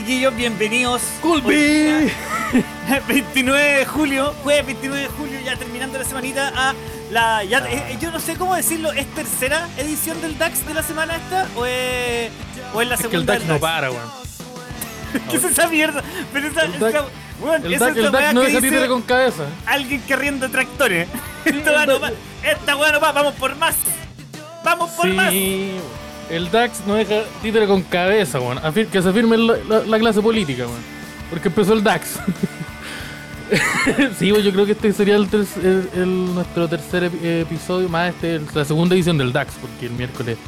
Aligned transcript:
¿cómo 0.00 0.06
están 0.06 0.06
chiquillos? 0.06 0.34
Bienvenidos. 0.36 1.02
¡Culpi! 1.20 2.10
29 3.08 3.62
de 3.78 3.84
julio, 3.86 4.34
jueves 4.42 4.66
29 4.66 5.02
de 5.02 5.08
julio, 5.08 5.40
ya 5.44 5.56
terminando 5.56 5.98
la 5.98 6.04
semanita 6.04 6.52
a 6.54 6.74
la. 7.10 7.44
Ya, 7.44 7.58
eh, 7.68 7.96
yo 8.00 8.10
no 8.10 8.18
sé 8.20 8.36
cómo 8.36 8.54
decirlo, 8.54 8.92
¿es 8.92 9.06
tercera 9.14 9.68
edición 9.78 10.20
del 10.22 10.38
DAX 10.38 10.66
de 10.66 10.74
la 10.74 10.82
semana 10.82 11.16
esta? 11.16 11.46
¿O 11.56 11.64
es, 11.66 12.30
o 12.74 12.82
es 12.82 12.88
la 12.88 12.94
Es 12.94 13.00
que 13.00 13.06
el 13.06 13.10
segunda? 13.12 13.32
DAX 13.34 13.44
del 13.46 13.54
no 13.54 13.60
para, 13.60 13.90
weón. 13.90 14.10
¿Qué 15.30 15.36
es 15.36 15.44
esa 15.44 15.68
mierda? 15.68 16.02
Pero 16.32 16.48
esa, 16.48 16.62
El 16.62 16.72
DAX- 16.78 16.88
esa- 16.88 17.04
weón, 17.40 17.66
El 17.66 17.74
esa 17.74 17.84
DAX, 17.86 17.96
es 17.96 18.04
la 18.04 18.10
DAX 18.10 18.34
no 18.34 18.42
que 18.42 18.60
dice 18.60 18.88
con 18.88 19.02
cabeza. 19.02 19.44
alguien 19.66 20.00
que 20.02 20.14
arrienda 20.14 20.48
tractores. 20.48 21.08
Weá 21.44 21.86
no 21.86 21.98
DAX- 21.98 22.02
va, 22.02 22.10
esta 22.42 22.76
weá 22.76 22.92
no 22.92 23.00
va, 23.00 23.12
vamos 23.12 23.34
por 23.34 23.54
más. 23.56 23.74
Vamos 24.64 24.90
por 24.90 25.06
más. 25.08 25.32
El 26.30 26.50
DAX 26.50 26.86
no 26.86 26.94
deja 26.94 27.22
títere 27.42 27.66
con 27.66 27.82
cabeza, 27.82 28.38
weón. 28.40 28.58
Afir- 28.58 28.86
que 28.88 29.02
se 29.02 29.12
firme 29.12 29.36
la, 29.36 29.56
la- 29.68 29.80
la 29.86 29.98
clase 29.98 30.22
política, 30.22 30.66
weón. 30.66 30.80
Porque 31.28 31.48
empezó 31.48 31.72
el 31.72 31.82
DAX. 31.82 32.18
sí, 34.18 34.28
yo 34.28 34.52
creo 34.52 34.64
que 34.66 34.72
este 34.72 34.92
sería 34.92 35.16
el, 35.16 35.28
ter- 35.28 35.44
el- 35.62 35.88
el- 35.94 36.34
nuestro 36.34 36.68
tercer 36.68 37.10
epi- 37.10 37.42
episodio, 37.42 37.88
más 37.88 38.14
este, 38.14 38.40
la 38.54 38.64
segunda 38.64 38.94
edición 38.94 39.18
del 39.18 39.32
DAX, 39.32 39.54
porque 39.60 39.86
el 39.86 39.92
miércoles 39.92 40.38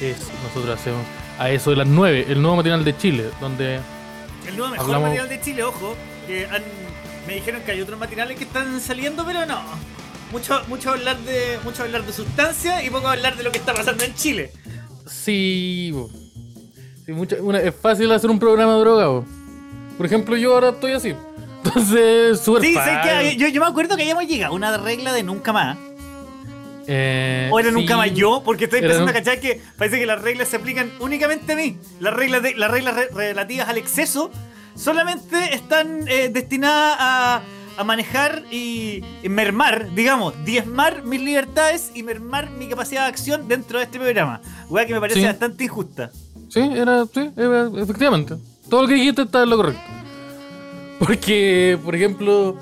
es, 0.00 0.16
nosotros 0.44 0.78
hacemos 0.78 1.04
a 1.38 1.50
eso 1.50 1.70
de 1.70 1.76
las 1.76 1.88
9, 1.88 2.26
el 2.28 2.40
nuevo 2.40 2.56
material 2.56 2.84
de 2.84 2.96
Chile, 2.96 3.30
donde 3.40 3.80
El 4.46 4.56
nuevo 4.56 4.70
mejor 4.70 4.86
Hablamos- 4.86 5.02
material 5.08 5.28
de 5.28 5.40
Chile, 5.40 5.62
ojo, 5.64 5.96
que 6.26 6.46
han- 6.46 6.62
me 7.26 7.34
dijeron 7.34 7.62
que 7.62 7.72
hay 7.72 7.80
otros 7.80 7.98
materiales 7.98 8.36
que 8.36 8.44
están 8.44 8.80
saliendo, 8.80 9.24
pero 9.26 9.44
no. 9.46 9.60
Mucho, 10.30 10.62
mucho 10.68 10.90
hablar 10.90 11.18
de 11.18 11.58
mucho 11.62 11.82
hablar 11.82 12.04
de 12.06 12.12
sustancia 12.12 12.82
y 12.82 12.88
poco 12.90 13.06
hablar 13.08 13.36
de 13.36 13.42
lo 13.42 13.52
que 13.52 13.58
está 13.58 13.74
pasando 13.74 14.02
en 14.04 14.14
Chile. 14.14 14.50
Sí, 15.06 15.90
bo. 15.92 16.10
Sí, 17.04 17.12
mucha- 17.12 17.36
una- 17.42 17.60
es 17.60 17.74
fácil 17.74 18.10
hacer 18.12 18.30
un 18.30 18.38
programa 18.38 18.74
de 18.74 18.80
droga, 18.80 19.06
bo. 19.08 19.24
Por 19.96 20.06
ejemplo, 20.06 20.36
yo 20.36 20.54
ahora 20.54 20.70
estoy 20.70 20.92
así. 20.92 21.14
Entonces, 21.64 22.40
súper 22.40 22.62
Sí, 22.62 22.74
que 23.04 23.36
yo, 23.36 23.48
yo 23.48 23.60
me 23.60 23.66
acuerdo 23.68 23.96
que 23.96 24.02
habíamos 24.02 24.26
llegado 24.26 24.52
a 24.52 24.56
una 24.56 24.76
regla 24.78 25.12
de 25.12 25.22
nunca 25.22 25.52
más. 25.52 25.76
Eh, 26.88 27.48
O 27.52 27.60
era 27.60 27.68
sí. 27.68 27.74
nunca 27.74 27.96
más 27.96 28.12
yo, 28.12 28.42
porque 28.44 28.64
estoy 28.64 28.80
empezando 28.80 29.10
a 29.10 29.14
cachar 29.14 29.38
que 29.38 29.60
parece 29.76 30.00
que 30.00 30.06
las 30.06 30.20
reglas 30.20 30.48
se 30.48 30.56
aplican 30.56 30.90
únicamente 30.98 31.52
a 31.52 31.56
mí. 31.56 31.78
Las 32.00 32.12
reglas, 32.14 32.42
de, 32.42 32.54
las 32.56 32.70
reglas 32.70 32.96
re- 32.96 33.08
relativas 33.14 33.68
al 33.68 33.78
exceso 33.78 34.30
solamente 34.74 35.54
están 35.54 36.06
eh, 36.08 36.28
destinadas 36.32 36.96
a, 36.98 37.42
a 37.76 37.84
manejar 37.84 38.42
y, 38.50 39.02
y 39.22 39.28
mermar, 39.28 39.94
digamos, 39.94 40.34
diezmar 40.44 41.02
mis 41.04 41.20
libertades 41.20 41.90
y 41.94 42.02
mermar 42.02 42.50
mi 42.50 42.68
capacidad 42.68 43.02
de 43.02 43.08
acción 43.08 43.48
dentro 43.48 43.78
de 43.78 43.84
este 43.84 43.98
programa. 43.98 44.40
Weá 44.68 44.86
que 44.86 44.94
me 44.94 45.00
parece 45.00 45.20
Sí. 45.20 45.26
bastante 45.26 45.64
injusta. 45.64 46.10
Sí, 46.48 46.60
era, 46.60 47.04
sí, 47.06 47.30
era- 47.36 47.70
efectivamente. 47.82 48.34
Todo 48.68 48.82
lo 48.82 48.88
que 48.88 48.94
dijiste 48.94 49.22
está 49.22 49.42
en 49.42 49.50
lo 49.50 49.56
correcto. 49.56 49.80
Porque, 50.98 51.78
por 51.84 51.94
ejemplo, 51.94 52.56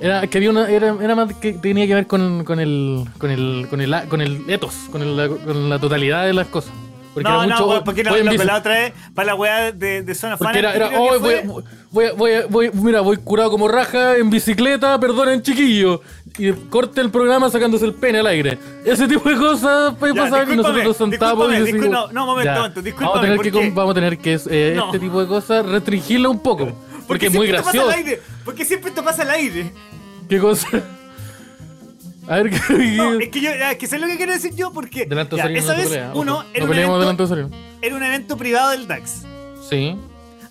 era 0.00 0.26
que 0.26 0.38
había 0.38 0.50
una, 0.50 0.68
era, 0.68 0.96
era 1.00 1.14
más 1.14 1.34
que 1.34 1.52
tenía 1.54 1.86
que 1.86 1.94
ver 1.94 2.06
con, 2.06 2.44
con 2.44 2.60
el, 2.60 3.06
con 3.18 3.30
el, 3.30 3.66
con 3.70 3.80
el, 3.80 3.94
con 4.08 4.20
el 4.20 4.44
ethos, 4.50 4.74
con, 4.92 5.02
el- 5.02 5.38
con 5.44 5.68
la 5.70 5.78
totalidad 5.78 6.26
de 6.26 6.34
las 6.34 6.46
cosas. 6.48 6.72
Porque 7.14 7.28
no, 7.28 7.42
era 7.42 7.56
no, 7.58 7.66
mucho, 7.66 7.84
porque 7.84 8.04
no, 8.04 8.14
en 8.16 8.24
no, 8.26 8.32
bici- 8.32 8.44
la 8.44 8.56
otra 8.58 8.74
vez 8.74 8.92
para 9.14 9.26
la 9.26 9.34
weá 9.34 9.72
de, 9.72 10.02
de 10.02 10.14
zona 10.14 10.36
Porque 10.36 10.54
fan. 10.54 10.58
era, 10.64 10.74
era 10.74 10.90
"Oh, 11.00 11.18
voy, 11.18 11.64
voy, 11.90 12.06
voy, 12.16 12.30
voy, 12.48 12.70
mira, 12.74 13.00
voy 13.00 13.16
curado 13.16 13.50
como 13.50 13.66
raja 13.66 14.16
en 14.16 14.30
bicicleta, 14.30 14.98
perdonen 15.00 15.42
chiquillo. 15.42 16.00
Y 16.38 16.52
corte 16.52 17.00
el 17.00 17.10
programa 17.10 17.50
sacándose 17.50 17.84
el 17.84 17.94
pene 17.94 18.20
al 18.20 18.26
aire. 18.28 18.56
Ese 18.84 19.08
tipo 19.08 19.28
de 19.28 19.36
cosas 19.36 19.94
puede 19.96 20.14
pasar 20.14 20.48
y 20.48 20.56
nosotros 20.56 20.96
sentamos 20.96 21.52
y 21.52 21.56
decimos, 21.58 21.88
no, 21.88 22.12
no, 22.12 22.26
momento, 22.26 22.52
momento, 22.54 22.80
discúlpame, 22.82 23.28
vamos 23.28 23.40
a 23.40 23.42
tener 23.42 23.52
que, 23.52 23.70
vamos 23.74 23.90
a 23.90 23.94
tener 23.94 24.18
que 24.18 24.40
eh, 24.48 24.72
No. 24.76 24.86
este 24.86 24.98
tipo 25.00 25.20
de 25.20 25.26
cosas 25.26 25.66
restringirla 25.66 26.28
un 26.28 26.40
poco. 26.40 26.70
Porque 27.08 27.26
es 27.26 27.34
muy 27.34 27.48
gracioso. 27.48 27.88
al 27.88 27.94
aire? 27.96 28.22
¿Por 28.44 28.54
qué 28.54 28.64
siempre 28.64 28.90
esto 28.90 29.02
pasa 29.02 29.22
al 29.22 29.30
aire? 29.30 29.72
¿Qué 30.28 30.38
cosa? 30.38 30.68
A 32.28 32.36
ver, 32.36 32.50
¿qué? 32.68 32.96
No, 32.96 33.18
es 33.18 33.28
que 33.28 33.40
yo, 33.40 33.50
es 33.50 33.76
que 33.78 33.86
sé 33.86 33.98
lo 33.98 34.06
que 34.06 34.16
quiero 34.16 34.32
decir 34.32 34.54
yo 34.54 34.72
porque 34.72 35.06
Delante 35.06 35.36
de 35.36 35.42
ya, 35.42 35.48
esa 35.50 35.74
vez 35.74 35.90
uno 36.14 36.38
ojo. 36.38 36.44
era, 36.54 36.64
No 36.66 36.70
un 36.70 36.76
delante 37.00 37.22
evento, 37.24 37.56
era 37.82 37.96
un 37.96 38.02
evento 38.02 38.36
privado 38.36 38.70
del 38.70 38.86
DAX. 38.86 39.22
Sí. 39.68 39.96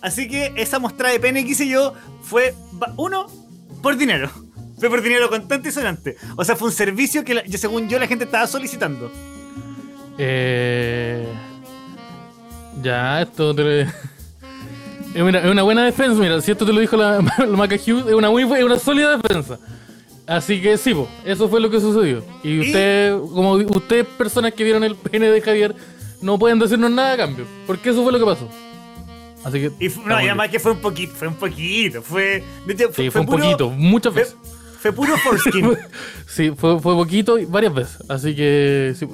Así 0.02 0.28
que 0.28 0.52
esa 0.56 0.78
mostrada 0.78 1.12
de 1.12 1.20
pene 1.20 1.44
que 1.44 1.50
hice 1.52 1.68
yo 1.68 1.94
fue, 2.22 2.54
uno, 2.96 3.26
por 3.82 3.96
dinero. 3.96 4.30
Fue 4.78 4.88
por 4.88 5.02
dinero 5.02 5.28
contante 5.28 5.68
y 5.68 5.72
sonante. 5.72 6.16
O 6.36 6.44
sea, 6.44 6.56
fue 6.56 6.68
un 6.68 6.74
servicio 6.74 7.22
que 7.24 7.34
la- 7.34 7.44
yo, 7.44 7.58
según 7.58 7.88
yo 7.88 7.98
la 7.98 8.06
gente 8.06 8.24
estaba 8.24 8.46
solicitando. 8.46 9.10
Eh, 10.18 11.26
ya, 12.82 13.22
esto 13.22 13.54
te 13.54 13.62
lo- 13.62 13.70
es, 15.14 15.22
una, 15.22 15.38
es 15.40 15.50
una 15.50 15.62
buena 15.62 15.84
defensa, 15.84 16.14
mira, 16.20 16.40
si 16.40 16.50
esto 16.50 16.64
te 16.64 16.72
lo 16.72 16.80
dijo 16.80 16.96
la, 16.96 17.22
la 17.38 17.46
Maca 17.56 17.76
Hughes, 17.76 18.06
es 18.06 18.14
una 18.14 18.30
muy 18.30 18.42
es 18.42 18.64
una 18.64 18.78
sólida 18.78 19.16
defensa. 19.18 19.58
Así 20.30 20.62
que 20.62 20.78
sí, 20.78 20.94
po, 20.94 21.08
eso 21.24 21.48
fue 21.48 21.60
lo 21.60 21.68
que 21.70 21.80
sucedió. 21.80 22.22
Y 22.44 22.60
usted, 22.60 23.18
como 23.18 23.54
ustedes, 23.54 24.06
personas 24.06 24.52
que 24.54 24.62
vieron 24.62 24.84
el 24.84 24.94
pene 24.94 25.28
de 25.28 25.40
Javier, 25.40 25.74
no 26.22 26.38
pueden 26.38 26.60
decirnos 26.60 26.88
nada 26.88 27.14
a 27.14 27.16
cambio. 27.16 27.44
Porque 27.66 27.90
eso 27.90 28.04
fue 28.04 28.12
lo 28.12 28.18
que 28.20 28.24
pasó. 28.24 28.48
Así 29.42 29.58
que. 29.58 29.72
Y, 29.84 29.88
no, 30.06 30.20
y 30.20 30.26
además 30.26 30.48
que 30.50 30.60
fue 30.60 30.70
un 30.70 30.78
poquito, 30.78 31.14
fue 31.16 31.26
un 31.26 31.34
poquito. 31.34 32.00
Fue, 32.00 32.44
Sí, 32.94 33.10
fue 33.10 33.22
un 33.22 33.26
puro- 33.26 33.42
poquito, 33.42 33.70
muchas 33.70 34.14
veces. 34.14 34.36
fue 34.80 34.92
puro 34.92 35.16
foreskin. 35.16 35.76
sí, 36.28 36.52
fue, 36.56 36.78
fue 36.78 36.94
poquito 36.94 37.36
y 37.36 37.46
varias 37.46 37.74
veces. 37.74 37.98
Así 38.08 38.36
que. 38.36 38.94
sí, 38.96 39.08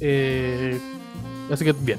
eh, 0.00 0.78
así 1.50 1.64
que 1.64 1.72
bien. 1.72 1.98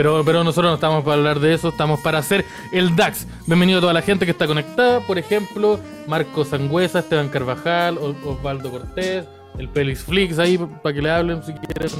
Pero, 0.00 0.24
pero 0.24 0.42
nosotros 0.42 0.70
no 0.70 0.76
estamos 0.76 1.04
para 1.04 1.18
hablar 1.18 1.40
de 1.40 1.52
eso, 1.52 1.68
estamos 1.68 2.00
para 2.00 2.16
hacer 2.16 2.46
el 2.72 2.96
DAX. 2.96 3.26
Bienvenido 3.46 3.80
a 3.80 3.80
toda 3.82 3.92
la 3.92 4.00
gente 4.00 4.24
que 4.24 4.30
está 4.30 4.46
conectada. 4.46 5.00
Por 5.00 5.18
ejemplo, 5.18 5.78
Marco 6.06 6.42
Sangüesa, 6.42 7.00
Esteban 7.00 7.28
Carvajal, 7.28 7.98
Osvaldo 7.98 8.70
Cortés, 8.70 9.26
el 9.58 9.68
Pelis 9.68 10.02
Flix 10.02 10.38
ahí 10.38 10.56
para 10.56 10.94
que 10.94 11.02
le 11.02 11.10
hablen 11.10 11.42
si 11.42 11.52
quieren 11.52 11.90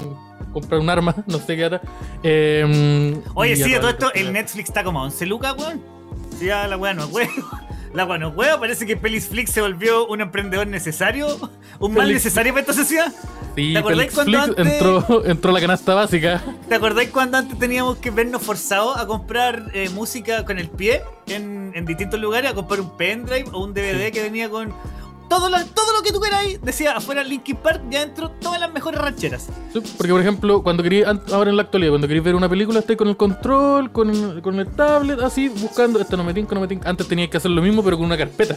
comprar 0.50 0.80
un 0.80 0.88
arma, 0.88 1.14
no 1.26 1.40
sé 1.40 1.56
qué 1.56 1.64
hará. 1.66 1.82
Eh, 2.22 3.20
Oye, 3.34 3.52
y 3.52 3.56
sí, 3.56 3.70
de 3.70 3.78
todo 3.80 3.90
esto, 3.90 4.14
el 4.14 4.32
Netflix 4.32 4.70
está 4.70 4.82
como 4.82 5.00
a 5.00 5.02
11 5.02 5.26
lucas, 5.26 5.54
weón. 5.58 5.82
Sí, 6.38 6.46
ya 6.46 6.66
la 6.68 6.78
weá 6.78 6.94
no 6.94 7.04
es 7.04 7.12
huevo. 7.12 7.50
La 7.92 8.04
weá 8.04 8.18
no 8.18 8.28
es 8.28 8.36
huevo. 8.36 8.60
Parece 8.60 8.86
que 8.86 8.96
Pelis 8.96 9.28
Flix 9.28 9.50
se 9.50 9.60
volvió 9.60 10.06
un 10.06 10.20
emprendedor 10.20 10.66
necesario. 10.66 11.26
Un 11.80 11.94
mal 11.94 12.12
necesario 12.12 12.52
para 12.52 12.60
esta 12.60 12.72
sociedad. 12.74 13.12
Sí, 13.56 13.72
¿te 13.72 13.78
acordáis 13.78 14.12
cuando 14.12 14.30
Flix 14.44 14.58
antes- 14.58 14.72
entró, 14.74 15.24
entró 15.26 15.52
la 15.52 15.60
canasta 15.60 15.94
básica. 15.94 16.42
¿Te 16.68 16.74
acordáis 16.76 17.10
cuando 17.10 17.38
antes 17.38 17.58
teníamos 17.58 17.96
que 17.96 18.10
vernos 18.10 18.42
forzados 18.42 18.96
a 18.96 19.06
comprar 19.06 19.70
eh, 19.74 19.88
música 19.88 20.44
con 20.44 20.58
el 20.58 20.68
pie 20.68 21.02
en, 21.26 21.72
en 21.74 21.84
distintos 21.86 22.20
lugares? 22.20 22.50
A 22.50 22.54
comprar 22.54 22.80
un 22.80 22.96
pendrive 22.96 23.46
o 23.52 23.64
un 23.64 23.74
DVD 23.74 24.06
Sí. 24.06 24.12
que 24.12 24.22
venía 24.22 24.48
con 24.50 24.72
todo 25.30 25.48
lo, 25.48 25.64
todo 25.64 25.92
lo 25.96 26.02
que 26.02 26.12
tú 26.12 26.20
queráis. 26.20 26.60
Decía 26.60 26.96
afuera 26.96 27.24
Linkin 27.24 27.56
Park, 27.56 27.80
ya 27.88 28.00
dentro 28.00 28.30
todas 28.32 28.60
las 28.60 28.70
mejores 28.70 29.00
rancheras. 29.00 29.48
Sí, 29.72 29.80
porque, 29.96 30.12
por 30.12 30.20
ejemplo, 30.20 30.62
cuando 30.62 30.82
queréis, 30.82 31.06
ahora 31.32 31.48
en 31.48 31.56
la 31.56 31.62
actualidad, 31.62 31.92
cuando 31.92 32.06
queréis 32.08 32.24
ver 32.24 32.34
una 32.34 32.48
película, 32.50 32.80
estáis 32.80 32.98
con 32.98 33.08
el 33.08 33.16
control, 33.16 33.90
con 33.92 34.40
con 34.42 34.58
el 34.60 34.66
tablet, 34.66 35.20
así, 35.20 35.48
buscando, 35.48 35.98
esto 36.00 36.16
no 36.18 36.24
me 36.24 36.34
tinca, 36.34 36.54
no 36.54 36.60
me 36.60 36.68
tinca. 36.68 36.86
Antes 36.90 37.08
teníais 37.08 37.30
que 37.30 37.38
hacer 37.38 37.50
lo 37.50 37.62
mismo, 37.62 37.82
pero 37.82 37.96
con 37.96 38.04
una 38.06 38.18
carpeta. 38.18 38.56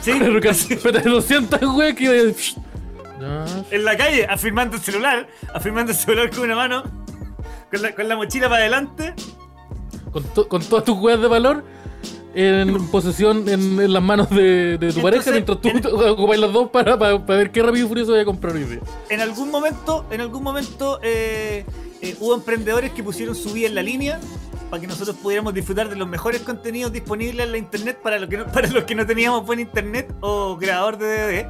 Sí, 0.00 0.10
Una 0.12 0.40
carpeta 0.40 1.00
de 1.00 1.10
200 1.10 1.60
wey 1.74 1.94
que... 1.94 2.34
En 3.70 3.84
la 3.84 3.96
calle, 3.96 4.26
afirmando 4.26 4.76
el 4.76 4.82
celular, 4.82 5.26
afirmando 5.52 5.90
el 5.92 5.98
celular 5.98 6.30
con 6.30 6.44
una 6.44 6.54
mano, 6.54 6.82
con 7.70 7.82
la, 7.82 7.94
con 7.94 8.08
la 8.08 8.14
mochila 8.16 8.48
para 8.48 8.60
adelante. 8.60 9.14
con, 10.12 10.22
to- 10.22 10.46
con 10.48 10.62
todas 10.62 10.84
tus 10.84 10.96
weas 10.98 11.20
de 11.20 11.26
valor 11.26 11.64
en 12.36 12.86
posesión 12.88 13.48
en, 13.48 13.80
en 13.80 13.92
las 13.92 14.02
manos 14.02 14.28
de, 14.30 14.76
de 14.78 14.92
tu 14.92 15.00
Entonces, 15.00 15.02
pareja, 15.02 15.30
mientras 15.32 15.60
tú 15.60 15.68
en- 15.68 15.86
ocupáis 16.10 16.40
las 16.40 16.52
dos 16.52 16.68
para, 16.70 16.98
para, 16.98 17.24
para 17.24 17.38
ver 17.38 17.50
qué 17.50 17.62
rápido 17.62 17.86
y 17.86 17.88
furioso 17.88 18.12
voy 18.12 18.20
a 18.20 18.24
comprar 18.24 18.54
hoy 18.54 18.64
día. 18.64 18.80
En 19.08 19.20
algún 19.20 19.50
momento, 19.50 20.04
en 20.10 20.20
algún 20.20 20.42
momento 20.42 21.00
eh, 21.02 21.64
eh, 22.02 22.16
hubo 22.20 22.34
emprendedores 22.34 22.92
que 22.92 23.02
pusieron 23.02 23.34
su 23.34 23.52
vida 23.52 23.68
en 23.68 23.74
la 23.74 23.82
línea 23.82 24.20
para 24.70 24.80
que 24.80 24.86
nosotros 24.86 25.16
pudiéramos 25.22 25.54
disfrutar 25.54 25.88
de 25.88 25.96
los 25.96 26.08
mejores 26.08 26.42
contenidos 26.42 26.92
disponibles 26.92 27.46
en 27.46 27.52
la 27.52 27.58
internet 27.58 27.98
para 28.02 28.18
los 28.18 28.28
que 28.28 28.36
no, 28.36 28.46
para 28.52 28.68
los 28.68 28.84
que 28.84 28.94
no 28.94 29.06
teníamos 29.06 29.46
buen 29.46 29.60
internet 29.60 30.12
o 30.20 30.56
grabador 30.56 30.98
de 30.98 31.06
DVD. 31.06 31.46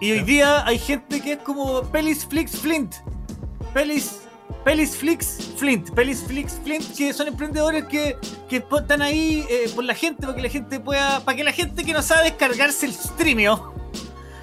Y 0.00 0.12
hoy 0.12 0.20
día 0.20 0.64
hay 0.64 0.78
gente 0.78 1.20
que 1.20 1.32
es 1.32 1.38
como 1.38 1.82
Pelis 1.90 2.24
Flix 2.24 2.52
Flint. 2.52 2.94
Pelis 3.74 4.20
Pelis 4.68 4.96
Flix 4.98 5.38
Flint, 5.56 5.90
Pelis 5.94 6.22
Flix 6.26 6.60
Flint, 6.62 6.84
que 6.94 7.14
son 7.14 7.26
emprendedores 7.26 7.84
que, 7.84 8.18
que 8.50 8.56
están 8.76 9.00
ahí 9.00 9.42
eh, 9.48 9.70
por 9.74 9.82
la 9.82 9.94
gente, 9.94 10.20
para 10.26 10.34
que 10.36 10.42
la 10.42 10.50
gente 10.50 10.78
pueda, 10.78 11.20
para 11.20 11.34
que 11.38 11.42
la 11.42 11.52
gente 11.52 11.84
que 11.84 11.92
no 11.94 12.02
sabe 12.02 12.24
descargarse 12.24 12.84
el 12.84 12.92
streamio 12.92 13.72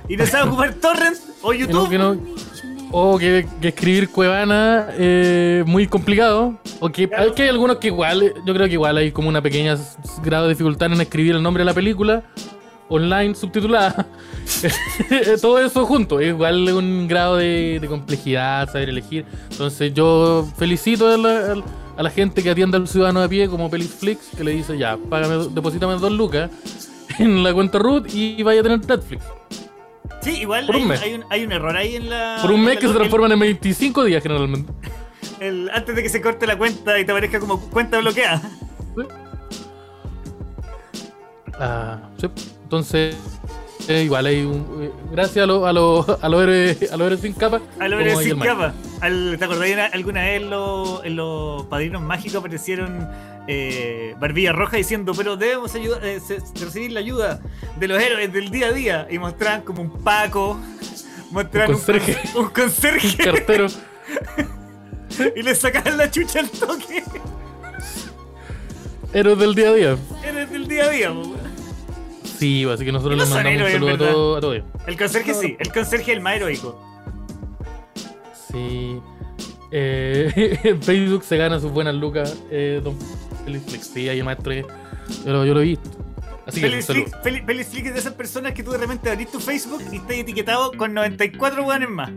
y 0.09 0.17
no 0.17 0.25
sabe 0.25 0.47
ocupar 0.49 0.73
torrent 0.81 1.15
o 1.43 1.51
Que 1.51 1.59
no- 1.59 1.65
YouTube, 1.67 1.89
que 1.91 1.97
no- 1.99 2.17
o 2.91 3.19
que, 3.19 3.45
que 3.61 3.67
escribir 3.67 4.09
Cuevana 4.09 4.87
eh, 4.93 5.63
muy 5.67 5.85
complicado. 5.85 6.57
O 6.79 6.89
que, 6.89 7.07
Claro. 7.07 7.31
hay 7.37 7.47
algunos 7.49 7.77
que 7.77 7.87
igual, 7.87 8.33
yo 8.47 8.53
creo 8.55 8.65
que 8.65 8.73
igual 8.73 8.97
hay 8.97 9.11
como 9.11 9.29
una 9.29 9.43
pequeña 9.43 9.77
grado 10.23 10.45
de 10.45 10.53
dificultad 10.55 10.91
en 10.91 11.01
escribir 11.01 11.35
el 11.35 11.43
nombre 11.43 11.61
de 11.61 11.65
la 11.65 11.73
película 11.75 12.23
online 12.89 13.33
subtitulada. 13.35 14.05
Todo 15.41 15.59
eso 15.59 15.85
junto, 15.85 16.21
igual 16.21 16.69
un 16.71 17.07
grado 17.07 17.37
de, 17.37 17.79
de 17.81 17.87
complejidad, 17.87 18.71
saber 18.71 18.89
elegir. 18.89 19.25
Entonces 19.51 19.93
yo 19.93 20.47
felicito 20.57 21.07
a 21.07 21.17
la- 21.17 21.63
a 21.97 22.03
la 22.03 22.09
gente 22.09 22.43
que 22.43 22.49
atiende 22.49 22.75
al 22.75 22.87
ciudadano 22.89 23.21
a 23.23 23.27
pie, 23.29 23.47
como 23.47 23.69
Peliflix, 23.69 24.27
que 24.35 24.43
le 24.43 24.51
dice 24.51 24.77
ya, 24.77 24.97
págame, 25.09 25.47
deposítame 25.51 25.93
dos 25.93 26.11
lucas 26.11 26.51
en 27.19 27.41
la 27.41 27.53
cuenta 27.53 27.79
root 27.79 28.13
y 28.13 28.43
vaya 28.43 28.59
a 28.59 28.63
tener 28.63 28.85
Netflix. 28.85 29.23
Sí, 30.21 30.41
igual 30.41 30.69
un 30.69 30.91
hay, 30.91 31.13
un, 31.13 31.23
hay 31.29 31.45
un 31.45 31.51
error 31.53 31.77
ahí 31.77 31.95
en 31.95 32.09
la. 32.09 32.39
Por 32.41 32.51
un 32.51 32.63
mes 32.65 32.77
que 32.79 32.87
se 32.89 32.93
transforman 32.93 33.31
en 33.31 33.39
25 33.39 34.03
días 34.03 34.21
generalmente. 34.21 34.73
el- 35.39 35.69
antes 35.73 35.95
de 35.95 36.03
que 36.03 36.09
se 36.09 36.19
corte 36.21 36.45
la 36.45 36.57
cuenta 36.57 36.99
y 36.99 37.05
te 37.05 37.11
aparezca 37.13 37.39
como 37.39 37.61
cuenta 37.69 37.99
bloqueada. 37.99 38.41
Ah, 41.59 41.99
sí. 42.17 42.27
Entonces, 42.65 43.15
eh, 43.87 44.01
igual 44.03 44.25
hay 44.25 44.41
un. 44.41 44.65
eh, 44.81 44.91
gracias 45.11 45.43
a 45.43 45.45
los 45.45 45.63
a 45.67 45.71
los 45.71 46.09
a 46.23 46.27
los 46.29 46.41
héroes, 46.41 46.91
a 46.91 46.97
los 46.97 47.05
héroes 47.05 47.21
sin 47.21 47.33
capa. 47.33 47.61
A 47.79 47.87
lo 47.87 47.97
como 47.97 48.05
menos 48.07 48.19
ahí 48.19 48.25
sin 48.31 48.39
capa. 48.39 48.73
Al- 49.01 49.35
¿Te 49.37 49.45
acordás 49.45 49.93
alguna 49.93 50.21
vez 50.21 50.41
en 50.41 50.49
los, 50.49 51.05
en 51.05 51.15
los 51.15 51.63
padrinos 51.67 52.01
mágicos 52.01 52.37
aparecieron 52.37 53.07
eh, 53.47 54.15
Barbilla 54.19 54.51
Roja 54.53 54.77
diciendo, 54.77 55.13
pero 55.15 55.37
debemos 55.37 55.75
ayudar, 55.75 56.03
eh, 56.03 56.19
recibir 56.59 56.91
la 56.91 57.01
ayuda 57.01 57.39
de 57.79 57.87
los 57.87 58.01
héroes 58.01 58.33
del 58.33 58.49
día 58.49 58.67
a 58.67 58.71
día? 58.71 59.07
Y 59.11 59.19
mostraban 59.19 59.61
como 59.61 59.83
un 59.83 59.91
Paco, 60.03 60.59
mostraban 61.31 61.69
Un 61.69 61.75
un, 61.79 61.81
conserje. 61.81 62.17
con- 62.33 62.43
un 62.45 62.49
conserje 62.49 63.17
Cartero. 63.23 63.67
y 65.35 65.43
le 65.43 65.53
sacaban 65.53 65.97
la 65.97 66.09
chucha 66.09 66.39
al 66.39 66.49
toque. 66.49 67.03
Héroes 69.13 69.37
del 69.37 69.53
día 69.55 69.69
a 69.69 69.73
día. 69.73 69.97
Héroes 70.25 70.49
del 70.49 70.67
día 70.67 70.85
a 70.85 70.89
día. 70.89 71.11
Así 72.71 72.85
que 72.85 72.91
nosotros 72.91 73.17
No 73.17 73.23
les 73.23 73.33
mandamos 73.33 73.61
un 73.61 73.71
saludo 73.71 74.35
a 74.37 74.41
todos. 74.41 74.55
Ellos. 74.55 74.67
El 74.87 74.97
conserje 74.97 75.33
sí, 75.33 75.55
el 75.59 75.71
conserje 75.71 76.11
es 76.11 76.17
el 76.17 76.23
más 76.23 76.35
heroico. 76.35 76.81
Sí. 78.51 78.99
Eh, 79.71 80.59
en 80.63 80.81
Facebook 80.81 81.23
se 81.23 81.37
gana 81.37 81.59
sus 81.59 81.71
buenas 81.71 81.95
lucas, 81.95 82.41
eh, 82.51 82.79
Don 82.83 82.97
Felix 83.43 83.91
Sí, 83.93 84.07
hay 84.07 84.21
maestro 84.23 84.53
yo 84.53 84.65
lo, 85.25 85.45
yo 85.45 85.53
lo 85.53 85.61
he 85.61 85.65
visto. 85.65 85.89
Así 86.45 86.61
que 86.61 86.81
saludo. 86.81 87.07
Flick, 87.23 87.49
es 87.49 87.93
de 87.93 87.99
esas 87.99 88.13
personas 88.13 88.53
que 88.53 88.63
tú 88.63 88.71
de 88.71 88.77
repente 88.77 89.09
abrís 89.09 89.31
tu 89.31 89.39
Facebook 89.39 89.83
y 89.91 89.97
estás 89.97 90.17
etiquetado 90.17 90.71
con 90.73 90.93
94 90.93 91.63
weones 91.63 91.89
más. 91.89 92.11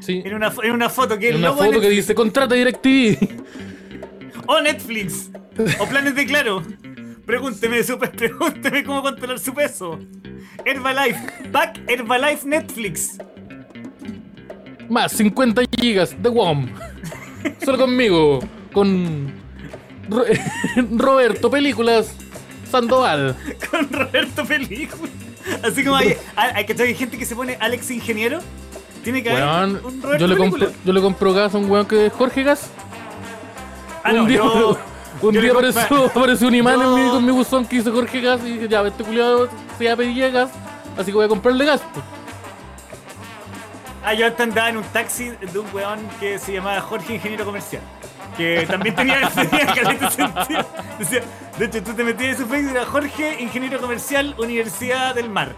Sí. 0.00 0.22
En 0.24 0.34
una, 0.34 0.52
en 0.62 0.72
una 0.72 0.88
foto 0.88 1.18
que 1.18 1.30
En 1.30 1.36
una 1.36 1.52
foto 1.52 1.80
que 1.80 1.88
dice 1.88 2.14
contrata 2.14 2.54
DirecTV. 2.54 3.44
O 4.46 4.60
Netflix. 4.60 5.30
O 5.78 5.86
planes 5.86 6.14
de 6.14 6.26
claro. 6.26 6.62
Pregúnteme, 7.26 7.82
su 7.82 7.98
pe- 7.98 8.08
pregúnteme 8.08 8.84
cómo 8.84 9.02
controlar 9.02 9.38
su 9.38 9.54
peso. 9.54 9.98
Herbalife. 10.64 11.48
Back 11.50 11.80
Herbalife 11.88 12.46
Netflix. 12.46 13.18
Más 14.88 15.12
50 15.12 15.62
gigas 15.80 16.14
de 16.22 16.28
WOM. 16.28 16.68
Solo 17.64 17.78
conmigo. 17.78 18.40
Con 18.72 19.32
Ro- 20.08 20.24
Roberto 20.96 21.50
Películas 21.50 22.14
Sandoval. 22.70 23.34
Con 23.70 23.90
Roberto 23.90 24.44
Película. 24.44 25.10
Así 25.62 25.84
como 25.84 25.96
hay, 25.96 26.16
hay, 26.36 26.66
hay, 26.66 26.94
gente 26.94 27.18
que 27.18 27.24
se 27.26 27.34
pone 27.34 27.56
Alex 27.60 27.90
Ingeniero. 27.90 28.40
Tiene 29.02 29.22
que 29.22 29.30
haber 29.30 29.82
un 29.84 30.00
Roberto 30.02 30.18
yo 30.18 30.26
le, 30.26 30.36
compro, 30.36 30.72
yo 30.84 30.92
le 30.92 31.00
compro 31.02 31.32
gas 31.34 31.54
a 31.54 31.58
un 31.58 31.70
weón 31.70 31.86
que 31.86 32.06
es 32.06 32.12
Jorge 32.12 32.42
Gas. 32.42 32.70
Ah, 34.02 34.10
un 34.10 34.16
no, 34.16 34.26
día, 34.26 34.38
yo- 34.38 34.78
un 35.22 35.32
día 35.32 35.50
apareció, 35.52 36.06
apareció 36.06 36.48
un 36.48 36.54
imán 36.54 36.74
en 36.74 36.80
Yo- 36.82 36.96
mi- 36.96 37.10
con 37.10 37.24
mi 37.26 37.32
buzón 37.32 37.66
que 37.66 37.76
dice 37.76 37.90
Jorge 37.90 38.20
Gas 38.20 38.40
y 38.44 38.52
dije, 38.54 38.68
ya, 38.68 38.82
este 38.82 39.02
culiado 39.04 39.48
se 39.78 39.84
llama 39.84 39.96
pedía 39.96 40.28
gas, 40.30 40.50
así 40.96 41.06
que 41.06 41.12
voy 41.16 41.24
a 41.24 41.28
comprarle 41.28 41.64
gas. 41.64 41.80
Ah, 44.04 44.12
yo 44.12 44.26
antes 44.26 44.40
andaba 44.40 44.68
en 44.68 44.76
un 44.76 44.84
taxi 44.84 45.30
de 45.30 45.58
un 45.58 45.66
weón 45.72 45.98
que 46.20 46.38
se 46.38 46.52
llamaba 46.52 46.80
Jorge 46.82 47.14
Ingeniero 47.14 47.44
Comercial. 47.44 47.82
Que 48.36 48.66
también 48.66 48.94
tenía, 48.94 49.28
tenía 49.30 49.66
caleta 49.66 50.10
sentido. 50.10 50.66
Decía, 50.98 51.22
de 51.58 51.64
hecho, 51.64 51.82
tú 51.82 51.94
te 51.94 52.04
metías 52.04 52.32
en 52.32 52.36
su 52.44 52.46
Facebook 52.46 52.72
y 52.74 52.76
era 52.76 52.84
Jorge 52.84 53.40
Ingeniero 53.40 53.80
Comercial, 53.80 54.34
Universidad 54.38 55.14
del 55.14 55.30
Mar. 55.30 55.54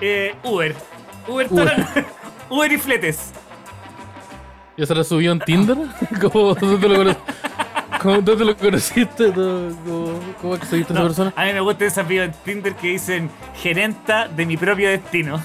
Eh, 0.00 0.34
Uber. 0.44 0.74
Uber, 1.26 1.48
Uber. 2.50 2.72
Y 2.72 2.78
fletes. 2.78 3.32
¿Ya 4.76 4.86
se 4.86 4.94
la 4.94 5.02
subió 5.02 5.32
en 5.32 5.40
Tinder? 5.40 5.78
¿Cómo, 6.20 6.54
¿Dónde 6.54 6.88
lo, 6.88 6.96
cono- 6.96 7.16
cómo- 8.04 8.22
dónde 8.22 8.44
lo 8.44 8.56
conociste? 8.56 9.32
¿Cómo, 9.32 9.70
cómo, 9.84 10.20
cómo 10.40 10.54
accediste 10.54 10.92
a 10.92 10.94
esa 10.94 11.02
No, 11.02 11.06
persona? 11.08 11.32
a 11.34 11.44
mí 11.46 11.52
me 11.52 11.60
gusta 11.60 11.84
esa 11.86 12.02
bio 12.04 12.22
en 12.22 12.32
Tinder 12.44 12.74
que 12.76 12.88
dicen 12.88 13.28
gerenta 13.56 14.28
de 14.28 14.46
mi 14.46 14.56
propio 14.56 14.88
destino. 14.90 15.42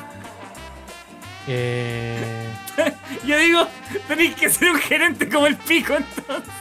Eh, 1.48 2.48
Yo 3.26 3.38
digo, 3.38 3.68
tenéis 4.08 4.36
que 4.36 4.50
ser 4.50 4.72
un 4.72 4.78
gerente 4.78 5.28
como 5.30 5.48
el 5.48 5.56
pico 5.56 5.96
entonces. 5.96 6.54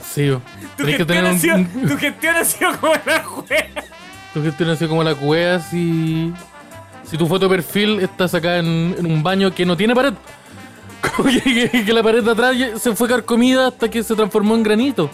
sí. 0.00 0.30
Tu 0.76 0.84
que 0.84 0.92
gestión, 0.92 1.06
tener 1.08 1.26
ha 1.26 1.30
un, 1.32 1.40
sido, 1.40 1.56
un- 1.56 1.66
tu 1.88 1.96
gestión 1.98 2.36
ha 2.36 2.44
sido 2.44 2.78
como 2.78 2.94
la 3.04 3.22
juega. 3.24 3.84
tu 4.32 4.42
gestión 4.42 4.70
así 4.70 4.86
como 4.86 5.02
la 5.02 5.14
cueva 5.14 5.58
si, 5.60 6.32
si 7.04 7.16
tu 7.18 7.26
foto 7.26 7.48
de 7.48 7.56
perfil 7.56 8.00
está 8.00 8.28
sacada 8.28 8.58
en, 8.58 8.94
en 8.98 9.06
un 9.06 9.22
baño 9.22 9.52
que 9.54 9.66
no 9.66 9.76
tiene 9.76 9.94
pared. 9.94 10.14
Como 11.14 11.28
que, 11.28 11.40
que- 11.70 11.84
que 11.84 11.92
la 11.92 12.02
pared 12.02 12.22
de 12.22 12.30
atrás 12.30 12.56
se 12.80 12.94
fue 12.94 13.08
carcomida 13.08 13.68
hasta 13.68 13.88
que 13.90 14.02
se 14.02 14.14
transformó 14.14 14.54
en 14.54 14.62
granito, 14.62 15.10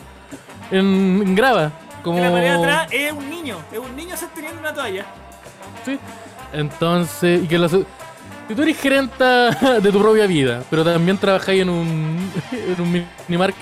en, 0.71 1.23
en 1.27 1.35
grava. 1.35 1.73
Como... 2.03 2.17
Que 2.17 2.23
la 2.23 2.31
pared 2.31 2.45
de 2.45 2.51
atrás 2.59 2.89
es 2.91 3.13
un 3.13 3.29
niño, 3.31 3.57
es 3.73 3.79
un 3.79 3.95
niño 3.97 4.17
sosteniendo 4.17 4.61
una 4.61 4.73
toalla. 4.75 5.07
Sí. 5.85 5.99
Entonces, 6.53 7.43
y 7.45 7.47
que 7.49 7.59
la, 7.59 7.69
si 7.69 7.85
tú 8.55 8.63
eres 8.63 8.79
gerenta 8.81 9.51
de 9.81 9.93
tu 9.93 10.01
propia 10.01 10.27
vida, 10.27 10.63
pero 10.71 10.85
también 10.85 11.17
trabajáis 11.19 11.63
en 11.63 11.69
un, 11.71 12.31
en 12.53 12.81
un 12.81 13.05
minimark, 13.29 13.55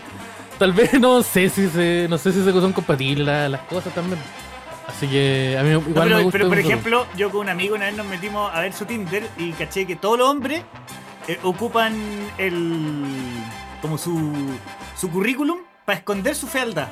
tal 0.59 0.73
vez 0.73 0.99
no 1.01 1.23
sé 1.23 1.49
si 1.49 1.69
se, 1.69 2.07
no 2.11 2.19
sé 2.19 2.33
si 2.33 2.43
se 2.43 2.53
son 2.53 2.73
compatibles 2.73 3.27
la- 3.27 3.49
las 3.49 3.61
cosas 3.63 3.95
también. 3.95 4.19
Así 4.89 5.07
que 5.07 5.57
a 5.59 5.63
mí 5.63 5.71
igual 5.71 5.85
No, 5.87 5.95
pero, 6.03 6.17
me 6.17 6.23
gusta. 6.25 6.39
pero, 6.39 6.49
por 6.49 6.59
ejemplo, 6.59 7.07
yo 7.17 7.31
con 7.31 7.43
un 7.43 7.49
amigo 7.49 7.77
una 7.77 7.87
vez 7.87 7.97
nos 7.97 8.07
metimos 8.07 8.51
a 8.53 8.61
ver 8.61 8.73
su 8.73 8.85
Tinder 8.87 9.29
y 9.39 9.53
caché 9.53 9.87
que 9.87 9.95
todos 9.95 10.19
los 10.19 10.29
hombres 10.29 10.63
eh, 11.29 11.39
ocupan 11.43 11.95
el 12.39 13.05
como 13.83 13.97
su, 13.99 14.33
su 14.99 15.11
currículum 15.11 15.59
para 15.85 15.99
esconder 15.99 16.35
su 16.35 16.47
fealdad. 16.47 16.89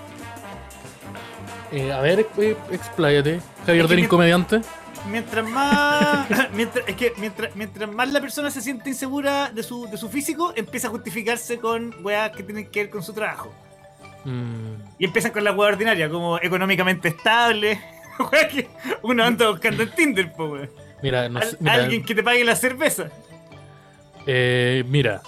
Eh, 1.70 1.92
a 1.92 2.00
ver, 2.00 2.26
eh, 2.38 2.56
expláyate. 2.70 3.40
Javier 3.66 3.84
Es 3.84 3.90
que 3.90 3.94
del 3.96 4.04
Incomediante. 4.04 4.60
Mientras 5.10 5.48
más. 5.48 6.26
mientras, 6.54 6.88
es 6.88 6.96
que 6.96 7.12
mientras, 7.18 7.54
mientras 7.54 7.90
más 7.90 8.10
la 8.12 8.20
persona 8.20 8.50
se 8.50 8.60
siente 8.62 8.88
insegura 8.90 9.50
de 9.50 9.62
su, 9.62 9.86
de 9.88 9.96
su 9.96 10.08
físico, 10.08 10.52
empieza 10.56 10.88
a 10.88 10.90
justificarse 10.90 11.58
con 11.58 11.94
weas 12.02 12.30
que 12.32 12.42
tienen 12.42 12.70
que 12.70 12.84
ver 12.84 12.90
con 12.90 13.02
su 13.02 13.12
trabajo. 13.12 13.52
Mm, 14.24 14.74
Y 14.98 15.04
empiezan 15.04 15.30
con 15.30 15.44
la 15.44 15.52
wea 15.52 15.68
ordinaria, 15.68 16.08
como 16.10 16.38
económicamente 16.38 17.08
estable. 17.08 17.80
Wea 18.32 18.48
que 18.48 18.68
uno 19.02 19.22
anda 19.24 19.48
buscando 19.48 19.84
en 19.84 19.90
Tinder, 19.94 20.32
po, 20.32 20.46
wea. 20.46 20.68
mira, 21.02 21.28
no 21.28 21.38
Al- 21.38 21.50
sé, 21.50 21.56
mira, 21.60 21.74
Alguien 21.74 22.04
que 22.04 22.14
te 22.16 22.22
pague 22.24 22.44
la 22.44 22.56
cerveza. 22.56 23.10
Eh, 24.28 24.84
mira. 24.86 25.22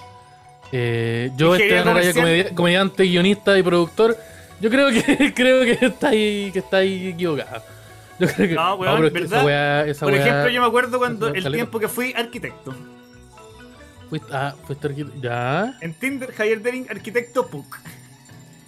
Eh, 0.73 1.30
yo, 1.37 1.49
comercial. 1.49 1.85
comedi- 2.14 2.54
comediante, 2.54 3.02
guionista 3.04 3.59
y 3.59 3.62
productor, 3.64 4.16
yo 4.61 4.71
creo 4.71 4.90
que 4.90 5.33
creo 5.35 5.64
que 5.64 5.85
está 5.87 6.09
ahí, 6.11 6.50
que 6.52 6.61
está 6.61 6.76
ahí 6.76 7.09
equivocado. 7.09 7.62
Yo 8.21 8.28
creo 8.28 8.49
que 8.49 8.54
No, 8.54 8.75
weón, 8.76 8.97
que 9.02 9.09
¿verdad? 9.11 9.38
esa 9.38 9.45
weá, 9.45 9.87
esa 9.87 10.07
Por 10.07 10.12
weá- 10.14 10.21
ejemplo, 10.21 10.49
yo 10.50 10.61
me 10.61 10.66
acuerdo 10.69 10.99
cuando 10.99 11.26
el 11.28 11.33
caleta. 11.42 11.50
tiempo 11.52 11.80
que 11.80 11.88
fui 11.88 12.12
arquitecto. 12.16 12.75
Fuiste, 14.11 14.28
ah, 14.33 14.54
fuiste 14.66 14.87
arquitecto. 14.88 15.21
Ya. 15.21 15.75
En 15.80 15.95
Tinder, 15.95 16.33
Javier 16.33 16.61
Dering, 16.62 16.87
arquitecto 16.90 17.47
PUC. 17.49 17.78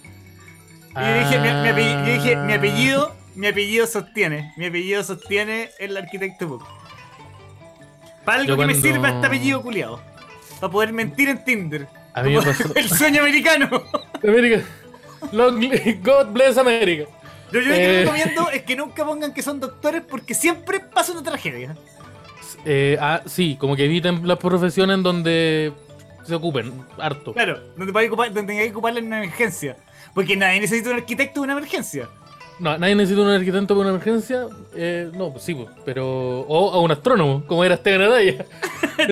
Y 0.03 0.95
Ah. 0.95 1.19
dije, 1.19 1.39
mi, 1.39 1.47
mi 1.61 1.69
apellido, 1.69 2.05
yo 2.05 2.13
dije, 2.13 2.35
mi 2.35 2.53
apellido, 2.53 3.15
mi 3.35 3.47
apellido 3.47 3.87
sostiene. 3.87 4.53
Mi 4.57 4.65
apellido 4.67 5.03
sostiene 5.03 5.69
el 5.79 5.95
arquitecto 5.95 6.47
PUC. 6.47 6.63
Para 8.25 8.39
algo 8.41 8.49
Yo 8.55 8.57
que 8.57 8.65
me 8.67 8.75
sirva 8.75 9.09
este 9.09 9.27
apellido 9.27 9.61
culiado. 9.61 10.01
Para 10.63 10.71
poder 10.71 10.93
mentir 10.93 11.27
en 11.27 11.43
Tinder. 11.43 11.87
A 12.13 12.23
mí 12.23 12.37
me 12.37 12.41
pasó- 12.41 12.73
El 12.73 12.87
sueño 12.89 13.19
americano. 13.21 13.69
God 16.01 16.27
bless 16.31 16.57
America. 16.57 17.03
Yo, 17.51 17.59
yo 17.59 17.67
lo 17.67 17.73
Eh. 17.75 17.77
que 17.79 17.99
recomiendo 18.05 18.49
es 18.49 18.63
que 18.63 18.77
nunca 18.77 19.03
pongan 19.03 19.33
que 19.33 19.41
son 19.43 19.59
doctores 19.59 20.03
porque 20.09 20.33
siempre 20.33 20.79
pasa 20.79 21.11
una 21.11 21.21
tragedia. 21.21 21.75
Eh, 22.63 22.97
ah, 23.01 23.21
sí, 23.25 23.57
como 23.59 23.75
que 23.75 23.83
eviten 23.83 24.25
las 24.25 24.37
profesiones 24.37 24.93
en 24.95 25.03
donde 25.03 25.73
se 26.25 26.33
ocupen, 26.33 26.71
harto. 26.97 27.33
Claro, 27.33 27.59
donde, 27.75 27.91
a 27.91 28.03
ocupar- 28.09 28.31
donde 28.31 28.53
tenga 28.53 28.63
que 28.63 28.71
ocuparla 28.71 28.99
en 28.99 29.07
una 29.07 29.17
emergencia. 29.17 29.75
Porque 30.13 30.37
nadie 30.37 30.61
necesita 30.61 30.91
un 30.91 30.95
arquitecto 30.95 31.41
de 31.41 31.43
una 31.43 31.57
emergencia. 31.57 32.07
No, 32.63 32.77
nadie 32.77 32.95
necesita 32.95 33.21
un 33.21 33.27
arquitecto 33.29 33.75
para 33.75 33.81
una 33.81 33.89
emergencia. 33.89 34.47
Eh, 34.73 35.11
no, 35.13 35.31
pues 35.31 35.43
sí, 35.43 35.53
pues, 35.53 35.67
pero. 35.83 36.41
O 36.47 36.71
a 36.71 36.79
un 36.79 36.91
astrónomo, 36.91 37.43
como 37.45 37.63
era 37.63 37.75
Esteban 37.75 38.01
Araya. 38.03 38.45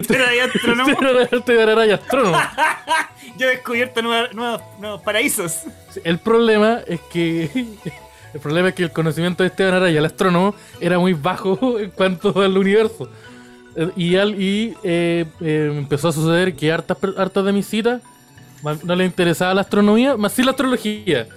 Pero 0.08 0.26
hay 0.26 0.40
astrónomo. 0.40 0.96
Esteban 1.32 1.70
Araya, 1.70 1.96
astrónomo. 1.96 2.38
Yo 3.38 3.48
he 3.48 3.52
descubierto 3.52 4.02
nuevas- 4.02 4.34
nuevos, 4.34 4.62
nuevos 4.80 5.02
paraísos. 5.02 5.64
El 6.04 6.18
problema 6.20 6.80
es 6.88 7.00
que. 7.12 7.50
El 8.34 8.40
problema 8.40 8.70
es 8.70 8.76
que 8.76 8.84
el 8.84 8.92
conocimiento 8.92 9.44
de 9.44 9.48
Esteban 9.48 9.74
Araya, 9.74 10.00
el 10.00 10.06
astrónomo, 10.06 10.56
era 10.80 10.98
muy 10.98 11.12
bajo 11.12 11.78
en 11.78 11.92
cuanto 11.92 12.40
al 12.42 12.58
universo. 12.58 13.10
Eh, 13.76 13.90
Y, 13.98 14.16
al, 14.16 14.42
y 14.42 14.74
eh, 14.86 15.26
eh, 15.42 15.74
empezó 15.78 16.08
a 16.08 16.12
suceder 16.14 16.56
que 16.56 16.72
hartas, 16.72 16.98
hartas 17.18 17.44
de 17.44 17.52
mis 17.52 17.68
citas 17.68 18.02
no 18.84 18.96
les 18.96 19.06
interesaba 19.08 19.54
la 19.54 19.62
astronomía, 19.62 20.16
más 20.16 20.32
sí 20.32 20.44
la 20.44 20.52
astrología. 20.52 21.28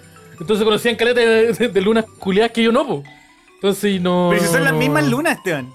Entonces 0.40 0.64
conocían 0.64 0.96
caletas 0.96 1.24
de, 1.24 1.52
de- 1.52 1.68
de 1.68 1.80
lunas 1.80 2.04
culiadas 2.18 2.52
que 2.52 2.62
yo 2.62 2.72
no, 2.72 2.86
po. 2.86 3.02
Entonces 3.54 4.00
no. 4.00 4.28
Pero 4.30 4.42
si 4.44 4.48
son 4.52 4.64
las 4.64 4.72
mismas 4.74 5.06
lunas, 5.08 5.36
Esteban. 5.38 5.72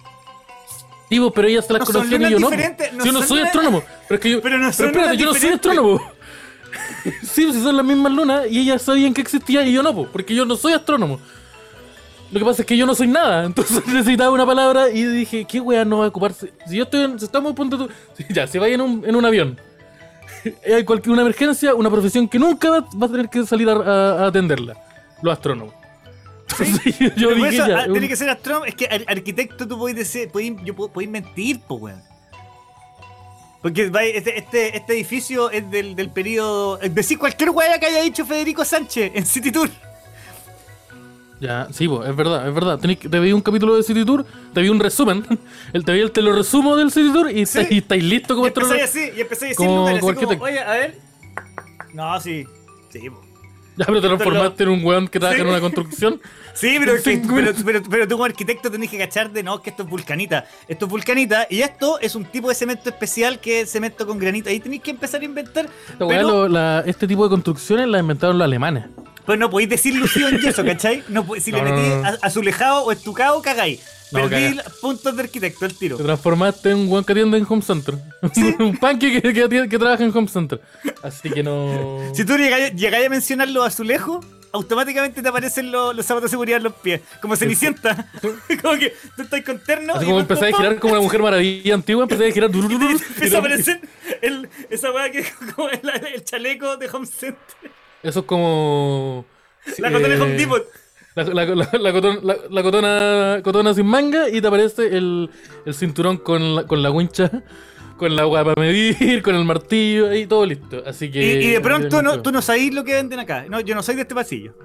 Sí, 1.09 1.19
po, 1.19 1.31
pero 1.31 1.47
ellas 1.47 1.65
se 1.65 1.73
las 1.73 1.79
No 1.81 1.85
conocían 1.85 2.21
y 2.21 2.29
yo 2.31 2.39
no. 2.39 2.49
no 2.51 3.05
yo 3.05 3.11
no 3.11 3.21
soy 3.23 3.37
lunas- 3.39 3.45
astrónomo. 3.47 3.83
Pero 4.07 4.15
es 4.15 4.21
que 4.21 4.29
yo. 4.31 4.41
Pero 4.41 4.57
no 4.59 4.71
son 4.73 4.85
espérate, 4.87 5.17
yo 5.17 5.25
no 5.25 5.33
soy 5.33 5.49
astrónomo. 5.49 6.01
sí, 7.23 7.51
si 7.51 7.61
son 7.63 7.75
las 7.77 7.85
mismas 7.85 8.11
lunas 8.11 8.45
y 8.49 8.59
ellas 8.59 8.81
sabían 8.81 9.13
que 9.13 9.21
existía 9.21 9.63
y 9.65 9.73
yo 9.73 9.81
no, 9.81 9.93
po, 9.95 10.07
porque 10.11 10.35
yo 10.35 10.45
no 10.45 10.55
soy 10.55 10.73
astrónomo. 10.73 11.19
Lo 12.31 12.37
que 12.39 12.45
pasa 12.45 12.61
es 12.61 12.67
que 12.67 12.77
yo 12.77 12.85
no 12.85 12.93
soy 12.93 13.07
nada, 13.07 13.43
entonces 13.45 13.83
necesitaba 13.87 14.29
una 14.29 14.45
palabra 14.45 14.89
y 14.91 15.03
dije, 15.03 15.45
¿qué 15.45 15.59
weá 15.59 15.83
no 15.83 15.99
va 15.99 16.05
a 16.05 16.07
ocuparse? 16.09 16.53
Si 16.67 16.75
yo 16.77 16.83
estoy 16.83 17.01
en, 17.05 17.17
si 17.17 17.25
estamos 17.25 17.53
a 17.53 17.55
punto 17.55 17.75
de... 17.77 17.87
si 18.15 18.25
ya, 18.31 18.45
si 18.45 18.59
vaya 18.59 18.75
en 18.75 18.81
un, 18.81 19.03
en 19.03 19.15
un 19.15 19.25
avión, 19.25 19.59
hay 20.75 20.83
cualquier 20.85 21.13
una 21.13 21.21
emergencia, 21.23 21.73
una 21.75 21.89
profesión 21.89 22.27
que 22.27 22.39
nunca 22.39 22.69
va, 22.69 23.05
a 23.05 23.09
tener 23.09 23.29
que 23.29 23.45
salir 23.45 23.69
a, 23.69 23.73
a- 23.73 24.23
a 24.23 24.27
atenderla, 24.27 24.75
los 25.21 25.33
astrónomos. 25.33 25.73
Entonces, 26.59 26.95
yo 27.15 27.33
dije 27.35 27.49
eso, 27.49 27.67
ya, 27.67 27.79
ah, 27.81 27.85
un- 27.87 27.91
tiene 27.93 28.07
que 28.07 28.15
ser 28.15 28.29
astrónomo. 28.29 28.65
Es 28.65 28.75
que 28.75 28.85
ar- 28.87 29.05
arquitecto 29.07 29.67
tú 29.67 29.77
podés 29.77 29.95
decir, 29.95 30.29
podés, 30.29 30.53
yo 30.63 30.75
podés 30.75 31.09
mentir, 31.09 31.59
po, 31.61 31.75
weón. 31.75 32.01
Porque 33.61 33.91
este, 34.15 34.37
este, 34.37 34.77
este 34.77 34.93
edificio 34.93 35.51
es 35.51 35.69
del, 35.69 35.93
del 35.95 36.09
periodo. 36.09 36.81
eh, 36.81 36.87
Decir 36.89 37.19
cualquier 37.19 37.49
weá 37.49 37.77
que 37.77 37.87
haya 37.87 38.01
dicho 38.01 38.25
Federico 38.25 38.63
Sánchez 38.63 39.11
en 39.13 39.25
City 39.25 39.51
Tour. 39.51 39.69
Ya, 41.39 41.67
sí, 41.71 41.87
po, 41.87 42.03
es 42.03 42.13
verdad, 42.15 42.47
es 42.47 42.53
verdad. 42.53 42.79
Tenés 42.79 42.99
te 42.99 43.19
vi 43.19 43.31
un 43.31 43.41
capítulo 43.41 43.75
de 43.77 43.83
City 43.83 44.03
Tour, 44.03 44.25
te 44.53 44.61
vi 44.61 44.67
un 44.69 44.79
resumen, 44.79 45.25
el, 45.73 45.85
te 45.85 45.93
vi 45.93 46.01
el 46.01 46.11
te 46.11 46.21
lo 46.21 46.33
resumo 46.33 46.75
del 46.75 46.91
City 46.91 47.11
Tour 47.13 47.31
y, 47.31 47.45
Sí. 47.45 47.59
estáis- 47.59 47.71
y 47.71 47.77
estáis 47.77 48.03
listos 48.03 48.35
como 48.35 48.45
Y 48.45 48.49
empecé 48.49 48.65
astrónomo. 48.83 48.83
así, 48.85 49.17
y 49.17 49.21
empecé 49.21 49.45
a 49.45 49.47
decir 49.49 49.57
como- 49.57 49.75
números, 49.77 49.99
como 50.01 50.11
así 50.11 50.19
como, 50.25 50.31
arquitecto. 50.31 50.43
oye, 50.43 50.59
a 50.59 50.71
ver. 50.73 50.97
No, 51.93 52.19
sí. 52.19 52.45
Sí, 52.89 53.09
po. 53.09 53.21
Ya, 53.77 53.85
pero 53.85 54.01
te 54.01 54.07
transformaste 54.07 54.63
en 54.63 54.69
un 54.69 54.83
weón 54.83 55.07
que 55.07 55.19
trabaja 55.21 55.37
Sí. 55.37 55.41
en 55.43 55.47
una 55.49 55.61
construcción. 55.61 56.21
Sí, 56.55 56.75
pero, 56.77 56.97
Sí, 56.97 57.21
que- 57.21 57.27
pero, 57.33 57.53
pero, 57.65 57.81
pero 57.89 58.05
tú 58.05 58.15
como 58.15 58.25
arquitecto 58.25 58.69
tenés 58.69 58.89
que 58.89 58.97
cachar 58.97 59.31
de 59.31 59.43
no, 59.43 59.61
que 59.61 59.69
esto 59.69 59.83
es 59.83 59.89
vulcanita. 59.89 60.43
Esto 60.67 60.87
es 60.87 60.91
vulcanita 60.91 61.47
y 61.49 61.61
esto 61.61 61.99
es 62.01 62.15
un 62.15 62.25
tipo 62.25 62.49
de 62.49 62.55
cemento 62.55 62.89
especial 62.89 63.39
que 63.39 63.61
es 63.61 63.71
cemento 63.71 64.05
con 64.05 64.19
granito. 64.19 64.49
Ahí 64.49 64.59
tenéis 64.59 64.81
que 64.81 64.91
empezar 64.91 65.21
a 65.21 65.23
inventar. 65.23 65.69
Pero, 65.97 66.21
lo- 66.27 66.47
la- 66.49 66.83
este 66.85 67.07
tipo 67.07 67.23
de 67.23 67.29
construcciones 67.29 67.87
las 67.87 68.01
inventaron 68.01 68.37
los 68.37 68.43
alemanes. 68.43 68.87
Pero 69.29 69.39
no 69.41 69.49
podéis 69.51 69.69
decir 69.69 69.93
lucido 69.95 70.27
en 70.27 70.39
yeso, 70.39 70.65
¿cachai? 70.71 71.03
No, 71.07 71.23
si 71.39 71.51
No, 71.51 71.57
le 71.63 71.63
metís 71.71 71.87
no, 71.89 72.01
no. 72.11 72.17
azulejado 72.23 72.83
o 72.85 72.91
estucado, 72.91 73.39
cagáis. 73.43 73.79
Perdí 74.11 74.57
puntos 74.81 75.15
de 75.15 75.21
arquitecto 75.21 75.65
al 75.65 75.73
tiro. 75.75 75.95
Te 75.97 76.03
transformaste 76.03 76.71
en 76.71 76.77
un 76.77 76.87
weón 76.91 77.03
que 77.05 77.11
atiende 77.11 77.37
en 77.37 77.45
Home 77.47 77.61
Center. 77.61 77.93
un 78.59 78.75
panque 78.77 79.21
que, 79.21 79.33
que, 79.33 79.43
atiende- 79.45 79.69
que 79.69 79.77
trabaja 79.77 80.03
en 80.03 80.17
Home 80.17 80.27
Center. 80.27 80.59
Así 81.03 81.29
que 81.29 81.43
no. 81.43 82.11
Si 82.15 82.25
tú 82.25 82.35
llegáis, 82.35 82.73
llegáis 82.73 83.05
a 83.05 83.09
mencionar 83.09 83.49
los 83.49 83.67
azulejos, 83.67 84.25
automáticamente 84.51 85.21
te 85.21 85.29
aparecen 85.29 85.71
los, 85.71 85.95
los 85.95 86.03
zapatos 86.07 86.31
de 86.31 86.33
seguridad 86.33 86.57
en 86.57 86.63
los 86.63 86.73
pies. 86.73 87.01
Como 87.21 87.35
cenicienta. 87.35 88.09
como 88.63 88.79
que 88.79 88.95
tú 89.15 89.21
estás 89.21 89.43
con 89.43 89.59
terno. 89.59 89.93
Así 89.93 90.05
y 90.05 90.07
como 90.07 90.19
empecé 90.21 90.47
a 90.47 90.57
girar 90.57 90.79
como 90.79 90.93
una 90.93 91.03
mujer 91.03 91.21
maravilla 91.21 91.75
antigua, 91.75 92.01
empecé 92.05 92.29
a 92.29 92.31
girar. 92.31 92.49
Empieza 92.49 93.35
a 93.37 93.39
aparecer 93.41 93.79
el, 94.23 94.49
esa 94.71 94.91
weá 94.91 95.11
que 95.11 95.19
es 95.19 95.31
como 95.55 95.69
el, 95.69 95.81
el 96.15 96.23
chaleco 96.23 96.77
de 96.77 96.89
Home 96.89 97.05
Center. 97.05 97.71
Eso 98.03 98.19
es 98.21 98.25
como. 98.25 99.25
La 99.77 99.91
cotona 99.91 100.07
de 100.09 100.15
eh, 100.15 100.21
Home 100.21 100.33
Depot. 100.35 100.63
La, 101.15 101.23
la, 101.23 101.45
la, 101.45 101.69
la 101.79 101.91
cotona, 101.91 102.19
la- 102.23 102.37
la 102.49 102.63
cotona, 102.63 103.41
cotona 103.43 103.73
sin 103.73 103.85
manga 103.87 104.29
y 104.29 104.39
te 104.39 104.47
aparece 104.47 104.95
el, 104.95 105.29
el 105.65 105.73
cinturón 105.73 106.17
con 106.17 106.55
la, 106.55 106.63
con 106.65 106.81
la 106.81 106.91
wincha, 106.91 107.29
con 107.97 108.15
la 108.15 108.21
agua 108.21 108.45
para 108.45 108.61
medir, 108.61 109.21
con 109.21 109.35
el 109.35 109.43
martillo, 109.43 110.09
ahí 110.09 110.25
todo 110.27 110.45
listo. 110.45 110.81
Así 110.85 111.05
Y, 111.05 111.11
que. 111.11 111.41
y 111.43 111.47
de 111.49 111.59
pronto 111.59 112.01
no, 112.01 112.21
tú 112.21 112.31
no 112.31 112.41
sabéis 112.41 112.73
lo 112.73 112.83
que 112.85 112.93
venden 112.93 113.19
acá. 113.19 113.45
No, 113.49 113.59
yo 113.59 113.75
no 113.75 113.83
soy 113.83 113.95
de 113.95 114.01
este 114.03 114.15
pasillo. 114.15 114.55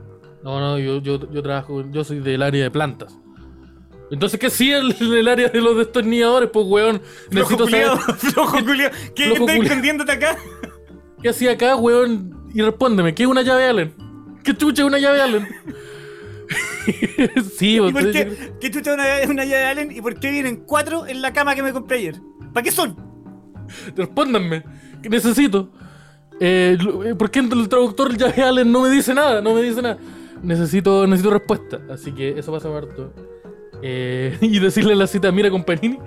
No, 0.45 0.61
no, 0.61 0.79
yo, 0.79 1.01
yo, 1.01 1.19
yo 1.33 1.43
trabajo, 1.43 1.83
yo 1.91 2.05
soy 2.05 2.21
del 2.21 2.43
área 2.43 2.63
de 2.65 2.71
plantas. 2.71 3.17
Entonces, 4.11 4.39
¿qué 4.39 4.51
sí 4.51 4.71
el, 4.71 4.95
el 5.01 5.27
área 5.27 5.49
de 5.49 5.61
los 5.61 5.77
destornilladores? 5.77 6.51
Pues, 6.53 6.67
weón, 6.69 7.01
Flojo 7.31 7.51
necesito 7.57 7.65
culiao, 7.65 7.97
saber 7.99 8.15
flojo 8.33 8.65
culiao. 8.65 8.91
¿Qué 9.17 9.25
Flojo 9.25 9.41
estás 9.41 9.57
culiao. 9.57 9.63
escondiéndote 9.63 10.13
acá? 10.13 10.37
qué 11.23 11.29
hacía 11.31 11.53
acá, 11.53 11.75
weón, 11.75 12.44
y 12.55 12.63
respóndeme, 12.63 13.15
¿qué 13.15 13.25
es 13.25 13.29
una 13.29 13.43
llave 13.43 13.65
Allen? 13.67 13.95
¿Qué 14.43 14.57
chucha 14.57 14.83
es 14.83 14.89
una 14.89 14.99
llave 14.99 15.21
Allen? 15.21 15.49
sí, 17.57 17.77
¿Y 17.77 17.93
por 17.93 18.13
qué? 18.13 18.53
¿Qué 18.61 18.71
chucha 18.71 18.95
es 19.21 19.27
una, 19.27 19.33
una 19.33 19.45
llave 19.45 19.65
Allen? 19.65 19.91
¿Y 19.93 20.01
por 20.01 20.15
qué 20.21 20.31
vienen 20.31 20.63
cuatro 20.65 21.07
en 21.07 21.21
la 21.21 21.33
cama 21.33 21.55
que 21.55 21.63
me 21.63 21.73
compré 21.73 21.99
ayer? 21.99 22.21
¿Para 22.53 22.63
qué 22.63 22.71
son? 22.71 22.97
Respóndanme, 23.97 24.63
que 25.03 25.09
necesito. 25.09 25.71
Eh, 26.41 26.79
eh, 27.05 27.15
¿Por 27.15 27.31
qué 27.31 27.41
el 27.41 27.69
traductor 27.69 28.17
llave 28.17 28.43
Allen 28.43 28.71
no 28.71 28.83
me 28.83 28.91
dice 28.91 29.15
nada? 29.15 29.41
No 29.41 29.55
me 29.55 29.63
dice 29.63 29.83
nada. 29.83 29.99
Necesito, 30.43 31.07
necesito 31.07 31.31
respuesta. 31.33 31.81
Así 31.91 32.13
que 32.13 32.39
eso 32.39 32.53
pasa 32.53 32.69
harto. 32.77 33.13
Eh, 33.83 34.37
y 34.41 34.59
decirle 34.61 34.95
la 34.95 35.07
cita, 35.07 35.33
mira 35.33 35.51
compañini. 35.51 35.99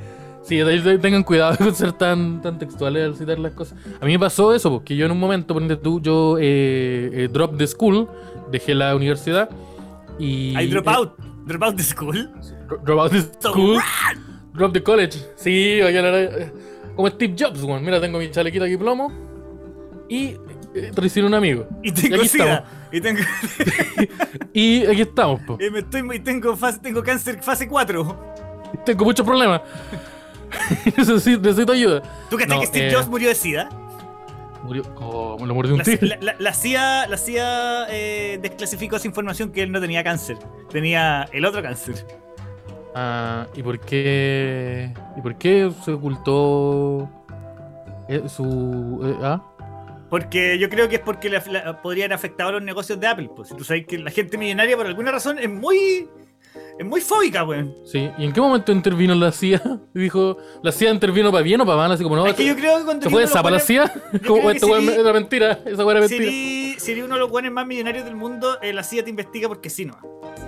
Sí, 0.47 0.61
tengan 1.01 1.23
cuidado 1.23 1.57
con 1.63 1.75
ser 1.75 1.91
tan, 1.91 2.41
tan 2.41 2.57
textuales 2.57 3.03
al 3.05 3.15
citar 3.15 3.37
las 3.37 3.51
cosas. 3.53 3.77
A 3.99 4.05
mí 4.05 4.13
me 4.13 4.19
pasó 4.19 4.53
eso, 4.53 4.71
porque 4.71 4.95
yo 4.95 5.05
en 5.05 5.11
un 5.11 5.19
momento, 5.19 5.53
ponte 5.53 5.75
tú, 5.75 6.01
yo 6.01 6.37
eh, 6.39 7.09
eh, 7.13 7.29
drop 7.31 7.57
the 7.57 7.67
school, 7.67 8.07
dejé 8.49 8.73
la 8.73 8.95
universidad 8.95 9.49
y... 10.17 10.57
I 10.57 10.67
drop 10.67 10.87
eh, 10.87 10.91
out. 10.91 11.13
Drop 11.45 11.63
out 11.63 11.75
the 11.75 11.83
school. 11.83 12.29
dro- 12.67 12.81
drop 12.83 12.99
out 12.99 13.11
the 13.11 13.21
school. 13.49 13.79
Drop 14.53 14.73
the 14.73 14.81
college. 14.81 15.17
Sí, 15.35 15.79
la- 15.81 16.51
como 16.95 17.09
Steve 17.09 17.35
Jobs, 17.37 17.61
weón. 17.61 17.83
Mira, 17.83 18.01
tengo 18.01 18.17
mi 18.17 18.31
chalequito 18.31 18.65
aquí 18.65 18.77
plomo. 18.77 19.11
Y 20.09 20.35
eh, 20.73 20.91
traicioné 20.95 21.27
a 21.27 21.29
un 21.29 21.33
amigo. 21.35 21.67
Y 21.83 21.91
tengo 21.91 22.15
aquí 22.15 22.27
sida. 22.27 22.65
Y 22.91 23.01
tengo, 23.01 23.19
Y 24.53 24.85
aquí 24.85 25.01
estamos, 25.01 25.41
po. 25.41 25.57
y 25.59 25.69
me 25.69 25.79
estoy, 25.79 26.03
y 26.15 26.19
tengo, 26.19 26.55
fase, 26.55 26.79
tengo 26.79 27.03
cáncer 27.03 27.43
fase 27.43 27.67
4. 27.67 28.35
Tengo 28.85 29.05
muchos 29.05 29.25
problemas. 29.25 29.61
necesito, 30.97 31.41
necesito 31.41 31.71
ayuda. 31.71 32.01
¿Tú 32.29 32.37
cachai 32.37 32.55
No, 32.55 32.61
que 32.61 32.67
Steve 32.67 32.87
eh, 32.89 32.93
Jobs 32.93 33.07
murió 33.07 33.29
de 33.29 33.35
sida? 33.35 33.69
Murió. 34.63 34.83
Oh, 34.99 35.37
lo 35.45 35.53
mordió 35.55 35.73
un 35.73 35.79
La, 35.79 35.83
tigre. 35.85 36.07
la- 36.07 36.17
la- 36.21 36.35
la 36.39 36.53
CIA, 36.53 37.07
la 37.07 37.17
CIA 37.17 37.85
eh, 37.89 38.39
desclasificó 38.41 38.95
esa 38.97 39.07
información 39.07 39.51
que 39.51 39.61
él 39.63 39.71
no 39.71 39.79
tenía 39.79 40.03
cáncer. 40.03 40.37
Tenía 40.69 41.27
el 41.31 41.45
otro 41.45 41.61
cáncer. 41.61 42.05
Ah, 42.95 43.47
¿y 43.55 43.61
por 43.63 43.79
qué. 43.79 44.91
¿Y 45.15 45.21
por 45.21 45.35
qué 45.37 45.71
se 45.85 45.91
ocultó. 45.91 47.07
eh, 48.09 48.23
su. 48.27 48.99
eh, 49.05 49.15
ah? 49.23 49.41
Porque 50.09 50.57
yo 50.57 50.69
creo 50.69 50.87
que 50.89 50.95
es 50.95 51.01
porque 51.01 51.29
la- 51.29 51.81
podrían 51.81 52.11
afectar 52.13 52.47
a 52.47 52.51
los 52.53 52.61
negocios 52.63 52.99
de 52.99 53.07
Apple. 53.07 53.29
Pues 53.35 53.49
tú 53.55 53.63
sabes 53.63 53.85
que 53.85 53.97
la 53.99 54.09
gente 54.11 54.37
millonaria 54.37 54.75
por 54.75 54.85
alguna 54.87 55.11
razón 55.11 55.37
es 55.39 55.49
muy. 55.49 56.09
Es 56.79 56.85
muy 56.85 57.01
fóbica, 57.01 57.43
weón. 57.43 57.75
Sí. 57.85 58.09
¿Y 58.17 58.25
en 58.25 58.31
qué 58.33 58.39
momento 58.41 58.71
intervino 58.71 59.15
la 59.15 59.31
CIA? 59.31 59.61
Dijo. 59.93 60.37
¿La 60.61 60.71
CIA 60.71 60.91
intervino 60.91 61.31
para 61.31 61.43
bien 61.43 61.59
o 61.61 61.65
para 61.65 61.77
mal? 61.77 61.91
Así 61.91 62.03
como 62.03 62.15
no. 62.15 62.27
es 62.27 62.35
que 62.35 62.45
yo 62.45 62.55
creo 62.55 62.77
que 62.79 62.85
cuando 62.85 63.03
¿Se 63.03 63.09
fue 63.09 63.25
zapa 63.27 63.49
la 63.51 63.59
CIA? 63.59 63.91
Como 64.27 64.49
esta 64.51 64.67
era 64.67 65.13
mentira. 65.13 65.59
Esa 65.65 65.85
weá 65.85 65.97
era 65.97 66.07
mentira. 66.07 66.25
si 66.29 66.91
eres 66.91 67.03
uno 67.03 67.15
de 67.15 67.19
los 67.21 67.29
buenos 67.29 67.51
más 67.51 67.65
millonarios 67.65 68.05
del 68.05 68.15
mundo, 68.15 68.59
eh, 68.61 68.73
la 68.73 68.83
CIA 68.83 69.03
te 69.03 69.09
investiga 69.09 69.47
porque 69.47 69.69
sí, 69.69 69.85
no. 69.85 69.97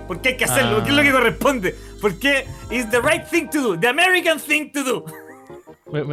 Porque 0.06 0.30
hay 0.30 0.36
que 0.36 0.44
hacerlo, 0.44 0.70
Ah. 0.70 0.74
porque 0.76 0.90
es 0.90 0.96
lo 0.96 1.02
que 1.02 1.12
corresponde. 1.12 1.74
Porque 2.00 2.46
it's 2.70 2.90
the 2.90 3.00
right 3.00 3.24
thing 3.24 3.48
to 3.48 3.60
do, 3.60 3.78
the 3.80 3.88
American 3.88 4.38
thing 4.38 4.70
to 4.72 4.82
do. 4.84 5.04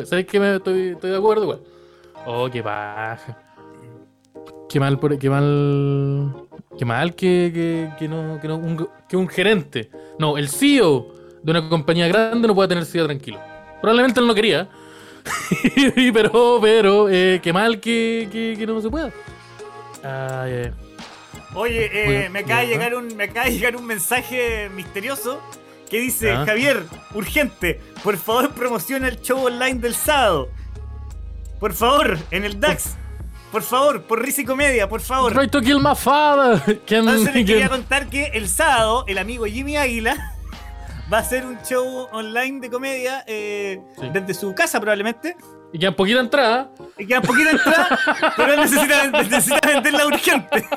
¿Sabes 0.05 0.25
que 0.25 0.39
me 0.39 0.55
estoy, 0.55 0.89
estoy 0.89 1.11
de 1.11 1.17
acuerdo 1.17 1.43
igual? 1.43 1.61
Oh, 2.25 2.49
qué 2.51 2.63
paja. 2.63 3.37
Qué 4.69 4.79
mal, 4.79 4.99
por- 4.99 5.17
qué 5.17 5.29
mal. 5.29 6.46
Qué 6.77 6.85
mal 6.85 7.15
que, 7.15 7.51
que, 7.53 7.89
que 7.97 8.07
no, 8.07 8.39
que, 8.39 8.47
no 8.47 8.57
un, 8.57 8.87
que 9.07 9.17
un 9.17 9.27
gerente, 9.27 9.89
no, 10.19 10.37
el 10.37 10.49
CEO 10.49 11.13
de 11.43 11.51
una 11.51 11.69
compañía 11.69 12.07
grande 12.07 12.47
no 12.47 12.55
pueda 12.55 12.67
tener 12.67 12.85
SIDA 12.85 13.05
tranquilo. 13.05 13.39
Probablemente 13.81 14.19
él 14.19 14.27
no 14.27 14.35
quería. 14.35 14.69
pero, 16.13 16.59
pero, 16.61 17.09
eh, 17.09 17.39
qué 17.41 17.51
mal 17.51 17.79
que, 17.79 18.63
no 18.67 18.81
se 18.81 18.89
pueda. 18.89 19.11
Ay, 20.03 20.53
ay. 20.65 20.71
Oye, 21.53 22.25
eh, 22.25 22.29
me, 22.29 22.39
acaba 22.39 22.61
de 22.61 22.67
llegar 22.67 22.95
un, 22.95 23.15
me 23.15 23.25
acaba 23.25 23.45
de 23.45 23.53
llegar 23.53 23.75
un 23.75 23.85
mensaje 23.85 24.69
misterioso 24.69 25.41
que 25.89 25.99
dice. 25.99 26.33
Javier, 26.45 26.83
urgente, 27.13 27.79
por 28.03 28.17
favor 28.17 28.51
promociona 28.51 29.07
el 29.07 29.21
show 29.21 29.45
online 29.45 29.79
del 29.79 29.95
sábado. 29.95 30.49
Por 31.59 31.73
favor, 31.73 32.17
en 32.31 32.43
el 32.43 32.59
DAX. 32.59 32.95
Por 33.57 33.63
favor, 33.63 34.03
por 34.03 34.21
Risa 34.21 34.41
y 34.41 34.45
Comedia, 34.45 34.87
por 34.87 35.01
favor. 35.01 35.33
Try 35.33 35.47
to 35.47 35.61
kill 35.61 35.79
my 35.79 35.95
father. 35.95 36.61
¿Quién- 36.85 36.99
Entonces 37.09 37.33
les 37.33 37.43
quería 37.43 37.67
contar 37.69 38.07
que 38.07 38.25
el 38.35 38.47
sábado 38.47 39.03
el 39.07 39.17
amigo 39.17 39.45
Jimmy 39.45 39.77
Águila 39.77 40.35
va 41.11 41.17
a 41.17 41.21
hacer 41.21 41.43
un 41.43 41.57
show 41.63 42.07
online 42.11 42.59
de 42.59 42.69
comedia 42.69 43.23
eh, 43.25 43.81
Sí. 43.99 44.09
desde 44.13 44.35
su 44.35 44.53
casa 44.53 44.79
probablemente. 44.79 45.35
Y 45.73 45.79
quedan 45.79 45.95
poquita 45.95 46.19
entrada. 46.19 46.69
Y 46.99 47.07
queda 47.07 47.19
poquita 47.23 47.49
entrada, 47.49 47.99
pero 48.37 48.53
él 48.53 48.59
necesita, 48.59 49.07
necesita 49.23 49.67
venderla 49.67 50.05
urgente. 50.05 50.67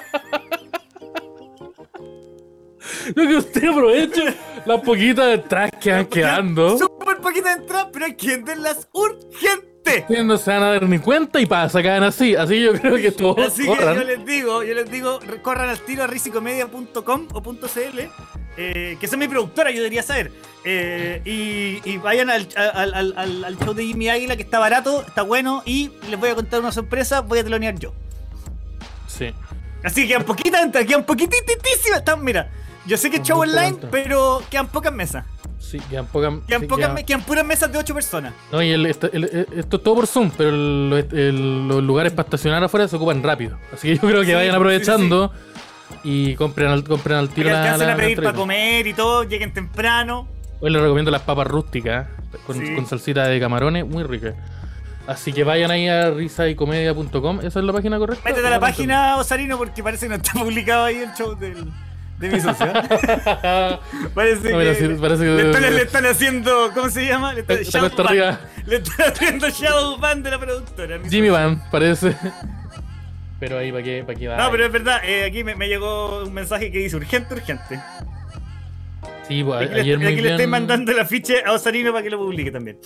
Lo 3.15 3.27
que 3.29 3.37
usted 3.37 3.69
aproveche 3.69 4.35
las 4.65 4.81
poquitas 4.81 5.35
entradas 5.35 5.71
que 5.79 5.93
van 5.93 6.07
quedando. 6.07 6.79
Súper 6.79 7.19
poquita 7.19 7.53
entrada, 7.53 7.91
pero 7.93 8.07
hay 8.07 8.15
que 8.15 8.29
venderlas 8.29 8.89
urgente. 8.93 9.70
¡Viste! 9.91 10.01
Ustedes 10.03 10.25
no 10.25 10.39
se 10.39 10.51
van 10.51 10.63
a 10.63 10.71
dar 10.73 10.83
ni 10.89 10.99
cuenta 10.99 11.41
y 11.41 11.47
pasa, 11.47 11.83
caen 11.83 12.03
así. 12.03 12.35
Así 12.37 12.63
yo 12.63 12.73
creo 12.73 12.97
que 12.97 13.11
todos 13.13 13.39
Así 13.47 13.63
que 13.63 13.77
yo 13.77 14.05
les 14.05 14.25
digo, 14.25 14.63
yo 14.63 14.75
les 14.75 14.91
digo, 14.91 15.21
corran 15.43 15.69
al 15.69 15.81
tiro 15.81 16.05
a 16.05 16.07
risicomedia.com 16.07 17.29
o 17.33 17.43
.cl, 17.43 18.09
eh, 18.57 18.97
que 18.99 19.07
es 19.07 19.17
mi 19.17 19.29
productora, 19.29 19.71
yo 19.71 19.79
debería 19.79 20.03
saber. 20.03 20.33
Eh, 20.65 21.23
y, 21.25 21.91
y 21.91 21.97
vayan 21.99 22.29
al, 22.31 22.47
al, 22.57 23.15
al- 23.17 23.59
show 23.59 23.73
de 23.75 23.85
Jimmy 23.87 24.09
Águila, 24.11 24.37
que 24.37 24.43
está 24.43 24.59
barato, 24.59 25.05
está 25.07 25.23
bueno, 25.23 25.63
y 25.65 25.91
les 26.11 26.19
voy 26.21 26.29
a 26.31 26.35
contar 26.35 26.61
una 26.61 26.71
sorpresa, 26.73 27.21
voy 27.21 27.39
a 27.39 27.45
telonear 27.45 27.79
yo. 27.79 27.95
Sí. 29.07 29.33
Así 29.83 30.03
que 30.03 30.09
quedan 30.09 30.25
poquitas 30.25 30.63
entradas, 30.63 30.87
quedan 30.87 31.05
poquititísimas. 31.05 32.01
Están, 32.01 32.23
mira, 32.23 32.51
yo 32.87 32.97
sé 32.99 33.11
que 33.11 33.17
es 33.17 33.23
show 33.23 33.41
online, 33.41 33.79
pero 33.91 34.43
quedan 34.51 34.69
pocas 34.69 34.93
mesas. 34.93 35.25
Sí, 35.61 35.79
quedan 35.91 36.07
pocas. 36.07 36.33
Quedan, 36.49 36.63
sí, 36.63 36.67
pocas 36.67 36.87
quedan- 36.87 36.95
me- 36.95 37.05
quedan 37.05 37.23
puras 37.23 37.45
mesas 37.45 37.71
de 37.71 37.79
8 37.79 37.95
personas. 37.95 38.33
No, 38.51 38.61
y 38.63 38.71
el- 38.71 38.87
esto, 38.87 39.09
el- 39.13 39.25
el- 39.25 39.47
esto 39.59 39.77
es 39.77 39.83
todo 39.83 39.95
por 39.95 40.07
Zoom, 40.09 40.31
pero 40.37 40.51
los 40.51 41.83
lugares 41.85 42.13
para 42.13 42.27
estacionar 42.27 42.65
afuera 42.65 42.89
se 42.89 42.97
ocupan 42.97 43.23
rápido. 43.23 43.59
Así 43.73 43.89
que 43.89 43.95
yo 43.97 44.01
creo 44.01 44.21
que 44.23 44.29
Sí, 44.29 44.33
vayan 44.35 44.55
aprovechando 44.55 45.33
y 46.03 46.35
compren 46.35 46.69
al, 46.71 46.83
compren 46.83 47.19
al 47.19 47.29
tiro 47.29 47.51
la, 47.51 47.61
alcancen 47.63 47.87
la- 47.89 47.93
a 47.93 47.97
pedir 47.97 48.17
para 48.17 48.33
comer 48.33 48.87
y 48.87 48.95
todo, 48.95 49.23
lleguen 49.25 49.53
temprano. 49.53 50.27
Hoy 50.61 50.71
les 50.71 50.81
recomiendo 50.83 51.11
las 51.11 51.23
papas 51.23 51.47
rústicas 51.47 52.09
con, 52.47 52.57
Sí. 52.59 52.75
con 52.75 52.87
salsita 52.87 53.27
de 53.29 53.39
camarones, 53.39 53.87
muy 53.87 54.03
ricas. 54.03 54.35
Así 55.07 55.33
que 55.33 55.45
vayan 55.45 55.71
ahí 55.71 55.89
a 55.89 56.11
risaycomedia.com. 56.11 57.41
¿Esa 57.43 57.59
es 57.59 57.65
la 57.65 57.73
página 57.73 57.99
correcta? 57.99 58.29
Métete 58.29 58.47
a 58.47 58.51
la 58.51 58.61
página, 58.61 59.17
Osarino, 59.17 59.59
porque 59.59 59.83
parece 59.83 60.07
que 60.07 60.11
no 60.11 60.15
está 60.17 60.33
publicado 60.41 60.85
ahí 60.85 60.97
el 60.97 61.13
show 61.15 61.35
del, 61.37 61.71
de 62.21 62.29
mi 62.29 62.39
socio. 62.41 62.67
parece, 64.15 64.53
No, 64.53 64.59
que, 64.59 64.99
parece 65.01 65.25
que- 65.25 65.31
le, 65.31 65.47
están, 65.51 65.63
le 65.63 65.83
están 65.83 66.07
haciendo, 66.07 66.71
¿cómo 66.75 66.91
se 66.91 67.07
llama? 67.07 67.33
Le 67.33 67.41
están, 67.41 67.59
shadow 67.63 68.07
arriba. 68.07 68.41
Le 68.67 68.77
haciendo 69.07 69.49
shadow 69.49 69.99
ban 69.99 70.23
de 70.23 70.31
la 70.31 70.39
productora. 70.39 71.01
Jimmy. 71.09 71.31
Van, 71.31 71.63
parece. 71.71 72.15
Pero 73.39 73.57
ahí, 73.59 73.73
¿para 73.73 73.83
qué, 73.83 74.05
para 74.05 74.19
qué 74.19 74.29
va? 74.29 74.37
No, 74.37 74.51
pero 74.51 74.67
es 74.67 74.73
verdad, 74.73 75.01
eh, 75.03 75.25
aquí 75.25 75.43
me, 75.45 75.55
me 75.55 75.67
llegó 75.67 76.25
un 76.25 76.33
mensaje 76.35 76.71
que 76.71 76.79
dice 76.79 76.97
urgente, 76.97 77.33
urgente. 77.35 77.81
Sí, 79.27 79.43
pues, 79.43 79.63
Aquí, 79.63 79.75
le, 79.75 79.81
ayer 79.81 79.97
aquí 79.97 80.05
muy 80.05 80.15
le 80.17 80.21
bien... 80.23 80.33
estoy 80.35 80.47
mandando 80.47 80.93
el 80.93 80.99
afiche 81.01 81.43
a 81.45 81.53
Osarino 81.53 81.91
para 81.93 82.03
que 82.03 82.11
lo 82.11 82.19
publique 82.19 82.51
también. 82.51 82.79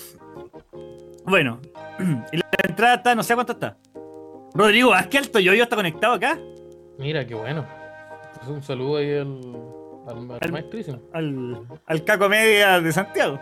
Bueno, 1.26 1.60
y 2.32 2.36
la 2.36 2.44
entrada 2.68 2.94
está, 2.96 3.14
no 3.16 3.22
sé 3.24 3.34
cuánto 3.34 3.54
está. 3.54 3.76
Rodrigo, 4.54 4.94
haz 4.94 5.08
que 5.08 5.18
alto 5.18 5.40
yo, 5.40 5.52
yo 5.54 5.64
está 5.64 5.74
conectado 5.74 6.14
acá. 6.14 6.38
Mira, 6.98 7.26
qué 7.26 7.34
bueno. 7.34 7.66
Un 8.48 8.62
saludo 8.62 8.96
ahí 8.98 9.12
al, 9.12 9.40
al, 10.08 10.30
al. 10.30 10.40
Al, 11.12 11.66
al 11.86 12.04
Caco 12.04 12.28
Media 12.28 12.80
de 12.80 12.92
Santiago. 12.92 13.40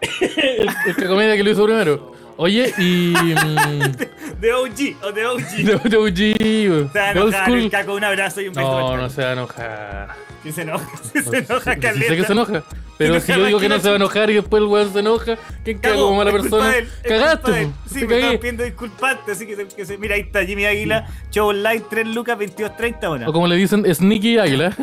El, 0.20 0.68
el 0.86 0.96
que 0.96 1.06
comedia 1.06 1.36
que 1.36 1.42
lo 1.42 1.50
hizo 1.50 1.64
primero. 1.64 2.12
Oye, 2.36 2.72
y... 2.78 3.12
De 4.40 4.52
OG, 4.52 4.96
o 5.02 5.10
de 5.10 5.26
OG. 5.26 5.56
de, 5.84 5.96
OG, 5.96 6.92
Se 6.92 6.98
va 6.98 7.04
a 7.06 7.10
enojar 7.10 7.50
el 7.50 7.70
Caco, 7.70 7.94
un 7.94 8.04
abrazo 8.04 8.40
y 8.40 8.46
un 8.46 8.54
beso. 8.54 8.70
No, 8.70 8.96
no 8.96 9.10
se 9.10 9.22
va 9.22 9.30
a 9.30 9.32
enojar. 9.32 10.08
Sí 10.44 10.52
se 10.52 10.62
enoja, 10.62 10.88
sí 11.02 11.20
se 11.20 11.38
enoja, 11.38 11.76
caleta. 11.76 12.06
sé 12.06 12.16
que 12.16 12.22
se 12.22 12.32
enoja. 12.32 12.62
Pero 12.96 13.18
si 13.18 13.32
yo 13.32 13.44
digo 13.44 13.58
que 13.58 13.68
no 13.68 13.80
se 13.80 13.88
va 13.88 13.94
a 13.94 13.96
enojar 13.96 14.30
y 14.30 14.34
después 14.34 14.62
el 14.62 14.68
weón 14.68 14.92
se 14.92 15.00
enoja, 15.00 15.36
¿quién 15.64 15.78
Cago, 15.78 16.04
como 16.04 16.18
mala 16.18 16.30
persona? 16.30 16.72
Cagaste. 17.02 17.70
Sí, 17.92 18.06
me 18.06 18.16
estaba 18.16 18.38
pidiendo 18.38 18.62
disculparte, 18.62 19.32
así 19.32 19.44
que, 19.44 19.84
se, 19.84 19.98
mira, 19.98 20.14
ahí 20.14 20.20
está 20.20 20.44
Jimmy 20.44 20.66
Águila, 20.66 21.08
show 21.32 21.48
online, 21.48 21.82
3 21.90 22.06
lucas, 22.08 22.38
22.30 22.38 23.04
ahora. 23.04 23.28
O 23.28 23.32
como 23.32 23.48
le 23.48 23.56
dicen, 23.56 23.84
Sneaky 23.92 24.38
Águila. 24.38 24.76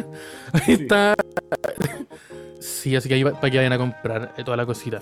Ahí 0.52 0.74
está. 0.74 1.14
Sí, 2.60 2.96
así 2.96 3.10
que 3.10 3.16
ahí 3.16 3.24
para 3.24 3.50
que 3.50 3.58
vayan 3.58 3.74
a 3.74 3.78
comprar 3.78 4.34
eh, 4.38 4.44
toda 4.44 4.58
la 4.58 4.66
cosita. 4.66 5.02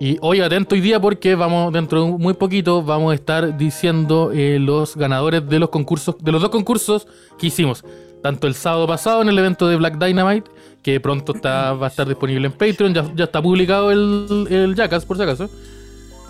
Y 0.00 0.18
hoy 0.20 0.40
atento 0.40 0.74
hoy 0.74 0.80
día 0.80 1.00
porque 1.00 1.34
vamos, 1.34 1.72
dentro 1.72 2.04
de 2.04 2.10
muy 2.12 2.34
poquito, 2.34 2.82
vamos 2.82 3.12
a 3.12 3.14
estar 3.14 3.56
diciendo 3.56 4.32
eh, 4.34 4.58
los 4.58 4.96
ganadores 4.96 5.48
de 5.48 5.58
los 5.58 5.68
concursos, 5.68 6.16
de 6.18 6.32
los 6.32 6.40
dos 6.40 6.50
concursos 6.50 7.06
que 7.38 7.46
hicimos. 7.46 7.84
Tanto 8.22 8.46
el 8.46 8.54
sábado 8.54 8.86
pasado 8.86 9.22
en 9.22 9.28
el 9.28 9.38
evento 9.38 9.68
de 9.68 9.76
Black 9.76 9.98
Dynamite, 9.98 10.50
que 10.82 10.98
pronto 11.00 11.34
está, 11.34 11.72
va 11.74 11.86
a 11.86 11.90
estar 11.90 12.08
disponible 12.08 12.46
en 12.46 12.52
Patreon, 12.52 12.94
ya, 12.94 13.24
está 13.24 13.42
publicado 13.42 13.90
el, 13.90 14.46
el 14.50 14.74
Jackass, 14.74 15.04
por 15.04 15.16
si 15.16 15.22
acaso. 15.24 15.50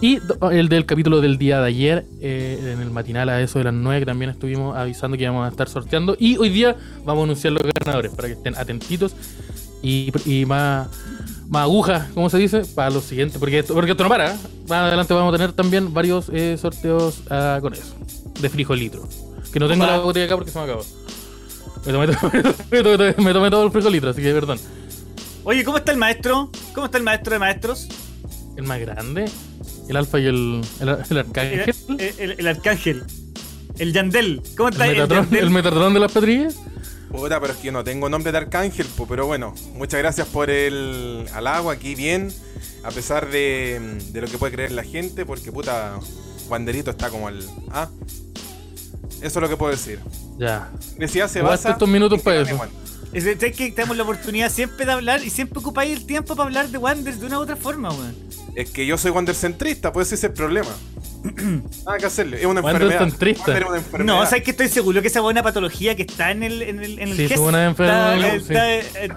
Y 0.03 0.18
el 0.51 0.68
del 0.68 0.85
capítulo 0.85 1.20
del 1.20 1.38
día 1.38 1.61
de 1.61 1.68
ayer, 1.68 2.05
eh, 2.20 2.72
en 2.75 2.81
el 2.81 2.90
matinal 2.90 3.29
a 3.29 3.40
eso 3.40 3.61
de 3.61 3.66
las 3.66 3.75
9, 3.75 4.01
que 4.01 4.07
también 4.07 4.33
estuvimos 4.33 4.77
avisando 4.77 5.16
que 5.16 5.22
íbamos 5.22 5.46
a 5.46 5.48
estar 5.48 5.68
sorteando. 5.68 6.16
Y 6.18 6.38
hoy 6.38 6.48
día 6.48 6.77
vamos 7.05 7.22
a 7.22 7.25
anunciar 7.25 7.53
los 7.53 7.62
ganadores 7.62 8.12
para 8.12 8.27
que 8.27 8.35
estén 8.35 8.57
atentitos 8.57 9.14
y, 9.83 10.12
y 10.25 10.45
más, 10.47 10.88
más 11.49 11.62
agujas, 11.62 12.09
¿cómo 12.14 12.31
se 12.31 12.38
dice? 12.38 12.62
Para 12.75 12.90
los 12.90 13.05
siguientes, 13.05 13.38
porque 13.38 13.59
esto, 13.59 13.75
porque 13.75 13.90
esto 13.92 14.03
no 14.05 14.09
para. 14.09 14.33
¿eh? 14.35 14.37
Más 14.68 14.79
adelante 14.87 15.12
vamos 15.14 15.35
a 15.35 15.37
tener 15.37 15.53
también 15.53 15.92
varios 15.92 16.31
eh, 16.33 16.57
sorteos 16.61 17.23
ah, 17.31 17.59
con 17.61 17.75
eso, 17.75 17.95
de 18.40 18.49
frijolitro. 18.49 19.07
Que 19.53 19.59
no 19.61 19.68
tengo 19.68 19.85
la 19.85 19.99
botella 19.99 20.27
acá 20.27 20.37
porque 20.37 20.51
se 20.51 20.59
me 20.59 20.64
acabó. 20.64 20.85
Me 21.85 21.92
tomé, 21.92 22.07
me 22.71 22.83
tomé- 22.83 23.14
me 23.18 23.33
tomé 23.33 23.51
todo 23.51 23.64
el 23.64 23.71
frijolitro, 23.73 24.11
así 24.11 24.23
que 24.23 24.33
perdón. 24.33 24.59
Oye, 25.45 25.64
¿cómo 25.64 25.77
está 25.79 25.90
el 25.92 25.99
maestro? 25.99 26.51
¿Cómo 26.75 26.87
está 26.87 26.99
el 26.99 27.05
maestro 27.05 27.33
de 27.33 27.38
maestros? 27.40 27.88
El 28.57 28.62
más 28.64 28.79
grande, 28.81 29.25
el 29.88 29.97
alfa 29.97 30.21
y 30.21 30.27
el, 30.27 30.61
el, 30.81 30.88
el 30.88 30.97
El, 31.11 31.18
arcángel. 31.18 31.75
el- 31.99 32.14
el- 32.18 32.35
el 32.38 32.47
arcángel. 32.49 33.05
El 33.79 33.92
Yandel. 33.92 34.42
¿Cómo 34.57 34.68
está 34.68 34.85
El 34.85 34.90
el, 34.90 34.97
Metatron, 34.99 35.25
Yandel? 35.25 35.45
el 35.45 35.51
Metatron 35.51 35.95
de 35.95 36.01
las 36.01 36.12
Petrillas. 36.12 36.57
Puta, 37.12 37.38
pero 37.40 37.53
es 37.53 37.59
que 37.59 37.66
yo 37.66 37.72
no 37.72 37.85
tengo 37.85 38.09
nombre 38.09 38.33
de 38.33 38.38
arcángel, 38.38 38.87
po, 38.87 39.07
pero 39.07 39.27
bueno, 39.27 39.55
muchas 39.75 40.01
gracias 40.01 40.27
por 40.29 40.48
el 40.48 41.27
halago 41.35 41.70
aquí 41.70 41.94
bien, 41.94 42.33
a 42.83 42.90
pesar 42.90 43.31
de, 43.31 43.98
de 44.11 44.20
lo 44.22 44.27
que 44.27 44.38
puede 44.38 44.53
creer 44.53 44.72
la 44.72 44.83
gente, 44.83 45.27
porque 45.27 45.53
puta, 45.53 45.98
Wanderito 46.48 46.90
está 46.90 47.11
como 47.11 47.29
el... 47.29 47.46
Ah, 47.70 47.88
eso 49.20 49.38
es 49.38 49.42
lo 49.42 49.48
que 49.48 49.57
puedo 49.57 49.70
decir. 49.70 50.01
Ya. 50.38 50.70
Decía 50.96 51.29
se 51.29 51.40
Jugaste 51.40 51.68
basa... 51.68 51.70
estos 51.75 51.88
minutos 51.88 52.20
para 52.22 52.40
eso. 52.40 52.59
Es 53.12 53.25
que 53.55 53.70
tenemos 53.72 53.96
la 53.96 54.03
oportunidad 54.05 54.51
siempre 54.51 54.87
de 54.87 54.92
hablar 54.92 55.22
y 55.25 55.31
siempre 55.31 55.59
ocupáis 55.59 55.92
el 55.96 56.07
tiempo 56.07 56.35
para 56.35 56.46
hablar 56.46 56.68
de 56.68 56.79
Wanderers 56.79 57.20
de 57.20 57.27
una 57.27 57.38
u 57.38 57.42
otra 57.42 57.57
forma, 57.57 57.90
weón. 57.90 58.14
Es 58.55 58.70
que 58.70 58.87
yo 58.87 58.96
soy 58.98 59.11
wandercentrista, 59.11 59.92
pues 59.92 60.09
ese 60.09 60.14
es 60.16 60.25
el 60.25 60.33
problema. 60.33 60.70
Nada 61.87 61.98
que 61.98 62.07
hacerle, 62.07 62.38
es 62.40 62.46
una 62.46 62.61
enfermedad. 62.61 63.01
Wandercentrista. 63.01 63.44
Wander 63.44 63.62
es 63.62 63.68
una 63.68 63.79
enfermedad. 63.79 64.14
No, 64.20 64.25
sabes 64.27 64.42
que 64.44 64.51
estoy 64.51 64.68
seguro 64.68 65.01
que 65.03 65.09
esa 65.09 65.20
buena 65.20 65.42
patología 65.42 65.94
que 65.94 66.03
está 66.03 66.31
en 66.31 66.42
el, 66.42 66.62
en 66.62 66.83
el, 66.83 66.98
en 66.98 67.09
el 67.11 67.16
Sí, 67.16 67.25
es 67.33 67.38
una 67.38 67.64
enfermedad, 67.66 68.16
está, 68.35 68.38
sí. 68.38 68.53
está- 68.53 68.75
eh, 69.05 69.09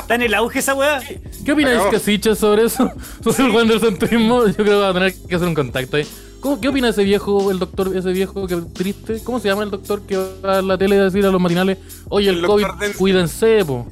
está 0.00 0.14
en 0.14 0.22
el 0.22 0.34
auge 0.34 0.58
esa 0.58 0.74
weá. 0.74 1.00
¿Qué 1.44 1.52
opináis. 1.52 1.80
Casicha, 1.90 2.34
sobre 2.34 2.64
eso? 2.64 2.90
Sobre 3.22 3.44
el 3.44 3.50
wandercentrismo. 3.50 4.46
Yo 4.46 4.54
creo 4.54 4.66
que 4.66 4.74
va 4.74 4.88
a 4.88 4.94
tener 4.94 5.14
que 5.14 5.34
hacer 5.36 5.48
un 5.48 5.54
contacto 5.54 5.96
ahí. 5.98 6.06
¿Cómo- 6.42 6.60
¿Qué 6.60 6.68
opina 6.68 6.88
ese 6.88 7.04
viejo, 7.04 7.50
el 7.52 7.60
doctor, 7.60 7.96
ese 7.96 8.10
viejo 8.12 8.48
que 8.48 8.56
triste? 8.56 9.22
¿Cómo 9.22 9.38
se 9.38 9.46
llama 9.48 9.62
el 9.62 9.70
doctor 9.70 10.02
que 10.02 10.16
va 10.16 10.58
a 10.58 10.62
la 10.62 10.76
tele 10.76 10.98
a 10.98 11.04
decir 11.04 11.24
a 11.24 11.30
los 11.30 11.40
matinales, 11.40 11.78
oye, 12.08 12.30
el, 12.30 12.38
El 12.40 12.46
COVID, 12.46 12.64
Denzel. 12.80 12.96
cuídense, 12.96 13.64
po? 13.64 13.86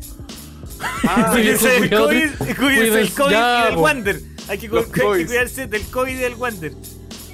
Ah, 1.06 1.28
Cuídense 1.32 1.68
del 1.68 1.78
cuidado, 1.88 2.04
COVID, 2.06 2.30
cuídense 2.34 2.54
cuídense 2.56 2.96
del 2.98 3.12
COVID 3.12 3.30
ya, 3.30 3.60
y 3.60 3.64
del 3.66 3.74
po. 3.74 3.80
Wander. 3.82 4.20
Hay 4.48 4.58
que, 4.58 4.66
hay 4.76 5.24
cuidarse 5.24 5.66
del 5.68 5.82
COVID 5.84 6.12
y 6.12 6.14
del 6.16 6.34
Wander. 6.34 6.72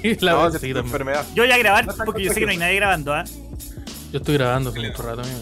Y 0.03 0.23
la 0.23 0.31
no, 0.33 0.51
sí, 0.51 0.69
enfermedad. 0.69 1.25
Yo 1.33 1.43
voy 1.43 1.51
a 1.51 1.57
grabar 1.57 1.87
No 1.87 2.05
porque 2.05 2.23
yo 2.23 2.31
sé 2.31 2.39
que 2.39 2.45
no 2.45 2.51
hay 2.51 2.57
nadie 2.57 2.75
grabando, 2.75 3.13
¿ah? 3.15 3.23
Yo 4.11 4.19
estoy 4.19 4.35
grabando 4.35 4.69
hace 4.69 4.79
mucho 4.79 5.01
rato, 5.01 5.21
amigo. 5.21 5.39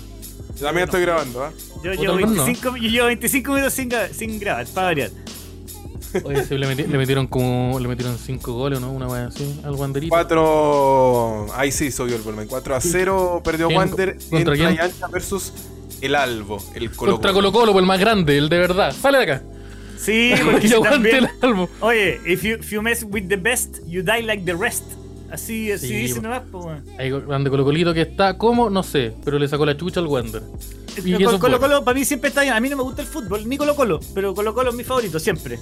Yo 0.57 0.65
también 0.65 0.85
estoy 0.85 1.01
grabando, 1.01 1.43
¿ah? 1.43 1.51
Yo 1.83 1.91
llevo 1.91 2.13
tal 2.13 2.23
vez 2.23 2.31
no. 2.31 2.45
25, 2.45 2.77
yo 2.77 2.89
llevo 2.89 3.07
25 3.07 3.51
minutos 3.51 3.73
sin, 3.73 3.91
sin 4.13 4.39
grabar, 4.39 4.65
para 4.67 4.87
variar. 4.87 5.09
Oye, 6.23 6.43
sí, 6.45 6.57
le, 6.57 6.67
meti- 6.67 6.87
le 6.87 6.97
metieron 6.97 7.27
como. 7.27 7.79
Le 7.79 7.87
metieron 7.87 8.17
5 8.17 8.53
goles, 8.53 8.79
¿no? 8.79 8.91
Una 8.91 9.07
wea 9.07 9.27
así, 9.27 9.59
al 9.63 9.71
Wanderito. 9.75 10.09
4. 10.09 11.47
Ahí 11.55 11.71
sí 11.71 11.91
subió 11.91 12.15
el 12.15 12.21
volumen. 12.21 12.47
4 12.47 12.75
a 12.75 12.81
0 12.81 13.41
perdió 13.43 13.67
¿Quién? 13.67 13.77
Wander 13.79 14.09
en 14.09 14.29
¿Contra 14.29 14.53
quién? 14.55 14.67
Playa 14.75 14.83
Ancha 14.85 15.07
versus 15.07 15.53
el 16.01 16.15
Albo, 16.15 16.57
el 16.75 16.91
Colo 16.91 17.13
Contra 17.13 17.33
Colo 17.33 17.51
Colo, 17.51 17.71
pues 17.71 17.81
el 17.81 17.87
más 17.87 17.99
grande, 17.99 18.37
el 18.37 18.49
de 18.49 18.57
verdad. 18.57 18.93
Sale 18.93 19.17
de 19.19 19.23
acá. 19.23 19.43
Sí, 19.97 20.33
porque 20.51 20.67
si 20.67 20.73
aguante 20.73 21.09
también... 21.09 21.15
el 21.23 21.29
albo. 21.49 21.69
Oye, 21.79 22.19
if 22.25 22.43
you, 22.43 22.55
if 22.55 22.69
you 22.71 22.81
mess 22.81 23.03
with 23.09 23.27
the 23.27 23.37
best, 23.37 23.79
you 23.87 24.01
die 24.03 24.21
like 24.23 24.43
the 24.45 24.53
rest. 24.53 24.83
Así, 25.31 25.71
así 25.71 25.87
Sí, 25.87 25.93
dice 25.95 26.15
po. 26.15 26.21
nomás, 26.21 26.43
pues, 26.51 26.65
weón. 26.65 26.83
Ahí 26.99 27.09
grande 27.09 27.49
Colo 27.49 27.63
Colito 27.65 27.93
que 27.93 28.01
está 28.01 28.37
como, 28.37 28.69
no 28.69 28.83
sé, 28.83 29.13
pero 29.23 29.39
le 29.39 29.47
sacó 29.47 29.65
la 29.65 29.75
chucha 29.75 29.99
al 29.99 30.07
Wander. 30.07 30.43
Y 31.03 31.13
Colo 31.13 31.39
bueno. 31.39 31.59
Colo, 31.59 31.83
para 31.83 31.97
mí 31.97 32.05
siempre 32.05 32.29
está 32.29 32.41
bien. 32.41 32.53
A 32.53 32.59
mí 32.59 32.69
no 32.69 32.77
me 32.77 32.83
gusta 32.83 33.01
el 33.01 33.07
fútbol, 33.07 33.49
ni 33.49 33.57
Colo 33.57 33.75
Colo, 33.75 33.99
pero 34.13 34.35
Colo 34.35 34.53
Colo 34.53 34.69
es 34.69 34.75
mi 34.75 34.83
favorito, 34.83 35.17
siempre. 35.19 35.57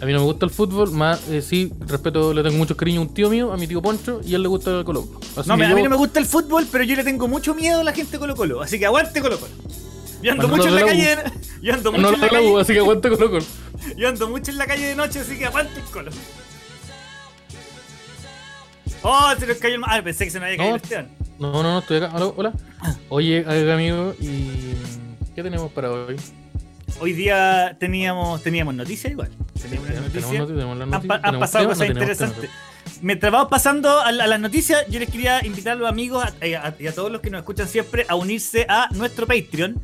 A 0.00 0.04
mí 0.04 0.12
no 0.12 0.20
me 0.20 0.24
gusta 0.26 0.46
el 0.46 0.52
fútbol, 0.52 0.92
más 0.92 1.28
eh, 1.28 1.42
sí, 1.42 1.72
respeto, 1.80 2.32
le 2.32 2.42
tengo 2.44 2.56
mucho 2.56 2.76
cariño 2.76 3.00
a 3.00 3.02
un 3.02 3.12
tío 3.14 3.28
mío, 3.28 3.52
a 3.52 3.56
mi 3.56 3.66
tío 3.66 3.82
Poncho, 3.82 4.20
y 4.24 4.32
a 4.32 4.36
él 4.36 4.42
le 4.42 4.48
gusta 4.48 4.70
el 4.78 4.84
Colo 4.84 5.04
Colo. 5.06 5.20
Así 5.36 5.48
No, 5.48 5.56
que 5.56 5.64
a 5.64 5.70
yo- 5.70 5.74
mí 5.74 5.82
no 5.82 5.90
me 5.90 5.96
gusta 5.96 6.20
el 6.20 6.26
fútbol, 6.26 6.66
pero 6.70 6.84
yo 6.84 6.94
le 6.94 7.02
tengo 7.02 7.26
mucho 7.26 7.52
miedo 7.54 7.80
a 7.80 7.84
la 7.84 7.92
gente 7.92 8.12
de 8.12 8.18
Colo 8.20 8.36
Colo. 8.36 8.62
Así 8.62 8.78
que 8.78 8.86
aguante 8.86 9.20
Colo 9.20 9.38
Colo. 9.40 9.52
Yo 10.22 10.32
ando 10.32 10.48
Cuando 10.48 10.56
mucho 10.56 10.68
en 10.68 10.74
la 10.74 10.80
de 10.82 10.86
calle. 10.86 11.16
la 11.16 11.32
Yo 11.62 11.74
ando 11.74 11.90
mucho 11.92 12.02
lo 12.02 12.08
en 12.14 12.20
la 12.20 12.26
hago, 12.26 12.36
calle. 12.36 12.60
así 12.60 12.72
que 12.74 12.78
aguante 12.78 13.08
Colo 13.10 13.30
Colo. 13.30 13.44
Yo 13.96 14.08
ando 14.08 14.28
mucho 14.28 14.50
en 14.52 14.58
la 14.58 14.66
calle 14.66 14.86
de 14.86 14.94
noche, 14.94 15.18
así 15.20 15.36
que 15.36 15.46
aguante 15.46 15.80
el 15.80 15.86
Colo. 15.86 16.10
Oh, 19.02 19.32
se 19.38 19.46
nos 19.46 19.56
cayó 19.58 19.76
el. 19.76 19.82
Ah, 19.84 20.00
pensé 20.02 20.24
que 20.24 20.30
se 20.30 20.40
me 20.40 20.46
había 20.46 20.58
caído 20.58 20.70
No. 20.72 20.76
el 20.76 20.82
Esteban. 20.82 21.08
No, 21.38 21.52
no, 21.52 21.62
no, 21.62 21.78
estoy 21.80 21.98
acá. 21.98 22.12
Hola, 22.14 22.32
hola. 22.36 22.52
Oye, 23.08 23.44
eh, 23.48 23.72
amigo, 23.72 24.14
¿y 24.20 24.74
qué 25.34 25.42
tenemos 25.42 25.70
para 25.72 25.90
hoy? 25.92 26.16
Hoy 27.00 27.12
día 27.12 27.76
teníamos, 27.78 28.42
teníamos 28.42 28.74
noticias 28.74 29.12
igual. 29.12 29.30
Teníamos 29.60 29.88
una 29.88 29.94
Tenemos 29.94 30.08
noticia. 30.14 30.38
noticias, 30.38 30.48
tenemos 30.48 30.72
Han, 30.80 30.90
noticias, 30.90 31.06
pa- 31.06 31.14
han 31.14 31.22
tenemos 31.22 31.40
pasado 31.40 31.64
cosas 31.68 31.78
no 31.78 31.94
tenemos 31.94 32.10
interesantes. 32.10 32.50
mientras 33.02 33.32
vamos 33.32 33.48
pasando 33.48 34.00
a, 34.00 34.12
la- 34.12 34.24
a 34.24 34.26
las 34.26 34.40
noticias, 34.40 34.84
yo 34.88 34.98
les 34.98 35.08
quería 35.08 35.44
invitar 35.44 35.72
a 35.74 35.76
los 35.76 35.88
amigos 35.88 36.24
a- 36.24 36.46
y 36.46 36.54
a, 36.54 36.92
todos 36.94 37.12
los 37.12 37.20
que 37.20 37.30
nos 37.30 37.38
escuchan 37.40 37.68
siempre 37.68 38.04
a 38.08 38.14
unirse 38.16 38.66
a 38.68 38.88
nuestro 38.94 39.26
Patreon. 39.26 39.80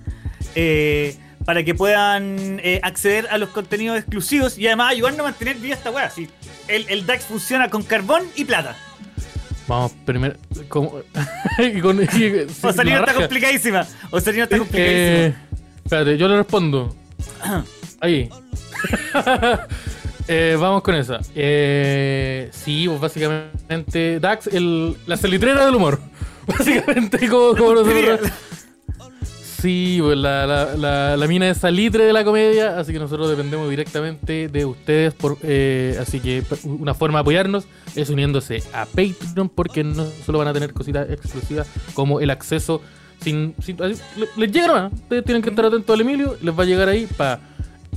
eh, 0.54 1.16
para 1.44 1.62
que 1.62 1.74
puedan 1.74 2.58
eh, 2.64 2.80
acceder 2.82 3.28
a 3.30 3.36
los 3.36 3.50
contenidos 3.50 3.98
exclusivos 3.98 4.56
y 4.56 4.66
además 4.66 4.92
ayudarnos 4.92 5.20
a 5.20 5.24
mantener 5.24 5.56
viva 5.56 5.74
esta 5.74 5.90
weá. 5.90 6.08
Sí, 6.08 6.26
el, 6.68 6.86
el 6.88 7.04
DAX 7.04 7.24
funciona 7.26 7.68
con 7.68 7.82
carbón 7.82 8.22
y 8.34 8.46
plata. 8.46 8.74
Vamos 9.68 9.92
primero. 10.06 10.36
¿cómo? 10.70 10.94
y 11.58 11.80
con, 11.82 12.02
y- 12.02 12.06
sí, 12.06 12.32
O 12.62 12.70
la 12.72 12.96
está 13.00 13.12
complicadísima. 13.12 13.86
O 14.10 14.20
sea, 14.20 14.32
está 14.32 14.56
complicadísima. 14.56 15.26
Eh, 15.26 15.34
espérate, 15.84 16.16
yo 16.16 16.28
le 16.28 16.36
respondo. 16.38 16.96
Ahí. 18.00 18.28
Eh, 20.26 20.56
vamos 20.58 20.82
con 20.82 20.94
esa. 20.94 21.20
Eh, 21.34 22.48
sí, 22.50 22.86
pues 22.88 23.00
básicamente 23.00 24.18
Dax, 24.20 24.46
el, 24.46 24.96
la 25.06 25.16
salitrera 25.16 25.66
del 25.66 25.74
humor. 25.74 26.00
Básicamente 26.46 27.28
como, 27.28 27.56
como 27.56 27.74
nosotros. 27.74 28.30
Sí, 29.64 29.98
pues 30.02 30.18
la, 30.18 30.46
la, 30.46 30.74
la, 30.76 31.16
la 31.16 31.26
mina 31.26 31.48
es 31.48 31.58
salitre 31.58 32.04
de 32.04 32.12
la 32.12 32.22
comedia, 32.22 32.78
así 32.78 32.92
que 32.92 32.98
nosotros 32.98 33.30
dependemos 33.30 33.68
directamente 33.70 34.48
de 34.48 34.64
ustedes. 34.66 35.14
Por, 35.14 35.38
eh, 35.42 35.96
así 36.00 36.20
que 36.20 36.42
una 36.64 36.92
forma 36.92 37.18
de 37.18 37.20
apoyarnos 37.22 37.66
es 37.94 38.10
uniéndose 38.10 38.62
a 38.74 38.84
Patreon 38.84 39.48
porque 39.48 39.82
no 39.82 40.06
solo 40.26 40.38
van 40.38 40.48
a 40.48 40.52
tener 40.52 40.74
cositas 40.74 41.10
exclusivas 41.10 41.66
como 41.94 42.20
el 42.20 42.28
acceso 42.30 42.82
sin... 43.20 43.54
sin- 43.62 43.76
le- 43.78 43.96
les 44.36 44.52
llega 44.52 44.66
nomás. 44.68 44.92
Ustedes 44.92 45.24
tienen 45.24 45.42
que 45.42 45.50
estar 45.50 45.64
atentos 45.64 45.94
al 45.94 46.00
Emilio, 46.00 46.36
les 46.42 46.56
va 46.58 46.62
a 46.62 46.66
llegar 46.66 46.88
ahí 46.88 47.06
para... 47.16 47.40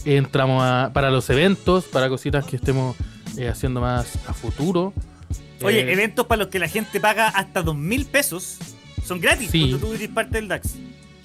entramos 0.06 0.62
a, 0.64 0.92
para 0.94 1.10
los 1.12 1.30
eventos, 1.30 1.86
para 1.86 2.10
cositas 2.10 2.46
que 2.46 2.56
estemos 2.56 2.96
eh, 3.38 3.48
haciendo 3.48 3.82
más 3.82 4.18
a 4.28 4.34
futuro. 4.34 4.94
Oye, 5.64 5.82
Eh, 5.82 5.94
eventos 5.94 6.26
para 6.28 6.40
los 6.44 6.48
que 6.50 6.60
la 6.60 6.68
gente 6.68 7.00
paga 7.00 7.28
hasta 7.30 7.64
dos 7.64 7.76
mil 7.76 8.06
pesos 8.06 8.58
son 9.06 9.20
gratis 9.20 9.50
Sí. 9.52 9.60
cuando 9.62 9.80
tú 9.80 9.94
eres 9.94 10.10
parte 10.10 10.38
del 10.38 10.48
DAX. 10.48 10.76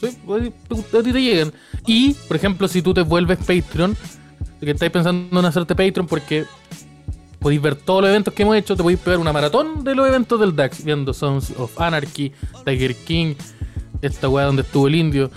Sí, 0.01 0.07
a 0.09 1.03
ti 1.03 1.13
te 1.13 1.23
llegan. 1.23 1.53
Y, 1.87 2.15
por 2.27 2.37
ejemplo, 2.37 2.67
si 2.67 2.83
tú 2.83 2.93
te 2.95 3.03
vuelves 3.03 3.39
Patreon, 3.39 3.97
que 4.61 4.71
estáis 4.71 4.91
pensando 4.91 5.39
en 5.39 5.47
hacerte 5.47 5.75
Patreon 5.77 6.07
porque 6.07 6.45
podéis 7.39 7.61
ver 7.63 7.75
todos 7.77 8.03
los 8.03 8.11
eventos 8.11 8.33
que 8.35 8.43
hemos 8.43 8.57
hecho, 8.57 8.75
te 8.77 8.83
podéis 8.83 9.01
pegar 9.01 9.19
una 9.19 9.33
maratón 9.33 9.85
de 9.85 9.95
los 9.95 10.09
eventos 10.09 10.39
del 10.41 10.55
DAX, 10.57 10.85
viendo 10.85 11.13
Sons 11.13 11.53
of 11.59 11.79
Anarchy, 11.81 12.33
Tiger 12.65 12.95
King, 12.97 13.35
esta 14.03 14.29
weá 14.29 14.45
donde 14.47 14.63
estuvo 14.63 14.87
el 14.89 14.95
indio. 14.97 15.31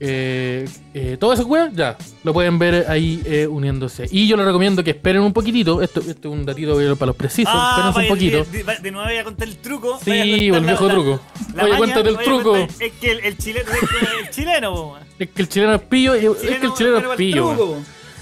Eh, 0.00 0.68
eh, 0.94 1.16
toda 1.18 1.34
esa 1.34 1.44
weá, 1.44 1.70
ya, 1.74 1.96
lo 2.22 2.32
pueden 2.32 2.56
ver 2.58 2.86
ahí 2.88 3.20
eh, 3.24 3.48
uniéndose. 3.48 4.06
Y 4.12 4.28
yo 4.28 4.36
les 4.36 4.46
recomiendo 4.46 4.84
que 4.84 4.90
esperen 4.90 5.22
un 5.22 5.32
poquitito. 5.32 5.82
Esto, 5.82 5.98
esto 6.00 6.28
es 6.28 6.34
un 6.34 6.46
datito 6.46 6.74
para 6.96 7.06
los 7.08 7.16
precisos. 7.16 7.52
esperen 7.52 8.02
un 8.04 8.08
poquito. 8.08 8.44
De, 8.44 8.62
de- 8.62 8.78
de 8.80 8.90
nuevo 8.92 9.08
voy 9.08 9.18
a 9.18 9.24
contar 9.24 9.48
el 9.48 9.56
truco. 9.56 9.98
Sí, 10.04 10.10
el 10.12 10.60
viejo 10.62 10.86
la- 10.86 10.92
truco. 10.94 11.20
la 11.54 11.64
Oye, 11.64 11.76
cuéntate 11.78 12.08
el 12.10 12.18
truco. 12.18 12.52
contar- 12.52 12.68
Es 12.82 12.92
que 12.92 13.10
el, 13.10 13.20
el 13.20 13.38
chileno, 13.38 13.70
es 13.72 13.78
que 13.80 14.20
el 14.20 14.30
chileno, 14.30 14.74
po. 14.74 14.96
Es 15.18 15.28
que 15.30 15.42
el 15.42 15.48
chileno 15.48 15.74
es 15.74 15.80
pillo. 15.82 16.14
Es 16.14 16.38
que 16.38 16.66
el 16.66 16.74
chileno 16.74 16.98
es 17.12 17.16
pillo. 17.16 17.48
truco. 17.56 17.76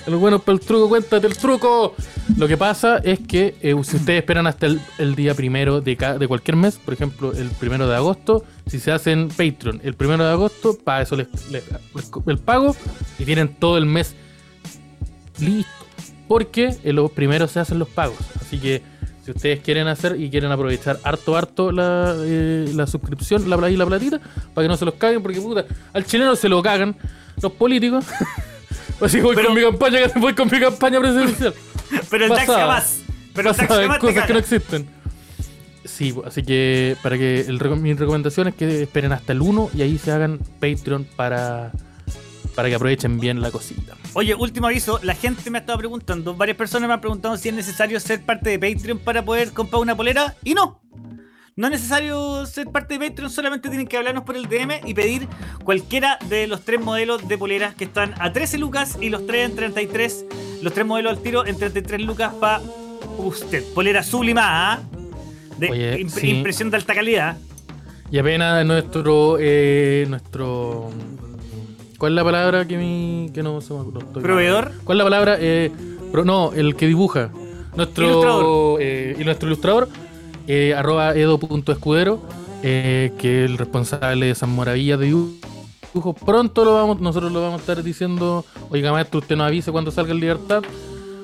El 0.07 0.17
bueno 0.17 0.39
para 0.39 0.55
el 0.55 0.61
truco, 0.61 0.89
cuéntate 0.89 1.27
el 1.27 1.37
truco. 1.37 1.95
Lo 2.37 2.47
que 2.47 2.57
pasa 2.57 2.99
es 2.99 3.19
que 3.21 3.57
eh, 3.61 3.75
si 3.83 3.97
ustedes 3.97 4.21
esperan 4.21 4.47
hasta 4.47 4.67
el, 4.67 5.15
día 5.17 5.35
primero 5.35 5.81
de, 5.81 5.97
de 5.97 6.29
cualquier 6.29 6.57
mes, 6.57 6.77
por 6.77 6.95
ejemplo, 6.95 7.33
el 7.33 7.49
primero 7.51 7.89
de 7.89 7.97
agosto, 7.97 8.45
si 8.67 8.79
se 8.79 8.93
hacen 8.93 9.29
Patreon 9.29 9.81
el 9.83 9.95
primero 9.95 10.25
de 10.25 10.31
agosto, 10.31 10.77
para 10.79 11.03
eso 11.03 11.17
les, 11.17 11.27
les- 11.51 11.65
el 12.27 12.39
pago 12.39 12.77
y 13.19 13.25
tienen 13.25 13.49
todo 13.57 13.79
el 13.79 13.87
mes 13.87 14.15
listo. 15.41 15.71
Porque 16.29 16.77
en 16.83 16.97
los 16.97 17.11
primeros 17.13 17.51
se 17.53 17.61
hacen 17.61 17.79
los 17.79 17.89
pagos. 17.89 18.17
Así 18.41 18.59
que 18.59 18.83
si 19.25 19.31
ustedes 19.33 19.61
quieren 19.61 19.87
hacer 19.89 20.21
y 20.21 20.31
quieren 20.31 20.51
aprovechar 20.53 20.99
harto, 21.05 21.37
harto 21.37 21.71
la, 21.73 22.15
eh, 22.19 22.71
la 22.75 22.87
suscripción, 22.87 23.49
la, 23.49 23.71
y 23.71 23.77
la 23.77 23.87
platita, 23.87 24.21
para 24.55 24.65
que 24.65 24.69
no 24.69 24.77
se 24.77 24.85
los 24.85 24.95
caguen, 24.95 25.23
porque 25.23 25.41
puta, 25.41 25.65
al 25.93 26.05
chileno 26.05 26.35
se 26.37 26.49
lo 26.49 26.63
cagan 26.63 26.97
los 27.43 27.53
políticos. 27.53 28.05
Así 29.01 29.19
que 29.19 29.23
voy 29.23 29.35
Pero- 29.35 29.49
con 29.49 29.57
mi 29.57 29.63
campaña, 29.63 29.99
voy 30.17 30.35
con 30.35 30.49
mi 30.51 30.61
campaña 30.61 31.01
presidencial. 31.01 31.55
Pero 32.11 32.25
el 32.25 32.31
DAX 32.31 32.47
jamás. 32.47 33.01
Pero 33.35 33.51
el 33.51 33.57
DAX 33.57 33.69
te 33.93 33.99
cosas 33.99 34.27
que 34.27 34.33
no 34.33 34.39
existen. 34.39 34.97
Sí, 35.85 36.15
así 36.25 36.43
que 36.43 36.97
para 37.03 37.17
que 37.17 37.41
el, 37.43 37.61
mi 37.79 37.95
recomendación 37.95 38.49
es 38.49 38.55
que 38.55 38.83
esperen 38.83 39.13
hasta 39.13 39.33
el 39.33 39.41
1 39.41 39.71
y 39.75 39.83
ahí 39.83 39.99
se 39.99 40.11
hagan 40.11 40.41
Patreon 40.61 41.07
para, 41.17 41.71
para 42.55 42.69
que 42.69 42.75
aprovechen 42.75 43.21
bien 43.21 43.41
la 43.41 43.51
cosita. 43.51 43.95
Oye, 44.15 44.35
último 44.35 44.67
aviso, 44.67 44.99
la 45.03 45.15
gente 45.15 45.49
me 45.51 45.59
ha 45.59 45.61
estado 45.61 45.79
preguntando, 45.79 46.35
varias 46.35 46.57
personas 46.57 46.89
me 46.89 46.95
han 46.95 47.01
preguntado 47.01 47.37
si 47.37 47.51
es 47.51 47.55
necesario 47.55 48.01
ser 48.01 48.23
parte 48.23 48.51
de 48.51 48.59
Patreon 48.59 48.99
para 48.99 49.25
poder 49.25 49.53
comprar 49.53 49.81
una 49.81 49.97
polera 49.97 50.35
y 50.43 50.55
no. 50.55 50.81
No 51.59 51.69
es 51.69 51.71
necesario 51.73 52.45
ser 52.45 52.67
parte 52.67 52.99
de 52.99 53.09
Patreon, 53.09 53.31
solamente 53.31 53.71
tienen 53.71 53.87
que 53.87 53.97
hablarnos 53.97 54.25
por 54.25 54.37
el 54.37 54.47
DM 54.47 54.73
y 54.85 54.93
pedir 54.93 55.27
cualquiera 55.65 56.19
de 56.29 56.47
los 56.47 56.61
tres 56.61 56.83
modelos 56.83 57.27
de 57.29 57.39
poleras 57.39 57.75
que 57.75 57.85
están 57.85 58.13
a 58.19 58.31
13 58.31 58.59
lucas 58.59 58.99
y 59.01 59.09
los 59.09 59.27
tres 59.27 59.49
en 59.49 59.57
33, 59.57 60.27
los 60.61 60.75
tres 60.75 60.85
modelos 60.85 61.13
al 61.17 61.23
tiro 61.23 61.47
en 61.47 61.57
33 61.57 62.03
lucas 62.03 62.35
para 62.35 62.61
usted. 63.17 63.65
Polera 63.73 64.03
sublimada, 64.03 64.75
¿ah? 64.75 64.81
de 65.57 65.71
Oye, 65.71 65.99
imp- 66.05 66.11
sí. 66.11 66.29
impresión 66.29 66.69
de 66.71 66.77
alta 66.77 66.93
calidad. 66.95 67.39
Y 68.11 68.19
apenas 68.19 68.67
nuestro. 68.67 69.39
Eh, 69.41 70.05
nuestro 70.11 70.91
¿Cuál 71.97 72.13
es 72.13 72.17
la 72.17 72.25
palabra 72.25 72.67
que 72.69 72.77
mi. 72.77 73.31
que 73.33 73.43
no 73.43 73.63
se 73.63 73.73
me 73.73 73.81
estoy- 73.81 74.23
Proveedor. 74.23 74.73
¿Cuál 74.85 74.99
es 74.99 74.99
la 74.99 75.05
palabra? 75.05 75.37
Eh, 75.41 75.73
pro- 76.13 76.27
no, 76.27 76.53
el 76.53 76.77
que 76.77 76.87
dibuja. 76.87 77.31
Nuestro. 77.75 78.05
Ilustrador. 78.07 78.79
eh, 78.83 79.17
y 79.19 79.25
nuestro 79.25 79.49
ilustrador. 79.49 79.89
Eh, 80.47 80.75
arroba 80.75 81.15
edo.escudero. 81.15 82.21
eh, 82.63 83.13
que 83.19 83.45
es 83.45 83.51
el 83.51 83.59
responsable 83.59 84.27
de 84.27 84.33
esas 84.33 84.49
maravillas 84.49 84.99
de 84.99 85.07
dibujo. 85.07 86.15
Pronto 86.25 86.65
lo 86.65 86.75
vamos, 86.75 87.01
nosotros 87.01 87.31
lo 87.33 87.41
vamos 87.43 87.59
a 87.59 87.61
estar 87.61 87.83
diciendo. 87.83 88.45
Oiga, 88.71 88.93
maestro, 88.93 89.21
usted 89.21 89.37
nos 89.37 89.47
avise 89.47 89.71
cuando 89.73 89.91
salga 89.91 90.13
el 90.13 90.21
libertad. 90.21 90.63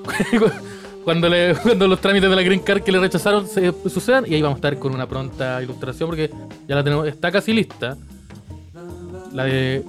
cuando, 1.05 1.29
le- 1.29 1.55
cuando 1.63 1.89
los 1.89 2.01
trámites 2.01 2.29
de 2.31 2.37
la 2.37 2.43
Green 2.43 2.61
Card 2.61 2.83
que 2.83 2.93
le 2.93 2.99
rechazaron 3.01 3.47
se 3.49 3.73
sucedan. 3.89 4.25
Y 4.27 4.35
ahí 4.35 4.43
vamos 4.43 4.57
a 4.57 4.59
estar 4.59 4.79
con 4.79 4.95
una 4.95 5.07
pronta 5.09 5.63
ilustración 5.63 6.09
porque 6.09 6.31
ya 6.69 6.75
la 6.77 6.85
tenemos. 6.85 7.07
Está 7.07 7.31
casi 7.33 7.53
lista. 7.53 7.97
La 9.33 9.45
de. 9.45 9.85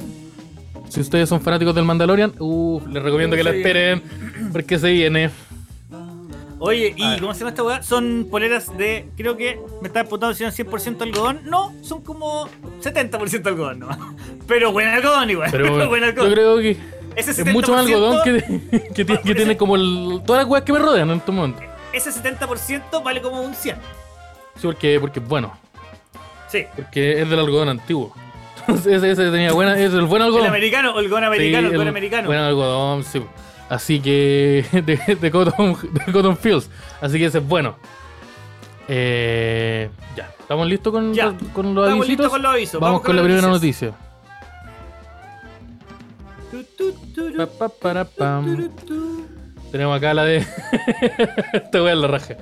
Si 0.89 0.99
ustedes 1.01 1.27
son 1.27 1.41
fanáticos 1.41 1.73
del 1.75 1.85
Mandalorian, 1.85 2.33
uff, 2.39 2.85
les 2.87 3.01
recomiendo 3.01 3.35
que 3.35 3.43
la 3.43 3.49
esperen. 3.51 4.03
Porque 4.51 4.77
se 4.79 4.91
viene. 4.91 5.29
Oye, 6.65 6.93
¿y 6.95 7.05
ver. 7.09 7.19
cómo 7.19 7.33
se 7.33 7.39
llama 7.41 7.49
esta 7.49 7.63
weá? 7.63 7.83
Son 7.83 8.27
poleras 8.31 8.75
de. 8.77 9.07
Creo 9.17 9.35
que 9.35 9.59
me 9.81 9.87
está 9.87 10.01
apuntando 10.01 10.33
si 10.33 10.43
eran 10.43 10.55
100% 10.55 11.01
algodón. 11.01 11.41
No, 11.43 11.73
son 11.81 12.01
como 12.01 12.47
70% 12.81 13.45
algodón 13.47 13.79
nomás. 13.79 13.97
Pero 14.47 14.71
buen 14.71 14.87
algodón 14.87 15.29
igual. 15.29 15.49
Pero 15.51 15.87
buen 15.89 16.01
yo 16.01 16.07
algodón. 16.07 16.31
creo 16.33 16.57
que 16.59 16.77
Ese 17.15 17.31
es 17.31 17.45
mucho 17.53 17.73
más 17.73 17.85
70%, 17.85 17.87
algodón 17.93 18.19
que, 18.23 18.89
que, 18.95 19.03
tiene, 19.05 19.21
que 19.21 19.35
tiene 19.35 19.57
como 19.57 19.75
el, 19.75 20.21
todas 20.25 20.43
las 20.43 20.49
weas 20.51 20.63
que 20.63 20.71
me 20.73 20.79
rodean 20.79 21.09
en 21.09 21.17
este 21.17 21.31
momento. 21.31 21.61
Ese 21.91 22.11
70% 22.11 23.03
vale 23.03 23.21
como 23.21 23.41
un 23.41 23.53
100. 23.53 23.75
Sí, 24.55 24.61
porque, 24.67 24.99
porque 25.01 25.19
bueno, 25.19 25.51
Sí. 26.47 26.65
porque 26.75 27.21
es 27.21 27.29
del 27.29 27.39
algodón 27.39 27.69
antiguo. 27.69 28.13
Entonces 28.61 28.93
ese, 28.93 29.11
ese 29.11 29.31
tenía 29.31 29.51
buena, 29.51 29.77
es 29.77 29.91
el 29.93 30.03
buen 30.05 30.21
El 30.21 30.27
algodón. 30.27 30.47
americano, 30.47 30.97
algodón 30.97 31.25
americano, 31.25 31.59
Sí, 31.59 31.65
algodón 31.65 31.81
el 31.81 31.87
americano. 31.89 32.27
Buen 32.27 32.39
algodón, 32.39 33.03
sí. 33.03 33.21
Así 33.69 33.99
que. 33.99 34.65
De, 34.85 35.15
de 35.15 35.31
Cotton, 35.31 35.77
de 36.05 36.11
Cotton 36.11 36.37
Fields. 36.37 36.69
Así 37.01 37.17
que 37.17 37.25
ese 37.25 37.37
es 37.39 37.47
bueno. 37.47 37.75
Eh, 38.87 39.89
ya. 40.15 40.29
¿Estamos 40.39 40.67
listos 40.67 40.91
con, 40.93 41.13
Ya. 41.13 41.25
los- 41.27 41.35
con 41.53 41.73
los 41.73 41.85
Estamos 41.85 42.07
listos 42.07 42.29
con 42.29 42.41
los 42.41 42.51
avisos. 42.51 42.81
Vamos, 42.81 43.01
con, 43.01 43.15
la 43.15 43.23
primera 43.23 43.47
noticias. 43.47 43.93
noticia. 46.51 47.47
Pa, 47.57 47.69
pa. 47.69 48.43
Tenemos 49.71 49.97
acá 49.97 50.13
la 50.13 50.25
de. 50.25 50.37
Esta 51.53 51.81
wea 51.81 51.93
es 51.93 51.99
la 51.99 52.07
raja. 52.07 52.35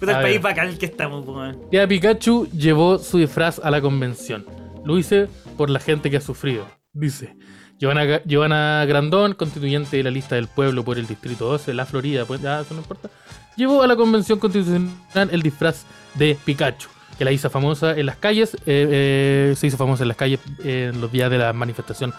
Puta, 0.00 0.12
A 0.12 0.16
el 0.18 0.22
país 0.22 0.40
bacán 0.40 0.78
que 0.78 0.86
estamos, 0.86 1.26
man. 1.26 1.58
Ya 1.72 1.86
Pikachu 1.86 2.46
llevó 2.52 2.98
su 2.98 3.18
disfraz 3.18 3.58
a 3.62 3.70
la 3.70 3.80
convención. 3.80 4.46
Lo 4.84 4.96
hice 4.96 5.28
por 5.56 5.68
la 5.68 5.80
gente 5.80 6.10
que 6.10 6.16
ha 6.16 6.20
sufrido. 6.20 6.64
Dice. 6.92 7.36
Giovanna, 7.78 8.20
Giovanna 8.24 8.84
Grandón, 8.86 9.34
constituyente 9.34 9.96
de 9.96 10.02
la 10.02 10.10
lista 10.10 10.34
del 10.34 10.48
pueblo 10.48 10.84
por 10.84 10.98
el 10.98 11.06
distrito 11.06 11.46
12, 11.46 11.74
la 11.74 11.86
Florida, 11.86 12.24
pues 12.24 12.40
ya 12.40 12.60
eso 12.60 12.74
no 12.74 12.80
importa. 12.80 13.08
Llevó 13.56 13.82
a 13.82 13.86
la 13.86 13.96
convención 13.96 14.38
constitucional 14.38 15.28
el 15.30 15.42
disfraz 15.42 15.84
de 16.14 16.36
Pikachu, 16.44 16.88
que 17.16 17.24
la 17.24 17.32
hizo 17.32 17.50
famosa 17.50 17.96
en 17.96 18.06
las 18.06 18.16
calles, 18.16 18.54
eh, 18.54 18.60
eh, 18.66 19.54
se 19.56 19.68
hizo 19.68 19.76
famosa 19.76 20.02
en 20.04 20.08
las 20.08 20.16
calles 20.16 20.40
eh, 20.64 20.90
en 20.92 21.00
los 21.00 21.12
días 21.12 21.30
de 21.30 21.38
la 21.38 21.52
manifestación 21.52 22.12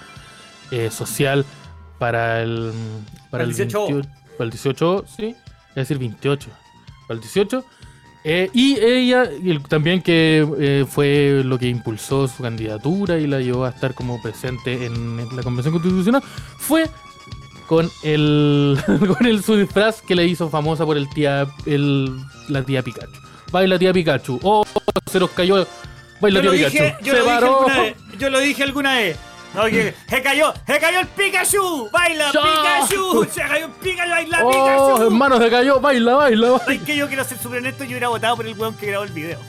eh, 0.71 0.89
social 0.91 1.45
para 1.97 2.41
el 2.41 2.71
para 3.29 3.43
El 3.43 3.49
18. 3.49 3.85
28 3.85 4.09
para 4.37 4.45
el 4.45 4.51
18, 4.51 5.05
sí, 5.07 5.35
es 5.69 5.75
decir 5.75 5.97
28, 5.97 6.49
para 7.07 7.15
el 7.15 7.21
18 7.21 7.65
eh, 8.23 8.49
y 8.53 8.77
ella 8.79 9.29
y 9.41 9.49
el- 9.51 9.63
también 9.63 10.01
que 10.01 10.45
eh, 10.59 10.85
fue 10.87 11.41
lo 11.45 11.57
que 11.57 11.67
impulsó 11.67 12.27
su 12.27 12.43
candidatura 12.43 13.17
y 13.17 13.27
la 13.27 13.39
llevó 13.39 13.65
a 13.65 13.69
estar 13.69 13.93
como 13.93 14.21
presente 14.21 14.85
en 14.85 15.17
la 15.35 15.41
convención 15.43 15.73
constitucional 15.73 16.21
fue 16.57 16.89
con 17.67 17.89
el 18.03 18.77
con 19.17 19.25
el 19.25 19.43
su 19.43 19.55
disfraz 19.55 20.01
que 20.01 20.15
le 20.15 20.25
hizo 20.25 20.49
famosa 20.49 20.85
por 20.85 20.97
el 20.97 21.07
tía 21.09 21.47
el, 21.65 22.09
la 22.49 22.63
tía 22.63 22.81
Pikachu. 22.83 23.11
Baila 23.51 23.79
tía 23.79 23.93
Pikachu. 23.93 24.39
Oh, 24.43 24.63
se 25.11 25.19
nos 25.19 25.29
cayó. 25.31 25.65
Baila 26.21 26.41
Yo 26.41 26.51
tía 26.51 26.67
Pikachu. 26.67 26.83
dije, 26.83 26.95
yo, 27.01 27.11
se 27.13 27.19
lo 27.19 27.23
dije 27.23 27.35
paró. 27.35 27.65
vez, 27.67 27.95
yo 28.19 28.29
lo 28.29 28.39
dije 28.39 28.63
alguna 28.63 28.95
vez. 28.97 29.17
No, 29.53 29.65
que- 29.65 29.93
se 30.07 30.21
cayó, 30.21 30.53
se 30.67 30.79
cayó 30.79 30.99
el 30.99 31.07
Pikachu, 31.07 31.89
baila 31.91 32.31
Ya. 32.31 32.41
Pikachu, 32.41 33.25
se 33.31 33.41
cayó 33.41 33.65
el 33.65 33.71
Pikachu, 33.71 34.09
baila 34.09 34.39
Oh, 34.43 34.49
Pikachu. 34.51 35.03
hermano, 35.07 35.37
se 35.39 35.49
cayó. 35.49 35.79
Baila, 35.79 36.15
baila, 36.15 36.49
baila. 36.51 36.59
¿Sabes 36.65 36.81
que 36.83 36.95
yo 36.95 37.07
quiero 37.07 37.23
ser 37.23 37.37
súper 37.39 37.59
honesto? 37.59 37.83
Yo 37.83 37.89
hubiera 37.91 38.09
votado 38.09 38.35
por 38.35 38.45
el 38.45 38.57
weón 38.57 38.75
que 38.75 38.85
grabó 38.87 39.03
el 39.05 39.11
video. 39.11 39.39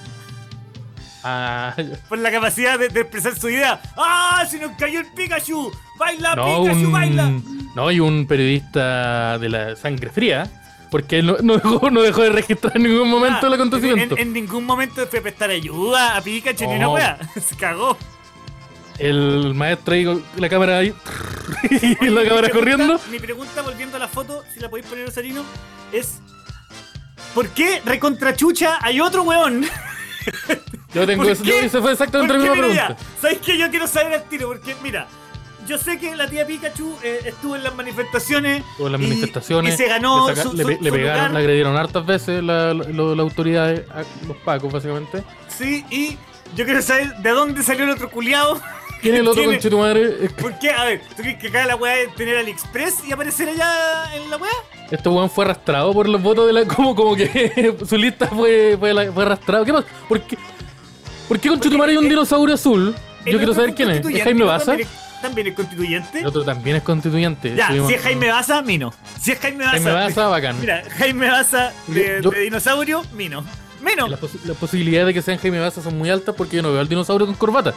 Ah, 1.23 1.75
Por 2.09 2.19
la 2.19 2.31
capacidad 2.31 2.79
de, 2.79 2.89
de 2.89 3.01
expresar 3.03 3.39
su 3.39 3.51
idea. 3.51 3.79
¡Ah! 3.97 4.43
¡Se 4.49 4.59
nos 4.59 4.73
cayó 4.79 5.01
el 5.01 5.07
Pikachu! 5.13 5.71
¡Baila 5.99 6.35
no, 6.35 6.63
Pikachu, 6.63 6.91
baila! 6.91 7.31
no, 7.77 7.91
y 7.91 8.01
un 8.01 8.27
periodista 8.27 9.39
de 9.39 9.49
la 9.51 9.77
sangre 9.77 10.09
fría. 10.11 10.49
Porque 10.91 11.19
él 11.21 11.27
no, 11.27 11.37
no 11.43 11.55
dejó, 11.59 11.89
no 11.91 12.01
dejó 12.03 12.23
de 12.23 12.31
registrar 12.31 12.75
en 12.77 12.83
ningún 12.85 13.09
momento 13.09 13.47
el 13.47 13.53
Ah, 13.53 13.57
acontecimiento. 13.57 14.17
En, 14.17 14.23
en 14.23 14.33
ningún 14.33 14.65
momento 14.65 15.07
fue 15.07 15.19
a 15.21 15.23
prestar 15.23 15.51
ayuda 15.51 16.17
a 16.17 16.21
Pikachu 16.23 16.67
ni 16.67 16.77
una 16.77 16.89
wea. 16.89 17.19
Se 17.41 17.55
cagó. 17.55 17.97
El 19.01 19.55
maestro 19.55 19.95
ahí 19.95 20.05
con 20.05 20.23
la 20.37 20.49
cámara 20.49 20.79
ahí. 20.79 20.95
y 21.71 22.07
la 22.11 22.23
cámara 22.25 22.49
pregunta- 22.49 22.51
corriendo. 22.53 23.01
Mi 23.11 23.19
pregunta, 23.19 23.63
volviendo 23.63 23.97
a 23.97 24.01
la 24.01 24.09
foto, 24.09 24.43
si 24.53 24.61
la 24.61 24.69
podéis 24.69 24.87
poner, 24.87 25.09
Osarino, 25.09 25.43
es. 25.93 26.21
¿Por 27.35 27.49
qué 27.49 27.81
recontrachucha 27.85 28.79
hay 28.83 29.01
otro 29.01 29.23
weón? 29.23 29.65
Yo 30.95 31.07
tengo 31.07 31.23
¿Por 31.23 31.33
eso. 31.33 31.45
Yo 31.45 31.83
fue 31.83 31.93
exactamente 31.93 32.33
la 32.35 32.39
misma 32.41 32.55
pregunta. 32.57 32.97
¿Sabes 33.21 33.39
qué? 33.39 33.57
Yo 33.57 33.71
quiero 33.71 33.87
saber 33.87 34.13
al 34.15 34.25
tiro, 34.29 34.49
porque 34.49 34.75
mira, 34.83 35.07
yo 35.67 35.79
sé 35.79 35.99
que 35.99 36.17
la 36.17 36.29
tía 36.29 36.45
Pikachu 36.47 36.97
eh, 37.05 37.21
estuvo 37.27 37.55
en 37.55 37.63
las 37.63 37.75
manifestaciones. 37.77 38.65
Tuvo 38.77 38.89
las 38.89 39.01
y- 39.01 39.05
manifestaciones. 39.05 39.75
Y, 39.75 39.77
se 39.77 39.87
ganó 39.89 40.29
le, 40.29 40.35
saca- 40.35 40.43
su, 40.51 40.57
le, 40.57 40.63
su- 40.65 40.69
pegaron, 40.69 41.01
lugar. 41.01 41.31
le 41.31 41.39
agredieron 41.39 41.77
hartas 41.77 42.05
veces 42.05 42.43
la, 42.43 42.75
la, 42.75 42.85
la 42.85 43.23
autoridad, 43.23 43.71
eh, 43.73 43.87
los 44.27 44.37
pacos, 44.39 44.73
básicamente. 44.73 45.23
Sí, 45.49 45.85
y 45.91 46.19
yo 46.57 46.65
quiero 46.65 46.83
saber 46.83 47.15
de 47.19 47.31
dónde 47.31 47.63
salió 47.63 47.85
el 47.85 47.91
otro 47.91 48.11
culiao. 48.11 48.61
¿Quién 49.03 49.15
es 49.15 49.21
el 49.21 49.29
otro 49.29 49.41
¿Tiene- 49.43 49.55
conche 49.57 49.71
tu 49.71 49.79
madre? 49.79 50.29
¿Por 50.41 50.59
qué? 50.59 50.71
A 50.71 50.85
ver, 50.85 51.01
¿tú 51.17 51.23
crees 51.23 51.39
que 51.39 51.49
acá 51.49 51.67
la 51.67 51.77
weá 51.77 51.99
es 52.01 52.15
tener 52.15 52.37
AliExpress 52.37 53.05
y 53.09 53.13
aparecer 53.13 53.49
allá 53.49 54.15
en 54.15 54.29
la 54.31 54.37
weá? 54.37 54.51
Este 54.91 55.09
weón 55.09 55.31
fue 55.31 55.45
arrastrado 55.45 55.93
por 55.93 56.09
los 56.09 56.21
votos 56.23 56.47
de 56.47 56.53
la. 56.53 56.65
Como, 56.67 56.95
como 56.95 57.17
que 57.17 57.77
su 57.89 57.97
lista 57.97 58.27
fue, 58.29 58.77
fue, 58.79 58.91
arrastrado. 58.91 59.65
¿Qué 59.65 59.73
pasa? 59.73 59.87
¿Por 60.09 60.21
qué, 60.23 60.37
¿Por 61.29 61.39
qué 61.39 61.49
con 61.49 61.61
Chetumare 61.61 61.93
hay 61.93 61.99
un 61.99 62.09
dinosaurio 62.09 62.55
azul? 62.55 62.95
Yo 63.25 63.39
quiero 63.39 63.55
saber 63.55 63.75
quién 63.75 63.91
es. 63.91 64.05
¿Es 64.05 64.23
Jaime. 64.25 64.45
Baza? 64.45 64.77
También 65.23 65.49
es- 65.49 65.55
constituyente. 65.55 66.21
El 66.21 66.27
otro 66.27 66.43
también 66.45 66.77
es 66.77 66.83
constituyente. 66.83 67.55
Ya, 67.55 67.65
Estuvimos- 67.69 67.89
si 67.89 67.95
es 67.95 68.03
Jaime 68.03 68.29
Baza, 68.31 68.63
Mino. 68.63 68.93
Si 69.21 69.33
es 69.33 69.39
Jaime 69.39 69.65
Baza. 69.65 69.73
Jaime 69.77 69.93
Baza, 69.93 70.27
bacán. 70.29 70.59
Mira, 70.61 70.83
Jaime 70.97 71.29
Baza 71.31 71.73
de, 71.89 72.21
Yo- 72.23 72.31
de 72.31 72.41
dinosaurio, 72.41 73.05
Mino. 73.13 73.45
Mino. 73.83 74.09
Las, 74.09 74.19
posi- 74.21 74.41
las 74.45 74.57
posibilidades 74.57 75.07
de 75.09 75.15
que 75.15 75.23
sean 75.23 75.39
Jaime 75.39 75.61
Baza 75.61 75.83
son 75.83 75.97
muy 75.99 76.09
altas 76.11 76.35
porque 76.35 76.57
yo 76.57 76.63
no 76.63 76.71
veo 76.73 76.81
al 76.81 76.89
dinosaurio 76.89 77.27
con 77.27 77.35
corbata. 77.37 77.75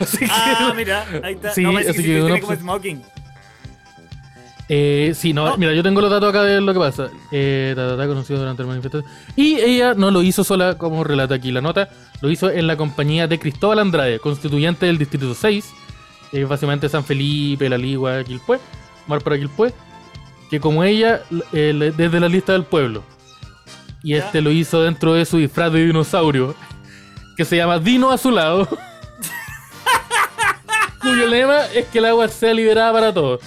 Así 0.00 0.18
que. 0.18 0.26
Ah, 0.30 0.72
mira, 0.74 1.04
ahí 1.22 1.34
está. 1.34 1.52
Sí, 1.52 1.62
no, 1.62 1.76
así 1.76 1.92
que, 1.92 2.02
tiene 2.02 2.20
como 2.20 2.34
opción- 2.34 2.58
smoking. 2.58 3.02
Eh, 4.72 5.12
sí, 5.16 5.32
no, 5.32 5.46
No. 5.46 5.56
mira, 5.56 5.72
yo 5.74 5.82
tengo 5.82 6.00
los 6.00 6.10
datos 6.10 6.28
acá 6.28 6.44
de 6.44 6.60
lo 6.60 6.72
que 6.72 6.78
pasa. 6.78 7.08
Eh, 7.32 7.74
conocido 7.76 8.38
durante 8.38 8.62
la 8.62 8.68
manifestación. 8.68 9.10
Y 9.34 9.56
ella 9.56 9.94
no 9.94 10.12
lo 10.12 10.22
hizo 10.22 10.44
sola, 10.44 10.78
como 10.78 11.02
relata 11.02 11.34
aquí 11.34 11.50
la 11.50 11.60
nota, 11.60 11.88
lo 12.20 12.30
hizo 12.30 12.48
en 12.50 12.66
la 12.68 12.76
compañía 12.76 13.26
de 13.26 13.38
Cristóbal 13.40 13.80
Andrade, 13.80 14.20
constituyente 14.20 14.86
del 14.86 14.96
Distrito 14.96 15.34
6, 15.34 15.72
eh, 16.32 16.44
básicamente 16.44 16.88
San 16.88 17.04
Felipe, 17.04 17.68
La 17.68 17.78
Ligua, 17.78 18.22
Quilpué, 18.22 18.60
Mar 19.08 19.20
para 19.22 19.36
Quilpué, 19.38 19.74
que 20.50 20.60
como 20.60 20.84
ella, 20.84 21.22
eh, 21.52 21.92
desde 21.96 22.20
la 22.20 22.28
lista 22.28 22.52
del 22.52 22.62
pueblo. 22.62 23.02
Y 24.04 24.10
Ya. 24.10 24.18
este 24.18 24.40
lo 24.40 24.52
hizo 24.52 24.82
dentro 24.82 25.14
de 25.14 25.24
su 25.24 25.38
disfraz 25.38 25.72
de 25.72 25.84
dinosaurio, 25.84 26.54
que 27.36 27.44
se 27.44 27.56
llama 27.56 27.80
Dino 27.80 28.12
Azulado. 28.12 28.68
cuyo 31.00 31.26
lema 31.26 31.66
es 31.74 31.86
que 31.86 31.98
el 31.98 32.04
agua 32.06 32.28
sea 32.28 32.52
liberada 32.54 32.92
para 32.92 33.12
todos. 33.14 33.40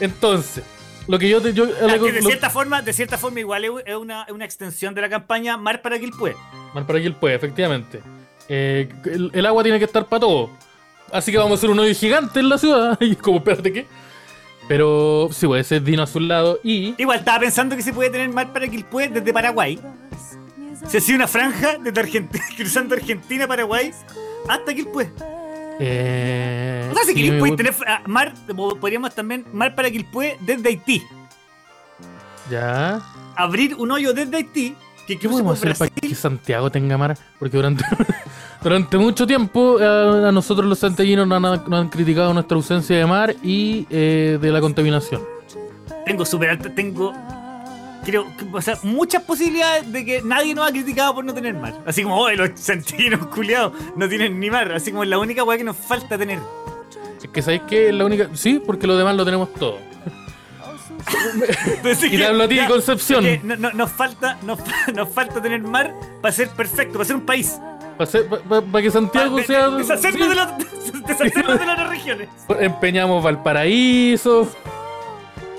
Entonces, 0.00 0.64
lo 1.06 1.18
que 1.18 1.28
yo 1.28 1.40
te. 1.40 1.52
Yo, 1.54 1.64
lo- 1.66 2.04
que 2.04 2.12
de 2.12 2.20
lo- 2.20 2.28
cierta 2.28 2.50
forma, 2.50 2.82
de 2.82 2.92
cierta 2.92 3.18
forma 3.18 3.40
igual 3.40 3.64
es 3.64 3.96
una, 3.96 4.24
es 4.24 4.32
una 4.32 4.44
extensión 4.44 4.94
de 4.94 5.00
la 5.02 5.08
campaña 5.08 5.56
Mar 5.56 5.80
para 5.82 5.98
Quilpue. 5.98 6.36
Mar 6.74 6.86
para 6.86 7.00
Quilpué, 7.00 7.34
efectivamente. 7.34 8.00
Eh, 8.48 8.88
el, 9.04 9.30
el 9.34 9.46
agua 9.46 9.62
tiene 9.62 9.78
que 9.78 9.84
estar 9.84 10.06
para 10.06 10.20
todo. 10.20 10.50
Así 11.12 11.32
que 11.32 11.38
vamos 11.38 11.52
a 11.52 11.54
hacer 11.54 11.70
un 11.70 11.78
hoyo 11.78 11.94
gigante 11.94 12.40
en 12.40 12.48
la 12.48 12.58
ciudad. 12.58 12.98
Y 13.00 13.16
como, 13.16 13.38
espérate, 13.38 13.72
¿qué? 13.72 13.86
Pero 14.68 15.30
sí, 15.32 15.46
puede 15.46 15.64
ser 15.64 15.82
Dino 15.82 16.02
Azulado 16.02 16.60
y. 16.62 16.94
Igual 17.00 17.18
estaba 17.20 17.40
pensando 17.40 17.74
que 17.74 17.82
se 17.82 17.92
puede 17.92 18.10
tener 18.10 18.28
Mar 18.28 18.52
para 18.52 18.68
Quilpue 18.68 19.08
desde 19.08 19.32
Paraguay. 19.32 19.78
Se 20.86 20.98
hacía 20.98 21.16
una 21.16 21.26
franja 21.26 21.76
desde 21.82 21.98
Argentina, 22.00 22.44
cruzando 22.56 22.94
Argentina, 22.94 23.46
Paraguay, 23.48 23.90
hasta 24.48 24.74
Quilpue. 24.74 25.10
Eh, 25.80 26.88
O 26.90 26.94
sea, 26.94 27.04
si 27.04 27.14
queréis 27.14 27.34
podéis 27.34 27.56
tener 27.56 27.74
ah, 27.86 28.02
mar, 28.06 28.34
podríamos 28.80 29.14
también 29.14 29.44
Mar 29.52 29.74
para 29.74 29.90
Quilpue 29.90 30.36
desde 30.40 30.68
Haití. 30.68 31.02
Ya. 32.50 33.00
Abrir 33.36 33.74
un 33.76 33.90
hoyo 33.90 34.12
desde 34.12 34.36
Haití 34.36 34.76
que 35.08 35.18
¿Qué 35.18 35.28
podemos 35.28 35.58
hacer 35.58 35.74
para 35.74 35.90
que 35.90 36.14
Santiago 36.14 36.70
tenga 36.70 36.98
mar? 36.98 37.16
Porque 37.38 37.56
durante, 37.56 37.82
durante 38.62 38.98
mucho 38.98 39.26
tiempo 39.26 39.80
eh, 39.80 40.28
a 40.28 40.30
nosotros 40.30 40.66
los 40.68 40.78
santiaguinos 40.78 41.26
nos 41.26 41.42
han, 41.42 41.70
nos 41.70 41.80
han 41.80 41.88
criticado 41.88 42.34
nuestra 42.34 42.56
ausencia 42.56 42.94
de 42.98 43.06
mar 43.06 43.34
y 43.42 43.86
eh, 43.88 44.38
de 44.38 44.50
la 44.52 44.60
contaminación. 44.60 45.22
Tengo 46.04 46.26
súper 46.26 46.50
alta, 46.50 46.74
tengo. 46.74 47.14
Creo, 48.04 48.26
que, 48.36 48.46
o 48.52 48.62
sea, 48.62 48.78
muchas 48.82 49.22
posibilidades 49.22 49.90
de 49.92 50.04
que 50.04 50.22
nadie 50.22 50.54
nos 50.54 50.66
ha 50.68 50.70
criticado 50.70 51.14
por 51.14 51.24
no 51.24 51.34
tener 51.34 51.54
mar. 51.54 51.74
Así 51.86 52.02
como, 52.02 52.18
oh, 52.20 52.30
los 52.30 52.50
santiaguinos 52.54 53.26
culiados 53.26 53.72
no 53.96 54.08
tienen 54.08 54.38
ni 54.40 54.50
mar. 54.50 54.72
Así 54.72 54.90
como 54.90 55.02
es 55.02 55.08
la 55.08 55.18
única 55.18 55.44
weá 55.44 55.58
que 55.58 55.64
nos 55.64 55.76
falta 55.76 56.16
tener. 56.16 56.38
Es 57.22 57.28
que 57.28 57.42
sabéis 57.42 57.62
que 57.68 57.88
es 57.88 57.94
la 57.94 58.04
única. 58.04 58.28
Sí, 58.34 58.62
porque 58.64 58.86
lo 58.86 58.96
demás 58.96 59.14
lo 59.16 59.24
tenemos 59.24 59.52
todo. 59.54 59.78
Y 62.02 62.16
te 62.16 62.26
hablo 62.26 62.44
a 62.44 62.48
ti, 62.48 62.56
ya, 62.56 62.66
Concepción. 62.68 63.24
es 63.26 63.40
que 63.40 63.46
no- 63.46 63.56
no- 63.56 63.72
nos, 63.72 63.90
falta, 63.90 64.38
nos, 64.42 64.58
nos 64.94 65.08
falta 65.10 65.40
tener 65.40 65.62
mar 65.62 65.94
para 66.20 66.32
ser 66.32 66.48
perfecto, 66.50 66.94
para 66.94 67.04
ser 67.04 67.16
un 67.16 67.22
país. 67.26 67.58
Para 67.96 68.82
que 68.82 68.90
Santiago 68.90 69.36
Pa- 69.36 69.40
de- 69.40 69.46
sea. 69.46 69.68
de- 69.70 69.78
deshacernos, 69.78 70.22
sí. 70.22 70.28
de, 70.28 70.34
los- 70.34 71.02
deshacernos 71.06 71.58
de 71.58 71.66
las 71.66 71.88
regiones. 71.88 72.28
Empeñamos 72.60 73.22
Valparaíso. 73.22 74.48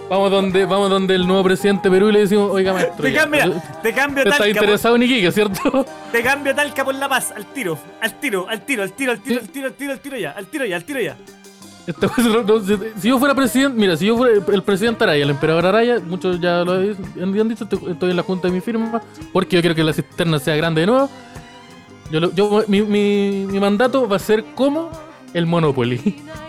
Vamos 0.09 0.31
donde, 0.31 0.65
vamos 0.65 0.89
donde 0.89 1.13
el 1.13 1.27
nuevo 1.27 1.43
presidente 1.43 1.87
de 1.87 1.95
Perú 1.95 2.09
y 2.09 2.13
le 2.13 2.19
decimos, 2.21 2.49
oiga 2.51 2.73
maestro. 2.73 3.03
Te 3.03 3.11
ya, 3.11 3.21
cambia, 3.21 3.45
eh, 3.45 3.61
te 3.83 3.93
cambia 3.93 4.23
Talca. 4.23 4.37
Estás 4.37 4.47
interesado 4.49 4.95
por... 4.95 5.03
en 5.03 5.09
Iquique, 5.09 5.31
¿cierto? 5.31 5.85
Te 6.11 6.23
cambia 6.23 6.55
Talca 6.55 6.83
por 6.83 6.95
La 6.95 7.07
Paz, 7.07 7.31
al 7.35 7.45
tiro, 7.45 7.77
al 8.01 8.19
tiro, 8.19 8.47
al 8.49 8.65
tiro, 8.65 8.81
al 8.81 8.91
tiro, 8.91 9.11
al 9.11 9.21
tiro, 9.21 9.39
¿Sí? 9.39 9.45
al 9.45 9.51
tiro, 9.51 9.67
al 9.67 9.73
tiro, 9.75 9.91
al 9.93 9.99
tiro 9.99 10.17
ya, 10.17 10.31
al 10.31 10.47
tiro 10.47 10.65
ya, 10.65 10.75
al 10.77 10.83
tiro 10.83 10.99
ya. 10.99 11.15
si 12.99 13.07
yo 13.07 13.19
fuera 13.19 13.35
presidente, 13.35 13.79
mira, 13.79 13.95
si 13.95 14.07
yo 14.07 14.17
fuera 14.17 14.43
el 14.51 14.63
presidente 14.63 15.03
Araya, 15.03 15.23
el 15.23 15.29
emperador 15.29 15.67
Araya, 15.67 15.99
muchos 15.99 16.41
ya 16.41 16.63
lo 16.63 16.73
han 16.73 17.47
dicho, 17.47 17.67
estoy 17.87 18.09
en 18.09 18.17
la 18.17 18.23
junta 18.23 18.47
de 18.47 18.53
mi 18.55 18.61
firma, 18.61 19.03
porque 19.31 19.57
yo 19.57 19.61
quiero 19.61 19.75
que 19.75 19.83
la 19.83 19.93
cisterna 19.93 20.39
sea 20.39 20.55
grande 20.55 20.81
de 20.81 20.87
nuevo. 20.87 21.09
Yo, 22.09 22.33
yo 22.33 22.63
mi, 22.67 22.81
mi, 22.81 23.45
mi 23.45 23.59
mandato 23.59 24.09
va 24.09 24.15
a 24.15 24.19
ser 24.19 24.43
como 24.55 24.89
el 25.35 25.45
Monopoly. 25.45 26.15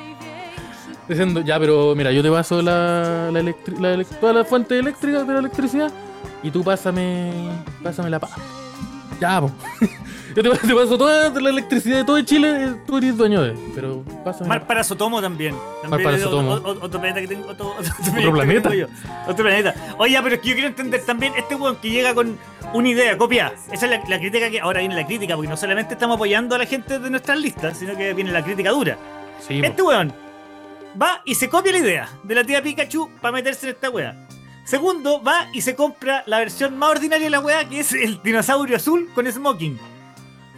Diciendo, 1.10 1.40
ya, 1.40 1.58
pero 1.58 1.94
mira, 1.96 2.12
yo 2.12 2.22
te 2.22 2.30
paso 2.30 2.62
la, 2.62 3.30
la, 3.32 3.42
la 3.42 4.04
toda 4.20 4.32
la 4.32 4.44
fuente 4.44 4.78
eléctrica 4.78 5.24
de 5.24 5.32
la 5.32 5.40
electricidad 5.40 5.90
y 6.42 6.50
tú 6.50 6.62
pásame, 6.62 7.32
pásame 7.82 8.08
la 8.10 8.20
paz. 8.20 8.30
Ya, 9.20 9.40
po. 9.40 9.50
Yo 10.36 10.44
te, 10.44 10.48
paso- 10.48 10.64
te 10.68 10.72
paso 10.76 10.96
toda 10.96 11.28
la 11.40 11.50
electricidad 11.50 11.98
de 11.98 12.04
todo 12.04 12.20
Chile, 12.22 12.64
eh, 12.64 12.74
tú 12.86 12.98
eres 12.98 13.16
dueño 13.16 13.42
de. 13.42 13.54
Pero 13.74 14.04
pásame. 14.24 14.48
Mar 14.48 14.64
para 14.64 14.84
Sotomo 14.84 15.20
también. 15.20 15.56
también 15.82 15.90
Mar 15.90 16.02
para 16.04 16.18
Sotomo. 16.22 16.52
Otro, 16.52 16.70
otro- 16.70 16.86
otro 16.86 17.00
planeta 17.00 17.20
que 17.20 17.26
tengo. 17.26 17.48
Otro, 17.48 17.74
otro 17.76 17.92
¿Otro 18.16 18.32
planeta? 18.32 18.72
yo. 18.72 18.86
Otro 19.26 19.44
planeta. 19.44 19.74
Oye, 19.98 20.16
pero 20.22 20.36
es 20.36 20.40
que 20.40 20.48
yo 20.50 20.54
quiero 20.54 20.68
entender 20.68 21.04
también 21.04 21.32
este 21.36 21.56
weón 21.56 21.74
que 21.82 21.90
llega 21.90 22.14
con 22.14 22.38
una 22.72 22.88
idea, 22.88 23.18
copia. 23.18 23.52
Esa 23.72 23.86
es 23.86 23.90
la, 23.90 24.00
la 24.08 24.18
crítica 24.20 24.48
que. 24.48 24.60
Ahora 24.60 24.78
viene 24.78 24.94
la 24.94 25.04
crítica, 25.04 25.34
porque 25.34 25.48
no 25.50 25.56
solamente 25.56 25.94
estamos 25.94 26.14
apoyando 26.14 26.54
a 26.54 26.58
la 26.58 26.66
gente 26.66 27.00
de 27.00 27.10
nuestras 27.10 27.36
listas, 27.40 27.76
sino 27.76 27.96
que 27.96 28.14
viene 28.14 28.30
la 28.30 28.44
crítica 28.44 28.70
dura. 28.70 28.96
Sí, 29.40 29.58
po. 29.60 29.66
Este 29.66 29.82
weón 29.82 30.12
va 31.00 31.22
y 31.24 31.34
se 31.34 31.48
copia 31.48 31.72
la 31.72 31.78
idea 31.78 32.08
de 32.22 32.34
la 32.34 32.44
tía 32.44 32.62
Pikachu 32.62 33.10
para 33.20 33.32
meterse 33.32 33.68
en 33.68 33.74
esta 33.74 33.90
wea. 33.90 34.26
Segundo, 34.64 35.22
va 35.22 35.48
y 35.52 35.62
se 35.62 35.74
compra 35.74 36.22
la 36.26 36.38
versión 36.38 36.76
más 36.78 36.90
ordinaria 36.90 37.24
de 37.24 37.30
la 37.30 37.40
wea, 37.40 37.68
que 37.68 37.80
es 37.80 37.92
el 37.92 38.22
dinosaurio 38.22 38.76
azul 38.76 39.08
con 39.14 39.30
smoking. 39.30 39.78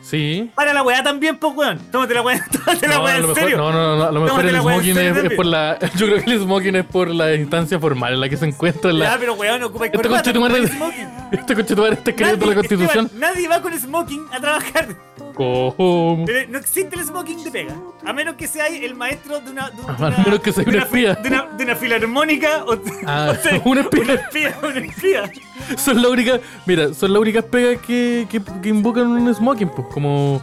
Sí. 0.02 0.50
Para 0.56 0.74
la 0.74 0.82
wea 0.82 1.00
también, 1.02 1.38
pues 1.38 1.54
weón. 1.54 1.78
Tómate 1.92 2.12
la 2.12 2.22
wea, 2.22 2.44
tómate 2.52 2.88
la 2.88 2.94
No, 2.96 3.02
lo 3.04 3.08
en 3.08 3.20
mejor, 3.20 3.34
serio. 3.36 3.56
no, 3.56 3.72
no, 3.72 3.96
no, 3.96 4.02
a 4.04 4.10
lo 4.12 4.20
mejor 4.20 4.44
el 4.46 4.56
smoking 4.60 4.98
es, 4.98 5.34
por 5.34 5.46
la. 5.46 5.78
Yo 5.96 6.06
creo 6.06 6.24
que 6.24 6.30
el 6.32 6.40
smoking 6.40 6.74
es 6.76 6.84
por 6.84 7.08
la 7.08 7.34
instancia 7.34 7.78
formal 7.78 8.14
en 8.14 8.20
la 8.20 8.28
que 8.28 8.36
se 8.36 8.46
encuentra 8.46 8.90
en 8.90 8.98
Ya, 8.98 9.10
la. 9.12 9.18
pero 9.18 9.34
weón, 9.34 9.62
ocupa 9.62 9.86
Este 9.86 9.96
corbata, 9.98 10.24
conchetumare- 10.32 10.58
no 10.58 10.64
ocupa 10.64 10.74
smoking. 10.76 11.08
Este 11.32 11.54
conchetumare 11.54 11.94
está 11.94 12.10
escribiendo 12.10 12.46
la 12.46 12.54
constitución. 12.56 13.04
Esteban, 13.06 13.20
nadie 13.20 13.48
va 13.48 13.62
con 13.62 13.78
smoking 13.78 14.26
a 14.32 14.40
trabajar. 14.40 14.88
Pero 15.36 16.48
no 16.50 16.58
existe 16.58 16.96
el 16.96 17.04
smoking 17.04 17.44
de 17.44 17.50
pega. 17.50 17.74
A 18.04 18.12
menos 18.12 18.34
que 18.36 18.46
sea 18.46 18.66
el 18.68 18.94
maestro 18.94 19.40
de 19.40 19.50
una. 19.50 19.70
De, 19.70 19.76
de 19.82 20.06
A 20.06 20.10
menos 20.24 20.40
que 20.40 20.52
sea 20.52 20.64
de 20.64 20.70
un 20.70 20.76
una 20.76 20.86
fi- 20.86 21.04
espía. 21.06 21.14
De 21.22 21.28
una, 21.28 21.42
de 21.56 21.64
una 21.64 21.76
filarmónica 21.76 22.64
o, 22.64 22.76
Ah, 23.06 23.32
o 23.32 23.42
sea, 23.42 23.60
un 23.64 23.78
espía. 23.78 24.02
Un 24.02 24.10
espía, 24.10 24.56
un 24.62 24.76
espía. 24.78 25.32
Son 25.76 26.02
las 26.02 26.10
únicas, 26.10 26.40
mira, 26.66 26.92
son 26.94 27.12
las 27.12 27.20
únicas 27.22 27.44
pegas 27.44 27.80
que, 27.86 28.26
que, 28.30 28.40
que 28.62 28.68
invocan 28.68 29.06
un 29.08 29.34
smoking, 29.34 29.68
pues, 29.70 29.86
como 29.88 30.42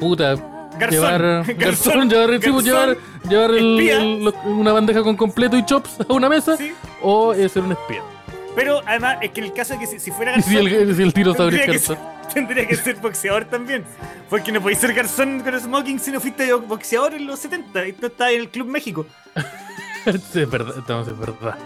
puta. 0.00 0.34
Garzón. 0.76 0.90
llevar 0.90 1.22
Garzón. 1.46 1.56
garzón, 1.58 2.10
llevar, 2.10 2.26
pues, 2.26 2.40
Garzón. 2.40 2.64
llevar, 2.64 2.96
llevar 3.28 3.50
el- 3.52 3.80
el- 3.80 4.34
una 4.46 4.72
bandeja 4.72 5.02
con 5.02 5.16
completo 5.16 5.56
y 5.56 5.64
chops 5.64 6.00
a 6.08 6.12
una 6.12 6.28
mesa 6.28 6.56
Sí. 6.56 6.72
o 7.02 7.32
eh, 7.32 7.48
ser 7.48 7.62
un 7.62 7.72
espía. 7.72 8.02
Pero 8.56 8.80
además, 8.86 9.18
es 9.20 9.30
que 9.30 9.40
el 9.40 9.52
caso 9.52 9.74
de 9.74 9.80
que 9.80 9.86
si, 9.86 9.98
si 10.00 10.10
fuera 10.12 10.34
si 10.40 10.54
garzón. 10.54 10.72
el, 10.72 10.96
si 10.96 11.02
el 11.02 11.08
es 11.08 11.14
tendría, 11.14 11.64
que 11.66 11.72
garzón. 11.72 11.98
tendría 12.34 12.66
que 12.66 12.76
ser 12.76 12.96
boxeador 12.96 13.44
también. 13.46 13.84
Porque 14.30 14.50
no 14.52 14.60
podéis 14.60 14.78
ser 14.78 14.92
garzón 14.94 15.40
con 15.40 15.58
smoking 15.60 15.98
si 16.00 16.10
no 16.10 16.20
fuiste 16.20 16.52
boxeador 16.52 17.14
en 17.14 17.26
los 17.26 17.38
70 17.40 17.88
y 17.88 17.94
no 18.00 18.06
estás 18.08 18.30
en 18.32 18.40
el 18.40 18.48
Club 18.48 18.68
México. 18.68 19.06
Sí, 20.04 20.40
es 20.42 20.50
verdad, 20.50 20.74
estamos 20.76 21.08
es 21.08 21.18
verdad. 21.18 21.58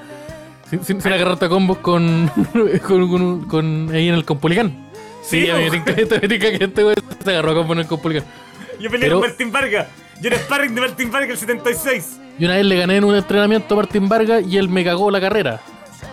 Sin, 0.71 0.85
sin, 0.85 1.01
sin 1.03 1.13
agarrarte 1.13 1.47
a 1.47 1.49
combos 1.49 1.79
con, 1.79 2.29
con, 2.87 3.09
con, 3.11 3.45
con- 3.49 3.91
ahí 3.93 4.09
en 4.09 4.15
el 4.15 4.25
Compolicán. 4.25 4.87
Sí, 5.25 5.43
Sí, 5.47 5.51
a 5.51 5.57
mí 5.57 5.65
me 5.71 5.81
tinca 6.29 6.57
que 6.57 6.65
este 6.65 6.83
güey 6.85 6.95
se 7.25 7.31
agarró 7.31 7.51
a 7.51 7.55
combo 7.57 7.73
en 7.73 7.81
el 7.81 7.87
Compolicán. 7.89 8.25
Yo 8.79 8.89
peleé 8.91 9.09
Pero- 9.09 9.19
con 9.21 9.29
Martín 9.29 9.51
Vargas. 9.51 9.89
Yo 10.21 10.29
era 10.29 10.39
sparring 10.39 10.73
de 10.73 10.81
Martín 10.83 11.11
Vargas 11.11 11.31
el 11.31 11.39
76. 11.39 12.21
Y 12.39 12.45
una 12.45 12.55
vez 12.55 12.65
le 12.67 12.77
gané 12.77 12.97
en 12.99 13.05
un 13.05 13.17
entrenamiento 13.17 13.75
a 13.75 13.77
Martín 13.79 14.09
Vargas 14.09 14.45
y 14.47 14.57
él 14.57 14.69
me 14.69 14.85
cagó 14.85 15.11
la 15.11 15.21
carrera. 15.21 15.61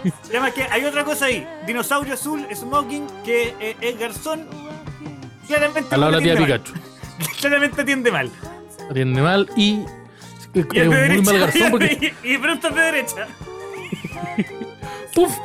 Y 0.27 0.29
además 0.29 0.53
que 0.53 0.63
hay 0.63 0.85
otra 0.85 1.03
cosa 1.03 1.25
ahí. 1.25 1.47
Dinosaurio 1.65 2.13
azul, 2.13 2.45
smoking, 2.53 3.07
que 3.23 3.55
eh, 3.59 3.75
es 3.81 3.99
garzón. 3.99 4.47
Claramente 5.47 5.89
de 5.89 5.97
la 5.97 6.09
tía 6.09 6.17
atiende 6.33 6.39
mal. 6.41 6.59
Pikachu. 6.61 6.73
Claramente 7.39 7.81
atiende 7.81 8.11
mal. 8.11 8.31
Atiende 8.89 9.21
mal 9.21 9.49
y. 9.55 9.79
Y 10.53 10.59
Es 10.59 10.69
de 10.69 10.85
muy 10.85 10.95
derecha. 10.95 11.23
mal 11.31 11.39
garzón 11.39 11.71
porque. 11.71 12.13
y, 12.23 12.33
y 12.33 12.37
pronto 12.37 12.69
de 12.69 12.81
derecha. 12.81 13.27
¡Puf! 15.13 15.35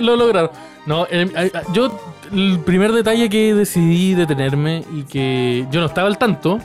Lo 0.00 0.16
lograron. 0.16 0.50
No, 0.86 1.06
eh, 1.10 1.28
eh, 1.36 1.52
yo. 1.72 2.14
El 2.30 2.60
primer 2.60 2.92
detalle 2.92 3.30
que 3.30 3.54
decidí 3.54 4.14
detenerme 4.14 4.84
y 4.94 5.02
que 5.04 5.66
yo 5.70 5.80
no 5.80 5.86
estaba 5.86 6.08
al 6.08 6.18
tanto. 6.18 6.58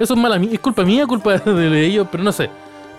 Eso 0.00 0.14
es 0.14 0.20
mala 0.20 0.38
mía, 0.38 0.50
es 0.54 0.58
culpa 0.58 0.84
mía, 0.84 1.06
culpa 1.06 1.36
de 1.36 1.84
ellos, 1.84 2.08
pero 2.10 2.24
no 2.24 2.32
sé. 2.32 2.48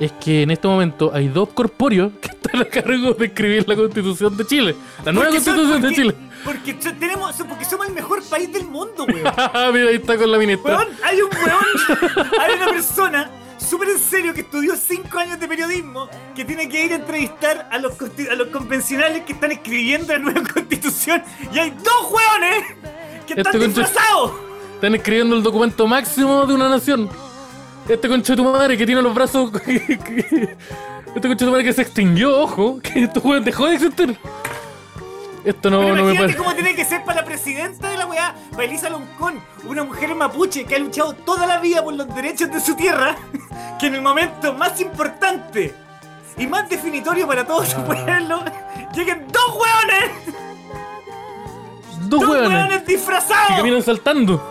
Es 0.04 0.12
que 0.14 0.42
en 0.42 0.52
este 0.52 0.68
momento 0.68 1.12
hay 1.14 1.30
dos 1.30 1.50
corpóreos 1.50 2.12
que 2.20 2.28
están 2.28 2.62
a 2.62 2.66
cargo 2.66 3.14
de 3.14 3.26
escribir 3.28 3.66
la 3.70 3.76
constitución 3.76 4.36
de 4.36 4.46
Chile. 4.46 4.76
La 5.06 5.12
nueva 5.14 5.30
Porque 5.30 5.44
son- 5.44 5.56
constitución 5.56 5.82
de 5.90 5.96
Chile. 5.96 6.16
Porque 6.44 6.74
tenemos, 6.74 7.36
porque 7.48 7.64
somos 7.64 7.88
el 7.88 7.94
mejor 7.94 8.22
país 8.26 8.52
del 8.52 8.66
mundo, 8.66 9.06
weón. 9.06 9.24
Mira, 9.74 9.90
ahí 9.90 9.96
está 9.96 10.18
con 10.18 10.30
la 10.30 10.38
ministra. 10.38 10.76
Weón, 10.78 10.88
hay 11.04 11.22
un 11.22 11.30
weón, 11.34 12.20
hay 12.42 12.56
una 12.58 12.66
persona 12.72 13.30
súper 13.58 13.90
en 13.92 14.00
serio 14.00 14.34
que 14.34 14.42
estudió 14.42 14.76
5 14.76 15.18
años 15.20 15.40
de 15.40 15.48
periodismo 15.48 16.10
que 16.36 16.44
tiene 16.44 16.68
que 16.68 16.86
ir 16.86 16.92
a 16.92 16.96
entrevistar 16.96 17.70
a 17.72 17.78
los, 17.80 17.94
a 18.30 18.36
los 18.36 18.48
convencionales 18.50 19.24
que 19.24 19.32
están 19.34 19.54
escribiendo 19.54 20.12
la 20.12 20.20
nueva 20.20 20.42
constitución 20.54 21.24
y 21.54 21.60
hay 21.60 21.70
dos 21.72 22.12
weones 22.12 22.66
que 23.26 23.34
están 23.36 23.54
Este 23.56 23.68
disfrazados. 23.68 24.32
Están 24.76 24.96
escribiendo 24.96 25.38
el 25.38 25.44
documento 25.44 25.88
máximo 25.88 26.46
de 26.46 26.54
una 26.56 26.68
nación. 26.68 27.10
Este 27.88 28.08
conche 28.08 28.34
de 28.34 28.38
tu 28.38 28.44
madre 28.46 28.78
que 28.78 28.86
tiene 28.86 29.02
los 29.02 29.14
brazos. 29.14 29.52
este 29.66 30.08
conche 31.14 31.30
de 31.30 31.36
tu 31.36 31.52
madre 31.52 31.64
que 31.64 31.74
se 31.74 31.82
extinguió, 31.82 32.40
ojo. 32.42 32.80
Que 32.82 33.04
esto 33.04 33.20
weón 33.22 33.44
dejó 33.44 33.68
de 33.68 33.76
existir. 33.76 34.18
Esto 35.44 35.70
no, 35.70 35.82
Pero 35.82 35.96
no 35.98 36.04
me 36.06 36.16
puede. 36.16 36.36
cómo 36.38 36.54
tiene 36.54 36.74
que 36.74 36.86
ser 36.86 37.04
para 37.04 37.20
la 37.20 37.26
presidenta 37.26 37.90
de 37.90 37.98
la 37.98 38.06
weá, 38.06 38.34
para 38.52 38.64
Elisa 38.64 38.90
Loncón, 38.90 39.42
una 39.66 39.84
mujer 39.84 40.16
mapuche 40.16 40.64
que 40.64 40.76
ha 40.76 40.80
luchado 40.80 41.12
toda 41.14 41.46
la 41.46 41.60
vida 41.60 41.84
por 41.84 41.94
los 41.94 42.08
derechos 42.16 42.50
de 42.50 42.62
su 42.62 42.76
tierra, 42.78 43.18
que 43.80 43.88
en 43.88 43.96
el 43.96 44.02
momento 44.02 44.54
más 44.54 44.80
importante 44.80 45.76
y 46.38 46.48
más 46.48 46.70
definitorio 46.70 47.28
para 47.28 47.46
todo 47.46 47.60
Ah. 47.60 47.66
su 47.66 47.84
pueblo, 47.84 48.42
lleguen 48.96 49.28
dos 49.34 49.56
hueones, 49.60 50.12
Dos 52.04 52.22
dos 52.22 52.30
hueones 52.30 52.50
hueones 52.50 52.82
que 52.84 52.94
disfrazados. 52.94 53.58
caminan 53.58 53.84
saltando. 53.84 54.42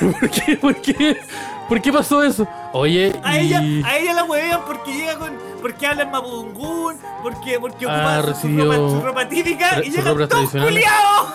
¿Por 0.00 0.28
qué? 0.30 0.56
¿Por 0.56 0.74
qué? 0.82 1.20
¿Por 1.68 1.80
qué 1.80 1.92
pasó 1.92 2.22
eso? 2.22 2.46
Oye, 2.72 3.18
A 3.24 3.38
y... 3.38 3.46
ella, 3.46 3.88
a 3.88 3.96
ella 3.96 4.12
la 4.14 4.24
huevean 4.24 4.60
porque 4.66 4.92
llega 4.92 5.18
con. 5.18 5.32
porque 5.62 5.86
habla 5.86 6.02
en 6.02 6.10
Mapudungún, 6.10 6.96
porque, 7.22 7.58
porque 7.58 7.86
Ah, 7.88 8.18
ocupa 8.20 8.34
su- 8.40 8.48
ropa, 8.58 8.74
su 8.76 9.00
ropa 9.02 9.28
típica 9.28 9.82
y 9.82 9.90
dos 9.90 10.28
tradicionales. 10.28 10.72
culiados 10.74 11.28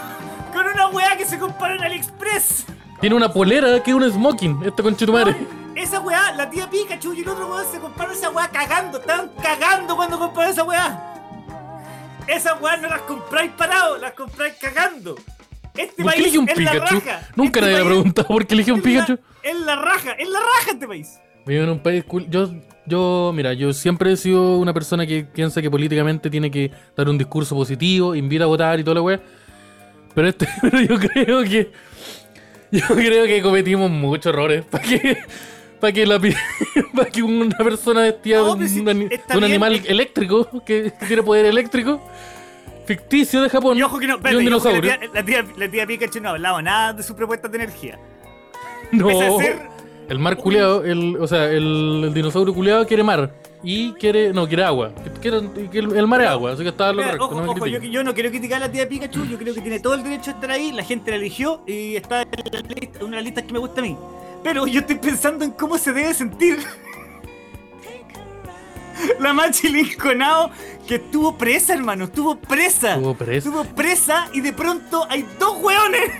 con 0.53 0.65
una 0.67 0.87
weá 0.89 1.17
que 1.17 1.25
se 1.25 1.39
compara 1.39 1.75
en 1.75 1.83
AliExpress. 1.83 2.65
tiene 3.01 3.15
una 3.15 3.31
polera 3.33 3.81
que 3.81 3.91
es 3.91 3.95
un 3.97 4.11
smoking. 4.11 4.71
Conche 4.71 5.05
de 5.05 5.05
tu 5.07 5.13
madre. 5.13 5.35
Esa 5.75 5.99
weá, 6.01 6.31
la 6.33 6.49
tía 6.49 6.69
Pikachu 6.69 7.13
y 7.13 7.21
el 7.21 7.29
otro 7.29 7.47
weón 7.47 7.65
se 7.71 7.79
compraron 7.79 8.13
esa 8.13 8.29
weá 8.29 8.49
cagando. 8.49 8.99
Estaban 8.99 9.31
cagando 9.41 9.95
cuando 9.95 10.19
compraron 10.19 10.51
esa 10.51 10.63
weá. 10.63 11.05
Esas 12.27 12.61
weá 12.61 12.77
no 12.77 12.87
las 12.89 13.01
compráis 13.01 13.51
parado, 13.57 13.97
las 13.97 14.11
compráis 14.13 14.53
cagando. 14.61 15.15
Este 15.77 16.03
¿Por 16.03 16.13
qué 16.13 16.21
país 16.23 16.37
un 16.37 16.49
es 16.49 16.57
la 16.57 16.71
Pikachu? 16.71 16.95
raja. 16.95 17.27
Nunca 17.35 17.59
Este 17.59 17.61
nadie 17.61 17.73
le 17.73 17.79
ha 17.79 17.83
país 17.83 17.87
preguntado 17.95 18.27
por 18.27 18.45
qué 18.47 18.53
elige 18.55 18.71
un 18.71 18.81
Pikachu. 18.81 19.17
Es 19.43 19.59
la 19.61 19.75
raja, 19.75 20.11
es 20.13 20.29
la 20.29 20.39
raja 20.39 20.71
este 20.71 20.87
país. 20.87 21.19
Vivo 21.45 21.63
en 21.63 21.69
un 21.69 21.79
país 21.79 22.03
cool. 22.05 22.27
Yo, 22.29 22.49
yo, 22.85 23.31
mira, 23.33 23.53
yo 23.53 23.71
siempre 23.73 24.11
he 24.11 24.17
sido 24.17 24.57
una 24.57 24.73
persona 24.73 25.05
que 25.07 25.23
piensa 25.23 25.61
que 25.61 25.69
políticamente 25.71 26.29
tiene 26.29 26.51
que 26.51 26.71
dar 26.95 27.07
un 27.09 27.17
discurso 27.17 27.55
positivo, 27.55 28.13
invita 28.15 28.43
a 28.43 28.47
votar 28.47 28.79
y 28.79 28.83
toda 28.83 28.95
la 28.95 29.01
weá. 29.01 29.19
Pero 30.13 30.27
este, 30.27 30.47
pero 30.61 30.81
yo 30.81 30.97
creo 30.99 31.43
que. 31.43 31.71
Yo 32.71 32.85
creo 32.87 33.25
que 33.25 33.41
cometimos 33.41 33.89
muchos 33.89 34.27
errores. 34.27 34.63
Para 34.65 34.83
que. 34.83 35.17
Para 35.79 35.93
que, 35.93 36.05
la, 36.05 36.19
pi- 36.19 36.35
pa' 36.93 37.05
que 37.05 37.23
una 37.23 37.55
persona 37.57 38.01
vestida 38.01 38.39
No, 38.39 38.55
de 38.55 38.63
un, 38.63 38.69
si 38.69 38.81
de 38.83 39.37
un 39.37 39.43
animal 39.45 39.81
eléctrico, 39.87 40.45
que, 40.65 40.91
que 40.99 41.05
tiene 41.05 41.23
poder 41.23 41.45
eléctrico, 41.45 42.05
ficticio 42.93 43.41
de 43.43 43.49
Japón, 43.49 43.77
Y 43.77 43.83
ojo 43.83 43.99
que 43.99 44.07
no, 44.07 44.15
espérate, 44.15 44.43
y 44.43 44.47
ojo 44.47 44.67
que 44.69 44.73
la, 44.73 44.81
tía, 44.81 44.99
la, 45.13 45.23
tía, 45.25 45.45
la 45.57 45.69
tía 45.69 45.85
Pikachu 45.85 46.19
no 46.21 46.29
ha 46.29 46.31
hablado 46.31 46.61
nada 46.61 46.93
de 46.93 47.03
sus 47.03 47.15
propuestas 47.15 47.51
de 47.51 47.57
energía. 47.57 47.99
No, 48.91 49.05
Pese 49.07 49.25
a 49.27 49.37
ser 49.37 49.59
el 50.09 50.17
mar 50.17 50.35
culeado, 50.37 50.83
el, 50.83 51.15
o 51.17 51.27
sea, 51.27 51.45
el, 51.51 52.01
el 52.05 52.13
dinosaurio 52.15 52.51
culeado 52.51 52.87
quiere 52.87 53.03
mar. 53.03 53.31
Y 53.61 53.91
quiere, 53.93 54.33
no, 54.33 54.47
quiere 54.47 54.63
agua. 54.63 54.91
Quiere- 55.21 55.37
el, 55.73 55.95
el 55.95 56.07
mar 56.07 56.21
es 56.21 56.27
agua, 56.27 56.53
así 56.53 56.63
que 56.63 56.69
está 56.69 56.91
lo 56.91 57.03
correcto. 57.03 57.25
ojo, 57.25 57.35
no 57.35 57.41
me 57.43 57.49
ojo, 57.49 57.65
yo, 57.67 58.03
no 58.03 58.13
quiero 58.15 58.29
criticar 58.31 58.57
a 58.63 58.65
la 58.67 58.71
tía 58.71 58.89
Pikachu, 58.89 59.25
yo 59.25 59.37
creo 59.37 59.53
que 59.53 59.61
tiene 59.61 59.79
todo 59.79 59.93
el 59.93 60.01
derecho 60.03 60.31
a 60.31 60.33
estar 60.33 60.49
ahí, 60.49 60.71
la 60.71 60.83
gente 60.83 61.11
la 61.11 61.17
eligió 61.17 61.61
y 61.67 61.95
está 61.95 62.23
en 62.23 62.29
la 62.51 62.61
lista- 62.61 62.99
una 63.01 63.09
de 63.09 63.15
las 63.17 63.23
listas 63.25 63.43
que 63.43 63.53
me 63.53 63.59
gusta 63.59 63.81
a 63.81 63.83
mí. 63.83 63.95
Pero 64.43 64.65
yo 64.65 64.79
estoy 64.79 64.95
pensando 64.95 65.45
en 65.45 65.51
cómo 65.51 65.77
se 65.77 65.93
debe 65.93 66.13
sentir 66.15 66.57
la 69.19 69.33
Machi 69.33 69.69
Lincolnao 69.69 70.51
que 70.87 70.95
estuvo 70.95 71.37
presa, 71.37 71.73
hermano, 71.73 72.05
estuvo 72.05 72.35
presa. 72.37 72.95
Estuvo 72.95 73.13
presa. 73.15 73.33
Estuvo 73.49 73.63
presa 73.63 74.27
y 74.33 74.41
de 74.41 74.53
pronto 74.53 75.05
hay 75.09 75.25
dos 75.39 75.57
hueones 75.61 76.11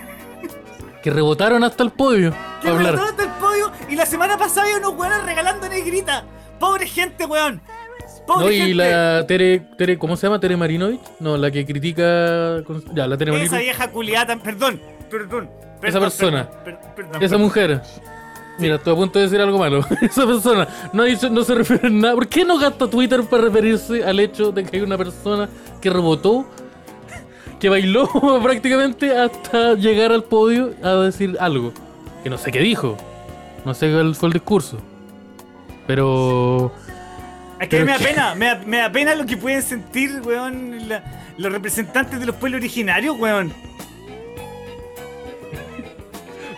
Que 1.02 1.10
rebotaron 1.10 1.64
hasta 1.64 1.82
el 1.82 1.90
podio. 1.90 2.32
que 2.62 2.68
rebotaron 2.70 3.00
hasta 3.08 3.22
el 3.24 3.30
podio 3.30 3.72
y 3.88 3.96
la 3.96 4.06
semana 4.06 4.36
pasada 4.38 4.62
había 4.66 4.76
unos 4.78 4.94
hueones 4.94 5.24
regalando 5.24 5.68
negrita. 5.68 6.24
Pobre 6.58 6.86
gente, 6.86 7.24
weón. 7.26 7.60
Pobre 8.26 8.44
No, 8.46 8.50
gente. 8.52 8.68
y 8.70 8.74
la 8.74 9.26
Tere, 9.26 9.60
Tere, 9.78 9.98
¿cómo 9.98 10.16
se 10.16 10.26
llama? 10.26 10.38
Tere 10.38 10.56
Marinovich. 10.56 11.00
No, 11.20 11.36
la 11.36 11.50
que 11.50 11.64
critica. 11.64 12.62
Ya, 12.94 13.06
la 13.06 13.16
Tere 13.16 13.30
Esa 13.32 13.38
Marinovich. 13.38 13.60
vieja 13.64 13.88
culiada, 13.90 14.36
perdón, 14.36 14.80
perdón. 15.10 15.50
Esa 15.82 15.98
persona. 15.98 16.48
perdón, 16.50 16.80
per- 16.94 16.94
perdón, 16.94 17.22
Esa 17.22 17.38
mujer. 17.38 17.80
Mira, 18.60 18.76
estoy 18.76 18.92
a 18.92 18.96
punto 18.96 19.18
de 19.18 19.24
decir 19.26 19.40
algo 19.40 19.58
malo. 19.58 19.84
Esa 20.02 20.26
persona 20.26 20.68
no, 20.92 21.04
dicho- 21.04 21.30
no 21.30 21.42
se 21.44 21.54
refiere 21.54 21.86
a 21.86 21.90
nada. 21.90 22.14
¿Por 22.14 22.28
qué 22.28 22.44
no 22.44 22.58
gasta 22.58 22.88
Twitter 22.88 23.22
para 23.24 23.44
referirse 23.44 24.04
al 24.04 24.20
hecho 24.20 24.52
de 24.52 24.64
que 24.64 24.76
hay 24.76 24.82
una 24.82 24.98
persona 24.98 25.48
que 25.80 25.88
rebotó, 25.90 26.46
que 27.58 27.68
bailó 27.68 28.08
prácticamente 28.42 29.16
hasta 29.16 29.74
llegar 29.74 30.12
al 30.12 30.24
podio 30.24 30.72
a 30.82 30.90
decir 30.96 31.36
algo? 31.40 31.72
Que 32.22 32.30
no 32.30 32.36
sé 32.38 32.52
qué 32.52 32.60
dijo. 32.60 32.96
No 33.64 33.72
sé 33.74 33.90
cuál 33.92 34.14
fue 34.14 34.28
el 34.28 34.32
discurso. 34.34 34.78
Pero. 35.86 36.72
Es 37.58 37.68
que 37.68 37.84
me 37.84 37.92
da 37.92 37.98
pena, 37.98 38.34
me 38.34 38.46
da, 38.46 38.60
me 38.66 38.76
da 38.78 38.90
pena 38.92 39.14
lo 39.14 39.26
que 39.26 39.36
pueden 39.36 39.62
sentir, 39.62 40.20
weón, 40.24 40.88
la- 40.88 41.02
los 41.36 41.50
representantes 41.52 42.18
de 42.20 42.26
los 42.26 42.36
pueblos 42.36 42.58
originarios, 42.60 43.18
weón. 43.18 43.52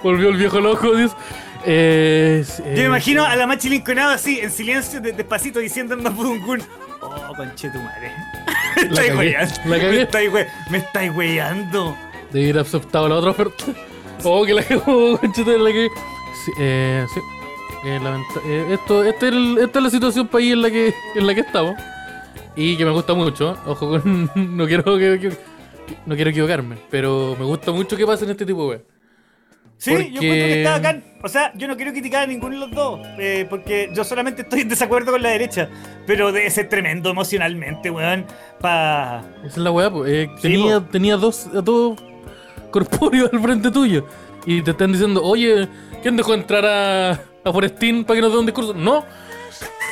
Volvió 0.02 0.28
el 0.30 0.36
viejo 0.36 0.60
loco, 0.60 0.94
Dios. 0.96 1.12
Eh, 1.64 2.44
Yo 2.58 2.64
me 2.74 2.84
imagino 2.84 3.24
a 3.24 3.36
la 3.36 3.46
Machi 3.46 3.68
Lincolnado 3.68 4.10
así, 4.12 4.40
en 4.40 4.50
silencio, 4.50 5.00
de- 5.00 5.12
despacito, 5.12 5.58
diciendo 5.60 5.94
en 5.94 6.02
Mapudungún. 6.02 6.62
Oh, 7.00 7.34
conche 7.36 7.68
tu 7.70 7.78
madre. 7.80 8.12
Me 8.76 8.82
estáis 8.82 9.14
weyando. 9.14 9.54
Me 10.70 10.78
estáis 10.78 11.14
weyando. 11.14 11.96
De 12.32 12.40
ir 12.40 12.58
aceptado 12.58 13.08
la 13.08 13.16
otra 13.16 13.30
oferta. 13.30 13.64
Oh, 14.24 14.46
que 14.46 14.54
la 14.54 14.62
cagó, 14.62 15.18
conchete, 15.20 15.58
la 15.58 15.72
que. 15.72 15.88
Sí, 16.44 16.52
eh, 16.60 17.04
sí. 17.12 17.20
Eh, 17.84 17.98
eh, 18.46 18.66
esto, 18.70 19.02
este 19.02 19.26
es 19.28 19.32
el- 19.34 19.58
esta 19.58 19.78
es 19.80 19.82
la 19.82 19.90
situación 19.90 20.28
país 20.28 20.52
en 20.52 20.62
la 20.62 20.70
que 20.70 20.94
en 21.16 21.26
la 21.26 21.34
que 21.34 21.40
estamos. 21.40 21.74
Y 22.54 22.76
que 22.76 22.84
me 22.84 22.92
gusta 22.92 23.14
mucho. 23.14 23.58
Ojo 23.66 23.88
con. 24.00 24.30
No 24.56 24.66
quiero 24.68 24.84
que, 24.96 25.18
que- 25.18 25.36
no 26.06 26.14
quiero 26.14 26.30
equivocarme. 26.30 26.76
Pero 26.88 27.34
me 27.36 27.44
gusta 27.44 27.72
mucho 27.72 27.96
que 27.96 28.06
pasen 28.06 28.30
este 28.30 28.46
tipo 28.46 28.62
de 28.70 28.76
Sí, 29.82 29.90
yo 29.90 29.98
encuentro 30.22 30.22
que 30.28 30.58
está 30.58 30.70
bacán. 30.72 31.04
O 31.22 31.28
sea, 31.28 31.52
yo 31.56 31.66
no 31.66 31.76
quiero 31.76 31.90
criticar 31.92 32.22
a 32.22 32.26
ninguno 32.26 32.54
de 32.54 32.60
los 32.60 32.70
dos, 32.70 33.00
eh, 33.18 33.46
porque 33.50 33.90
yo 33.92 34.04
solamente 34.04 34.42
estoy 34.42 34.60
en 34.60 34.68
desacuerdo 34.68 35.10
con 35.10 35.22
la 35.22 35.30
derecha. 35.30 35.68
Pero 36.06 36.30
debe 36.30 36.48
ser 36.50 36.68
tremendo 36.68 37.10
emocionalmente, 37.10 37.90
weón. 37.90 38.24
Pa. 38.60 39.22
Esa 39.44 39.46
es 39.48 39.56
la 39.56 39.70
weá. 39.72 39.90
Eh, 40.06 40.28
Sí, 40.36 40.42
tenía, 40.42 40.80
po. 40.80 40.86
tenía 40.86 41.16
dos, 41.16 41.48
dos 41.64 42.00
corpóreos 42.70 43.30
al 43.32 43.40
frente 43.40 43.70
tuyo. 43.72 44.06
Y 44.46 44.62
te 44.62 44.70
están 44.70 44.92
diciendo, 44.92 45.20
oye, 45.22 45.68
¿quién 46.00 46.16
dejó 46.16 46.34
entrar 46.34 46.64
a, 46.64 47.10
a 47.44 47.52
Forestín 47.52 48.04
para 48.04 48.16
que 48.18 48.22
nos 48.22 48.32
dé 48.32 48.38
un 48.38 48.46
discurso? 48.46 48.74
No. 48.74 49.04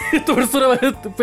Esta 0.13 0.35
persona 0.35 0.67
va 0.69 0.79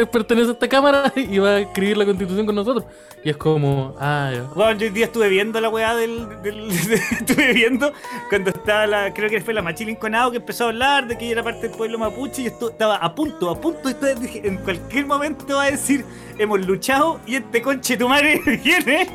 pertenece 0.06 0.50
a 0.50 0.54
esta 0.54 0.68
cámara 0.68 1.12
y 1.16 1.40
va 1.40 1.50
a 1.50 1.60
escribir 1.60 1.98
la 1.98 2.06
constitución 2.06 2.46
con 2.46 2.56
nosotros. 2.56 2.86
Y 3.24 3.30
es 3.30 3.38
como, 3.38 3.96
ah, 4.00 4.32
ya. 4.34 4.44
Weón, 4.56 4.78
yo 4.80 4.88
hoy 4.88 4.94
día 4.94 5.06
estuve 5.06 5.28
viendo 5.30 5.60
la 5.60 5.70
weá 5.70 5.96
del. 5.96 6.28
estuve 6.72 7.54
viendo 7.54 7.92
cuando 8.30 8.52
estaba 8.52 8.88
la. 8.88 9.14
Creo 9.14 9.30
que 9.30 9.42
fue 9.42 9.54
la 9.54 9.62
Machilin 9.62 9.96
Conado 9.96 10.32
que 10.32 10.38
empezó 10.38 10.66
a 10.66 10.68
hablar 10.68 11.08
de 11.08 11.18
que 11.18 11.26
ella 11.26 11.34
era 11.34 11.44
parte 11.44 11.68
del 11.68 11.78
pueblo 11.78 11.98
mapuche 11.98 12.44
y 12.44 12.48
esto 12.48 12.70
estaba 12.70 12.96
a 12.98 13.14
punto, 13.14 13.50
a 13.50 13.60
punto. 13.60 13.90
Y 13.90 14.20
dije, 14.20 14.48
en 14.48 14.58
cualquier 14.58 15.06
momento 15.06 15.56
va 15.56 15.64
a 15.64 15.72
decir, 15.72 16.06
hemos 16.38 16.66
luchado 16.66 17.20
y 17.26 17.36
este 17.36 17.62
conche 17.62 17.98
tu 17.98 18.08
madre 18.08 18.42
viene 18.64 19.10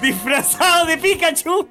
disfrazado 0.00 0.86
de 0.86 0.98
Pikachu. 0.98 1.68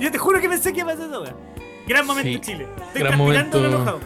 Yo 0.00 0.10
te 0.10 0.16
juro 0.16 0.40
que 0.40 0.48
pensé 0.48 0.72
que 0.72 0.80
iba 0.80 0.92
a 0.92 0.94
eso, 0.94 1.20
weón. 1.20 1.49
Gran 1.90 2.06
momento 2.06 2.30
Sí, 2.32 2.40
Chile. 2.40 2.66
Estoy 2.86 3.02
gran 3.02 3.16
transpirando 3.18 3.60
momento. 3.60 4.00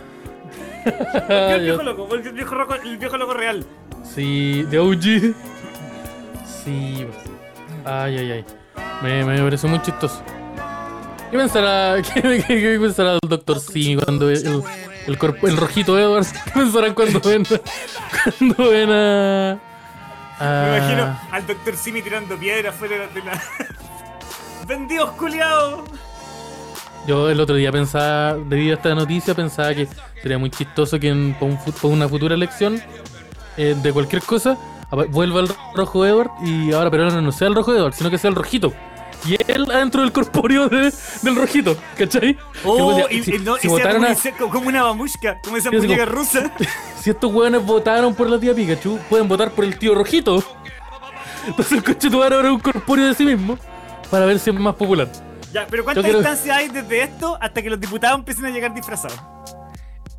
el 1.30 1.62
viejo 1.64 1.82
loco, 1.82 2.14
el 2.14 2.32
viejo 2.32 2.54
loco, 2.54 2.74
el 2.74 2.96
viejo 2.98 3.16
loco 3.18 3.34
real. 3.34 3.66
Sí, 4.04 4.62
de 4.70 4.78
OG. 4.78 5.34
Sí. 6.64 7.06
Ay, 7.84 8.18
ay, 8.18 8.32
ay. 8.32 8.44
Me, 9.02 9.24
me 9.24 9.42
pareció 9.42 9.68
muy 9.68 9.80
chistoso. 9.82 10.22
¿Qué 11.30 11.36
pensará, 11.38 12.00
qué, 12.14 12.22
qué- 12.22 12.44
qué 12.46 12.78
pensará 12.80 13.14
el 13.14 13.28
doctor 13.28 13.58
Simi 13.60 13.96
cuando 14.02 14.26
ve 14.26 14.34
el, 14.34 14.62
el, 15.06 15.18
corpo- 15.18 15.48
el 15.48 15.56
rojito 15.56 15.98
Edwards? 15.98 16.32
¿Qué 16.44 16.50
pensarán 16.52 16.94
cuando 16.94 17.20
ven, 17.20 17.44
cuando 17.44 18.70
ven 18.70 18.90
a... 18.90 19.52
a- 20.38 20.62
Me 20.70 20.76
imagino 20.78 21.20
al 21.32 21.46
doctor 21.46 21.76
Simi 21.76 22.02
tirando 22.02 22.36
piedras 22.38 22.74
fuera 22.74 23.06
de 23.08 23.22
la. 23.22 23.42
¡Vendidos 24.66 25.10
culiados! 25.12 25.80
Yo 27.06 27.28
el 27.28 27.38
otro 27.38 27.54
día 27.54 27.70
pensaba, 27.70 28.34
debido 28.34 28.72
a 28.72 28.76
esta 28.76 28.94
noticia, 28.94 29.34
pensaba 29.34 29.74
que 29.74 29.86
sería 30.22 30.38
muy 30.38 30.50
chistoso 30.50 30.98
que 30.98 31.08
en, 31.08 31.36
un 31.40 31.58
una 31.82 32.08
futura 32.08 32.34
elección 32.34 32.80
eh, 33.56 33.76
de 33.82 33.92
cualquier 33.92 34.22
cosa 34.22 34.56
vuelva 35.10 35.40
el 35.40 35.48
rojo 35.74 36.06
Edward 36.06 36.30
y 36.44 36.72
ahora, 36.72 36.90
pero 36.90 37.10
no, 37.10 37.20
no 37.20 37.32
sea 37.32 37.48
el 37.48 37.54
rojo 37.54 37.74
Edward, 37.74 37.94
sino 37.94 38.10
que 38.10 38.18
sea 38.18 38.30
el 38.30 38.36
rojito. 38.36 38.72
Y 39.26 39.36
él 39.50 39.66
adentro 39.70 40.02
del 40.02 40.12
corpóreo 40.12 40.68
de- 40.68 40.92
del 41.22 41.36
rojito, 41.36 41.76
¿cachai? 41.96 42.36
Oh, 42.64 43.06
Que, 43.08 43.16
y, 43.16 43.22
si, 43.22 43.34
y 43.34 43.38
no, 43.38 43.56
si 43.56 43.68
y 43.68 43.70
sea 43.70 43.92
como, 43.92 44.06
a- 44.06 44.14
sea 44.14 44.32
como- 44.36 44.60
una 44.68 44.82
bamushka, 44.82 45.40
como 45.42 45.56
esa 45.56 45.70
muñeca 45.70 46.04
rusa. 46.04 46.52
si 47.00 47.10
estos 47.10 47.32
hueones 47.32 47.64
votaron 47.64 48.14
por 48.14 48.28
la 48.28 48.38
tía 48.38 48.54
Pikachu, 48.54 48.98
pueden 49.08 49.26
votar 49.26 49.50
por 49.50 49.64
el 49.64 49.78
tío 49.78 49.94
rojito. 49.94 50.42
Entonces 51.46 51.72
el 51.72 51.84
coche 51.84 52.08
ahora 52.12 52.40
es 52.40 52.50
un 52.50 52.60
corpóreo 52.60 53.06
de 53.06 53.14
sí 53.14 53.24
mismo 53.24 53.58
para 54.10 54.26
ver 54.26 54.38
si 54.38 54.50
es 54.50 54.56
más 54.56 54.74
popular. 54.74 55.08
Ya, 55.54 55.66
pero 55.70 55.84
¿cuánta 55.84 56.02
distancia 56.02 56.56
hay 56.56 56.68
desde 56.68 57.02
esto 57.04 57.38
hasta 57.40 57.62
que 57.62 57.70
los 57.70 57.78
diputados 57.80 58.18
empiecen 58.18 58.44
a 58.46 58.50
llegar 58.50 58.74
disfrazados? 58.74 59.18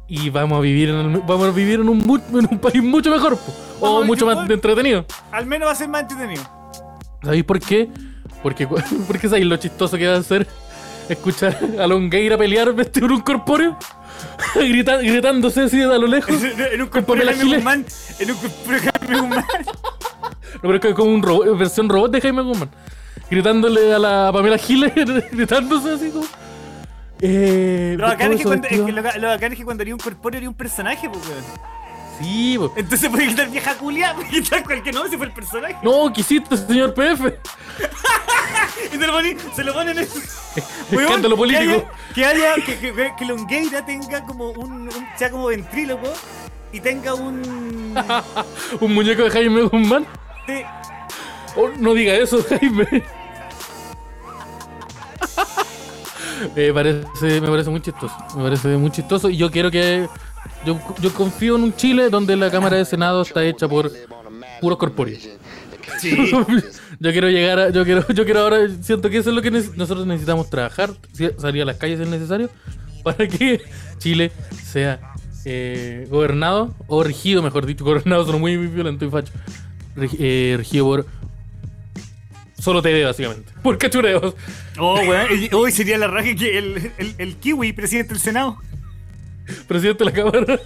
Y 0.08 0.30
vamos 0.30 0.58
a 0.58 0.62
vivir 0.62 0.90
en, 0.90 0.96
el- 0.96 1.20
vamos 1.22 1.48
a 1.48 1.52
vivir 1.52 1.80
en 1.82 1.90
un, 1.90 1.98
mu- 1.98 2.18
en 2.40 2.48
un 2.50 2.58
país 2.60 2.82
mucho 2.82 3.10
mejor, 3.12 3.38
o 3.82 4.04
mucho 4.04 4.26
más 4.26 4.50
entretenido. 4.50 5.06
Al 5.32 5.46
menos 5.46 5.68
va 5.68 5.72
a 5.74 5.76
ser 5.76 5.90
más 5.90 6.04
entretenido. 6.04 6.44
¿Sabéis 7.24 7.44
por 7.44 7.60
qué? 7.60 7.90
Porque, 8.42 8.66
porque 9.08 9.28
sabéis 9.28 9.46
lo 9.48 9.58
chistoso 9.58 9.98
que 9.98 10.08
va 10.08 10.16
a 10.18 10.24
ser 10.24 10.48
escuchar 11.10 11.58
a 11.80 11.86
Longueira 11.86 12.38
pelear 12.38 12.74
vestido 12.74 13.08
en 13.08 13.12
un 13.14 13.22
corpóreo, 13.22 13.78
Grita- 14.56 15.00
gritándose 15.00 15.64
así 15.64 15.82
a 15.82 15.88
lo 15.98 16.08
lejos. 16.08 16.34
en 16.42 16.82
un 16.82 16.88
corpóreo 16.88 17.24
Pamela 17.26 17.34
Jaime. 17.38 17.56
Guzmán. 17.58 17.86
En 18.20 18.32
un 18.32 18.38
corpóreo 18.38 18.82
Jaime 18.82 19.22
Guzmán. 19.22 19.46
No, 20.56 20.62
pero 20.62 20.76
es 20.76 20.82
que 20.82 20.90
es 20.90 20.96
como 20.96 21.12
un 21.14 21.22
robot, 21.22 21.58
versión 21.58 21.90
robot 21.90 22.12
de 22.12 22.22
Jaime 22.22 22.42
Guzmán. 22.42 22.70
Gritándole 23.30 23.94
a 23.94 24.00
la 24.00 24.32
Pamela 24.32 24.58
Giles, 24.58 24.94
gritándose 25.32 25.92
así 25.94 26.10
como. 26.12 26.26
Eh, 27.22 27.96
Lo 27.98 28.08
bacán, 28.08 28.28
¿cómo 28.28 28.34
es 28.34 28.38
que 28.40 28.44
cuando, 28.46 28.68
es 28.68 28.72
vestido? 28.72 28.86
que 28.86 28.92
lo, 28.92 29.04
ca- 29.04 29.18
lo 29.18 29.28
bacán 29.30 29.52
es 29.54 29.58
que 29.58 29.66
cuando 29.66 29.82
haría 29.82 29.94
un 29.96 30.00
corpóreo 30.00 30.38
haría 30.38 30.50
un 30.50 30.56
personaje, 30.56 31.10
pues, 31.10 31.26
weón. 31.28 31.44
Sí, 32.20 32.56
po. 32.58 32.74
Entonces 32.78 33.10
puede 33.10 33.28
quitar 33.28 33.50
vieja 33.50 33.74
culia, 33.76 34.14
puede 34.16 34.30
quitar 34.30 34.64
cualquier 34.64 34.94
nombre 34.96 35.12
si 35.12 35.18
fue 35.18 35.26
el 35.28 35.32
personaje. 35.34 35.76
No, 35.82 36.12
quisiste, 36.14 36.56
señor 36.58 36.94
PF. 36.94 37.34
Y 38.94 38.98
se 38.98 39.08
lo 39.08 39.14
ponen, 39.14 39.38
se 39.56 39.64
lo 39.64 39.74
ponen 39.74 39.98
en. 39.98 40.08
Escándalo 40.92 41.36
político. 41.38 41.86
Que 42.14 42.26
haya, 42.26 42.56
que, 42.56 42.62
haya- 42.62 42.66
que, 42.80 42.94
que, 42.94 43.12
que 43.18 43.26
Longueira 43.26 43.86
tenga 43.86 44.24
como 44.24 44.50
un, 44.52 44.72
un- 44.84 45.08
sea 45.18 45.30
como 45.32 45.48
ventríloco 45.48 46.08
y 46.72 46.80
tenga 46.80 47.14
un. 47.16 47.94
Un 48.80 48.94
muñeco 48.94 49.24
de 49.24 49.30
Jaime 49.32 49.64
Guzmán. 49.64 50.06
sí, 50.46 50.62
Oh, 51.56 51.70
no 51.80 51.94
diga 51.94 52.14
eso, 52.16 52.44
Jaime. 52.50 52.86
me, 56.56 56.74
parece, 56.74 57.42
me 57.42 57.48
parece 57.48 57.70
muy 57.70 57.82
chistoso. 57.82 58.16
Me 58.36 58.44
parece 58.44 58.68
muy 58.78 58.92
chistoso. 58.92 59.30
Y 59.30 59.38
yo 59.38 59.50
quiero 59.52 59.72
que. 59.72 60.08
Yo, 60.66 60.80
yo 61.00 61.14
confío 61.14 61.56
en 61.56 61.64
un 61.64 61.76
Chile 61.76 62.10
donde 62.10 62.36
la 62.36 62.50
Cámara 62.50 62.78
de 62.78 62.86
Senado 62.86 63.22
está 63.22 63.44
hecha 63.44 63.68
por 63.68 63.92
puros 64.62 64.78
corpóreos. 64.80 65.28
sí. 66.00 66.16
yo 67.00 67.12
quiero 67.12 67.30
llegar 67.30 67.60
a. 67.60 67.70
Yo 67.70 67.84
quiero, 67.86 68.08
yo 68.10 68.26
quiero 68.26 68.42
ahora. 68.42 68.68
Siento 68.82 69.10
que 69.10 69.18
eso 69.18 69.30
es 69.30 69.36
lo 69.36 69.42
que 69.42 69.52
nosotros 69.52 70.06
necesitamos 70.06 70.50
trabajar. 70.50 70.92
Salir 71.38 71.62
a 71.62 71.66
las 71.66 71.78
calles 71.78 72.00
es 72.00 72.08
necesario. 72.08 72.50
Para 73.04 73.28
que 73.28 73.62
Chile 74.00 74.32
sea 74.64 75.14
eh, 75.46 76.08
gobernado. 76.10 76.74
O 76.88 77.04
regido, 77.04 77.42
mejor 77.42 77.66
dicho. 77.66 77.86
Gobernado 77.86 78.26
son 78.26 78.40
muy, 78.42 78.58
muy 78.58 78.68
violentos 78.68 79.08
y 79.08 79.12
facho. 79.12 79.32
Regi- 79.96 80.18
eh, 80.20 80.56
regido 80.58 80.86
por. 80.86 81.06
Solo 82.66 82.82
TV, 82.82 83.06
básicamente. 83.06 83.54
Por 83.62 83.78
cachureos. 83.78 84.34
Oh, 84.80 84.96
weón. 84.96 85.28
Hoy 85.54 85.72
sería 85.72 86.00
la 86.00 86.08
raja 86.08 86.34
que 86.34 86.58
el, 86.58 86.92
el, 86.98 87.14
el 87.20 87.36
kiwi, 87.36 87.74
presidente 87.74 88.14
del 88.16 88.22
Senado, 88.24 88.58
Presidente 89.68 90.04
de 90.04 90.10
la 90.10 90.12
Cámara. 90.12 90.60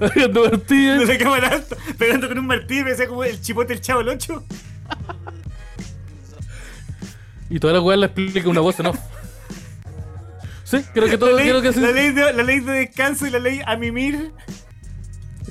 Haciendo 0.00 0.42
de 0.42 0.50
partidas. 0.50 1.08
la 1.08 1.18
cámara 1.18 1.48
alta, 1.50 1.76
pegando 1.96 2.26
con 2.26 2.40
un 2.40 2.46
martillo, 2.48 2.82
me 2.82 2.90
decía 2.90 3.06
como 3.06 3.22
el 3.22 3.40
chipote 3.40 3.74
del 3.74 3.80
chavo 3.80 4.00
el 4.00 4.08
8. 4.08 4.44
Y 7.50 7.60
toda 7.60 7.74
la 7.74 7.80
weá 7.80 7.96
la 7.96 8.06
explica 8.06 8.48
una 8.48 8.60
voz 8.60 8.80
off. 8.80 8.98
Sí, 10.64 10.78
creo 10.92 11.08
que 11.08 11.16
todo. 11.16 11.30
la, 11.30 11.36
ley, 11.36 11.48
Creo 11.48 11.62
que 11.62 11.72
sí. 11.72 11.78
la, 11.78 11.92
ley 11.92 12.10
de, 12.10 12.32
la 12.32 12.42
ley 12.42 12.58
de 12.58 12.72
descanso 12.72 13.24
y 13.24 13.30
la 13.30 13.38
ley 13.38 13.60
a 13.64 13.76
mimir. 13.76 14.32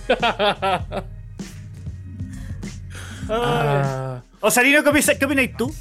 Ah, 3.28 4.22
Osarino, 4.46 4.84
¿qué 4.84 4.90
opinas, 4.90 5.12
¿qué 5.18 5.26
opinas 5.26 5.50
tú? 5.58 5.74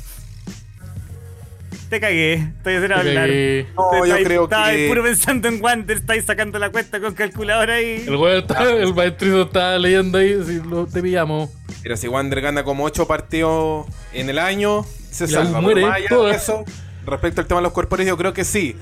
Te 1.91 2.01
cagué, 2.01 2.33
estoy 2.35 2.75
haciendo 2.77 2.97
hablar. 2.97 3.15
cagué. 3.15 3.67
No, 3.77 3.91
Te 3.91 3.99
yo 3.99 4.05
estáis- 4.07 4.25
creo 4.27 4.45
estabas 4.45 4.71
que. 4.71 4.89
puro 4.89 5.03
pensando 5.03 5.49
en 5.49 5.63
Wander, 5.63 5.97
estáis 5.99 6.25
sacando 6.25 6.59
la 6.59 6.71
cuenta 6.71 6.99
con 6.99 7.13
calculadora 7.15 7.81
y. 7.83 8.05
El 8.07 8.17
weón 8.17 8.39
está, 8.39 8.73
el 8.73 8.95
maestrizo 8.95 9.43
está 9.43 9.79
leyendo 9.79 10.17
ahí, 10.19 10.43
si 10.47 10.61
lo, 10.67 10.87
te 10.87 11.03
pillamos. 11.03 11.51
Mira, 11.83 11.97
si 11.99 12.09
Wander 12.09 12.41
gana 12.41 12.65
como 12.65 12.85
8 12.85 13.07
partidos 13.07 13.87
en 14.15 14.31
el 14.31 14.39
año, 14.39 14.85
se 15.11 15.29
salva. 15.29 15.61
muere 15.61 15.87
Pero 16.09 16.31
eso, 16.31 16.65
respecto 17.05 17.43
al 17.43 17.47
tema 17.47 17.61
de 17.61 17.65
los 17.65 17.73
corpóreos, 17.73 18.09
yo 18.09 18.17
creo 18.17 18.33
que 18.33 18.45
sí. 18.45 18.77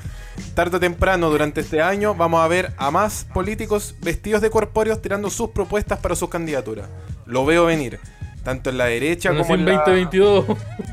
Tarde 0.55 0.77
o 0.77 0.81
temprano, 0.81 1.29
durante 1.29 1.61
este 1.61 1.83
año, 1.83 2.15
vamos 2.15 2.41
a 2.43 2.47
ver 2.49 2.73
a 2.79 2.91
más 2.93 3.27
políticos 3.35 3.97
vestidos 4.01 4.41
de 4.43 4.49
corpóreos 4.49 5.03
tirando 5.03 5.29
sus 5.29 5.51
propuestas 5.51 5.99
para 5.99 6.15
sus 6.15 6.29
candidaturas. 6.31 6.89
Lo 7.27 7.45
veo 7.45 7.67
venir. 7.67 7.99
Tanto 8.45 8.71
en 8.71 8.79
la 8.79 8.87
derecha 8.87 9.31
Nací 9.31 9.43
como 9.43 9.55
en 9.55 9.61
en 9.61 9.67
la, 9.67 9.73
2022. 9.85 10.45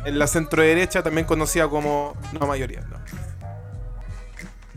en 0.06 0.20
la 0.20 0.28
centro 0.28 0.62
derecha, 0.62 1.02
también 1.02 1.26
conocida 1.26 1.68
como. 1.68 2.16
No 2.40 2.46
mayoría, 2.48 2.82
no. 2.82 2.98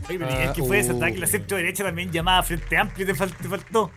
Oye, 0.09 0.19
pero 0.19 0.27
el 0.29 0.51
que 0.53 0.63
fue 0.63 0.79
ese 0.79 0.91
Ah, 0.91 0.95
ataque, 0.95 1.17
la 1.19 1.27
centro 1.27 1.55
derecha 1.57 1.83
también 1.83 2.11
llamada 2.11 2.41
Frente 2.43 2.77
Amplio, 2.77 3.05
te, 3.05 3.13
fal- 3.15 3.33
te 3.35 3.47
faltó. 3.47 3.91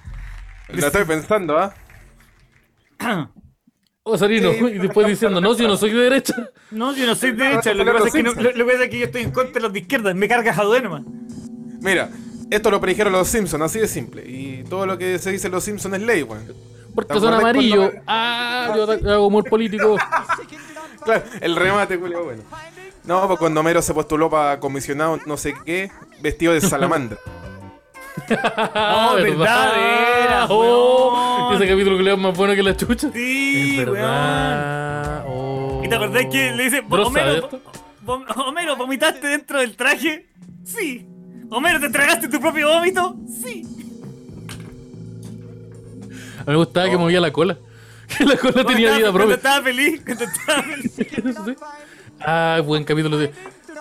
La 0.69 0.87
estoy 0.89 1.05
pensando, 1.05 1.59
¿ah? 1.59 1.75
Osarino, 4.03 4.53
Sí, 4.53 4.59
y 4.75 4.79
después 4.79 5.07
diciendo, 5.07 5.41
no, 5.41 5.57
yo 5.57 5.67
no 5.67 5.77
soy 5.77 5.91
de 5.93 6.01
derecha. 6.01 6.35
No, 6.71 6.95
yo 6.95 7.07
no 7.07 7.15
soy 7.15 7.33
de 7.33 7.45
derecha, 7.45 7.75
lo 7.75 7.85
que 7.85 7.93
pasa 7.93 8.07
es 8.09 8.13
que, 8.13 8.23
no- 8.23 8.35
lo, 8.35 8.43
lo 8.53 8.67
que 8.67 8.73
pasa 8.73 8.85
es 8.85 8.91
que 8.91 8.99
yo 8.99 9.07
estoy 9.07 9.23
en 9.23 9.31
contra 9.33 9.55
de 9.55 9.61
los 9.61 9.73
de 9.73 9.79
izquierda, 9.81 10.15
me 10.15 10.29
carga 10.29 10.53
Jadwe 10.53 10.83
nomás. 10.83 11.03
Mira, 11.81 12.09
esto 12.51 12.71
lo 12.71 12.81
predijeron 12.81 13.13
los 13.13 13.27
Simpsons, 13.29 13.63
así 13.65 13.81
de 13.81 13.89
simple. 13.89 14.23
Y 14.29 14.65
todo 14.69 14.87
lo 14.87 14.97
que 14.99 15.19
se 15.19 15.31
dice 15.33 15.47
en 15.49 15.53
los 15.55 15.65
Simpsons 15.65 15.95
es 15.97 16.03
ley, 16.03 16.23
weón. 16.23 16.45
Porque 16.97 17.15
¿Te 17.15 17.21
son 17.21 17.33
amarillos. 17.35 17.91
cuando- 17.91 18.03
Ah, 18.09 18.73
yo 19.05 19.13
hago 19.13 19.27
humor 19.29 19.45
político. 19.49 19.97
Claro, 21.05 21.23
el 21.41 21.55
remate, 21.55 21.97
Julio, 21.99 22.25
bueno. 22.25 22.43
No, 23.05 23.29
pues 23.29 23.39
cuando 23.39 23.61
Homero 23.61 23.81
se 23.81 23.95
postuló 23.95 24.29
para 24.29 24.59
comisionado 24.59 25.21
no 25.25 25.37
sé 25.37 25.55
qué, 25.65 25.89
vestido 26.21 26.53
de 26.53 26.61
salamandra. 26.61 27.17
Ah, 28.29 29.13
verdad, 29.15 29.73
era, 30.25 30.47
Oh, 30.51 31.53
ese 31.55 31.69
capítulo 31.69 31.97
que 31.99 32.03
le 32.03 32.11
da 32.11 32.17
más 32.17 32.37
bueno 32.37 32.55
que 32.57 32.63
la 32.65 32.77
chucha. 32.77 33.11
Sí, 33.13 33.77
es 33.79 33.85
weón. 33.87 33.93
verdad. 33.95 35.25
Oh. 35.29 35.83
¿Y 35.85 35.89
te 35.89 35.95
acordás 35.95 36.27
que 36.33 36.51
le 36.53 36.65
dice, 36.65 36.83
Homero. 36.89 37.51
Vom- 38.05 38.25
Homero, 38.49 38.75
¿vomitaste 38.77 39.29
dentro 39.29 39.61
del 39.61 39.77
traje? 39.77 40.27
Sí. 40.65 41.07
Homero, 41.51 41.79
¿te 41.79 41.91
tragaste 41.91 42.27
tu 42.29 42.41
propio 42.41 42.69
vómito? 42.69 43.15
Sí. 43.45 43.65
A 46.47 46.51
mí 46.51 46.53
me 46.53 46.57
gustaba 46.57 46.89
que 46.89 46.97
movía 46.97 47.21
la 47.21 47.33
cola. 47.33 47.59
Que 48.19 48.25
la 48.25 48.37
cola 48.37 48.53
Cuando 48.53 48.71
tenía 48.71 48.87
estaba- 48.97 48.99
vida 48.99 49.13
propia. 49.13 49.35
estaba 49.35 49.63
feliz, 49.65 50.03
cuando 50.05 50.25
estaba 50.25 50.63
feliz. 50.63 51.57
Ah, 52.21 52.61
buen 52.65 52.85
capítulo 52.85 53.19
de. 53.19 53.33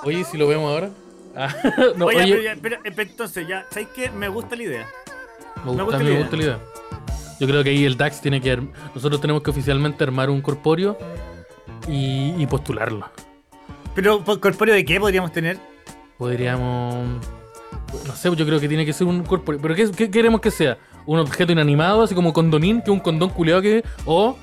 Oye, 0.03 0.23
si 0.23 0.37
lo 0.37 0.47
vemos 0.47 0.71
ahora. 0.71 0.89
Ah, 1.37 1.53
no, 1.97 2.05
Oye, 2.05 2.17
oye, 2.23 2.31
pero, 2.31 2.41
ya- 2.43 2.55
pero, 2.61 2.75
eh, 2.77 2.91
pero 2.95 3.09
entonces 3.11 3.45
ya, 3.45 3.65
¿sabes 3.69 3.89
qué? 3.93 4.09
Me 4.09 4.29
gusta 4.29 4.55
la 4.55 4.63
idea. 4.63 4.87
me 5.65 5.71
gusta, 5.73 5.97
la 5.97 6.03
me 6.03 6.09
idea. 6.09 6.19
gusta 6.19 6.37
la 6.37 6.43
idea. 6.43 6.59
Yo 7.41 7.47
creo 7.47 7.61
que 7.61 7.71
ahí 7.71 7.83
el 7.83 7.97
DAX 7.97 8.21
tiene 8.21 8.39
que. 8.39 8.53
arm- 8.57 8.71
Nosotros 8.95 9.19
tenemos 9.19 9.43
que 9.43 9.49
oficialmente 9.49 10.01
armar 10.05 10.29
un 10.29 10.41
corpóreo 10.41 10.97
y, 11.89 12.33
y 12.41 12.47
postularlo. 12.47 13.09
Pero, 13.93 14.23
¿por 14.23 14.39
corpóreo 14.39 14.73
de 14.75 14.85
qué 14.85 14.97
podríamos 14.97 15.33
tener? 15.33 15.57
Podríamos. 16.17 17.05
No 18.07 18.15
sé, 18.15 18.33
yo 18.33 18.45
creo 18.45 18.59
que 18.61 18.69
tiene 18.69 18.85
que 18.85 18.93
ser 18.93 19.05
un 19.05 19.21
corpóreo. 19.23 19.59
¿Pero 19.61 19.75
qué, 19.75 19.91
qué 19.91 20.09
queremos 20.09 20.39
que 20.39 20.51
sea? 20.51 20.77
¿Un 21.05 21.19
objeto 21.19 21.51
inanimado, 21.51 22.03
así 22.03 22.15
como 22.15 22.33
condonín, 22.33 22.77
que 22.81 22.85
es 22.85 22.93
un 22.93 22.99
condón 22.99 23.29
culeado 23.29 23.61
que. 23.61 23.83
O. 24.05 24.37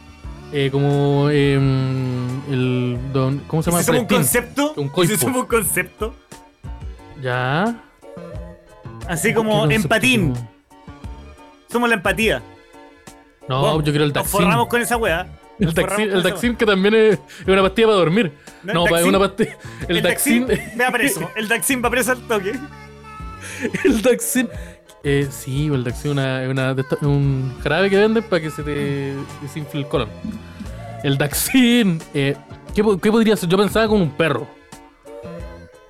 eh, 0.52 0.68
como. 0.70 1.28
em, 1.30 2.40
el. 2.50 2.98
Don, 3.12 3.38
¿Cómo 3.48 3.62
se 3.62 3.70
¿Y 3.70 3.72
llama? 3.72 3.82
somos 3.84 4.00
un 4.02 4.06
concepto? 4.08 4.74
Un 4.76 4.86
¿Y 4.86 4.90
coipo. 4.90 5.12
si 5.14 5.18
somos 5.20 5.42
un 5.42 5.46
concepto? 5.48 6.14
Ya. 7.20 7.82
Así 9.08 9.34
como 9.34 9.66
¿Qué 9.68 9.74
empatín. 9.74 10.34
Somos 11.70 11.88
la 11.88 11.96
empatía. 11.96 12.42
No, 13.48 13.60
Bueno, 13.60 13.76
yo 13.82 13.92
quiero 13.92 14.04
el 14.04 14.10
Nos 14.12 14.14
Daxin. 14.14 14.40
forramos 14.40 14.68
con 14.68 14.80
esa 14.82 14.96
wea. 14.96 15.26
El 15.58 15.66
Nos 15.66 15.74
forramos 15.74 16.00
el 16.14 16.22
Daxin 16.22 16.56
que 16.56 16.66
también 16.66 16.94
es, 16.94 17.14
es 17.40 17.46
una 17.48 17.62
pastilla 17.62 17.88
para 17.88 17.98
dormir. 17.98 18.32
No, 18.62 18.74
No, 18.86 18.96
es 18.96 19.04
una 19.04 19.18
pastilla. 19.18 19.56
El, 19.88 19.96
El. 19.96 20.02
Daxin 20.02 20.46
va 20.80 20.90
preso. 20.92 21.28
El 21.36 21.48
Daxin 21.48 21.82
va 21.84 21.90
preso 21.90 22.12
al 22.12 22.20
toque. 22.28 22.52
el 23.84 24.02
Daxin. 24.02 24.48
Eh, 25.04 25.26
sí, 25.30 25.66
el 25.66 25.82
Daxin 25.82 26.12
es 26.12 26.48
una, 26.48 26.48
una 26.48 26.76
un 27.02 27.52
jarabe 27.62 27.90
que 27.90 27.96
venden 27.96 28.22
para 28.22 28.40
que 28.40 28.50
se 28.50 28.62
te 28.62 29.14
desinfle 29.40 29.80
el 29.80 29.88
colon. 29.88 30.08
El 31.02 31.18
Daxin. 31.18 32.00
Eh, 32.14 32.36
¿qué, 32.74 32.82
qué 33.02 33.10
podría 33.10 33.36
ser? 33.36 33.48
Yo 33.48 33.58
pensaba 33.58 33.88
con 33.88 34.00
un 34.00 34.10
perro. 34.10 34.46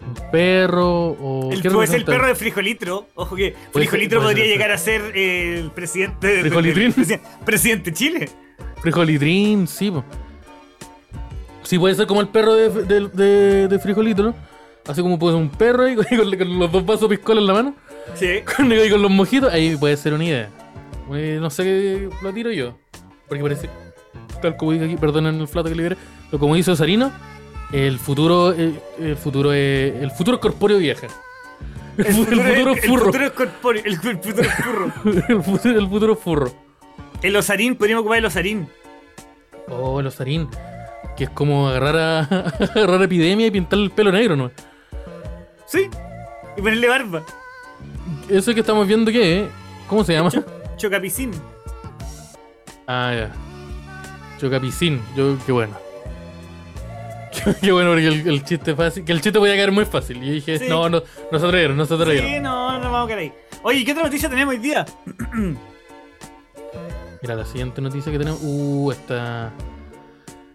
Un 0.00 0.30
perro 0.30 1.08
o. 1.08 1.52
El, 1.52 1.60
¿qué 1.60 1.70
puede 1.70 1.86
ser 1.88 1.96
el 1.96 2.04
perro 2.04 2.26
de 2.26 2.34
Frijolitro. 2.34 3.08
Ojo 3.14 3.36
que 3.36 3.54
Frijolitro 3.70 4.20
ser, 4.20 4.28
podría 4.28 4.44
ser, 4.44 4.52
llegar 4.52 4.70
a 4.70 4.78
ser 4.78 5.02
eh, 5.14 5.58
el 5.58 5.70
presidente 5.72 6.26
de, 6.26 6.40
¿Frijolitrín? 6.40 6.94
presidente 7.44 7.90
de 7.90 7.96
Chile. 7.96 8.28
Frijolitrín, 8.80 9.68
sí. 9.68 9.90
po. 9.90 10.04
Sí, 11.62 11.78
puede 11.78 11.94
ser 11.94 12.06
como 12.06 12.20
el 12.22 12.28
perro 12.28 12.54
de, 12.54 12.68
de, 12.68 13.68
de- 13.68 14.22
¿no? 14.22 14.34
Así 14.86 15.00
como 15.00 15.18
puede 15.18 15.36
ser 15.36 15.42
un 15.42 15.50
perro 15.50 15.84
ahí 15.84 15.94
con, 15.96 16.04
con 16.06 16.58
los 16.58 16.72
dos 16.72 16.84
vasos 16.84 17.08
piscola 17.08 17.40
en 17.40 17.46
la 17.46 17.52
mano. 17.52 17.74
Sí. 18.14 18.40
Con, 18.56 18.70
y 18.72 18.90
con 18.90 19.02
los 19.02 19.10
mojitos, 19.10 19.52
ahí 19.52 19.76
puede 19.76 19.96
ser 19.96 20.14
una 20.14 20.24
idea. 20.24 20.48
Eh, 21.12 21.38
no 21.40 21.50
sé, 21.50 22.08
lo 22.22 22.32
tiro 22.32 22.50
yo. 22.52 22.76
Porque 23.28 23.42
parece, 23.42 23.68
tal 24.40 24.56
como 24.56 24.72
dice 24.72 24.84
aquí, 24.86 24.96
perdonen 24.96 25.40
el 25.40 25.48
flato 25.48 25.68
que 25.68 25.74
liberé, 25.74 25.96
pero 26.30 26.38
como 26.38 26.54
dice 26.54 26.70
Osarino, 26.70 27.10
el 27.72 27.98
futuro, 27.98 28.52
el 28.52 29.16
futuro 29.16 29.52
es, 29.52 29.94
el 30.02 30.10
futuro 30.10 30.38
corpóreo 30.40 30.78
viaja. 30.78 31.06
El, 31.96 32.06
fu- 32.06 32.22
el 32.22 32.40
futuro 32.40 32.72
es 32.72 32.84
el 32.84 32.88
furro. 32.90 33.04
futuro 33.06 33.24
es 33.26 33.32
corpóreo, 33.32 33.82
el, 33.84 33.96
futuro 33.96 34.42
es 34.42 34.54
furro. 34.54 34.84
el, 35.28 35.42
futuro, 35.42 35.78
el 35.78 35.88
futuro 35.88 36.12
es 36.14 36.18
furro. 36.18 36.52
El 37.22 37.36
osarín, 37.36 37.76
podríamos 37.76 38.00
ocupar 38.02 38.18
el 38.18 38.24
osarín. 38.26 38.68
Oh, 39.68 40.00
el 40.00 40.06
Osarín. 40.08 40.48
Que 41.16 41.24
es 41.24 41.30
como 41.30 41.68
agarrar 41.68 41.96
a, 41.96 42.20
agarrar 42.74 43.02
epidemia 43.02 43.46
y 43.46 43.50
pintarle 43.50 43.84
el 43.86 43.90
pelo 43.90 44.10
negro, 44.12 44.36
¿no? 44.36 44.50
Sí. 45.66 45.88
Y 46.56 46.60
ponerle 46.60 46.88
barba. 46.88 47.22
Eso 48.28 48.54
que 48.54 48.60
estamos 48.60 48.86
viendo, 48.86 49.10
¿qué? 49.10 49.48
¿Cómo 49.88 50.04
se 50.04 50.12
llama? 50.14 50.30
Chocapicín. 50.76 51.30
Ah, 52.86 53.12
ya. 53.14 53.32
Chocapicín. 54.38 55.00
Yo, 55.16 55.36
qué 55.46 55.52
bueno. 55.52 55.76
Qué, 57.60 57.72
bueno 57.72 57.90
porque 57.90 58.06
el, 58.08 58.28
el 58.28 58.44
chiste 58.44 58.74
fácil. 58.76 59.04
Que 59.04 59.12
el 59.12 59.20
chiste 59.20 59.38
podía 59.38 59.54
caer 59.56 59.72
muy 59.72 59.84
fácil. 59.84 60.22
Y 60.22 60.26
yo 60.26 60.32
dije, 60.32 60.58
Sí. 60.58 60.66
no, 60.68 60.88
no, 60.88 61.02
no 61.30 61.38
se 61.38 61.46
atrevieron, 61.46 61.76
no 61.76 61.86
se 61.86 61.94
atrevieron. 61.94 62.30
Sí, 62.30 62.40
no, 62.40 62.78
no 62.78 62.92
vamos 62.92 63.04
a 63.04 63.06
quedar 63.08 63.18
ahí. 63.20 63.32
Oye, 63.62 63.84
¿qué 63.84 63.92
otra 63.92 64.04
noticia 64.04 64.28
tenemos 64.28 64.54
hoy 64.54 64.60
día? 64.60 64.84
Mira, 67.22 67.34
la 67.36 67.44
siguiente 67.44 67.80
noticia 67.80 68.12
que 68.12 68.18
tenemos. 68.18 68.40
Uh, 68.42 68.90
esta. 68.92 69.52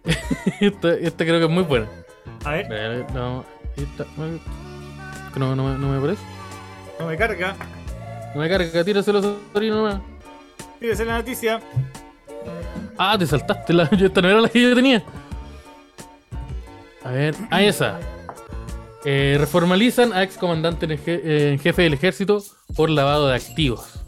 esta, 0.62 0.94
esta 0.94 1.26
creo 1.26 1.40
que 1.40 1.46
es 1.46 1.52
muy 1.52 1.64
buena. 1.64 1.88
A 2.46 2.52
ver, 2.52 3.06
no. 3.14 3.44
Esta. 3.76 4.06
No, 5.36 5.56
no, 5.56 5.78
no 5.78 5.92
me 5.92 6.00
parece. 6.00 6.22
No 7.00 7.08
me 7.08 7.18
carga. 7.18 7.56
No 8.34 8.42
me 8.42 8.50
carga, 8.50 8.84
tíraselo 8.84 9.20
Osarín 9.20 9.72
nomás. 9.72 10.02
Fíjese 10.80 11.06
la 11.06 11.18
noticia. 11.18 11.62
Ah, 12.98 13.18
te 13.18 13.26
saltaste. 13.26 13.74
La, 13.74 13.84
esta 13.92 14.22
no 14.22 14.30
era 14.30 14.42
la 14.42 14.50
que 14.50 14.62
yo 14.62 14.76
tenía. 14.76 15.04
A 17.04 17.12
ver. 17.12 17.36
Ah, 17.50 17.64
esa. 17.64 18.00
Eh, 19.06 19.38
reformalizan 19.40 20.12
a 20.14 20.24
ex 20.24 20.38
comandante 20.38 20.86
en, 20.86 20.92
eh, 21.06 21.52
en 21.54 21.60
jefe 21.60 21.84
del 21.84 21.94
ejército 21.94 22.44
por 22.76 22.90
lavado 22.90 23.28
de 23.28 23.36
activos. 23.36 24.02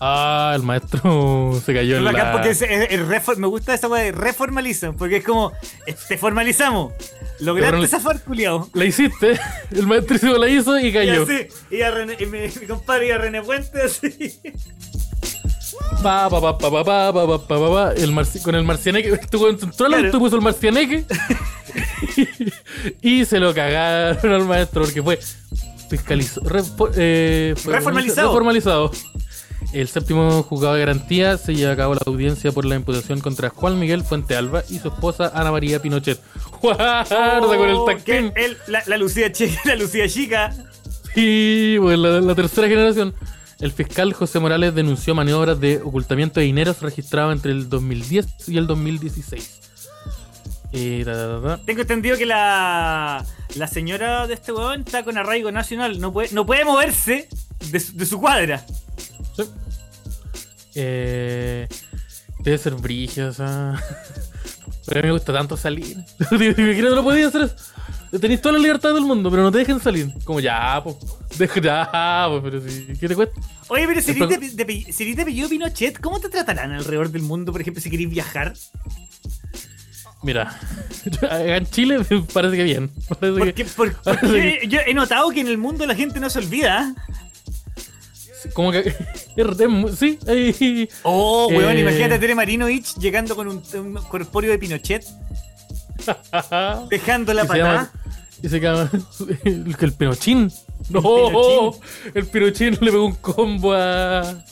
Ah, 0.00 0.52
el 0.54 0.62
maestro 0.62 1.58
se 1.64 1.74
cayó 1.74 1.96
en 1.96 2.04
la... 2.04 2.32
Porque 2.32 2.50
es, 2.50 2.62
es, 2.62 2.90
es 2.90 3.38
me 3.38 3.46
gusta 3.46 3.74
esa 3.74 3.88
weá 3.88 4.02
de 4.02 4.12
reformalizan, 4.12 4.96
porque 4.96 5.16
es 5.16 5.24
como, 5.24 5.52
te 6.08 6.18
formalizamos. 6.18 6.92
Lograste 7.40 7.84
esa 7.84 7.98
zafar, 7.98 8.20
culiao. 8.22 8.68
La 8.74 8.84
hiciste, 8.84 9.38
el 9.70 9.86
maestro 9.86 10.18
se 10.18 10.38
la 10.38 10.48
hizo 10.48 10.78
y 10.78 10.92
cayó. 10.92 11.22
Y 11.22 11.22
así, 11.22 11.48
y, 11.70 11.82
a 11.82 11.90
René, 11.90 12.16
y 12.18 12.26
mi, 12.26 12.40
mi, 12.40 12.66
compadre 12.66 13.08
y 13.08 13.10
a 13.10 13.18
René 13.18 13.42
Puente 13.42 13.82
así. 13.82 14.40
Pa, 16.02 16.28
pa, 16.30 16.40
pa, 16.40 16.58
pa, 16.58 16.70
pa, 16.70 17.12
pa, 17.12 17.38
pa, 17.46 17.46
pa, 17.48 17.92
el 17.92 18.12
marci 18.12 18.40
con 18.40 18.54
el 18.54 18.64
marcianeque, 18.64 19.08
entró 19.22 19.46
al 19.46 19.56
claro. 19.56 20.06
auto, 20.06 20.18
puso 20.18 20.36
el 20.36 20.42
marcianeque 20.42 21.04
y 23.02 23.24
se 23.24 23.38
lo 23.38 23.54
cagaron 23.54 24.32
al 24.32 24.44
maestro 24.44 24.84
porque 24.84 25.02
fue 25.02 25.18
fiscalizado, 25.88 26.48
re, 26.48 26.62
eh, 26.96 27.54
reformalizado. 27.64 28.28
reformalizado. 28.28 28.90
El 29.72 29.88
séptimo 29.88 30.42
juzgado 30.42 30.74
de 30.74 30.80
garantía 30.80 31.36
se 31.36 31.54
lleva 31.54 31.72
a 31.72 31.76
cabo 31.76 31.94
la 31.94 32.00
audiencia 32.06 32.50
por 32.52 32.64
la 32.64 32.76
imputación 32.76 33.20
contra 33.20 33.50
Juan 33.50 33.78
Miguel 33.78 34.02
Fuente 34.02 34.34
Alba 34.36 34.62
y 34.70 34.78
su 34.78 34.88
esposa 34.88 35.30
Ana 35.34 35.50
María 35.52 35.82
Pinochet. 35.82 36.18
Guarda 36.62 37.04
con 37.08 37.68
el 37.68 37.74
Oh, 37.74 37.84
tactín. 37.84 38.32
él- 38.36 38.56
la, 38.68 38.82
la 38.86 38.96
Lucía 38.96 39.30
chica, 39.32 39.60
la 39.64 39.76
Lucía 39.76 40.08
chica. 40.08 40.54
Y 41.14 41.78
pues, 41.78 41.98
la, 41.98 42.20
la 42.20 42.34
tercera 42.34 42.68
generación. 42.68 43.14
El 43.58 43.72
fiscal 43.72 44.12
José 44.12 44.38
Morales 44.38 44.74
denunció 44.74 45.14
maniobras 45.14 45.58
de 45.60 45.80
ocultamiento 45.82 46.40
de 46.40 46.46
dineros 46.46 46.80
registrados 46.82 47.32
entre 47.34 47.52
el 47.52 47.68
2010 47.70 48.48
y 48.48 48.58
el 48.58 48.66
2016. 48.66 49.60
Y 50.72 51.04
ta, 51.04 51.12
ta, 51.12 51.40
ta, 51.40 51.56
ta. 51.56 51.64
Tengo 51.64 51.80
entendido 51.82 52.16
que 52.18 52.26
la, 52.26 53.24
la 53.54 53.66
señora 53.66 54.26
de 54.26 54.34
este 54.34 54.52
weón 54.52 54.82
está 54.82 55.04
con 55.04 55.16
arraigo 55.16 55.50
nacional. 55.52 56.00
No 56.00 56.12
puede, 56.12 56.28
no 56.32 56.44
puede 56.44 56.64
moverse 56.66 57.28
de 57.70 58.06
su 58.06 58.20
cuadra. 58.20 58.64
Sí. 59.36 59.42
Eh, 60.74 61.68
debe 62.40 62.58
ser 62.58 62.74
brígida, 62.74 63.28
o 63.28 63.32
sea. 63.32 63.74
Pero 64.86 65.00
a 65.00 65.02
mí 65.02 65.06
me 65.08 65.12
gusta 65.12 65.32
tanto 65.32 65.56
salir. 65.56 65.96
Imagínate, 66.30 66.82
no 66.94 67.02
podía 67.02 67.28
hacer 67.28 67.42
eso. 67.42 67.54
Tenéis 68.20 68.40
toda 68.40 68.52
la 68.52 68.60
libertad 68.60 68.94
del 68.94 69.02
mundo, 69.02 69.30
pero 69.30 69.42
no 69.42 69.50
te 69.50 69.58
dejen 69.58 69.80
salir. 69.80 70.12
Como 70.24 70.38
ya, 70.40 70.80
pues. 70.82 70.96
Ya, 71.62 72.26
pues, 72.30 72.40
pero 72.42 72.60
si. 72.66 72.86
¿Qué 72.98 73.08
te 73.08 73.14
cuesta? 73.16 73.38
Oye, 73.68 73.84
pero 73.86 74.00
si 74.00 74.12
eres 74.12 74.56
de, 74.56 74.64
de, 74.64 74.92
si 74.92 75.02
eres 75.02 75.16
de 75.16 75.22
apellido 75.22 75.48
Pinochet, 75.48 75.98
¿cómo 76.00 76.20
te 76.20 76.28
tratarán 76.28 76.70
alrededor 76.72 77.10
del 77.10 77.22
mundo, 77.22 77.50
por 77.52 77.60
ejemplo, 77.60 77.82
si 77.82 77.90
queréis 77.90 78.08
viajar? 78.08 78.54
Mira, 80.22 80.58
en 81.20 81.66
Chile 81.66 81.98
parece 82.32 82.56
que 82.56 82.62
bien. 82.62 82.90
Parece 83.08 83.38
Porque, 83.38 83.54
que- 83.54 83.64
por- 83.64 83.92
porque 84.02 84.60
yo 84.68 84.78
he 84.86 84.94
notado 84.94 85.28
que 85.30 85.40
en 85.40 85.48
el 85.48 85.58
mundo 85.58 85.84
la 85.84 85.94
gente 85.94 86.20
no 86.20 86.30
se 86.30 86.38
olvida. 86.38 86.94
Como 88.56 88.72
que. 88.72 88.84
sí, 89.98 90.18
ahí. 90.26 90.88
Oh, 91.02 91.46
weón, 91.48 91.76
Eh. 91.76 91.80
imagínate 91.80 92.14
a 92.14 92.18
Tere 92.18 92.34
Marinovich 92.34 92.94
llegando 92.98 93.36
con 93.36 93.48
un, 93.48 93.62
un 93.74 93.94
corpóreo 94.08 94.50
de 94.50 94.58
Pinochet, 94.58 95.04
dejando 96.88 97.34
la 97.34 97.44
patada. 97.44 97.92
Y 98.42 98.48
se 98.48 98.58
llama. 98.58 98.90
El, 99.44 99.76
el 99.78 99.92
Pinochín. 99.92 100.50
No, 100.88 101.74
el 102.14 102.26
Pinochín 102.28 102.78
le 102.80 102.90
pegó 102.92 103.04
un 103.04 103.14
combo 103.16 103.74
a. 103.74 104.42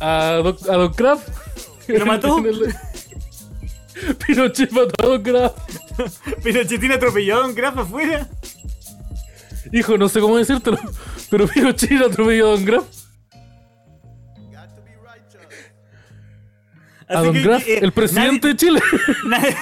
A 0.00 0.32
Don, 0.44 0.56
a 0.68 0.76
Don 0.76 0.92
Kraft. 0.92 1.26
¿Lo 1.88 2.04
mató? 2.04 2.44
Pinochet 4.26 4.70
mató 4.72 4.92
a 5.04 5.06
Don 5.06 5.22
Kraft. 5.22 5.56
Pinochetín 6.44 6.92
atropellado 6.92 7.44
a 7.44 7.46
un 7.46 7.54
grafo 7.54 7.80
afuera. 7.80 8.28
Hijo, 9.72 9.96
no 9.96 10.06
sé 10.10 10.20
cómo 10.20 10.36
decírtelo. 10.36 10.78
Pero 11.30 11.48
Pinochet 11.48 12.02
atropelló 12.02 12.48
a 12.48 12.50
Don 12.50 12.64
Kraft. 12.66 12.95
Así 17.08 17.24
Don 17.42 17.62
que, 17.62 17.74
eh, 17.74 17.78
el 17.82 17.92
presidente 17.92 18.48
de 18.48 18.56
Chile. 18.56 18.80
nadie- 19.24 19.56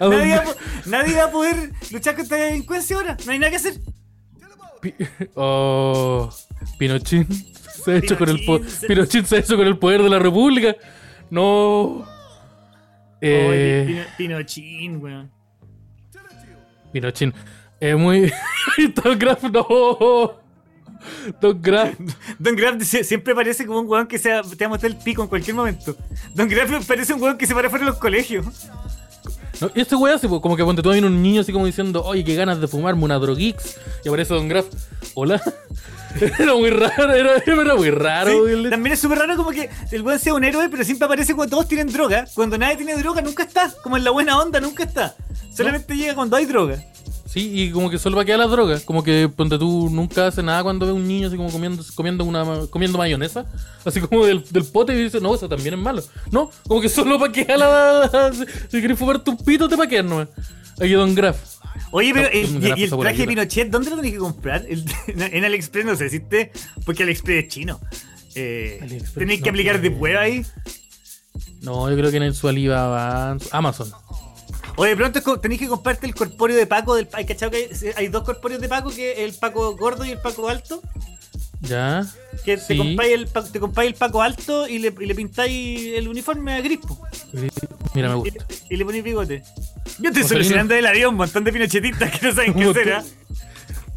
va, 0.00 0.36
a 0.36 0.42
po- 0.44 0.54
nadie 0.86 1.14
va 1.14 1.24
a 1.24 1.30
poder 1.30 1.72
luchar 1.90 2.16
contra 2.16 2.38
la 2.38 2.44
delincuencia 2.46 2.96
ahora. 2.96 3.16
No 3.26 3.32
hay 3.32 3.38
nada 3.38 3.50
que 3.50 3.56
hacer. 3.56 3.74
Pi- 4.80 4.94
Oh, 5.34 6.30
Pinochín 6.78 7.26
se 7.84 7.92
ha 7.92 7.96
hecho 7.96 8.16
con 8.18 8.28
el 8.28 8.44
po- 8.44 8.62
se- 8.64 8.86
Pinochín 8.86 9.24
se 9.26 9.36
ha 9.36 9.38
hecho 9.40 9.56
con 9.56 9.66
el 9.66 9.78
poder 9.78 10.02
de 10.02 10.08
la 10.10 10.18
República. 10.18 10.74
No. 11.30 12.06
Eh, 13.20 14.06
Pinochín, 14.16 14.98
weón. 15.02 15.30
Pinochín. 16.92 17.34
Es 17.80 17.96
muy. 17.96 18.32
Don 19.04 19.18
Graf, 19.18 19.42
no. 19.44 20.40
Don 21.40 21.60
Graf. 21.60 21.94
Don 22.38 22.56
Graff 22.56 22.82
siempre 22.82 23.34
parece 23.34 23.66
como 23.66 23.80
un 23.80 23.88
weón 23.88 24.06
que 24.06 24.18
se 24.18 24.30
te 24.30 24.64
va 24.64 24.66
a 24.66 24.68
mostrar 24.68 24.92
el 24.92 24.98
pico 24.98 25.22
en 25.22 25.28
cualquier 25.28 25.56
momento. 25.56 25.96
Don 26.34 26.48
Graff 26.48 26.86
parece 26.86 27.14
un 27.14 27.22
weón 27.22 27.38
que 27.38 27.46
se 27.46 27.54
para 27.54 27.70
fuera 27.70 27.84
de 27.84 27.90
los 27.90 27.98
colegios. 27.98 28.46
No, 29.60 29.70
y 29.74 29.80
este 29.80 29.96
weón 29.96 30.20
po, 30.20 30.40
como 30.40 30.56
que 30.56 30.64
ponte 30.64 30.82
tú 30.82 30.92
viene 30.92 31.06
un 31.06 31.22
niño 31.22 31.40
así 31.40 31.52
como 31.52 31.66
diciendo, 31.66 32.04
oye, 32.04 32.24
qué 32.24 32.34
ganas 32.34 32.60
de 32.60 32.68
fumarme 32.68 33.04
una 33.04 33.18
droguix. 33.18 33.78
Y 34.04 34.08
aparece 34.08 34.34
Don 34.34 34.48
Graf. 34.48 34.66
Hola. 35.14 35.40
Era 36.38 36.54
muy 36.54 36.70
raro, 36.70 37.12
era, 37.12 37.36
era 37.44 37.74
muy 37.74 37.90
raro. 37.90 38.30
Sí, 38.30 38.70
También 38.70 38.94
es 38.94 39.00
súper 39.00 39.18
raro 39.18 39.36
como 39.36 39.50
que 39.50 39.68
el 39.92 40.00
weón 40.00 40.18
sea 40.18 40.32
un 40.32 40.44
héroe, 40.44 40.70
pero 40.70 40.82
siempre 40.82 41.04
aparece 41.04 41.34
cuando 41.34 41.56
todos 41.56 41.68
tienen 41.68 41.92
droga. 41.92 42.24
Cuando 42.34 42.56
nadie 42.56 42.76
tiene 42.76 42.96
droga, 42.96 43.20
nunca 43.20 43.42
está. 43.42 43.70
Como 43.82 43.98
en 43.98 44.04
la 44.04 44.12
buena 44.12 44.40
onda, 44.40 44.58
nunca 44.58 44.84
está. 44.84 45.14
Solamente 45.54 45.94
llega 45.94 46.14
cuando 46.14 46.36
hay 46.36 46.46
droga. 46.46 46.82
Sí, 47.26 47.50
y 47.52 47.70
como 47.72 47.90
que 47.90 47.98
solo 47.98 48.16
va 48.16 48.22
a 48.22 48.24
quedar 48.24 48.38
las 48.38 48.50
drogas. 48.50 48.82
Como 48.82 49.02
que 49.02 49.28
ponte 49.28 49.58
tú 49.58 49.90
nunca 49.90 50.28
hace 50.28 50.42
nada 50.42 50.62
cuando 50.62 50.86
ve 50.86 50.92
un 50.92 51.06
niño 51.06 51.26
así 51.28 51.36
como 51.36 51.50
comiendo, 51.50 51.82
comiendo 51.94 52.24
una 52.24 52.66
comiendo 52.70 52.98
mayonesa. 52.98 53.44
Así 53.84 54.00
como 54.00 54.24
del, 54.24 54.44
del 54.50 54.64
pote 54.64 54.94
y 54.94 55.04
dice, 55.04 55.20
no, 55.20 55.34
eso 55.34 55.48
también 55.48 55.74
es 55.74 55.80
malo. 55.80 56.02
No, 56.30 56.50
como 56.68 56.80
que 56.80 56.88
solo 56.88 57.18
para 57.18 57.32
quedar 57.32 57.58
la. 57.58 58.32
Si, 58.32 58.44
si 58.70 58.80
querés 58.80 58.98
fumarte 58.98 59.30
un 59.30 59.36
pito, 59.38 59.68
te 59.68 59.76
paqueas 59.76 60.04
nomás. 60.04 60.28
Aquí 60.80 60.92
Don 60.92 61.14
Graf. 61.14 61.36
Oye, 61.90 62.12
pero 62.14 62.28
el- 62.28 62.62
y, 62.64 62.80
y 62.80 62.84
el 62.84 62.90
traje 62.90 63.18
de 63.18 63.26
Pinochet, 63.26 63.70
¿dónde 63.70 63.90
lo 63.90 63.96
tenés 63.96 64.12
que 64.12 64.18
comprar? 64.18 64.64
El- 64.68 64.84
en 65.08 65.44
AliExpress 65.44 65.84
no 65.84 65.96
sé, 65.96 66.06
existe. 66.06 66.52
Porque 66.84 67.02
AliExpress 67.02 67.44
es 67.44 67.48
chino. 67.52 67.80
Eh, 68.34 68.78
AliExpress, 68.82 69.14
tenéis 69.14 69.40
que 69.40 69.46
no, 69.46 69.54
aplicar 69.54 69.80
de 69.80 69.90
prueba 69.90 70.20
ahí. 70.20 70.44
No, 71.62 71.90
yo 71.90 71.96
creo 71.96 72.10
que 72.10 72.18
en 72.18 72.22
el 72.24 72.34
su 72.34 72.48
Alibaba. 72.48 73.36
Amazon. 73.50 73.90
Oye, 74.76 74.94
pronto 74.96 75.18
es 75.18 75.40
tenéis 75.40 75.60
que 75.60 75.68
comprarte 75.68 76.06
el 76.06 76.14
corpóreo 76.14 76.56
de 76.56 76.66
Paco 76.66 76.94
del. 76.94 77.08
¿Hay 77.12 77.24
cachado 77.24 77.50
que 77.50 77.56
hay, 77.56 77.90
hay 77.96 78.08
dos 78.08 78.24
corpóreos 78.24 78.60
de 78.60 78.68
Paco? 78.68 78.90
Que 78.90 79.24
el 79.24 79.32
Paco 79.34 79.74
gordo 79.76 80.04
y 80.04 80.10
el 80.10 80.18
Paco 80.18 80.48
alto. 80.48 80.82
Ya. 81.60 82.06
Que 82.44 82.58
te 82.58 82.62
Sí. 82.62 82.76
compráis 82.76 83.12
el, 83.14 83.26
Pa- 83.28 83.42
te 83.44 83.58
compráis 83.58 83.88
el 83.92 83.96
Paco 83.96 84.20
alto 84.22 84.68
y 84.68 84.78
le, 84.78 84.94
y 85.00 85.06
le 85.06 85.14
pintáis 85.14 85.94
el 85.94 86.06
uniforme 86.08 86.52
a 86.52 86.60
grispo. 86.60 86.98
Mira, 87.94 88.10
me 88.10 88.14
gusta. 88.16 88.44
y 88.68 88.76
le 88.76 88.84
ponéis 88.84 89.02
bigote. 89.04 89.42
Yo 89.98 90.10
estoy 90.10 90.24
solucionando 90.24 90.74
del 90.74 90.86
avión 90.86 91.10
un 91.10 91.16
montón 91.16 91.42
de 91.44 91.52
pinochetistas 91.52 92.10
que 92.18 92.26
no 92.26 92.34
saben 92.34 92.52
qué 92.54 92.64
hacer, 92.64 92.84
tú. 92.84 92.90
¿ah? 92.92 93.04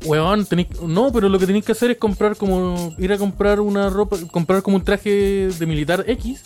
Weón, 0.06 0.46
tenéis- 0.46 0.80
no, 0.82 1.12
pero 1.12 1.28
lo 1.28 1.38
que 1.38 1.46
tenéis 1.46 1.66
que 1.66 1.74
hacer 1.74 1.92
es 1.92 1.98
comprar 1.98 2.38
como. 2.38 2.96
ir 2.98 3.12
a 3.12 3.18
comprar 3.18 3.60
una 3.60 3.90
ropa, 3.90 4.16
comprar 4.32 4.62
como 4.64 4.78
un 4.78 4.84
traje 4.86 5.50
de 5.50 5.66
militar 5.66 6.06
X, 6.08 6.42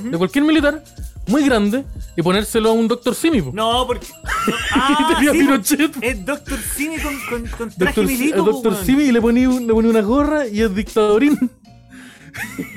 de 0.00 0.18
cualquier 0.18 0.44
militar, 0.44 0.82
muy 1.26 1.44
grande, 1.44 1.84
y 2.16 2.22
ponérselo 2.22 2.70
a 2.70 2.72
un 2.72 2.88
Dr. 2.88 3.14
Simi. 3.14 3.42
po. 3.42 3.50
No, 3.52 3.84
porque. 3.86 4.06
no- 4.46 4.54
Ah, 4.72 5.14
tenía 5.14 5.32
sí, 5.32 5.38
Pinochet. 5.38 5.96
Es 6.00 6.24
Doctor 6.24 6.58
Simi 6.58 6.96
con, 6.98 7.14
con, 7.28 7.46
con 7.50 7.68
traje 7.70 8.00
Doctor, 8.00 8.06
milico. 8.06 8.42
Dr. 8.42 8.72
weón. 8.72 8.84
Simi 8.86 9.04
y 9.04 9.12
le 9.12 9.20
ponía, 9.20 9.48
le 9.48 9.72
ponía 9.72 9.90
una 9.90 10.00
gorra 10.00 10.46
y 10.48 10.60
es 10.62 10.74
dictadorín. 10.74 11.38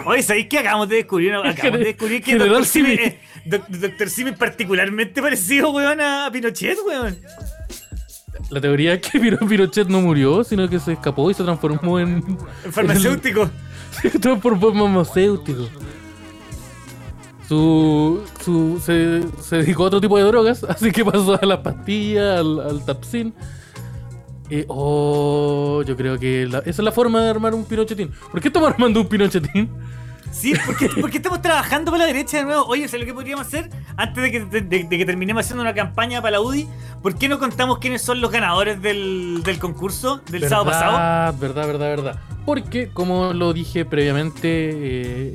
Oye, 0.06 0.22
¿sabéis 0.22 0.48
que 0.48 0.60
acabamos 0.60 0.90
de 0.90 0.98
descubrir? 0.98 1.34
Acabamos 1.44 1.80
de 1.80 1.86
descubrir 1.86 2.22
que 2.22 2.36
Doctor 2.38 2.66
Simi, 2.66 2.98
Doctor 3.46 4.10
Simi 4.10 4.32
es 4.32 4.38
particularmente 4.38 5.22
parecido, 5.22 5.72
weón, 5.72 6.02
a 6.02 6.30
Pinochet, 6.32 6.78
weón. 6.86 7.18
La 8.50 8.62
teoría 8.62 8.94
es 8.96 9.02
que 9.02 9.20
Pino- 9.20 9.40
Pinochet 9.48 9.88
no 9.88 10.02
murió, 10.02 10.44
sino 10.44 10.70
que 10.70 10.80
se 10.80 10.94
escapó 10.94 11.32
y 11.32 11.34
se 11.34 11.44
transformó 11.44 12.00
en. 12.00 12.38
El 12.64 12.72
farmacéutico. 12.72 13.50
Se 14.02 14.10
transformó 14.20 14.68
en 14.68 14.74
farmacéutico. 14.74 15.70
Su, 17.48 18.22
su, 18.44 18.80
se, 18.84 19.22
se 19.42 19.58
dedicó 19.58 19.84
a 19.84 19.88
otro 19.88 20.02
tipo 20.02 20.18
de 20.18 20.24
drogas, 20.24 20.64
así 20.70 20.92
que 20.92 21.06
pasó 21.06 21.40
a 21.42 21.46
las 21.46 21.60
pastillas, 21.60 22.40
al, 22.40 22.60
al 22.60 22.86
Tapsin. 22.86 23.34
Eh, 24.50 24.66
oh, 24.68 25.82
yo 25.86 25.96
creo 25.96 26.18
que 26.20 26.48
la- 26.48 26.60
esa 26.60 26.70
es 26.70 26.80
la 26.80 26.92
forma 26.92 27.22
de 27.24 27.30
armar 27.30 27.54
un 27.56 27.66
Pinochetín. 27.66 28.12
¿Por 28.32 28.42
qué 28.42 28.48
estamos 28.50 28.70
armando 28.70 29.02
un 29.02 29.08
Pinochetín? 29.08 29.70
Sí, 30.36 30.54
porque, 30.66 30.90
porque 31.02 31.18
estamos 31.18 31.42
trabajando 31.42 31.92
para 31.92 32.04
la 32.04 32.08
derecha 32.08 32.38
de 32.38 32.44
nuevo. 32.44 32.66
Oye, 32.66 32.88
¿sabes 32.88 33.02
lo 33.02 33.06
que 33.08 33.14
podríamos 33.14 33.48
hacer? 33.48 33.70
Antes 33.96 34.22
de 34.24 34.32
que, 34.32 34.62
de- 34.62 34.90
que 34.90 35.06
terminemos 35.06 35.46
haciendo 35.46 35.62
una 35.62 35.74
campaña 35.74 36.22
para 36.22 36.34
la 36.34 36.42
UDI, 36.42 36.68
¿por 37.02 37.16
qué 37.18 37.30
no 37.30 37.40
contamos 37.40 37.80
quiénes 37.80 38.02
son 38.02 38.20
los 38.22 38.32
ganadores 38.32 38.82
del, 38.82 39.42
del 39.44 39.60
concurso 39.60 40.18
del 40.30 40.48
sábado 40.50 40.66
pasado? 40.66 41.38
Verdad, 41.40 41.68
verdad, 41.68 41.88
verdad. 41.88 42.20
Porque, 42.46 42.90
como 42.92 43.34
lo 43.34 43.54
dije 43.54 43.86
previamente, 43.86 44.40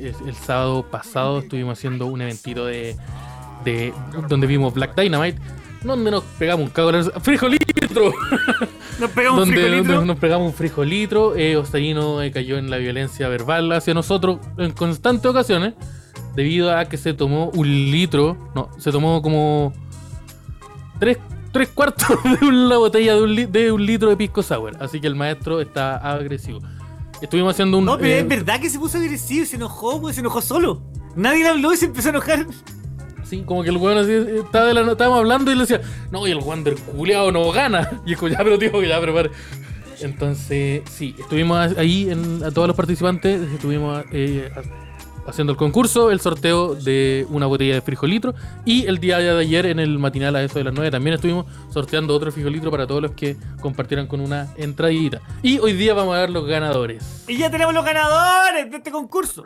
eh, 0.07 0.13
el 0.25 0.35
sábado 0.35 0.83
pasado 0.89 1.39
estuvimos 1.39 1.77
haciendo 1.77 2.05
un 2.05 2.21
eventito 2.21 2.65
de, 2.65 2.95
de 3.65 3.93
donde 4.29 4.47
vimos 4.47 4.73
Black 4.73 4.95
Dynamite, 4.95 5.41
donde 5.83 6.11
nos 6.11 6.23
pegamos 6.23 6.65
un 6.67 6.71
cago 6.71 6.91
de 6.91 7.03
la- 7.03 7.19
¡Frijolitro! 7.19 8.13
Nos 8.99 9.09
pegamos 9.11 9.47
un 9.47 9.53
frijolitro. 9.53 9.93
donde 9.95 10.07
nos 10.07 10.19
pegamos 10.19 10.47
un 10.47 10.53
frijolitro. 10.53 11.35
Eh, 11.35 11.57
Ostarino 11.57 12.21
eh, 12.21 12.31
cayó 12.31 12.57
en 12.57 12.69
la 12.69 12.77
violencia 12.77 13.27
verbal 13.29 13.71
hacia 13.71 13.93
nosotros 13.93 14.39
en 14.57 14.71
constantes 14.71 15.25
ocasiones, 15.29 15.73
debido 16.35 16.75
a 16.75 16.85
que 16.85 16.97
se 16.97 17.13
tomó 17.13 17.49
un 17.55 17.67
litro, 17.67 18.37
no, 18.55 18.69
se 18.77 18.91
tomó 18.91 19.21
como 19.21 19.73
tres, 20.99 21.17
tres 21.51 21.69
cuartos 21.69 22.07
de 22.39 22.45
una 22.45 22.77
botella 22.77 23.15
de 23.15 23.21
un, 23.23 23.35
li- 23.35 23.45
de 23.47 23.71
un 23.71 23.85
litro 23.85 24.09
de 24.09 24.17
pisco 24.17 24.43
sour. 24.43 24.77
Así 24.79 25.01
que 25.01 25.07
el 25.07 25.15
maestro 25.15 25.59
está 25.61 25.95
agresivo. 25.97 26.59
Estuvimos 27.21 27.53
haciendo 27.53 27.77
un. 27.77 27.85
No, 27.85 27.97
pero 27.97 28.07
eh, 28.09 28.19
es 28.19 28.27
verdad 28.27 28.59
que 28.59 28.69
se 28.69 28.79
puso 28.79 28.97
agresivo 28.97 29.45
se 29.45 29.55
enojó, 29.55 29.99
pues 30.01 30.15
se 30.15 30.21
enojó 30.21 30.41
solo. 30.41 30.81
Nadie 31.15 31.43
le 31.43 31.49
habló 31.49 31.73
y 31.73 31.77
se 31.77 31.85
empezó 31.85 32.09
a 32.09 32.11
enojar. 32.11 32.45
Sí, 33.31 33.43
como 33.45 33.63
que 33.63 33.69
el 33.69 33.77
weón 33.77 33.97
así, 33.97 34.11
eh, 34.11 34.41
estaba 34.43 34.65
de 34.65 34.73
la- 34.73 34.91
estábamos 34.91 35.19
hablando 35.19 35.51
y 35.51 35.55
le 35.55 35.61
decía, 35.61 35.79
no, 36.11 36.27
y 36.27 36.31
el 36.31 36.39
Wander 36.39 36.75
culeado 36.75 37.31
no 37.31 37.49
gana. 37.53 37.89
Y 38.05 38.11
es 38.11 38.17
como, 38.19 38.27
ya, 38.29 38.39
pero 38.39 38.59
tío, 38.59 38.83
ya, 38.83 38.99
pero 38.99 39.13
pare". 39.13 39.31
Entonces, 40.01 40.81
sí, 40.89 41.15
estuvimos 41.17 41.77
ahí 41.77 42.09
a 42.45 42.51
todos 42.51 42.67
los 42.67 42.75
participantes, 42.75 43.39
estuvimos 43.53 44.03
eh, 44.11 44.51
ha- 44.55 45.29
haciendo 45.29 45.53
el 45.53 45.57
concurso, 45.57 46.11
el 46.11 46.19
sorteo 46.19 46.75
de 46.75 47.25
una 47.29 47.45
botella 47.45 47.75
de 47.75 47.81
frijolitro. 47.81 48.33
Y 48.65 48.85
el 48.87 48.97
día 48.97 49.19
de 49.19 49.29
ayer, 49.39 49.67
en 49.67 49.79
el 49.79 49.97
matinal 49.99 50.35
a 50.35 50.43
eso 50.43 50.57
de 50.59 50.65
las 50.65 50.73
9, 50.73 50.91
también 50.91 51.13
estuvimos 51.13 51.45
sorteando 51.71 52.13
otro 52.15 52.31
frijolitro 52.33 52.69
para 52.69 52.85
todos 52.87 53.01
los 53.01 53.11
que 53.11 53.37
compartieran 53.61 54.07
con 54.07 54.19
una 54.19 54.47
entradita. 54.57 55.21
Y 55.43 55.59
hoy 55.59 55.73
día 55.73 55.93
vamos 55.93 56.15
a 56.15 56.19
ver 56.21 56.31
los 56.31 56.45
ganadores. 56.47 57.23
Y 57.29 57.37
ya 57.37 57.49
tenemos 57.49 57.73
los 57.73 57.85
ganadores 57.85 58.69
de 58.71 58.77
este 58.77 58.91
concurso. 58.91 59.45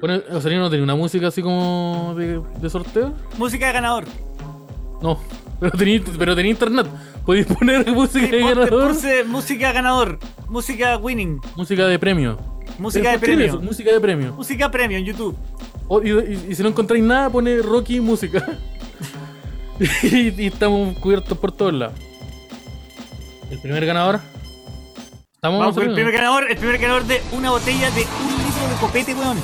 Bueno, 0.00 0.20
Osorino 0.32 0.60
no 0.62 0.70
tenía 0.70 0.84
una 0.84 0.94
música 0.94 1.28
así 1.28 1.42
como 1.42 2.14
de, 2.16 2.40
de 2.60 2.70
sorteo. 2.70 3.14
Música 3.38 3.66
de 3.68 3.72
ganador. 3.72 4.04
No, 5.02 5.18
pero 5.60 5.72
tenía, 5.76 6.00
pero 6.18 6.34
tenía 6.36 6.50
internet. 6.52 6.86
Podéis 7.24 7.46
poner 7.46 7.90
música 7.90 8.26
Sí, 8.26 8.32
de 8.32 8.40
ganador, 8.40 8.92
puse 8.92 9.24
música 9.24 9.72
ganador. 9.72 10.18
Música 10.48 10.96
winning. 10.98 11.40
música 11.56 11.86
de 11.86 11.98
premio. 11.98 12.38
Música 12.78 13.10
de 13.10 13.12
Después 13.12 13.30
escribe 13.30 13.36
premio. 13.44 13.54
eso, 13.54 13.62
música 13.62 13.92
de 13.92 14.00
premio. 14.00 14.32
Música 14.34 14.70
premio 14.70 14.98
en 14.98 15.04
YouTube. 15.04 15.36
O- 15.88 16.02
y, 16.02 16.10
y- 16.10 16.46
y 16.50 16.54
si 16.54 16.62
no 16.62 16.68
encontráis 16.70 17.02
nada, 17.04 17.30
pone 17.30 17.58
Rocky 17.62 18.00
música. 18.00 18.44
y, 20.02 20.42
y 20.42 20.46
estamos 20.46 20.96
cubiertos 20.98 21.36
por 21.38 21.52
todos 21.52 21.72
lados. 21.72 21.94
El 23.50 23.58
primer 23.60 23.84
ganador. 23.86 24.20
Estamos 25.34 25.60
Vamos 25.60 25.74
con 25.76 25.84
el 25.88 25.94
primer 25.94 26.12
ganador. 26.12 26.50
El 26.50 26.56
primer 26.56 26.78
ganador 26.78 27.04
de 27.04 27.20
una 27.32 27.50
botella 27.50 27.90
de 27.90 28.00
un 28.02 28.44
litro 28.44 28.68
de 28.68 28.74
copete, 28.80 29.14
weón. 29.14 29.36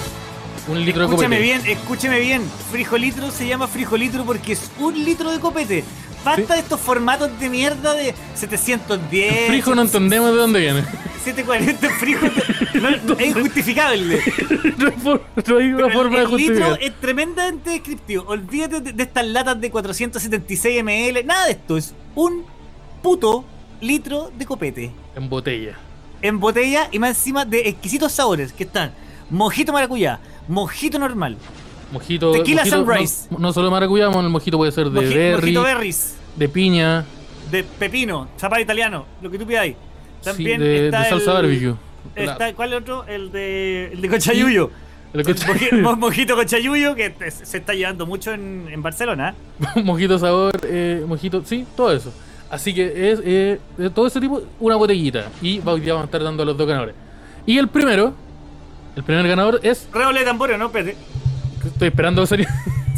Un 0.70 0.84
litro 0.84 1.00
de 1.02 1.06
Escúchame 1.08 1.36
copete. 1.36 1.42
bien, 1.42 1.62
escúchame 1.78 2.20
bien. 2.20 2.42
Frijolitro 2.70 3.30
se 3.30 3.46
llama 3.46 3.66
frijolitro 3.66 4.24
porque 4.24 4.52
es 4.52 4.70
un 4.78 4.94
litro 5.04 5.30
de 5.32 5.40
copete. 5.40 5.84
Basta 6.24 6.54
de 6.54 6.60
estos 6.60 6.78
formatos 6.80 7.30
de 7.40 7.48
mierda 7.48 7.94
de 7.94 8.14
710. 8.34 9.48
Frijo 9.48 9.74
no 9.74 9.82
entendemos 9.82 10.30
de 10.30 10.36
dónde 10.36 10.60
viene. 10.60 10.84
740 11.24 11.90
frijo. 11.98 12.26
No, 12.74 12.90
no, 12.90 13.14
es 13.18 13.26
injustificable. 13.36 14.20
no, 14.78 14.86
hay 14.86 14.92
for- 15.02 15.22
no 15.46 15.56
hay 15.58 15.72
una 15.72 15.90
forma 15.90 16.18
de 16.18 16.24
el 16.24 16.30
litro 16.36 16.54
justificar. 16.66 16.78
es 16.80 17.00
tremendamente 17.00 17.70
descriptivo. 17.70 18.24
Olvídate 18.28 18.80
de, 18.80 18.92
de 18.92 19.02
estas 19.02 19.26
latas 19.26 19.60
de 19.60 19.70
476 19.70 20.84
ml. 20.84 21.26
Nada 21.26 21.46
de 21.46 21.52
esto. 21.52 21.76
Es 21.76 21.94
un 22.14 22.44
puto 23.02 23.44
litro 23.80 24.30
de 24.36 24.46
copete. 24.46 24.92
En 25.16 25.28
botella. 25.28 25.76
En 26.22 26.38
botella 26.38 26.88
y 26.92 26.98
más 26.98 27.16
encima 27.16 27.44
de 27.44 27.68
exquisitos 27.68 28.12
sabores 28.12 28.52
que 28.52 28.64
están. 28.64 28.92
Mojito 29.30 29.72
maracuyá, 29.72 30.18
mojito 30.50 30.98
normal, 30.98 31.36
Mojito. 31.92 32.30
Tequila 32.32 32.62
mojito- 32.64 32.76
Sunrise. 32.84 33.26
No, 33.30 33.38
no 33.38 33.52
solo 33.52 33.66
de 33.66 33.70
maracuyá, 33.72 34.06
el 34.10 34.28
mojito 34.28 34.56
puede 34.58 34.70
ser 34.72 34.90
de 34.90 35.00
moji- 35.00 35.14
berry, 35.14 35.40
mojito 35.52 35.62
berries, 35.62 36.16
de 36.36 36.48
piña, 36.48 37.04
de 37.50 37.64
pepino, 37.64 38.28
zapallo 38.38 38.62
italiano, 38.62 39.06
lo 39.20 39.30
que 39.30 39.38
tú 39.38 39.46
pidáis. 39.46 39.74
También 40.22 40.60
sí, 40.60 40.64
de, 40.66 40.84
está 40.86 41.02
de 41.02 41.08
salsa 41.08 41.30
el- 41.30 41.36
barbecue. 41.36 41.74
Está, 42.14 42.54
¿Cuál 42.54 42.72
es 42.74 42.80
otro? 42.80 43.04
El 43.06 43.32
de, 43.32 43.92
el 43.92 44.00
de 44.00 44.08
cochayuyo. 44.08 44.70
El 45.12 45.82
mo- 45.82 45.96
Mojito 45.96 46.36
con 46.36 46.46
chayuyo 46.46 46.94
que 46.94 47.10
te- 47.10 47.30
se 47.32 47.58
está 47.58 47.74
llevando 47.74 48.06
mucho 48.06 48.32
en, 48.32 48.68
en 48.70 48.80
Barcelona. 48.82 49.34
mojito 49.82 50.16
sabor, 50.18 50.52
eh, 50.64 51.04
mojito, 51.06 51.42
sí, 51.44 51.66
todo 51.76 51.92
eso. 51.92 52.12
Así 52.50 52.72
que 52.72 53.10
es 53.10 53.20
eh, 53.24 53.58
de 53.76 53.90
todo 53.90 54.06
ese 54.06 54.20
tipo, 54.20 54.42
una 54.60 54.76
botellita. 54.76 55.26
Y 55.42 55.58
vamos 55.58 55.80
a 55.86 56.04
estar 56.04 56.22
dando 56.22 56.42
a 56.44 56.46
los 56.46 56.56
dos 56.56 56.66
ganadores. 56.68 56.94
Y 57.46 57.58
el 57.58 57.66
primero, 57.68 58.14
el 58.96 59.02
primer 59.04 59.26
ganador 59.28 59.60
es. 59.62 59.88
Redoble 59.92 60.20
de 60.20 60.24
tambores, 60.26 60.58
¿no? 60.58 60.66
Espérate. 60.66 60.96
Estoy 61.64 61.88
esperando 61.88 62.26
salir. 62.26 62.46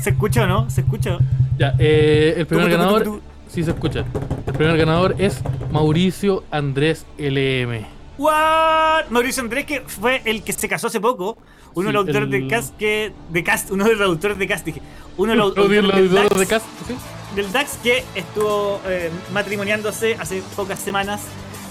¿Se 0.00 0.10
escucha 0.10 0.44
o 0.44 0.46
no? 0.46 0.70
¿Se 0.70 0.80
escucha? 0.82 1.18
ya, 1.58 1.74
eh, 1.78 2.34
el 2.38 2.46
primer 2.46 2.70
ganador. 2.70 3.02
tucu. 3.04 3.20
Sí, 3.48 3.62
se 3.62 3.70
escucha. 3.70 4.04
El 4.46 4.52
primer 4.54 4.76
ganador 4.78 5.14
es 5.18 5.40
Mauricio 5.70 6.42
Andrés 6.50 7.04
LM. 7.18 7.86
¿What? 8.18 9.06
Mauricio 9.10 9.42
Andrés, 9.42 9.66
que 9.66 9.80
fue 9.82 10.22
el 10.24 10.42
que 10.42 10.52
se 10.52 10.68
casó 10.68 10.86
hace 10.86 11.00
poco. 11.00 11.36
Uno 11.74 11.88
de 11.88 11.92
los 11.94 12.04
Sí, 12.04 12.08
autores 12.10 12.32
el- 12.34 12.42
de 12.42 12.48
cast 12.48 12.76
que. 12.76 13.12
De 13.30 13.44
cast, 13.44 13.70
uno 13.70 13.84
de 13.84 13.94
los 13.96 14.06
autores 14.08 14.38
de 14.38 14.46
cast, 14.46 14.64
dije. 14.64 14.80
Uno 15.16 15.32
de 15.32 15.36
los 15.36 15.46
autores 15.56 16.38
de 16.38 16.46
casa. 16.46 16.66
¿sí? 16.86 16.94
del 17.36 17.50
DAX 17.50 17.78
que 17.82 18.04
estuvo 18.14 18.78
eh, 18.86 19.10
matrimoniándose 19.32 20.16
hace 20.20 20.42
pocas 20.54 20.78
semanas. 20.78 21.22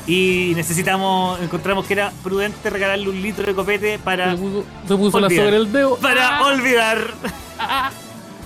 Y 0.07 0.53
necesitamos, 0.55 1.39
encontramos 1.41 1.85
que 1.85 1.93
era 1.93 2.11
prudente 2.23 2.69
regalarle 2.69 3.07
un 3.09 3.21
litro 3.21 3.45
de 3.45 3.53
copete 3.53 3.99
para, 3.99 4.31
Se 4.31 4.37
puso, 4.37 4.63
se 4.87 4.95
puso 4.97 5.19
la 5.19 5.27
en 5.27 5.53
el 5.53 5.71
dedo. 5.71 5.95
para 5.97 6.39
Ah. 6.39 6.45
olvidar. 6.47 6.97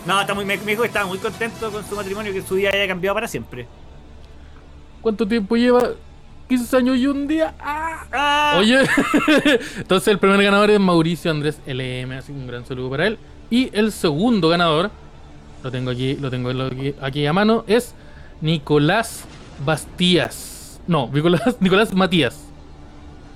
No, 0.05 0.21
está 0.21 0.33
muy, 0.33 0.45
me, 0.45 0.57
dijo 0.57 0.81
que 0.81 0.87
estaba 0.87 1.07
muy 1.07 1.17
contento 1.17 1.71
con 1.71 1.87
su 1.87 1.95
matrimonio, 1.95 2.31
que 2.33 2.41
su 2.41 2.55
vida 2.55 2.69
haya 2.73 2.87
cambiado 2.87 3.15
para 3.15 3.27
siempre. 3.27 3.67
¿Cuánto 5.01 5.27
tiempo 5.27 5.55
lleva? 5.55 5.91
15 6.47 6.77
años 6.77 6.97
y 6.97 7.07
un 7.07 7.27
día. 7.27 7.55
¡Ah! 7.59 8.05
Ah, 8.11 8.55
Oye, 8.59 8.81
entonces 9.77 10.07
el 10.09 10.19
primer 10.19 10.43
ganador 10.43 10.69
es 10.69 10.79
Mauricio 10.79 11.31
Andrés 11.31 11.59
LM, 11.65 12.11
así 12.17 12.31
un 12.31 12.45
gran 12.45 12.65
saludo 12.65 12.89
para 12.91 13.07
él. 13.07 13.17
Y 13.49 13.69
el 13.73 13.91
segundo 13.91 14.49
ganador, 14.49 14.91
lo 15.63 15.71
tengo 15.71 15.89
aquí, 15.89 16.15
lo 16.15 16.29
tengo 16.29 16.49
aquí, 16.49 16.93
aquí 17.01 17.25
a 17.25 17.33
mano, 17.33 17.63
es 17.65 17.95
Nicolás 18.41 19.23
Bastías. 19.65 20.54
No, 20.87 21.09
Nicolás, 21.11 21.57
Nicolás 21.59 21.93
Matías. 21.93 22.41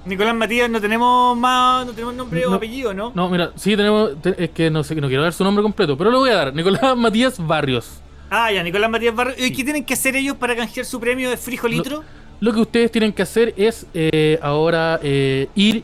Nicolás 0.06 0.34
Matías, 0.36 0.70
no 0.70 0.80
tenemos 0.80 1.38
más, 1.38 1.86
no 1.86 1.92
tenemos 1.94 2.16
nombre 2.16 2.46
o 2.46 2.50
No. 2.52 2.56
apellido, 2.56 2.94
¿no? 2.94 3.12
No, 3.14 3.30
mira, 3.30 3.52
sí 3.56 3.76
tenemos, 3.76 4.20
te- 4.22 4.44
es 4.44 4.50
que 4.52 4.70
no 4.72 4.84
sé, 4.84 4.96
no 4.96 5.08
quiero 5.08 5.24
dar 5.24 5.34
su 5.34 5.44
nombre 5.44 5.62
completo, 5.62 5.98
pero 5.98 6.10
lo 6.10 6.20
voy 6.20 6.30
a 6.30 6.36
dar. 6.36 6.54
Nicolás 6.54 6.96
Matías 6.98 7.46
Barrios. 7.46 8.02
Ah, 8.30 8.52
ya, 8.52 8.64
Nicolás 8.64 8.90
Matías 8.90 9.14
Barrio. 9.16 9.36
¿Y 9.46 9.52
qué 9.52 9.64
tienen 9.64 9.84
que 9.84 9.94
hacer 9.94 10.16
ellos 10.16 10.36
para 10.38 10.56
canjear 10.56 10.86
su 10.86 11.00
premio 11.00 11.30
de 11.30 11.38
frijolitro? 11.38 12.04
Lo 12.40 12.54
que 12.54 12.62
ustedes 12.62 12.92
tienen 12.92 13.12
que 13.12 13.22
hacer 13.24 13.54
es 13.58 13.86
eh, 13.94 14.40
ahora 14.42 15.00
eh, 15.04 15.50
ir 15.56 15.84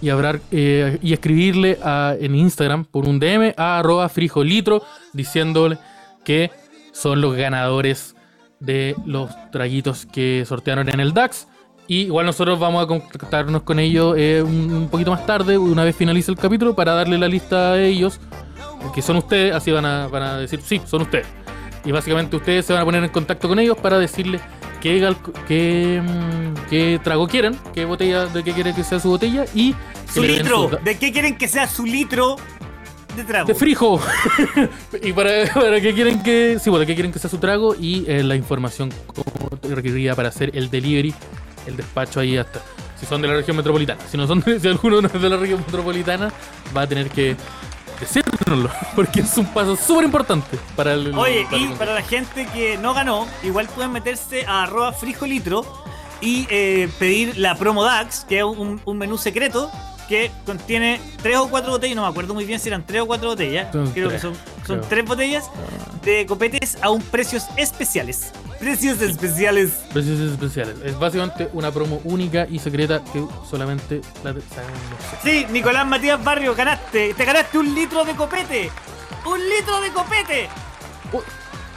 y 0.00 0.10
hablar 0.10 0.40
eh, 0.52 0.98
y 1.02 1.12
escribirle 1.12 1.78
a- 1.82 2.14
en 2.20 2.34
Instagram 2.34 2.84
por 2.84 3.06
un 3.08 3.18
DM 3.18 3.54
a 3.56 3.78
arroba 3.78 4.08
frijolitro 4.08 4.82
diciéndole 5.12 5.78
que 6.24 6.50
son 6.92 7.20
los 7.20 7.34
ganadores 7.34 8.14
de 8.60 8.94
los 9.04 9.30
traguitos 9.50 10.06
que 10.06 10.44
sortearon 10.46 10.88
en 10.88 11.00
el 11.00 11.12
DAX. 11.12 11.46
Y 11.88 12.02
igual 12.02 12.26
nosotros 12.26 12.58
vamos 12.58 12.82
a 12.84 12.86
contactarnos 12.88 13.62
con 13.62 13.78
ellos 13.78 14.16
eh, 14.18 14.42
un, 14.42 14.88
poquito 14.90 15.12
más 15.12 15.24
tarde, 15.24 15.56
una 15.56 15.84
vez 15.84 15.94
finalice 15.94 16.32
el 16.32 16.36
capítulo, 16.36 16.74
para 16.74 16.94
darle 16.94 17.16
la 17.16 17.28
lista 17.28 17.72
a 17.72 17.80
ellos, 17.80 18.18
que 18.92 19.02
son 19.02 19.16
ustedes, 19.16 19.54
así 19.54 19.70
van 19.70 19.84
a, 19.84 20.08
van 20.08 20.22
a 20.22 20.38
decir, 20.38 20.60
sí, 20.62 20.80
son 20.84 21.02
ustedes. 21.02 21.26
Y 21.84 21.92
básicamente 21.92 22.34
ustedes 22.34 22.66
se 22.66 22.72
van 22.72 22.82
a 22.82 22.84
poner 22.84 23.04
en 23.04 23.10
contacto 23.10 23.48
con 23.48 23.60
ellos 23.60 23.76
para 23.78 23.98
decirles 23.98 24.42
qué, 24.80 26.02
mm, 26.02 26.68
qué 26.68 27.00
trago 27.02 27.26
quieren, 27.26 27.56
qué 27.74 27.84
botella, 27.84 28.26
de 28.26 28.42
qué 28.42 28.52
quieren 28.52 28.74
que 28.74 28.84
sea 28.84 29.00
su 29.00 29.08
botella 29.08 29.44
y 29.54 29.74
Su 30.12 30.22
litro. 30.22 30.70
¿De 30.82 30.98
qué 30.98 31.12
quieren 31.12 31.36
que 31.36 31.48
sea 31.48 31.66
su 31.68 31.84
litro 31.84 32.36
de 33.16 33.24
trago? 33.24 33.46
de 33.48 33.54
frijo. 33.54 34.00
y 35.02 35.12
para, 35.12 35.30
para 35.52 35.80
qué 35.80 35.92
quieren 35.94 36.22
que. 36.22 36.58
Sí, 36.62 36.70
de 36.70 36.86
qué 36.86 36.94
quieren 36.94 37.12
que 37.12 37.18
sea 37.18 37.30
su 37.30 37.38
trago 37.38 37.74
y 37.74 38.04
eh, 38.08 38.22
la 38.22 38.36
información 38.36 38.92
como 39.06 39.50
requerida 39.74 40.14
para 40.14 40.28
hacer 40.28 40.50
el 40.54 40.70
delivery, 40.70 41.14
el 41.66 41.76
despacho 41.76 42.20
ahí 42.20 42.36
hasta. 42.36 42.60
Si 42.98 43.04
son 43.06 43.20
de 43.20 43.28
la 43.28 43.34
región 43.34 43.56
metropolitana. 43.56 44.00
Si 44.10 44.16
no 44.16 44.26
son 44.26 44.40
de, 44.40 44.58
si 44.58 44.68
alguno 44.68 45.00
no 45.02 45.08
es 45.08 45.20
de 45.20 45.28
la 45.28 45.36
región 45.36 45.60
metropolitana, 45.60 46.32
va 46.74 46.82
a 46.82 46.86
tener 46.86 47.10
que 47.10 47.36
decírnoslo. 48.00 48.70
Porque 48.96 49.20
es 49.20 49.36
un 49.36 49.46
paso 49.46 49.76
súper 49.76 50.04
importante 50.04 50.58
para 50.74 50.94
el. 50.94 51.16
Oye, 51.16 51.44
para 51.50 51.56
y 51.58 51.64
el- 51.64 51.72
para 51.74 51.94
la 51.94 52.02
gente 52.02 52.46
que 52.52 52.78
no 52.78 52.94
ganó, 52.94 53.26
igual 53.42 53.66
pueden 53.74 53.92
meterse 53.92 54.44
a 54.46 54.62
arroba 54.64 54.92
frijolitro 54.92 55.66
y 56.20 56.46
eh, 56.48 56.88
pedir 56.98 57.36
la 57.36 57.54
promo 57.56 57.84
DAX, 57.84 58.24
que 58.24 58.38
es 58.38 58.44
un, 58.44 58.80
un 58.84 58.98
menú 58.98 59.18
secreto 59.18 59.70
que 60.08 60.30
contiene 60.44 61.00
tres 61.22 61.36
o 61.38 61.48
cuatro 61.48 61.72
botellas, 61.72 61.96
no 61.96 62.02
me 62.02 62.08
acuerdo 62.08 62.34
muy 62.34 62.44
bien 62.44 62.60
si 62.60 62.68
eran 62.68 62.84
tres 62.84 63.02
o 63.02 63.06
cuatro 63.06 63.30
botellas, 63.30 63.72
Son 63.72 63.90
creo 63.92 64.08
tres, 64.08 64.20
que 64.22 64.28
son, 64.28 64.34
son 64.66 64.78
creo. 64.78 64.88
tres 64.88 65.04
botellas 65.04 65.50
de 66.04 66.26
copetes 66.26 66.78
a 66.82 66.90
un 66.90 67.02
precios 67.02 67.44
especiales. 67.56 68.32
Precios 68.58 69.00
especiales. 69.02 69.72
Precios 69.92 70.18
especiales. 70.18 70.76
Es 70.84 70.98
básicamente 70.98 71.50
una 71.52 71.70
promo 71.70 72.00
única 72.04 72.46
y 72.48 72.58
secreta 72.58 73.02
que 73.12 73.22
solamente 73.48 74.00
la 74.24 74.34
Sí, 75.22 75.46
Nicolás 75.50 75.86
Matías 75.86 76.22
Barrio, 76.22 76.54
ganaste. 76.54 77.12
Te 77.14 77.24
ganaste 77.24 77.58
un 77.58 77.74
litro 77.74 78.04
de 78.04 78.14
copete. 78.14 78.70
¡Un 79.26 79.40
litro 79.40 79.80
de 79.80 79.90
copete! 79.90 80.48
Uy, 81.12 81.20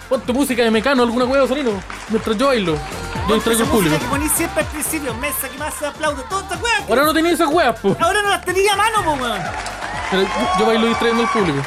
Ponte 0.10 0.34
música 0.34 0.64
de 0.64 0.72
mecano, 0.72 1.04
alguna 1.04 1.26
hueá 1.26 1.48
sonino. 1.48 1.82
Mientras 2.10 2.36
yo 2.36 2.48
bailo. 2.48 2.76
Yo 3.28 3.36
distraigo 3.36 3.64
al 3.64 3.70
público. 3.70 4.00
que 4.00 4.06
ponís 4.06 4.32
siempre 4.32 4.64
al 4.64 4.68
principio. 4.70 5.14
Mesa 5.14 5.48
que 5.48 5.58
más 5.60 5.76
se 5.76 5.86
aplaude. 5.86 6.24
Todas 6.28 6.46
estas 6.46 6.62
weas. 6.64 6.90
Ahora 6.90 7.04
no 7.04 7.14
tenía 7.14 7.32
esas 7.34 7.48
hueas, 7.48 7.80
po. 7.80 7.96
Ahora 8.00 8.24
no 8.24 8.30
las 8.30 8.44
tenía 8.44 8.74
a 8.74 8.76
mano, 8.76 9.04
po, 9.04 9.14
weón. 9.24 9.42
Pero 10.10 10.24
yo, 10.58 10.66
bailo 10.66 10.88
distrayendo 10.88 11.24
al 11.24 11.30
público. 11.30 11.60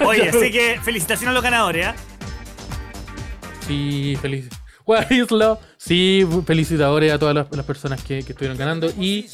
Oye, 0.06 0.28
así 0.28 0.52
que 0.52 0.80
felicitaciones 0.80 1.30
a 1.30 1.34
los 1.34 1.42
ganadores, 1.42 1.88
¿ah? 1.88 1.94
Sí, 3.66 4.16
feliz. 4.22 4.48
What 4.86 5.10
is 5.10 5.30
love? 5.32 5.58
Sí, 5.76 6.26
felicitadores 6.46 7.12
a 7.12 7.18
todas 7.18 7.34
las, 7.34 7.46
las 7.50 7.66
personas 7.66 8.02
que, 8.02 8.22
que 8.22 8.32
estuvieron 8.32 8.56
ganando. 8.56 8.92
Y 8.96 9.26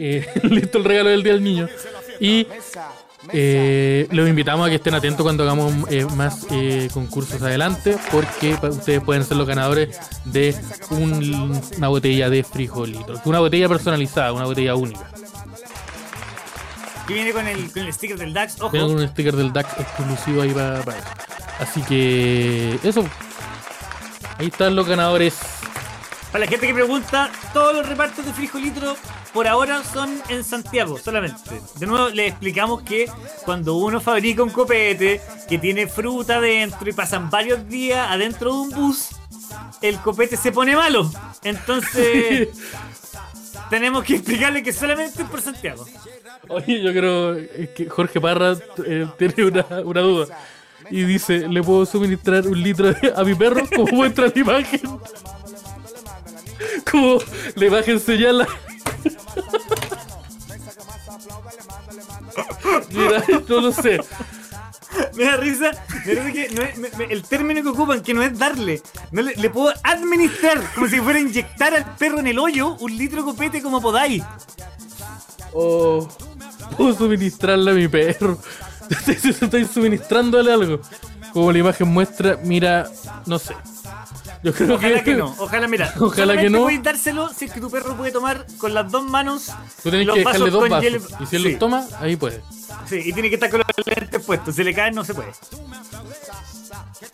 eh, 0.00 0.28
listo 0.42 0.78
el 0.78 0.84
regalo 0.84 1.10
del 1.10 1.22
Día 1.22 1.32
del 1.32 1.44
Niño. 1.44 1.68
Y 2.18 2.46
eh, 3.32 4.06
los 4.10 4.28
invitamos 4.28 4.66
a 4.66 4.70
que 4.70 4.76
estén 4.76 4.94
atentos 4.94 5.22
cuando 5.24 5.42
hagamos 5.42 5.72
eh, 5.90 6.04
más 6.16 6.46
eh, 6.50 6.88
concursos 6.92 7.40
adelante. 7.42 7.96
Porque 8.10 8.56
ustedes 8.62 9.02
pueden 9.02 9.24
ser 9.24 9.36
los 9.36 9.46
ganadores 9.46 9.98
de 10.24 10.54
un- 10.90 11.60
una 11.76 11.88
botella 11.88 12.30
de 12.30 12.42
frijolito. 12.44 13.20
Una 13.24 13.40
botella 13.40 13.68
personalizada, 13.68 14.32
una 14.32 14.44
botella 14.46 14.74
única. 14.74 15.00
Que 17.06 17.14
viene 17.14 17.32
con 17.32 17.46
el, 17.46 17.70
con 17.70 17.82
el 17.82 17.92
sticker 17.92 18.18
del 18.18 18.32
DAX. 18.32 18.60
Ojo. 18.60 18.70
Viene 18.70 18.86
con 18.88 18.96
un 19.02 19.08
sticker 19.08 19.36
del 19.36 19.52
DAX 19.52 19.78
exclusivo 19.78 20.42
ahí 20.42 20.50
para, 20.50 20.80
para. 20.82 20.98
Así 21.60 21.80
que 21.82 22.78
eso. 22.82 23.04
Ahí 24.38 24.48
están 24.48 24.74
los 24.74 24.86
ganadores. 24.88 25.34
Para 26.32 26.44
la 26.44 26.50
gente 26.50 26.66
que 26.66 26.74
pregunta, 26.74 27.30
todos 27.52 27.74
los 27.74 27.88
repartos 27.88 28.24
de 28.26 28.32
frijolitro 28.32 28.96
por 29.32 29.46
ahora 29.46 29.82
son 29.84 30.20
en 30.28 30.44
Santiago 30.44 30.98
solamente. 30.98 31.60
De 31.78 31.86
nuevo, 31.86 32.08
les 32.08 32.30
explicamos 32.30 32.82
que 32.82 33.06
cuando 33.44 33.76
uno 33.76 34.00
fabrica 34.00 34.42
un 34.42 34.50
copete 34.50 35.20
que 35.48 35.58
tiene 35.58 35.86
fruta 35.86 36.36
adentro 36.36 36.88
y 36.88 36.92
pasan 36.92 37.30
varios 37.30 37.68
días 37.68 38.10
adentro 38.10 38.52
de 38.52 38.58
un 38.58 38.70
bus, 38.70 39.10
el 39.82 39.98
copete 39.98 40.36
se 40.36 40.52
pone 40.52 40.74
malo. 40.74 41.10
Entonces, 41.42 42.48
tenemos 43.70 44.04
que 44.04 44.16
explicarle 44.16 44.62
que 44.62 44.72
solamente 44.72 45.22
es 45.22 45.28
por 45.28 45.40
Santiago. 45.40 45.86
Oye, 46.48 46.82
yo 46.82 46.92
creo 46.92 47.36
que 47.74 47.88
Jorge 47.88 48.20
Parra 48.20 48.56
eh, 48.84 49.06
tiene 49.18 49.44
una, 49.44 49.66
una 49.84 50.00
duda. 50.00 50.38
Y 50.90 51.02
dice, 51.02 51.48
¿le 51.48 51.62
puedo 51.62 51.84
suministrar 51.84 52.46
un 52.46 52.62
litro 52.62 52.94
a 53.16 53.24
mi 53.24 53.34
perro? 53.34 53.62
Como 53.74 53.86
muestra 53.92 54.26
la 54.26 54.40
imagen. 54.40 54.80
Como 56.90 57.18
la 57.54 57.66
imagen 57.66 58.00
señala. 58.00 58.46
Mira, 62.90 63.22
no 63.48 63.60
lo 63.60 63.72
sé. 63.72 64.00
Me 65.14 65.24
da 65.24 65.36
risa, 65.36 65.70
me 66.06 66.14
da 66.14 66.22
risa 66.24 66.32
que 66.32 66.48
no 66.54 66.62
es- 66.62 66.78
me- 66.78 66.90
me- 66.96 67.12
el 67.12 67.22
término 67.22 67.62
que 67.62 67.68
ocupan, 67.68 68.00
que 68.02 68.14
no 68.14 68.22
es 68.22 68.38
darle, 68.38 68.80
no 69.10 69.20
le, 69.22 69.34
le 69.34 69.50
puedo 69.50 69.72
administrar, 69.82 70.62
como 70.74 70.88
si 70.88 71.00
fuera 71.00 71.18
inyectar 71.20 71.74
al 71.74 71.84
perro 71.96 72.18
en 72.20 72.28
el 72.28 72.38
hoyo 72.38 72.76
un 72.80 72.96
litro 72.96 73.18
de 73.18 73.24
copete 73.24 73.62
como 73.62 73.80
podáis. 73.82 74.22
O 75.52 76.08
puedo 76.76 76.94
suministrarle 76.96 77.70
a 77.70 77.74
mi 77.74 77.88
perro. 77.88 78.38
Estoy 79.06 79.64
suministrándole 79.66 80.52
algo. 80.52 80.80
Como 81.32 81.52
la 81.52 81.58
imagen 81.58 81.88
muestra, 81.88 82.38
mira, 82.42 82.90
no 83.26 83.38
sé. 83.38 83.54
Yo 84.46 84.52
creo 84.54 84.76
Ojalá 84.76 85.02
que 85.02 85.14
no, 85.14 85.34
ojalá, 85.38 85.66
mira. 85.66 85.92
Ojalá 86.00 86.36
que 86.36 86.48
no. 86.48 86.62
Puedes 86.62 86.80
dárselo 86.80 87.28
si 87.30 87.46
es 87.46 87.52
que 87.52 87.60
tu 87.60 87.68
perro 87.68 87.96
puede 87.96 88.12
tomar 88.12 88.46
con 88.58 88.72
las 88.74 88.88
dos 88.92 89.02
manos. 89.02 89.46
Tú 89.82 89.90
tienes 89.90 90.08
que 90.08 90.20
dejarle 90.20 90.50
dos 90.50 90.68
vasos. 90.68 90.84
hielo- 90.84 91.02
Y 91.20 91.26
si 91.26 91.34
él 91.36 91.42
sí, 91.42 91.50
los 91.50 91.58
toma, 91.58 91.84
ahí 91.98 92.14
puede. 92.14 92.42
Sí, 92.88 93.00
y 93.04 93.12
tiene 93.12 93.28
que 93.28 93.34
estar 93.34 93.50
con 93.50 93.58
los 93.66 93.86
lentes 93.86 94.22
puestos. 94.22 94.54
Si 94.54 94.62
le 94.62 94.72
caen, 94.72 94.94
no 94.94 95.04
se 95.04 95.14
puede. 95.14 95.32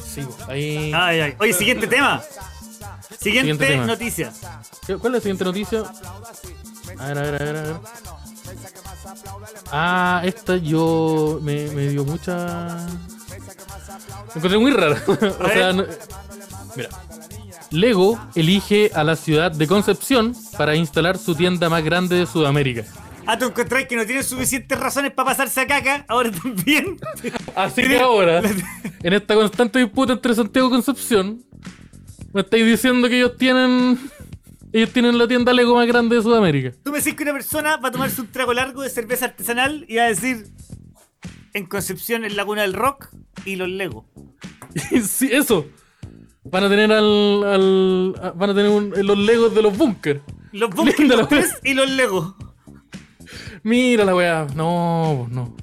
Sí, 0.04 0.26
ahí. 0.46 0.92
Ay, 0.94 1.20
ay. 1.20 1.34
Oye, 1.38 1.54
siguiente 1.54 1.86
tema. 1.86 2.20
Siguiente, 3.18 3.52
Siguiente 3.52 3.66
tema. 3.66 3.86
noticia. 3.86 4.30
¿Qué- 4.86 4.96
¿Cuál 4.98 5.14
es 5.14 5.18
la 5.18 5.22
siguiente 5.22 5.44
noticia? 5.44 5.84
A 6.98 7.06
ver, 7.06 7.18
a 7.18 7.22
ver, 7.22 7.34
a 7.34 7.44
ver, 7.46 7.56
a 7.56 7.62
ver. 7.62 7.76
Ah, 9.72 10.20
esta 10.24 10.56
yo 10.58 11.38
me, 11.42 11.66
me 11.68 11.88
dio 11.88 12.04
mucha. 12.04 12.76
Me 14.34 14.36
encontré 14.36 14.58
muy 14.58 14.70
rara. 14.72 15.02
o 15.06 15.48
sea, 15.48 15.72
no- 15.72 15.86
mira. 16.76 16.90
Lego 17.72 18.20
elige 18.34 18.90
a 18.94 19.04
la 19.04 19.16
ciudad 19.16 19.50
de 19.50 19.66
Concepción 19.66 20.34
para 20.56 20.76
instalar 20.76 21.18
su 21.18 21.34
tienda 21.34 21.68
más 21.68 21.82
grande 21.82 22.16
de 22.16 22.26
Sudamérica. 22.26 22.84
Ah, 23.26 23.38
tú 23.38 23.46
encontrás 23.46 23.86
que 23.86 23.96
no 23.96 24.04
tienen 24.04 24.24
suficientes 24.24 24.78
razones 24.78 25.12
para 25.12 25.30
pasarse 25.30 25.60
a 25.60 25.66
caca, 25.66 26.04
ahora 26.08 26.30
también. 26.30 26.98
Así 27.54 27.82
que 27.82 27.98
ahora, 27.98 28.42
en 29.02 29.12
esta 29.12 29.34
constante 29.34 29.78
disputa 29.78 30.12
entre 30.14 30.34
Santiago 30.34 30.68
y 30.68 30.70
Concepción, 30.70 31.42
me 32.32 32.40
estáis 32.40 32.66
diciendo 32.66 33.08
que 33.08 33.16
ellos 33.18 33.36
tienen. 33.36 33.98
Ellos 34.74 34.90
tienen 34.90 35.18
la 35.18 35.28
tienda 35.28 35.52
Lego 35.52 35.74
más 35.74 35.86
grande 35.86 36.16
de 36.16 36.22
Sudamérica. 36.22 36.72
Tú 36.82 36.92
me 36.92 36.98
decís 36.98 37.14
que 37.14 37.22
una 37.24 37.34
persona 37.34 37.76
va 37.76 37.88
a 37.88 37.92
tomarse 37.92 38.22
un 38.22 38.28
trago 38.28 38.54
largo 38.54 38.80
de 38.80 38.88
cerveza 38.88 39.26
artesanal 39.26 39.84
y 39.86 39.96
va 39.96 40.04
a 40.04 40.06
decir 40.06 40.46
en 41.52 41.66
Concepción 41.66 42.24
es 42.24 42.34
la 42.34 42.44
cuna 42.44 42.62
del 42.62 42.72
rock 42.72 43.08
y 43.44 43.56
los 43.56 43.68
Lego. 43.68 44.06
sí, 45.06 45.28
eso. 45.30 45.66
Van 46.44 46.64
a 46.64 46.68
tener 46.68 46.90
al. 46.92 47.44
al- 47.44 48.14
a- 48.22 48.30
van 48.32 48.50
a 48.50 48.54
tener 48.54 48.70
un- 48.70 48.92
los 48.96 49.18
Legos 49.18 49.54
de 49.54 49.62
los 49.62 49.76
bunkers. 49.76 50.20
Los 50.52 50.70
Bunkers 50.74 51.08
los 51.08 51.28
tres 51.28 51.54
y 51.64 51.74
los 51.74 51.88
Lego. 51.90 52.36
Mira 53.62 54.04
la 54.04 54.14
weá. 54.14 54.46
No, 54.54 55.28
no. 55.30 55.54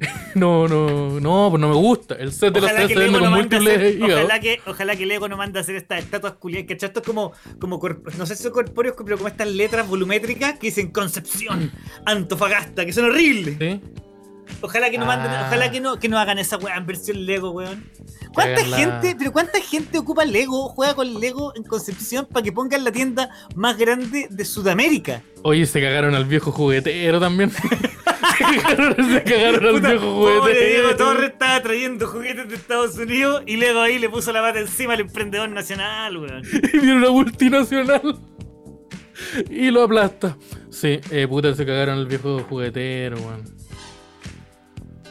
No, 0.34 0.66
no, 0.66 1.20
no, 1.20 1.46
pues 1.48 1.60
no 1.60 1.68
me 1.68 1.76
gusta. 1.76 2.16
El 2.16 2.32
set 2.32 2.52
de 2.52 2.60
los 2.60 2.68
Ojalá 2.68 2.86
tres 2.86 2.88
que, 2.88 2.94
se 2.94 3.00
vende 3.00 3.18
con 3.20 3.30
no 3.30 3.36
múltiples 3.36 3.76
hacer, 3.76 4.02
ojalá, 4.02 4.40
que, 4.40 4.60
ojalá 4.66 4.96
que 4.96 5.06
Lego 5.06 5.28
no 5.28 5.36
mande 5.36 5.60
a 5.60 5.62
hacer 5.62 5.76
estas 5.76 6.00
estatuas 6.02 6.32
culiadas. 6.34 6.66
¿Cachai? 6.68 6.88
Esto 6.88 7.00
es 7.00 7.06
como, 7.06 7.32
como 7.60 7.80
no 8.18 8.26
sé 8.26 8.34
si 8.34 8.42
son 8.42 8.50
corpóreos, 8.52 8.96
pero 9.04 9.16
como 9.16 9.28
estas 9.28 9.46
letras 9.48 9.86
volumétricas 9.88 10.54
que 10.58 10.66
dicen 10.66 10.90
Concepción, 10.90 11.70
Antofagasta, 12.04 12.84
que 12.84 12.92
son 12.92 13.04
horribles. 13.04 13.56
¿Sí? 13.60 13.80
Ojalá 14.60 14.90
que 14.90 14.98
no 14.98 15.06
manden, 15.06 15.30
Ah. 15.30 15.44
ojalá 15.46 15.70
que 15.70 15.80
no, 15.80 15.98
que 15.98 16.08
no 16.08 16.18
hagan 16.18 16.38
esa 16.38 16.56
weá 16.56 16.76
en 16.76 16.86
versión 16.86 17.24
Lego, 17.26 17.50
weón. 17.50 17.84
¿Cuánta 18.32 18.64
gente, 18.64 19.14
pero 19.18 19.32
cuánta 19.32 19.60
gente 19.60 19.98
ocupa 19.98 20.24
Lego, 20.24 20.68
juega 20.70 20.94
con 20.94 21.20
Lego 21.20 21.52
en 21.54 21.62
Concepción 21.64 22.26
para 22.26 22.42
que 22.42 22.50
pongan 22.52 22.82
la 22.84 22.90
tienda 22.92 23.30
más 23.54 23.76
grande 23.78 24.26
de 24.30 24.44
Sudamérica? 24.44 25.22
Oye, 25.42 25.66
se 25.66 25.80
cagaron 25.80 26.14
al 26.14 26.24
viejo 26.24 26.50
juguetero 26.50 27.20
también. 27.20 27.50
se 28.38 28.56
cagaron, 28.62 28.96
se 29.12 29.22
cagaron 29.22 29.66
al 29.66 29.72
Puta, 29.74 29.88
viejo 29.90 30.04
pobre 30.06 30.32
Diego 30.68 30.82
juguetero. 30.88 30.96
Torres 30.96 31.30
estaba 31.30 31.62
trayendo 31.62 32.06
juguetes 32.08 32.48
de 32.48 32.54
Estados 32.56 32.96
Unidos 32.96 33.42
y 33.46 33.56
Lego 33.56 33.80
ahí 33.80 33.98
le 33.98 34.08
puso 34.08 34.32
la 34.32 34.40
pata 34.40 34.58
encima 34.60 34.94
al 34.94 35.00
emprendedor 35.00 35.48
nacional, 35.50 36.16
weón. 36.16 36.42
Y 36.72 36.78
viene 36.78 36.96
una 36.96 37.10
multinacional. 37.10 38.18
Y 39.48 39.70
lo 39.70 39.84
aplasta. 39.84 40.36
Sí, 40.70 40.98
eh, 41.12 41.26
puta, 41.28 41.54
se 41.54 41.64
cagaron 41.64 41.98
al 41.98 42.06
viejo 42.06 42.40
juguetero, 42.48 43.16
weón. 43.18 43.44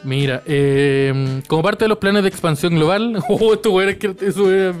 Mira, 0.04 0.42
eh, 0.46 1.40
como 1.46 1.62
parte 1.62 1.84
de 1.84 1.88
los 1.88 1.98
planes 1.98 2.22
de 2.22 2.28
expansión 2.28 2.74
global, 2.74 3.22
oh, 3.28 3.54
esto 3.54 3.80
es 3.82 3.96
que 3.96 4.14
eso 4.20 4.52
es. 4.52 4.74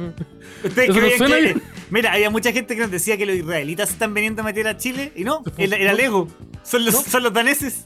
¿Ustedes 0.62 0.90
¿Eso 0.90 1.00
no 1.00 1.08
suena 1.16 1.36
que- 1.36 1.42
bien? 1.42 1.62
Mira, 1.90 2.12
había 2.12 2.30
mucha 2.30 2.52
gente 2.52 2.74
que 2.74 2.80
nos 2.82 2.90
decía 2.90 3.16
que 3.16 3.26
los 3.26 3.36
israelitas 3.36 3.90
están 3.90 4.14
viniendo 4.14 4.42
a 4.42 4.44
meter 4.44 4.66
a 4.66 4.76
Chile 4.76 5.12
y 5.14 5.24
no, 5.24 5.42
era, 5.58 5.76
era 5.76 5.92
Lego. 5.92 6.28
Son 6.62 6.84
los, 6.84 6.94
son 6.94 7.22
los 7.22 7.32
daneses. 7.32 7.84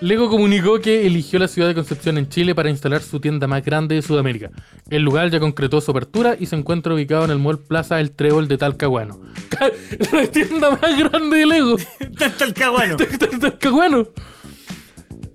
Lego 0.00 0.28
comunicó 0.28 0.78
que 0.80 1.06
eligió 1.06 1.38
la 1.40 1.48
ciudad 1.48 1.66
de 1.68 1.74
Concepción 1.74 2.18
en 2.18 2.28
Chile 2.28 2.54
para 2.54 2.70
instalar 2.70 3.02
su 3.02 3.18
tienda 3.20 3.46
más 3.48 3.64
grande 3.64 3.96
de 3.96 4.02
Sudamérica. 4.02 4.50
El 4.90 5.02
lugar 5.02 5.28
ya 5.30 5.40
concretó 5.40 5.80
su 5.80 5.90
apertura 5.90 6.36
y 6.38 6.46
se 6.46 6.54
encuentra 6.56 6.94
ubicado 6.94 7.24
en 7.24 7.32
el 7.32 7.38
Mall 7.38 7.58
Plaza 7.58 7.98
El 7.98 8.12
Trébol 8.12 8.46
de 8.46 8.58
Talcahuano. 8.58 9.18
La 10.12 10.26
tienda 10.28 10.70
más 10.70 10.98
grande 10.98 11.38
de 11.38 11.46
Lego. 11.46 11.76
Caguano. 12.54 12.96
Talcahuano. 13.40 14.08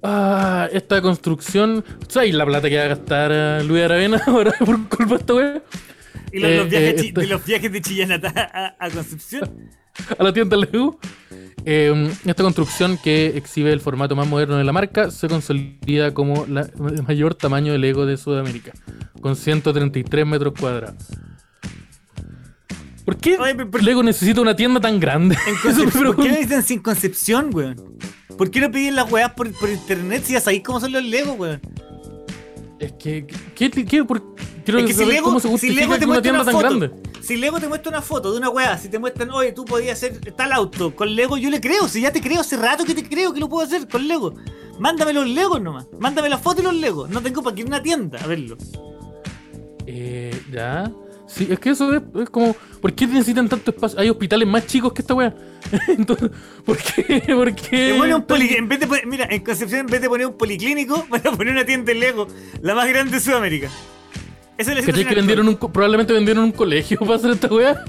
Ah, 0.03 0.67
esta 0.73 1.01
construcción. 1.01 1.83
¿Sabes 2.09 2.33
la 2.33 2.45
plata 2.45 2.69
que 2.69 2.77
va 2.77 2.83
a 2.83 2.87
gastar 2.89 3.31
eh, 3.33 3.63
Luis 3.63 3.83
Aravena 3.83 4.21
ahora 4.27 4.53
por 4.59 4.87
culpa 4.89 5.15
de 5.15 5.15
esta 5.15 5.33
wea? 5.33 5.63
Y 6.33 6.39
los, 6.39 6.51
Eh, 6.51 6.57
los 6.57 6.69
viajes, 6.69 7.03
eh, 7.03 7.11
de 7.13 7.27
los 7.27 7.45
viajes 7.45 7.71
de 7.71 8.21
a, 8.79 8.89
Concepción. 8.93 9.49
a 10.19 10.23
la 10.23 10.33
tienda 10.33 10.57
Lego. 10.57 10.99
Eh, 11.65 12.11
esta 12.25 12.43
construcción 12.43 12.97
que 13.01 13.37
exhibe 13.37 13.71
el 13.71 13.79
formato 13.79 14.15
más 14.17 14.27
moderno 14.27 14.57
de 14.57 14.65
la 14.65 14.73
marca 14.73 15.09
se 15.11 15.29
consolida 15.29 16.13
como 16.13 16.45
la 16.47 16.61
el 16.61 17.03
mayor 17.03 17.35
tamaño 17.35 17.71
de 17.71 17.77
Lego 17.77 18.05
de 18.05 18.17
Sudamérica, 18.17 18.73
con 19.21 19.37
133 19.37 20.25
metros 20.25 20.53
cuadrados. 20.59 21.05
¿Por 23.05 23.17
qué 23.17 23.37
Oye, 23.37 23.55
pero- 23.55 23.69
pero- 23.71 23.83
Lego 23.83 24.03
necesita 24.03 24.39
una 24.41 24.55
tienda 24.55 24.79
tan 24.79 24.99
grande? 24.99 25.37
Me. 25.65 25.91
¿Por 25.91 26.15
qué 26.23 26.29
no 26.29 26.37
dicen 26.37 26.63
sin 26.63 26.79
Concepción, 26.79 27.49
weón? 27.53 27.97
¿Por 28.37 28.49
qué 28.49 28.61
no 28.61 28.71
piden 28.71 28.95
las 28.95 29.11
weas 29.11 29.31
por, 29.33 29.51
por 29.53 29.69
internet 29.69 30.23
si 30.25 30.33
ya 30.33 30.39
sabéis 30.41 30.63
cómo 30.63 30.79
son 30.79 30.91
los 30.91 31.03
Lego, 31.03 31.33
weón? 31.33 31.61
Es 32.79 32.93
que, 32.93 33.25
¿qué, 33.55 33.69
qué, 33.69 34.03
por- 34.03 34.35
quiero 34.65 34.79
Es 34.79 34.85
que 34.87 34.93
si 34.93 35.05
Lego, 35.05 35.25
cómo 35.25 35.39
se 35.39 35.57
si 35.57 35.69
Lego 35.69 35.97
te 35.97 36.05
una 36.05 36.21
tienda 36.21 36.41
una 36.41 36.45
tan 36.51 36.53
foto, 36.53 36.79
grande. 36.79 36.91
si 37.21 37.37
Lego 37.37 37.59
te 37.59 37.67
muestra 37.67 37.89
una 37.89 38.01
foto 38.01 38.31
de 38.31 38.37
una 38.39 38.49
wea, 38.49 38.77
si 38.77 38.89
te 38.89 38.99
muestran, 38.99 39.29
oye, 39.31 39.51
tú 39.53 39.63
podías 39.65 39.97
hacer 39.97 40.19
tal 40.35 40.51
auto 40.51 40.95
con 40.95 41.13
Lego, 41.15 41.37
yo 41.37 41.49
le 41.49 41.61
creo, 41.61 41.87
si 41.87 42.01
ya 42.01 42.11
te 42.11 42.19
creo 42.21 42.41
hace 42.41 42.57
rato 42.57 42.83
que 42.83 42.93
te 42.95 43.03
creo 43.07 43.33
que 43.33 43.39
lo 43.39 43.47
puedo 43.49 43.65
hacer 43.65 43.87
con 43.87 44.07
Lego. 44.07 44.33
Mándame 44.79 45.13
los 45.13 45.27
Legos 45.29 45.61
nomás, 45.61 45.85
mándame 45.99 46.27
la 46.29 46.37
foto 46.39 46.61
y 46.61 46.63
los 46.63 46.73
Legos, 46.73 47.09
no 47.09 47.21
tengo 47.21 47.43
para 47.43 47.55
que 47.55 47.61
ir 47.61 47.67
a 47.67 47.69
una 47.69 47.83
tienda 47.83 48.19
a 48.21 48.27
verlo. 48.27 48.57
Eh, 49.85 50.41
ya. 50.51 50.91
Sí, 51.35 51.47
es 51.49 51.57
que 51.59 51.71
eso 51.71 51.93
es, 51.93 52.01
es 52.21 52.29
como. 52.29 52.55
¿Por 52.79 52.93
qué 52.93 53.07
necesitan 53.07 53.49
tanto 53.49 53.71
espacio? 53.71 53.99
Hay 53.99 54.09
hospitales 54.09 54.47
más 54.47 54.67
chicos 54.67 54.93
que 54.93 55.01
esta 55.01 55.15
weá. 55.15 55.33
Entonces, 55.87 56.29
¿por 56.63 56.77
qué? 56.77 57.21
¿Por 57.27 57.55
qué? 57.55 57.93
Un 57.93 58.23
poli- 58.23 58.53
en 58.55 58.67
vez 58.67 58.79
de 58.79 58.87
mira, 59.05 59.27
en 59.29 59.43
Concepción 59.43 59.81
en 59.81 59.87
vez 59.87 60.01
de 60.01 60.09
poner 60.09 60.27
un 60.27 60.37
policlínico, 60.37 61.05
van 61.09 61.25
a 61.25 61.31
poner 61.31 61.53
una 61.53 61.65
tienda 61.65 61.85
de 61.91 61.95
Lego, 61.95 62.27
la 62.61 62.75
más 62.75 62.87
grande 62.87 63.13
de 63.13 63.19
Sudamérica. 63.19 63.69
Esa 64.55 64.71
es 64.71 64.77
la 64.77 64.81
¿Cachai 64.81 64.85
situación 64.85 65.09
que 65.09 65.15
vendieron 65.15 65.47
un, 65.47 65.55
probablemente 65.57 66.13
vendieron 66.13 66.43
un 66.43 66.51
colegio 66.51 66.99
para 66.99 67.15
hacer 67.15 67.31
esta 67.31 67.47
weá? 67.47 67.83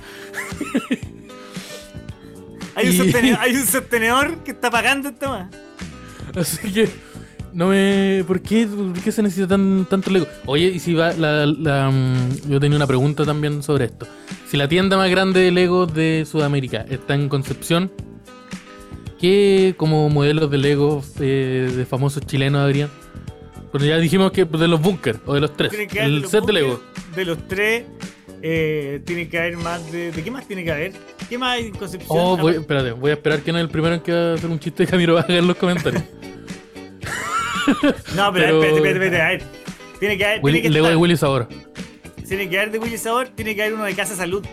Hay 2.76 2.88
un, 2.88 2.96
sostenedor, 2.96 3.38
hay 3.40 3.54
un 3.54 3.66
sostenedor 3.66 4.38
que 4.38 4.52
está 4.52 4.70
pagando 4.70 5.10
esta 5.10 5.28
más. 5.28 5.46
Así 6.34 6.72
que. 6.72 6.88
No 7.54 7.68
me. 7.68 8.24
¿Por 8.26 8.42
qué, 8.42 8.66
por 8.66 9.00
qué 9.00 9.12
se 9.12 9.22
necesita 9.22 9.46
tan, 9.46 9.86
tanto 9.88 10.10
Lego? 10.10 10.26
Oye, 10.46 10.66
y 10.66 10.80
si 10.80 10.92
va. 10.92 11.12
La, 11.12 11.46
la, 11.46 11.88
mm, 11.88 12.50
yo 12.50 12.58
tenía 12.58 12.76
una 12.76 12.86
pregunta 12.86 13.24
también 13.24 13.62
sobre 13.62 13.84
esto. 13.86 14.06
Si 14.48 14.56
la 14.56 14.68
tienda 14.68 14.96
más 14.96 15.08
grande 15.08 15.40
de 15.40 15.52
Lego 15.52 15.86
de 15.86 16.26
Sudamérica 16.28 16.84
está 16.90 17.14
en 17.14 17.28
Concepción, 17.28 17.92
¿qué 19.20 19.74
como 19.76 20.10
modelos 20.10 20.50
de 20.50 20.58
Lego 20.58 21.02
eh, 21.20 21.72
de 21.74 21.86
famosos 21.86 22.26
chilenos 22.26 22.60
habrían? 22.60 22.90
Porque 23.70 23.86
ya 23.86 23.98
dijimos 23.98 24.32
que 24.32 24.44
de 24.44 24.68
los 24.68 24.82
bunkers 24.82 25.20
o 25.24 25.34
de 25.34 25.40
los 25.40 25.56
tres. 25.56 25.72
El 25.94 26.22
los 26.22 26.30
set 26.32 26.44
de 26.44 26.52
Lego. 26.52 26.80
De 27.14 27.24
los 27.24 27.38
tres, 27.46 27.84
eh, 28.42 29.00
tiene 29.04 29.28
que 29.28 29.38
haber 29.38 29.58
más 29.58 29.92
de. 29.92 30.10
¿De 30.10 30.24
qué 30.24 30.30
más 30.32 30.46
tiene 30.48 30.64
que 30.64 30.72
haber? 30.72 30.92
¿Qué 31.28 31.38
más 31.38 31.52
hay 31.52 31.66
en 31.66 31.74
Concepción? 31.74 32.18
Oh, 32.20 32.36
voy, 32.36 32.54
espérate, 32.54 32.90
voy 32.90 33.12
a 33.12 33.14
esperar 33.14 33.42
que 33.42 33.52
no 33.52 33.58
es 33.58 33.62
el 33.62 33.70
primero 33.70 33.94
en 33.94 34.00
que 34.00 34.10
va 34.12 34.32
a 34.32 34.34
hacer 34.34 34.50
un 34.50 34.58
chiste 34.58 34.82
y 34.82 34.86
Camilo 34.88 35.14
va 35.14 35.20
a 35.20 35.22
hacer 35.22 35.36
en 35.36 35.46
los 35.46 35.56
comentarios. 35.56 36.02
No, 38.16 38.32
pero, 38.32 38.60
pero- 38.60 38.62
espérate, 38.64 38.76
espérate, 38.76 38.90
espérate, 39.06 39.20
a 39.22 39.28
ver. 39.28 39.42
Tiene 40.00 40.18
que 40.18 40.24
haber. 40.24 40.40
Willy- 40.42 40.52
tiene 40.60 40.62
que 40.62 40.70
Lego 40.70 40.86
de 40.86 40.92
estar- 40.92 41.02
Willy 41.02 41.16
Sabor. 41.16 41.48
Tiene 42.28 42.48
que 42.48 42.58
haber 42.58 42.70
de 42.72 42.78
Willy 42.78 42.98
Sabor, 42.98 43.28
tiene 43.28 43.54
que 43.54 43.62
haber 43.62 43.74
uno 43.74 43.84
de 43.84 43.94
Casa 43.94 44.16
Salud. 44.16 44.44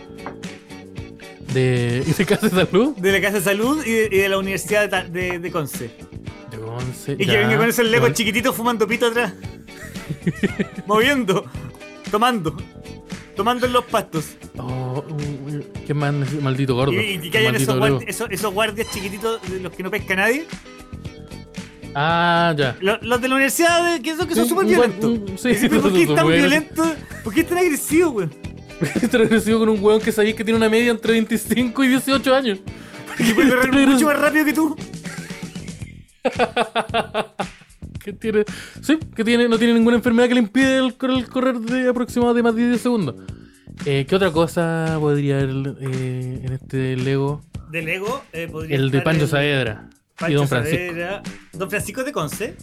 De, 1.52 2.02
¿Y 2.06 2.12
de 2.12 2.24
Casa 2.26 2.48
Salud? 2.48 2.96
De 2.96 3.12
la 3.12 3.20
Casa 3.20 3.40
Salud 3.40 3.84
y 3.84 3.90
de, 3.92 4.08
y 4.10 4.18
de 4.18 4.28
la 4.28 4.38
Universidad 4.38 4.88
de, 4.88 5.10
de, 5.30 5.38
de 5.38 5.50
Conce. 5.50 5.90
De 6.50 6.56
Once, 6.58 7.12
Y 7.12 7.26
que 7.26 7.36
venga 7.36 7.56
con 7.58 7.68
esos 7.68 7.84
legos 7.86 8.12
chiquititos 8.14 8.54
fumando 8.54 8.86
pito 8.86 9.06
atrás. 9.06 9.34
Moviendo. 10.86 11.44
Tomando. 12.10 12.56
Tomando 13.36 13.66
en 13.66 13.72
los 13.72 13.84
pastos. 13.86 14.36
Oh, 14.58 15.02
qué 15.86 15.94
neces- 15.94 16.40
maldito 16.40 16.74
gordo. 16.74 16.92
Y, 16.92 17.20
y 17.22 17.30
que 17.30 17.38
hayan 17.38 17.54
guardi- 17.54 18.04
esos, 18.06 18.30
esos 18.30 18.52
guardias 18.52 18.90
chiquititos 18.92 19.40
de 19.50 19.60
los 19.60 19.72
que 19.72 19.82
no 19.82 19.90
pesca 19.90 20.14
nadie. 20.16 20.46
Ah, 21.94 22.54
ya. 22.56 22.76
Los, 22.80 23.02
los 23.02 23.20
de 23.20 23.28
la 23.28 23.34
universidad, 23.34 23.92
de- 23.94 24.00
que 24.02 24.16
son 24.16 24.26
que 24.26 24.34
son 24.34 24.48
súper 24.48 24.66
violentos. 24.66 25.10
un- 25.10 25.38
sí, 25.38 25.54
¿Por 25.68 25.70
qué 25.70 25.80
son 25.80 25.96
es 25.96 26.06
tan 26.14 26.24
buenos. 26.24 26.28
violento? 26.50 26.94
¿Por 27.24 27.34
qué 27.34 27.40
es 27.42 27.46
tan 27.48 27.58
agresivo, 27.58 28.10
güey? 28.12 28.28
Te 29.10 29.18
recibo 29.18 29.60
con 29.60 29.68
un 29.68 29.82
weón 29.82 30.00
que 30.00 30.10
sabéis 30.10 30.34
que 30.34 30.42
tiene 30.44 30.56
una 30.58 30.68
media 30.68 30.90
entre 30.90 31.12
25 31.12 31.84
y 31.84 31.88
18 31.88 32.34
años. 32.34 32.58
Que 33.16 33.34
puede 33.34 33.50
correr 33.50 33.86
mucho 33.88 34.06
más 34.06 34.18
rápido 34.18 34.44
que 34.44 34.52
tú. 34.52 34.76
Que 38.02 38.12
tiene, 38.12 38.44
sí, 38.80 38.98
que 39.14 39.22
tiene, 39.22 39.48
no 39.48 39.58
tiene 39.58 39.74
ninguna 39.74 39.96
enfermedad 39.96 40.26
que 40.28 40.34
le 40.34 40.40
impide 40.40 40.78
el, 40.78 40.94
el 41.00 41.28
correr 41.28 41.58
de 41.60 41.88
aproximadamente 41.88 42.38
de 42.38 42.42
más 42.42 42.54
de 42.56 42.68
10 42.70 42.80
segundos. 42.80 43.14
Eh, 43.86 44.06
¿Qué 44.08 44.16
otra 44.16 44.30
cosa 44.32 44.96
podría 44.98 45.38
haber 45.38 45.76
eh, 45.80 46.40
en 46.44 46.52
este 46.52 46.96
Lego? 46.96 47.42
De 47.70 47.82
Lego 47.82 48.22
eh, 48.32 48.48
podría 48.50 48.76
El 48.76 48.90
de 48.90 49.00
Pancho 49.02 49.24
el 49.24 49.28
Saavedra 49.30 49.88
y 50.30 50.34
Pancho 50.34 50.38
Don 50.38 50.48
Francisco. 50.48 50.78
Saavedra. 50.86 51.22
Don 51.52 51.70
Francisco 51.70 52.04
de 52.04 52.12
Conce. 52.12 52.56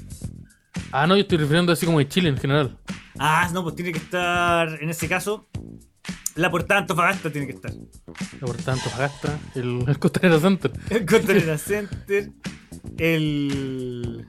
Ah, 0.91 1.05
no, 1.07 1.15
yo 1.15 1.21
estoy 1.21 1.37
refiriendo 1.37 1.71
así 1.71 1.85
como 1.85 1.99
de 1.99 2.07
Chile 2.07 2.29
en 2.29 2.37
general. 2.37 2.77
Ah, 3.19 3.49
no, 3.53 3.63
pues 3.63 3.75
tiene 3.75 3.91
que 3.91 3.99
estar, 3.99 4.81
en 4.81 4.89
ese 4.89 5.07
caso, 5.07 5.47
la 6.35 6.49
portada 6.49 6.79
Antofagasta 6.81 7.31
tiene 7.31 7.47
que 7.47 7.53
estar. 7.53 7.71
Por 8.39 8.55
tanto, 8.57 8.89
Fagasta, 8.89 9.37
el, 9.55 9.83
el 9.87 9.99
Costanera 9.99 10.39
Center. 10.39 10.71
El 10.89 11.05
Costanera 11.05 11.57
Center. 11.57 12.31
El. 12.97 14.25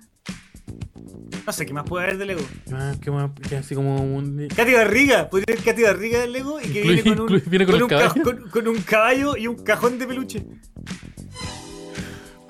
No 1.47 1.53
sé, 1.53 1.65
¿qué 1.67 1.73
más 1.73 1.85
puede 1.85 2.05
haber 2.05 2.19
de 2.19 2.27
Lego? 2.27 2.41
¿Qué 2.67 2.73
más? 2.75 2.99
¿Qué 2.99 3.11
más? 3.11 3.31
Que 3.49 3.57
así 3.57 3.75
como 3.75 3.97
un. 4.03 4.49
Katy 4.55 4.73
Barriga, 4.75 5.31
podría 5.31 5.57
ser 5.57 5.65
Katy 5.65 5.83
Barriga 5.83 6.21
del 6.21 6.33
Lego 6.33 6.61
y 6.61 6.65
que 6.69 6.83
Incluye- 6.85 7.03
viene 7.03 7.17
con 7.17 7.21
un, 7.33 7.43
viene 7.47 7.67
con 7.67 7.75
el 7.77 7.83
un 7.85 7.89
ca- 7.89 7.99
caballo. 7.99 8.23
con- 8.23 8.51
con 8.51 8.69
un 8.69 8.83
caballo 8.83 9.37
y 9.37 9.47
un 9.47 9.57
cajón 9.63 9.99
de 9.99 10.07
peluche. 10.07 10.47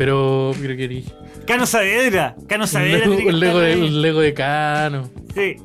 Pero. 0.01 0.53
Pero 0.59 0.77
que 0.79 0.85
eres- 0.85 1.13
Cano 1.47 1.67
Saavedra, 1.67 2.35
Cano 2.49 2.65
Un 2.65 2.69
Saavedra. 2.69 3.05
Que 3.05 3.27
un 3.27 3.39
Lego 3.39 3.59
de, 3.59 3.77
un 3.77 4.01
Lego 4.01 4.21
de 4.21 4.33
Cano. 4.33 5.11
Sí. 5.35 5.57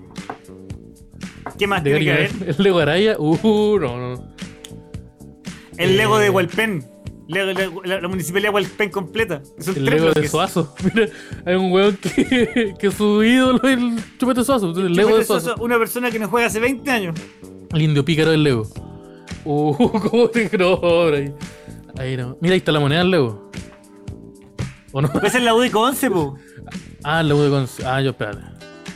¿Qué 1.57 1.67
más 1.67 1.81
tiene 1.83 2.01
que 2.01 2.11
haber? 2.11 2.31
El 2.45 2.55
Lego 2.59 2.79
Araya. 2.79 3.15
Uh, 3.17 3.79
no, 3.79 3.97
no. 3.97 4.27
El 5.77 5.95
Lego 5.95 6.19
de 6.19 6.27
Eh. 6.27 6.29
Hualpén. 6.31 6.83
La, 7.29 7.45
la 8.01 8.07
municipalidad 8.09 8.49
de 8.49 8.55
Hualpén 8.55 8.89
completa. 8.91 9.41
Son 9.57 9.73
El 9.77 9.85
Lego 9.85 10.11
de. 10.11 10.27
Suazo. 10.27 10.75
Mira, 10.93 11.07
hay 11.45 11.55
un 11.55 11.71
weón 11.71 11.95
que, 11.95 12.73
que 12.77 12.91
su 12.91 13.23
ídolo 13.23 13.61
es 13.63 13.77
el 13.77 13.95
Chupete 14.17 14.43
Suazo. 14.43 14.71
El 14.71 14.91
Lego 14.95 15.11
Chupete 15.11 15.19
de 15.19 15.25
Suazo. 15.25 15.55
Una 15.61 15.77
persona 15.77 16.11
que 16.11 16.19
no 16.19 16.27
juega 16.27 16.47
hace 16.47 16.59
20 16.59 16.91
años. 16.91 17.15
El 17.73 17.81
indio 17.81 18.03
pícaro 18.03 18.31
del 18.31 18.43
Lego. 18.43 18.67
Uh, 19.45 19.73
cómo 20.09 20.27
te 20.27 20.49
no, 20.57 20.77
ahí. 21.13 21.33
Ahí 21.97 22.17
no. 22.17 22.37
Mira, 22.41 22.51
ahí 22.51 22.57
está 22.59 22.73
la 22.73 22.81
moneda 22.81 22.99
del 22.99 23.11
Lego. 23.11 23.49
¿O 24.95 25.01
no? 25.01 25.11
Esa 25.23 25.39
es 25.39 25.43
la 25.43 25.53
U 25.53 25.59
de 25.59 25.69
Conce, 25.69 26.09
po. 26.09 26.37
Ah, 27.03 27.21
la 27.21 27.35
U 27.35 27.39
de 27.39 27.49
Conce. 27.49 27.85
Ah, 27.85 27.99
yo 27.99 28.11
espérate. 28.11 28.39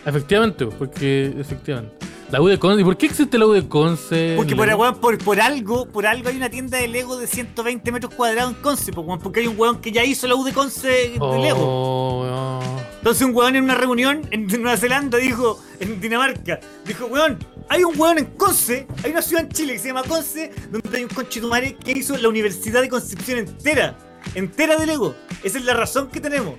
Efectivamente, 0.05 0.65
porque 0.65 1.35
efectivamente. 1.37 1.93
La 2.31 2.41
U 2.41 2.47
de 2.47 2.57
Conce. 2.57 2.79
¿Y 2.79 2.85
por 2.85 2.95
qué 2.95 3.07
existe 3.07 3.37
la 3.37 3.45
U 3.45 3.51
de 3.51 3.67
Conce? 3.67 4.35
Porque 4.37 4.55
por, 4.55 4.65
weón, 4.69 4.95
por, 5.01 5.17
por 5.17 5.41
algo, 5.41 5.89
por 5.89 6.07
algo 6.07 6.29
hay 6.29 6.37
una 6.37 6.49
tienda 6.49 6.77
de 6.77 6.87
Lego 6.87 7.17
de 7.17 7.27
120 7.27 7.91
metros 7.91 8.13
cuadrados 8.13 8.53
en 8.53 8.61
Conce, 8.61 8.93
po, 8.93 9.01
weón, 9.01 9.19
porque 9.19 9.41
hay 9.41 9.47
un 9.47 9.59
weón 9.59 9.81
que 9.81 9.91
ya 9.91 10.05
hizo 10.05 10.25
la 10.25 10.35
U 10.35 10.45
de 10.45 10.53
Conce 10.53 10.87
de 10.87 11.39
Lego. 11.41 11.65
Oh, 11.65 12.21
weón. 12.21 12.79
Entonces 12.99 13.27
un 13.27 13.35
weón 13.35 13.57
en 13.57 13.65
una 13.65 13.75
reunión 13.75 14.21
en 14.31 14.47
Nueva 14.47 14.77
Zelanda 14.77 15.17
dijo, 15.17 15.61
en 15.81 15.99
Dinamarca, 15.99 16.61
dijo, 16.85 17.07
weón, 17.07 17.37
hay 17.67 17.83
un 17.83 17.99
weón 17.99 18.19
en 18.19 18.25
Conce, 18.37 18.87
hay 19.03 19.11
una 19.11 19.21
ciudad 19.21 19.43
en 19.43 19.49
Chile 19.49 19.73
que 19.73 19.79
se 19.79 19.87
llama 19.89 20.03
Conce, 20.03 20.49
donde 20.71 20.97
hay 20.97 21.03
un 21.03 21.09
conchetumare 21.09 21.75
que 21.75 21.91
hizo 21.91 22.15
la 22.15 22.29
Universidad 22.29 22.81
de 22.81 22.87
Concepción 22.87 23.39
entera, 23.39 23.97
entera 24.35 24.77
de 24.77 24.85
Lego. 24.85 25.15
Esa 25.43 25.57
es 25.57 25.65
la 25.65 25.73
razón 25.73 26.09
que 26.09 26.19
tenemos. 26.19 26.55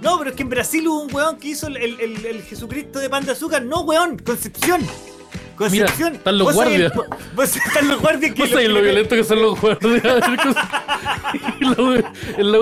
No, 0.00 0.18
pero 0.18 0.30
es 0.30 0.36
que 0.36 0.42
en 0.42 0.48
Brasil 0.48 0.86
hubo 0.88 1.02
un 1.02 1.14
weón 1.14 1.36
que 1.38 1.48
hizo 1.48 1.68
el, 1.68 1.76
el- 1.76 2.00
el- 2.00 2.26
el 2.26 2.42
Jesucristo 2.42 2.98
de 2.98 3.08
pan 3.08 3.24
de 3.24 3.32
azúcar. 3.32 3.62
No, 3.64 3.82
weón, 3.82 4.18
Concepción. 4.18 4.84
Concepción. 5.56 6.14
están 6.16 6.38
los 6.38 6.52
guardias. 6.54 6.92
vos- 7.36 7.56
están 7.56 7.86
los 7.86 8.00
guardias 8.00 8.34
que 8.34 8.42
¿Vos 8.42 8.50
sabés 8.50 8.68
lo 8.70 8.80
violento 8.82 9.14
que 9.14 9.22
son 9.22 9.42
los 9.42 9.60
guardias? 9.60 10.02
El 12.38 12.54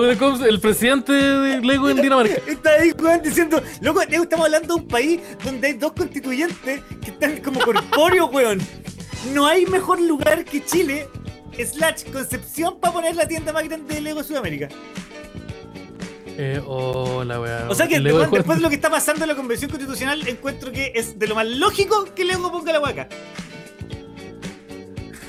el 0.47 0.59
presidente 0.59 1.11
de 1.13 1.61
Lego 1.61 1.89
en 1.89 1.97
Dinamarca. 2.01 2.35
Está 2.47 2.71
ahí, 2.79 2.91
weón, 2.91 3.21
diciendo, 3.23 3.61
loco, 3.81 4.01
Leo, 4.07 4.23
estamos 4.23 4.45
hablando 4.45 4.75
de 4.75 4.81
un 4.81 4.87
país 4.87 5.19
donde 5.43 5.67
hay 5.67 5.73
dos 5.73 5.93
constituyentes 5.93 6.81
que 7.03 7.11
están 7.11 7.37
como 7.37 7.59
corpóreos, 7.61 8.29
weón. 8.31 8.59
No 9.33 9.47
hay 9.47 9.65
mejor 9.65 9.99
lugar 10.01 10.43
que 10.45 10.63
Chile, 10.63 11.07
slash 11.65 12.03
Concepción, 12.11 12.79
para 12.79 12.93
poner 12.93 13.15
la 13.15 13.27
tienda 13.27 13.51
más 13.53 13.63
grande 13.63 13.95
de 13.95 14.01
Lego 14.01 14.23
Sudamérica. 14.23 14.69
Eh, 16.37 16.61
oh, 16.65 17.23
la. 17.23 17.39
O 17.69 17.75
sea 17.75 17.87
que 17.87 17.99
Lego 17.99 18.19
después 18.19 18.57
de 18.57 18.61
lo 18.63 18.69
que 18.69 18.75
está 18.75 18.89
pasando 18.89 19.23
en 19.23 19.29
la 19.29 19.35
convención 19.35 19.69
constitucional, 19.69 20.25
encuentro 20.27 20.71
que 20.71 20.91
es 20.95 21.19
de 21.19 21.27
lo 21.27 21.35
más 21.35 21.47
lógico 21.47 22.05
que 22.15 22.25
Lego 22.25 22.51
ponga 22.51 22.71
la 22.73 22.79
huaca. 22.79 23.07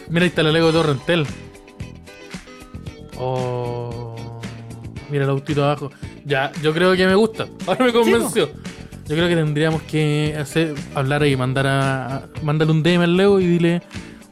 Mira, 0.08 0.24
ahí 0.24 0.28
está 0.28 0.42
la 0.42 0.52
Lego 0.52 0.70
Torrentel. 0.72 1.26
Oh. 3.18 4.14
Mira 5.10 5.24
el 5.24 5.30
autito 5.30 5.64
abajo. 5.64 5.90
Ya, 6.24 6.52
yo 6.62 6.72
creo 6.72 6.94
que 6.96 7.06
me 7.06 7.14
gusta. 7.14 7.46
Ahora 7.66 7.84
me 7.84 7.92
convenció. 7.92 8.48
Yo 9.08 9.16
creo 9.16 9.28
que 9.28 9.34
tendríamos 9.34 9.82
que 9.82 10.34
hacer, 10.38 10.74
hablar 10.94 11.22
ahí, 11.22 11.36
mandar 11.36 11.66
a, 11.66 12.16
a- 12.16 12.22
mandarle 12.42 12.72
un 12.72 12.82
DM 12.82 13.02
al 13.02 13.16
Lego 13.16 13.40
y 13.40 13.46
dile, 13.46 13.82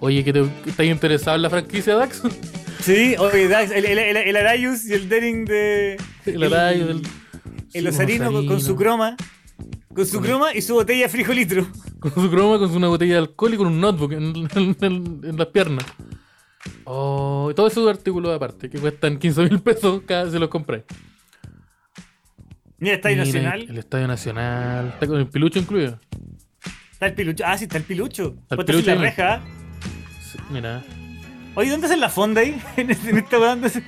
oye, 0.00 0.24
que 0.24 0.32
te, 0.32 0.40
estás 0.66 0.86
interesado 0.86 1.36
en 1.36 1.42
la 1.42 1.50
franquicia 1.50 1.94
Dax. 1.94 2.22
Sí, 2.80 3.14
oye, 3.18 3.46
Dax, 3.46 3.72
el, 3.72 3.84
el, 3.84 3.98
el, 3.98 4.16
el 4.16 4.36
Arayus 4.36 4.86
y 4.86 4.94
el 4.94 5.06
Dering 5.10 5.44
de. 5.44 5.98
El 6.24 6.42
Arayo 6.42 6.86
del. 6.86 7.02
El 7.74 7.82
sí, 7.82 7.88
osarino 7.88 8.32
con, 8.32 8.46
con 8.46 8.60
su 8.62 8.74
croma. 8.74 9.16
Con 9.94 10.06
su 10.06 10.18
croma 10.22 10.54
y 10.54 10.62
su 10.62 10.72
botella 10.74 11.02
de 11.02 11.08
frijolitro. 11.10 11.66
Con 12.00 12.14
su 12.14 12.30
croma, 12.30 12.58
con 12.58 12.74
una 12.74 12.88
botella 12.88 13.12
de 13.12 13.18
alcohol 13.18 13.52
y 13.52 13.56
con 13.58 13.66
un 13.66 13.78
notebook 13.78 14.12
en, 14.12 14.34
en- 14.34 14.76
en- 14.80 15.20
en 15.22 15.36
las 15.36 15.48
piernas. 15.48 15.84
Oh, 16.84 17.48
y 17.50 17.54
todos 17.54 17.72
esos 17.72 17.86
artículos 17.86 18.34
aparte, 18.34 18.70
que 18.70 18.78
cuestan 18.78 19.18
15 19.18 19.42
mil 19.42 19.60
pesos 19.60 20.00
cada 20.06 20.22
vez 20.24 20.32
se 20.32 20.38
los 20.38 20.48
compré. 20.48 20.86
Mira, 22.78 22.94
Estadio 22.94 23.16
Mira, 23.16 23.26
Nacional. 23.26 23.66
El 23.68 23.76
Estadio 23.78 24.08
Nacional. 24.08 24.88
Está 24.94 25.06
con 25.06 25.18
el 25.18 25.26
pilucho 25.26 25.58
incluido. 25.58 26.00
Está 26.92 27.08
el 27.08 27.12
pilucho. 27.12 27.44
Ah, 27.46 27.58
sí, 27.58 27.64
está 27.64 27.76
el 27.76 27.84
pilucho. 27.84 28.34
el 28.48 28.56
Ponte 28.56 28.72
así 28.72 28.82
pilucho 28.82 28.94
la 28.94 29.00
reja. 29.02 29.42
Mira. 30.50 30.82
Oye, 31.54 31.70
¿dónde 31.70 31.86
hacen 31.86 32.00
la 32.00 32.08
fonda 32.08 32.40
ahí? 32.40 32.60
En, 32.76 32.90
este- 32.90 33.10
en 33.10 33.18
esta 33.18 33.36
¿dónde 33.36 33.70
se- 33.70 33.84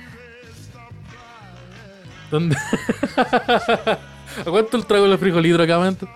¿Dónde? 2.31 2.55
¿A 3.17 4.49
cuánto 4.49 4.77
el 4.77 4.85
trago 4.87 5.07
de 5.07 5.17
frijolitro 5.17 5.63
acá, 5.63 5.77
momento? 5.77 6.07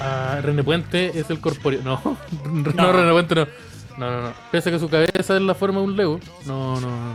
Ah, 0.00 0.38
René 0.42 0.62
Puente 0.62 1.18
es 1.18 1.28
el 1.30 1.40
corpóreo. 1.40 1.80
No, 1.82 2.00
no, 2.44 2.70
No. 2.72 2.92
René 2.92 3.10
Puente 3.12 3.34
no. 3.34 3.46
No, 3.98 4.10
no, 4.10 4.22
no. 4.22 4.34
Pese 4.52 4.68
a 4.68 4.72
que 4.72 4.78
su 4.78 4.88
cabeza 4.88 5.36
es 5.36 5.42
la 5.42 5.54
forma 5.54 5.78
de 5.80 5.84
un 5.86 5.96
Lego. 5.96 6.20
No, 6.46 6.80
no, 6.80 6.88
no. 6.90 7.14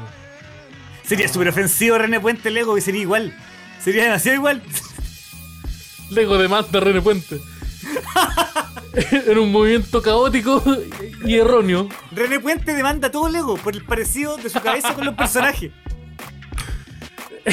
Sería 1.03 1.27
súper 1.27 1.49
ofensivo 1.49 1.97
René 1.97 2.19
Puente 2.19 2.49
Lego 2.51 2.77
y 2.77 2.81
sería 2.81 3.01
igual. 3.01 3.33
Sería 3.81 4.03
demasiado 4.05 4.35
igual. 4.37 4.61
Lego 6.09 6.37
de 6.37 6.47
más 6.47 6.71
de 6.71 6.79
René 6.79 7.01
Puente. 7.01 7.37
en 9.27 9.37
un 9.37 9.51
movimiento 9.51 10.01
caótico 10.01 10.61
y 11.25 11.35
erróneo. 11.35 11.89
René 12.11 12.39
Puente 12.39 12.73
demanda 12.73 13.11
todo 13.11 13.29
Lego 13.29 13.57
por 13.57 13.75
el 13.75 13.83
parecido 13.83 14.37
de 14.37 14.49
su 14.49 14.59
cabeza 14.61 14.93
con 14.93 15.05
los 15.05 15.15
personajes. 15.15 15.71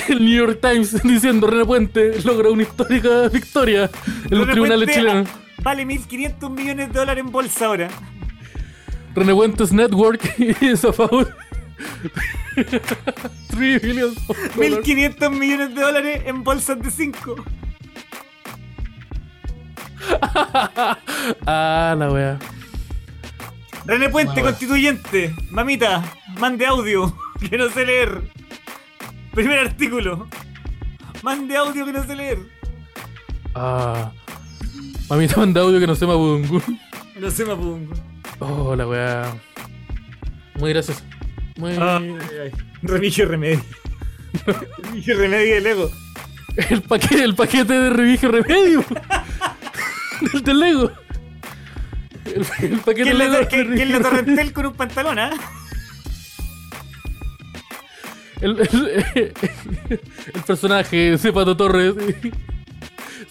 El 0.09 0.25
New 0.25 0.47
York 0.47 0.61
Times 0.61 1.03
diciendo 1.05 1.47
René 1.47 1.65
Puente 1.65 2.21
logra 2.23 2.51
una 2.51 2.63
histórica 2.63 3.29
victoria 3.29 3.91
en 4.31 4.39
los 4.39 4.49
tribunales 4.49 4.87
Puente, 4.87 4.95
chilenos. 4.95 5.29
Vale 5.63 5.87
1.500 5.87 6.51
millones 6.51 6.93
de 6.93 6.99
dólares 6.99 7.25
en 7.25 7.33
bolsa 7.33 7.67
ahora. 7.67 7.89
René 9.15 9.35
Puentes 9.35 9.73
Network 9.73 10.39
is 10.61 10.85
a 10.85 10.93
favor. 10.93 11.35
3 13.49 13.83
billion. 13.83 14.15
1.500 14.15 15.31
millones 15.31 15.75
de 15.75 15.81
dólares 15.81 16.23
en 16.27 16.43
bolsas 16.43 16.81
de 16.81 16.91
5. 16.91 17.37
Ah, 21.47 21.95
la 21.99 22.11
wea. 22.11 22.39
René 23.85 24.09
Puente, 24.09 24.31
Ah, 24.33 24.35
bueno. 24.35 24.49
constituyente. 24.51 25.35
Mamita, 25.51 26.03
mande 26.39 26.67
audio. 26.67 27.17
Que 27.51 27.59
no 27.59 27.69
sé 27.69 27.85
leer. 27.85 28.23
Primer 29.33 29.59
artículo. 29.59 30.27
Mande 31.23 31.57
audio 31.57 31.85
que 31.85 31.93
no 31.93 32.03
sé 32.05 32.17
leer. 32.17 32.39
Ah. 33.55 34.11
Mami 35.11 35.29
te 35.29 35.37
manda 35.41 35.61
audio 35.61 35.79
que 35.79 35.87
no 35.87 35.95
se 35.95 36.07
mapudungun. 36.07 36.63
No 37.21 37.31
sé, 37.31 37.45
Mapungo. 37.45 37.95
Oh, 38.41 38.75
la 38.75 38.87
wea. 38.87 39.35
Muy 40.59 40.71
gracioso. 40.73 41.03
Muy. 41.59 41.73
Ay. 41.79 42.17
Remigio 42.83 43.27
Remedio. 43.29 43.63
Remigio 44.79 45.17
Remedio 45.19 45.55
de 45.57 45.61
Lego. 45.61 45.91
El 46.71 46.83
paquete, 46.83 47.23
el 47.25 47.35
paquete 47.35 47.73
de 47.75 47.91
Revige 47.91 48.29
Remedio. 48.29 48.83
Del 50.33 50.43
del 50.43 50.61
Lego. 50.61 50.91
El, 52.25 52.47
el 52.73 52.79
paquete 52.81 53.03
¿Quién 53.05 53.19
Lego 53.19 53.37
quién 53.49 53.93
le 53.93 54.01
torrentel 54.01 54.53
con 54.53 54.67
un 54.67 54.75
pantalón, 54.75 55.19
ah? 55.19 55.31
El, 58.41 58.61
el- 58.61 59.33
el 60.35 60.43
personaje 60.47 61.17
de 61.17 61.33
Pato 61.33 61.57
Torres 61.57 61.95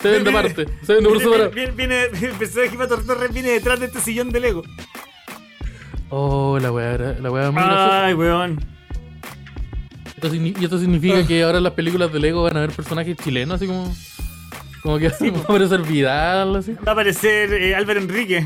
se 0.01 0.09
vende 0.09 0.29
aparte, 0.31 0.65
se 0.81 0.93
vende 0.95 1.09
por 1.09 1.17
Viene, 1.19 1.23
separado. 1.23 1.51
viene, 1.51 1.71
viene- 1.71 2.03
el 2.05 2.33
personaje 2.33 2.71
de 2.71 2.77
Pato 2.77 2.97
Torres 3.03 3.33
viene 3.33 3.49
detrás 3.49 3.79
de 3.79 3.85
este 3.85 3.99
sillón 4.01 4.31
de 4.31 4.39
Lego. 4.39 4.63
Oh, 6.09 6.57
la 6.59 6.71
weá, 6.71 6.97
la 7.19 7.31
weá 7.31 7.51
muy. 7.51 7.61
Ay, 7.65 8.13
weón. 8.13 8.59
Esto 10.15 10.33
y 10.33 10.63
esto 10.63 10.79
significa 10.79 11.25
que 11.27 11.43
ahora 11.43 11.57
en 11.59 11.65
las 11.65 11.73
películas 11.73 12.11
de 12.11 12.19
Lego 12.19 12.41
van 12.43 12.55
a 12.55 12.59
haber 12.63 12.71
personajes 12.71 13.15
chilenos, 13.17 13.55
así 13.57 13.67
como. 13.67 13.93
Como 14.85 14.99
que 14.99 15.07
va 15.31 15.39
a 15.39 15.41
aparecer 15.41 15.81
Vidal, 15.81 16.55
así. 16.57 16.73
Va 16.73 16.91
a 16.91 16.91
aparecer 16.91 17.51
eh, 17.53 17.73
Álvaro 17.73 17.99
Enrique. 17.99 18.45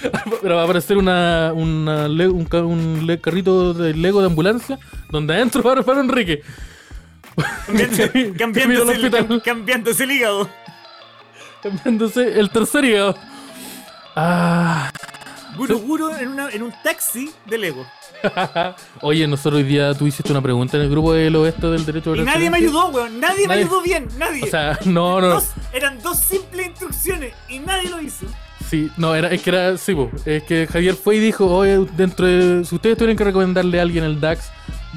Pero 0.40 0.54
va 0.54 0.60
a 0.60 0.64
aparecer 0.64 0.96
una, 0.96 1.52
un, 1.52 1.88
un 1.88 3.18
carrito 3.20 3.74
de 3.74 3.94
Lego 3.94 4.20
de 4.20 4.26
ambulancia 4.28 4.78
donde 5.10 5.34
adentro 5.34 5.60
va 5.64 5.72
Álvaro 5.72 6.00
Enrique. 6.00 6.42
Cambiándose, 7.66 8.32
cambiándose, 8.38 8.92
el, 8.94 9.42
cambiándose 9.42 10.04
el 10.04 10.12
hígado. 10.12 10.48
Cambiándose 11.60 12.38
el 12.38 12.48
tercer 12.50 12.84
hígado. 12.84 13.16
Ah. 14.14 14.92
Guru 15.56 15.80
Guru 15.80 16.10
en, 16.16 16.28
una- 16.28 16.50
en 16.50 16.62
un 16.62 16.72
taxi 16.84 17.28
de 17.46 17.58
Lego. 17.58 17.84
Oye, 19.02 19.26
nosotros 19.26 19.54
hoy 19.62 19.62
día 19.64 19.94
tú 19.94 20.06
hiciste 20.06 20.32
una 20.32 20.42
pregunta 20.42 20.76
en 20.76 20.84
el 20.84 20.90
grupo 20.90 21.12
de 21.12 21.30
lo 21.30 21.46
esto 21.46 21.70
del 21.70 21.84
derecho 21.84 22.14
Y 22.16 22.22
nadie 22.22 22.50
me 22.50 22.58
ayudó, 22.58 22.88
weón. 22.88 23.20
Nadie, 23.20 23.46
me 23.46 23.54
ayudó 23.54 23.80
bien. 23.82 24.08
Nadie. 24.18 24.42
O 24.44 24.46
sea, 24.46 24.78
no, 24.84 25.20
no. 25.20 25.28
Dos- 25.28 25.52
eran 25.72 26.00
dos 26.02 26.18
simples 26.18 26.66
instrucciones 26.68 27.34
y 27.48 27.58
nadie 27.60 27.88
lo 27.90 28.00
hizo. 28.00 28.26
Sí, 28.68 28.90
no, 28.98 29.14
era, 29.14 29.30
es 29.30 29.40
que 29.40 29.48
era, 29.50 29.78
sí, 29.78 29.94
po, 29.94 30.10
es 30.26 30.42
que 30.42 30.66
Javier 30.66 30.94
fue 30.94 31.16
y 31.16 31.20
dijo, 31.20 31.46
oye, 31.46 31.86
dentro 31.96 32.26
de, 32.26 32.64
si 32.66 32.74
ustedes 32.74 32.98
tuvieran 32.98 33.16
que 33.16 33.24
recomendarle 33.24 33.78
a 33.78 33.82
alguien 33.82 34.04
el 34.04 34.20
DAX, 34.20 34.50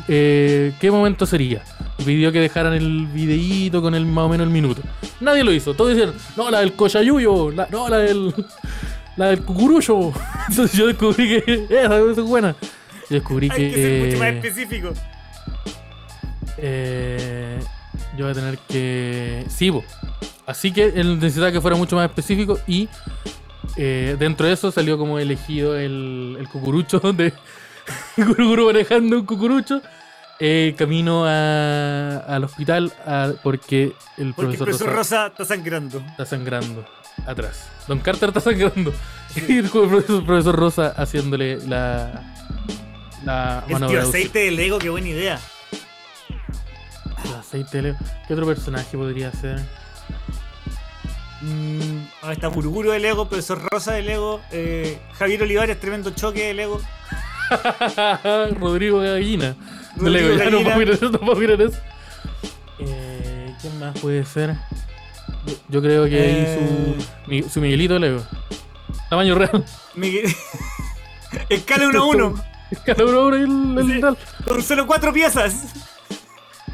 eh, 0.10 0.74
¿qué 0.82 0.92
momento 0.92 1.26
sería? 1.26 1.64
Pidió 2.06 2.34
que 2.34 2.42
dejaran 2.42 2.74
el 2.74 3.08
videíto 3.08 3.82
con 3.82 3.96
el 3.96 4.06
más 4.06 4.26
o 4.26 4.30
menos 4.30 4.48
el 4.48 4.52
minuto. 4.52 4.82
Nadie 5.22 5.46
lo 5.46 5.54
hizo, 5.54 5.74
todos 5.74 5.96
decían, 5.96 6.14
no, 6.36 6.52
la 6.52 6.60
del 6.60 6.74
cochayuyo, 6.74 7.52
la, 7.52 7.66
no, 7.72 7.88
la 7.88 8.00
del, 8.00 8.34
la 9.16 9.28
del 9.28 9.42
cucurullo. 9.44 10.12
Entonces 10.50 10.78
yo 10.78 10.88
descubrí 10.88 11.30
que 11.46 11.66
esa, 11.70 11.98
esa 11.98 12.12
es 12.12 12.28
buena. 12.28 12.54
Yo 13.12 13.16
descubrí 13.20 13.50
Hay 13.52 13.58
que 13.72 13.74
ser 13.76 14.06
mucho 14.06 14.18
más 14.20 14.32
que 14.42 14.48
específico. 14.48 14.94
eh, 16.58 17.60
yo 18.18 18.26
voy 18.26 18.32
a 18.32 18.36
tener 18.36 18.58
que. 18.60 19.46
Sí, 19.50 19.72
po. 19.72 19.84
Así 20.46 20.72
que 20.72 20.86
él 20.86 21.20
necesitaba 21.20 21.52
que 21.52 21.62
fuera 21.62 21.78
mucho 21.78 21.96
más 21.96 22.06
específico 22.10 22.60
y 22.68 22.90
eh, 23.78 24.16
dentro 24.20 24.48
de 24.48 24.54
eso 24.54 24.72
salió 24.72 24.98
como 24.98 25.20
elegido 25.20 25.78
el, 25.78 26.36
el 26.40 26.48
cucurucho 26.50 27.00
de 27.14 27.34
Guruguru 28.18 28.68
manejando 28.68 29.20
un 29.20 29.26
cucurucho. 29.26 29.82
eh, 30.40 30.74
camino 30.78 31.26
a- 31.26 32.18
al 32.18 32.44
hospital 32.46 32.92
a- 33.06 33.34
porque 33.44 33.94
el 34.18 34.34
Porque 34.34 34.52
el 34.54 34.58
profesor, 34.58 34.88
Rosa 34.88 34.96
Rosa 34.96 35.28
está 35.28 35.46
sangrando. 35.46 36.00
está 36.00 36.26
sangrando 36.26 36.86
atrás. 37.28 37.68
Don 37.88 38.00
Carter 38.00 38.30
está 38.30 38.40
sangrando. 38.40 38.94
Y 39.48 39.60
el 39.60 39.70
profesor, 39.70 40.26
profesor 40.26 40.56
Rosa 40.56 40.88
haciéndole 40.98 41.58
la, 41.66 42.31
la 43.24 43.64
El 43.68 43.78
tío 43.88 44.02
aceite 44.02 44.40
de 44.40 44.52
Lego, 44.52 44.80
qué 44.80 44.90
buena 44.90 45.08
idea. 45.08 45.40
El 47.26 47.34
aceite 47.36 47.78
de 47.78 47.84
Leo. 47.84 47.96
¿Qué 48.28 48.34
otro 48.34 48.46
personaje 48.46 48.98
podría 48.98 49.32
ser? 49.32 49.60
Mm, 51.42 52.06
ahora 52.22 52.34
está 52.34 52.48
Burguro 52.50 52.92
de 52.92 53.00
Lego, 53.00 53.28
profesor 53.28 53.62
Rosa 53.72 53.94
de 53.94 54.04
Lego, 54.04 54.42
eh, 54.52 55.00
Javier 55.14 55.42
Olivares, 55.44 55.80
tremendo 55.80 56.12
choque 56.12 56.44
de 56.48 56.54
Lego. 56.54 56.82
Rodrigo 58.60 59.00
Gallina. 59.00 59.56
De 59.96 60.06
Rodrigo 60.06 60.30
Lego, 60.30 60.44
ya 60.44 60.50
no 60.50 60.62
puedo 60.64 60.78
mirar 60.78 60.94
eso, 60.96 61.10
no 61.10 61.20
puedo 61.20 61.36
mirar 61.36 61.62
eso. 61.62 61.78
Eh, 62.80 63.54
¿Quién 63.62 63.80
más 63.80 64.00
puede 64.00 64.24
ser? 64.26 64.56
Yo, 65.46 65.54
yo 65.70 65.82
creo 65.82 66.06
que 66.06 66.16
ahí 66.22 66.44
Eh. 66.48 66.98
su, 67.26 67.30
mi- 67.30 67.44
su 67.44 67.60
Miguelito 67.62 67.96
de 67.96 68.00
Lego. 68.02 68.24
Tamaño 69.10 69.36
real. 69.36 69.66
Miguel- 69.96 70.34
Escala 71.50 71.88
1 71.88 72.00
a 72.00 72.06
1, 72.06 72.34
Cada 72.86 73.06
uno 73.06 73.18
ahora 73.20 73.38
el, 73.38 73.78
el 73.78 73.86
Sí. 73.96 74.02
con 74.48 74.62
solo 74.64 74.88
cuatro 74.88 75.12
piezas. 75.14 75.74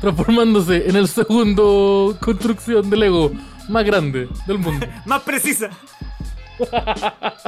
transformándose 0.02 0.88
en 0.90 0.96
el 0.96 1.08
segundo 1.08 2.16
construcción 2.22 2.90
de 2.90 2.98
Lego 2.98 3.32
más 3.70 3.84
grande 3.84 4.30
del 4.46 4.60
mundo. 4.60 4.86
Más 5.06 5.22
precisa. 5.24 5.70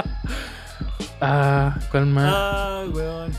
Ah, 1.21 1.77
¿cuál 1.91 2.05
más? 2.05 2.33
Ah, 2.33 2.83
weón. 2.93 3.31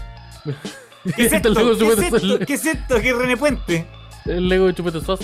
¿Qué 1.17 1.25
es 1.27 1.33
Este 1.33 1.49
esto? 1.49 1.55
¿Qué 1.79 1.87
es 1.87 1.99
esto? 1.99 2.39
¿Qué 2.47 2.55
es 2.55 2.67
esto? 2.67 3.01
¿Qué 3.01 3.09
es 3.11 3.17
René 3.17 3.37
Puente? 3.39 3.87
El 4.27 4.49
Lego 4.49 4.67
de 4.67 4.75
Chupete 4.75 5.01
Sos. 5.01 5.21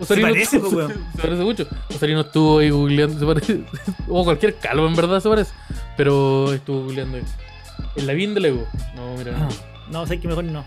Osarino 0.00 0.28
parece, 0.28 0.56
estuvo- 0.56 0.70
po, 0.70 0.76
weón. 0.76 1.06
se 1.14 1.22
parece 1.22 1.42
mucho. 1.44 1.66
Osarino 1.94 2.20
estuvo 2.22 2.58
ahí 2.58 2.70
googleando. 2.70 3.18
Se 3.20 3.24
parece. 3.26 3.64
O 4.08 4.24
cualquier 4.24 4.56
calvo, 4.58 4.86
en 4.88 4.96
verdad, 4.96 5.20
se 5.20 5.28
parece. 5.28 5.52
Pero 5.96 6.52
estuvo 6.52 6.82
googleando 6.82 7.18
ahí. 7.18 7.24
El 7.96 8.06
Lavín 8.06 8.34
de 8.34 8.40
Lego. 8.40 8.66
No, 8.94 9.16
mira. 9.16 9.32
no. 9.32 9.48
No, 9.90 10.06
sé 10.06 10.18
que 10.20 10.28
mejor 10.28 10.44
no. 10.44 10.64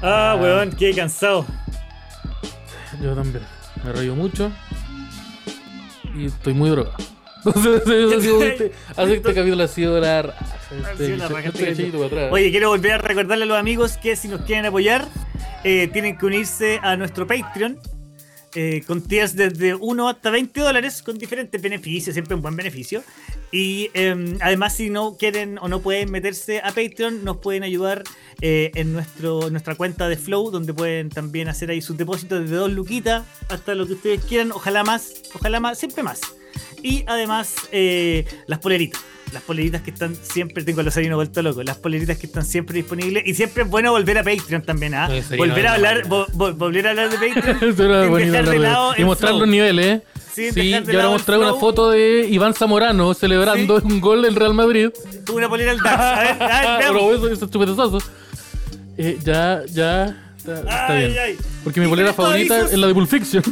Ah, 0.00 0.36
weón, 0.40 0.72
qué 0.72 0.94
cansado. 0.94 1.46
Yo 3.00 3.14
también. 3.14 3.44
Me 3.84 3.92
rayo 3.92 4.14
mucho. 4.14 4.50
Y 6.14 6.26
estoy 6.26 6.54
muy 6.54 6.70
drogado. 6.70 6.96
Este, 7.44 8.72
así 8.96 9.10
que 9.10 9.14
este 9.16 9.34
capítulo 9.34 9.64
ha 9.64 9.68
sido 9.68 10.00
la 10.00 10.22
raja. 10.22 10.46
Este, 10.70 11.06
sido 11.06 11.16
la 11.18 11.28
raja, 11.28 11.48
este 11.48 11.70
este. 11.72 12.30
Oye, 12.30 12.50
quiero 12.50 12.68
volver 12.68 12.92
a 12.92 12.98
recordarle 12.98 13.44
a 13.44 13.46
los 13.46 13.58
amigos 13.58 13.96
que 13.96 14.14
si 14.14 14.28
nos 14.28 14.42
quieren 14.42 14.64
apoyar, 14.66 15.08
eh, 15.64 15.88
tienen 15.92 16.16
que 16.16 16.26
unirse 16.26 16.78
a 16.82 16.96
nuestro 16.96 17.26
Patreon. 17.26 17.78
Eh, 18.54 18.82
con 18.86 19.02
tiers 19.02 19.34
desde 19.34 19.74
1 19.74 20.08
hasta 20.08 20.30
20 20.30 20.60
dólares, 20.60 21.02
con 21.02 21.18
diferentes 21.18 21.60
beneficios, 21.60 22.14
siempre 22.14 22.34
un 22.34 22.42
buen 22.42 22.56
beneficio. 22.56 23.02
Y 23.50 23.90
eh, 23.92 24.36
además, 24.40 24.74
si 24.74 24.88
no 24.88 25.16
quieren 25.18 25.58
o 25.58 25.68
no 25.68 25.80
pueden 25.80 26.10
meterse 26.10 26.60
a 26.60 26.68
Patreon, 26.68 27.22
nos 27.22 27.36
pueden 27.36 27.62
ayudar 27.62 28.02
eh, 28.40 28.70
en 28.74 28.94
nuestro, 28.94 29.50
nuestra 29.50 29.74
cuenta 29.74 30.08
de 30.08 30.16
Flow, 30.16 30.50
donde 30.50 30.72
pueden 30.72 31.10
también 31.10 31.48
hacer 31.48 31.70
ahí 31.70 31.82
sus 31.82 31.96
depósitos 31.96 32.40
desde 32.40 32.56
2 32.56 32.72
luquitas 32.72 33.24
hasta 33.48 33.74
lo 33.74 33.86
que 33.86 33.92
ustedes 33.92 34.24
quieran, 34.24 34.52
ojalá 34.52 34.84
más, 34.84 35.22
ojalá 35.34 35.60
más, 35.60 35.78
siempre 35.78 36.02
más. 36.02 36.20
Y 36.82 37.04
además, 37.06 37.54
eh, 37.72 38.24
las 38.46 38.58
poleritas. 38.58 39.02
Las 39.32 39.42
poleritas 39.42 39.80
que 39.82 39.90
están 39.90 40.14
siempre, 40.14 40.62
tengo 40.62 40.80
a 40.80 40.84
los 40.84 40.96
harinos 40.96 41.16
vuelto 41.16 41.40
loco, 41.42 41.62
las 41.62 41.76
poleritas 41.78 42.18
que 42.18 42.26
están 42.26 42.44
siempre 42.44 42.74
disponibles. 42.76 43.22
Y 43.26 43.34
siempre 43.34 43.62
es 43.62 43.68
bueno 43.70 43.92
volver 43.92 44.18
a 44.18 44.22
Patreon 44.22 44.62
también, 44.62 44.94
¿ah? 44.94 45.08
Volver 45.36 45.66
a 45.66 45.74
hablar, 45.74 46.06
no. 46.06 46.26
vo- 46.26 46.26
vo- 46.32 46.54
volver 46.56 46.86
a 46.86 46.90
hablar 46.90 47.08
de 47.10 47.16
Patreon. 47.34 47.58
Sin 47.60 47.76
dejar 48.32 48.48
de 48.50 48.58
lado 48.58 48.94
y 48.98 49.04
mostrar 49.04 49.30
flow. 49.30 49.40
los 49.40 49.48
niveles, 49.48 49.86
¿eh? 49.86 50.02
Sin 50.34 50.52
Sí, 50.54 50.70
yo 50.70 50.78
ahora 51.00 51.08
mostrar 51.10 51.38
una 51.38 51.54
foto 51.54 51.90
de 51.90 52.26
Iván 52.30 52.54
Zamorano 52.54 53.12
celebrando 53.14 53.80
un 53.84 54.00
gol 54.00 54.22
del 54.22 54.34
Real 54.34 54.54
Madrid. 54.54 54.88
Una 55.32 55.48
polera 55.48 55.72
al 55.72 55.78
DAX. 55.78 55.98
A 56.00 56.20
ver, 56.20 56.42
a 56.42 56.60
ver, 56.60 56.78
veamos. 56.78 57.02
Pero 57.02 57.14
eso, 57.14 57.28
eso 57.28 57.44
es 57.46 57.50
chupetazo. 57.50 57.98
Eh, 58.96 59.18
ya, 59.22 59.62
ya. 59.72 60.16
Está, 60.36 60.54
está 60.60 60.86
Ay, 60.88 61.06
bien. 61.08 61.18
ay. 61.22 61.36
Porque 61.64 61.80
mi 61.80 61.86
Y 61.86 61.88
polera 61.88 62.12
favorita 62.12 62.60
es 62.62 62.72
la 62.78 62.86
de 62.86 62.94
Pulp 62.94 63.08
Fiction. 63.08 63.42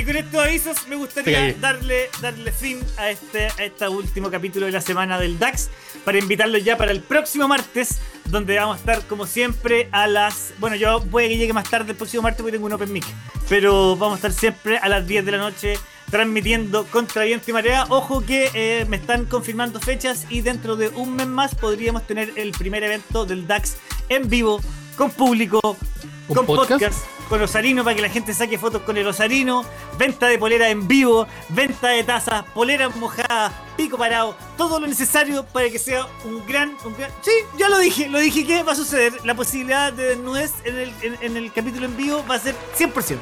Y 0.00 0.02
con 0.02 0.16
estos 0.16 0.42
avisos 0.42 0.88
me 0.88 0.96
gustaría 0.96 1.52
darle, 1.60 2.08
darle 2.22 2.52
fin 2.52 2.78
a 2.96 3.10
este, 3.10 3.48
a 3.48 3.64
este 3.64 3.86
último 3.86 4.30
capítulo 4.30 4.64
de 4.64 4.72
la 4.72 4.80
semana 4.80 5.20
del 5.20 5.38
DAX 5.38 5.68
para 6.06 6.18
invitarlos 6.18 6.64
ya 6.64 6.78
para 6.78 6.90
el 6.90 7.02
próximo 7.02 7.46
martes, 7.46 8.00
donde 8.24 8.56
vamos 8.56 8.76
a 8.76 8.80
estar 8.80 9.06
como 9.06 9.26
siempre 9.26 9.90
a 9.92 10.06
las... 10.06 10.54
Bueno, 10.58 10.76
yo 10.76 11.04
puede 11.04 11.28
que 11.28 11.36
llegue 11.36 11.52
más 11.52 11.68
tarde 11.68 11.90
el 11.90 11.98
próximo 11.98 12.22
martes 12.22 12.40
porque 12.40 12.52
tengo 12.52 12.64
un 12.64 12.72
Open 12.72 12.90
Mic, 12.90 13.04
pero 13.50 13.94
vamos 13.94 14.14
a 14.14 14.28
estar 14.28 14.32
siempre 14.32 14.78
a 14.78 14.88
las 14.88 15.06
10 15.06 15.22
de 15.22 15.32
la 15.32 15.36
noche 15.36 15.74
transmitiendo 16.10 16.86
contra 16.86 17.24
viento 17.24 17.50
y 17.50 17.52
marea. 17.52 17.84
Ojo 17.90 18.22
que 18.24 18.50
eh, 18.54 18.86
me 18.88 18.96
están 18.96 19.26
confirmando 19.26 19.80
fechas 19.80 20.24
y 20.30 20.40
dentro 20.40 20.76
de 20.76 20.88
un 20.88 21.14
mes 21.14 21.26
más 21.26 21.54
podríamos 21.54 22.06
tener 22.06 22.32
el 22.36 22.52
primer 22.52 22.82
evento 22.84 23.26
del 23.26 23.46
DAX 23.46 23.76
en 24.08 24.30
vivo, 24.30 24.62
con 24.96 25.10
público, 25.10 25.60
¿Con 25.60 26.36
con 26.36 26.46
podcast? 26.46 26.70
podcast, 26.70 27.19
con 27.30 27.40
Osarino 27.40 27.82
para 27.84 27.96
que 27.96 28.02
la 28.02 28.10
gente 28.10 28.34
saque 28.34 28.58
fotos 28.58 28.82
con 28.82 28.96
el 28.98 29.06
Osarino, 29.06 29.64
venta 29.96 30.26
de 30.26 30.36
polera 30.38 30.68
en 30.68 30.86
vivo, 30.86 31.26
venta 31.48 31.88
de 31.88 32.04
tazas, 32.04 32.44
poleras 32.52 32.94
mojadas, 32.96 33.52
pico 33.76 33.96
parado, 33.96 34.36
todo 34.58 34.78
lo 34.80 34.86
necesario 34.86 35.44
para 35.44 35.70
que 35.70 35.78
sea 35.78 36.06
un 36.24 36.44
gran, 36.46 36.76
un 36.84 36.94
gran- 36.96 37.10
Sí, 37.22 37.30
ya 37.56 37.68
lo 37.68 37.78
dije, 37.78 38.08
lo 38.08 38.18
dije 38.18 38.44
que 38.44 38.62
va 38.64 38.72
a 38.72 38.76
suceder. 38.76 39.14
La 39.24 39.34
posibilidad 39.34 39.92
de 39.92 40.08
desnudez 40.08 40.52
en 40.64 40.76
el, 40.76 40.92
en, 41.02 41.18
en 41.22 41.36
el 41.38 41.52
capítulo 41.52 41.86
en 41.86 41.96
vivo 41.96 42.22
va 42.28 42.34
a 42.34 42.38
ser 42.40 42.54
100%. 42.76 43.16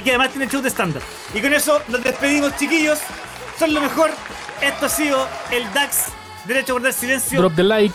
Y 0.00 0.02
que 0.02 0.10
además 0.10 0.30
tiene 0.30 0.48
show 0.48 0.60
de 0.60 0.68
estándar. 0.68 1.00
Y 1.32 1.40
con 1.40 1.54
eso 1.54 1.80
nos 1.88 2.02
despedimos, 2.02 2.54
chiquillos. 2.56 2.98
Son 3.58 3.72
lo 3.72 3.80
mejor. 3.80 4.10
Esto 4.60 4.86
ha 4.86 4.88
sido 4.88 5.28
el 5.52 5.72
DAX, 5.72 6.06
Derecho 6.46 6.72
a 6.72 6.74
guardar 6.74 6.92
silencio 6.92 7.38
Drop 7.40 7.54
the 7.54 7.62
like. 7.62 7.94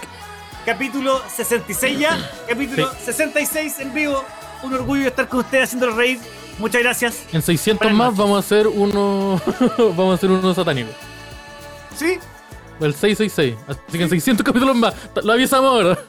capítulo 0.65 1.21
66 1.35 1.99
ya, 1.99 2.31
capítulo 2.47 2.89
66 3.03 3.79
en 3.79 3.93
vivo. 3.93 4.23
Un 4.63 4.73
orgullo 4.73 5.07
estar 5.07 5.27
con 5.27 5.39
ustedes 5.39 5.65
haciéndolos 5.65 5.95
reír. 5.95 6.19
Muchas 6.57 6.81
gracias. 6.81 7.23
En 7.31 7.41
600 7.41 7.85
Buenas 7.85 7.97
más 7.97 8.17
vamos 8.17 8.37
a 8.37 8.39
hacer 8.39 8.67
uno. 8.67 9.41
vamos 9.77 10.11
a 10.11 10.15
hacer 10.15 10.29
uno 10.29 10.53
satánico. 10.53 10.89
¿Sí? 11.95 12.17
El 12.79 12.93
666. 12.93 13.55
Así 13.67 13.97
que 13.97 14.03
en 14.03 14.09
600 14.09 14.45
capítulos 14.45 14.75
más. 14.75 14.93
Lo 15.23 15.33
avisamos 15.33 15.71
ahora. 15.71 15.99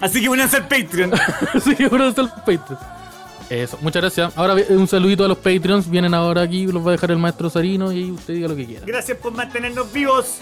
Así 0.00 0.20
que 0.20 0.28
únanse 0.28 0.56
al 0.56 0.68
Patreon. 0.68 1.12
Así 1.54 1.74
que 1.76 1.84
ahora 1.84 2.08
está 2.08 2.22
el 2.22 2.28
Patreon. 2.28 2.78
Eso, 3.50 3.78
muchas 3.80 4.02
gracias. 4.02 4.32
Ahora 4.36 4.54
un 4.68 4.86
saludito 4.86 5.24
a 5.24 5.28
los 5.28 5.38
Patreons. 5.38 5.90
Vienen 5.90 6.14
ahora 6.14 6.42
aquí, 6.42 6.66
los 6.66 6.84
va 6.84 6.90
a 6.90 6.92
dejar 6.92 7.10
el 7.10 7.18
maestro 7.18 7.50
Sarino 7.50 7.92
y 7.92 7.98
ahí 7.98 8.10
usted 8.10 8.34
diga 8.34 8.48
lo 8.48 8.56
que 8.56 8.66
quiera. 8.66 8.86
Gracias 8.86 9.18
por 9.18 9.32
mantenernos 9.32 9.92
vivos. 9.92 10.38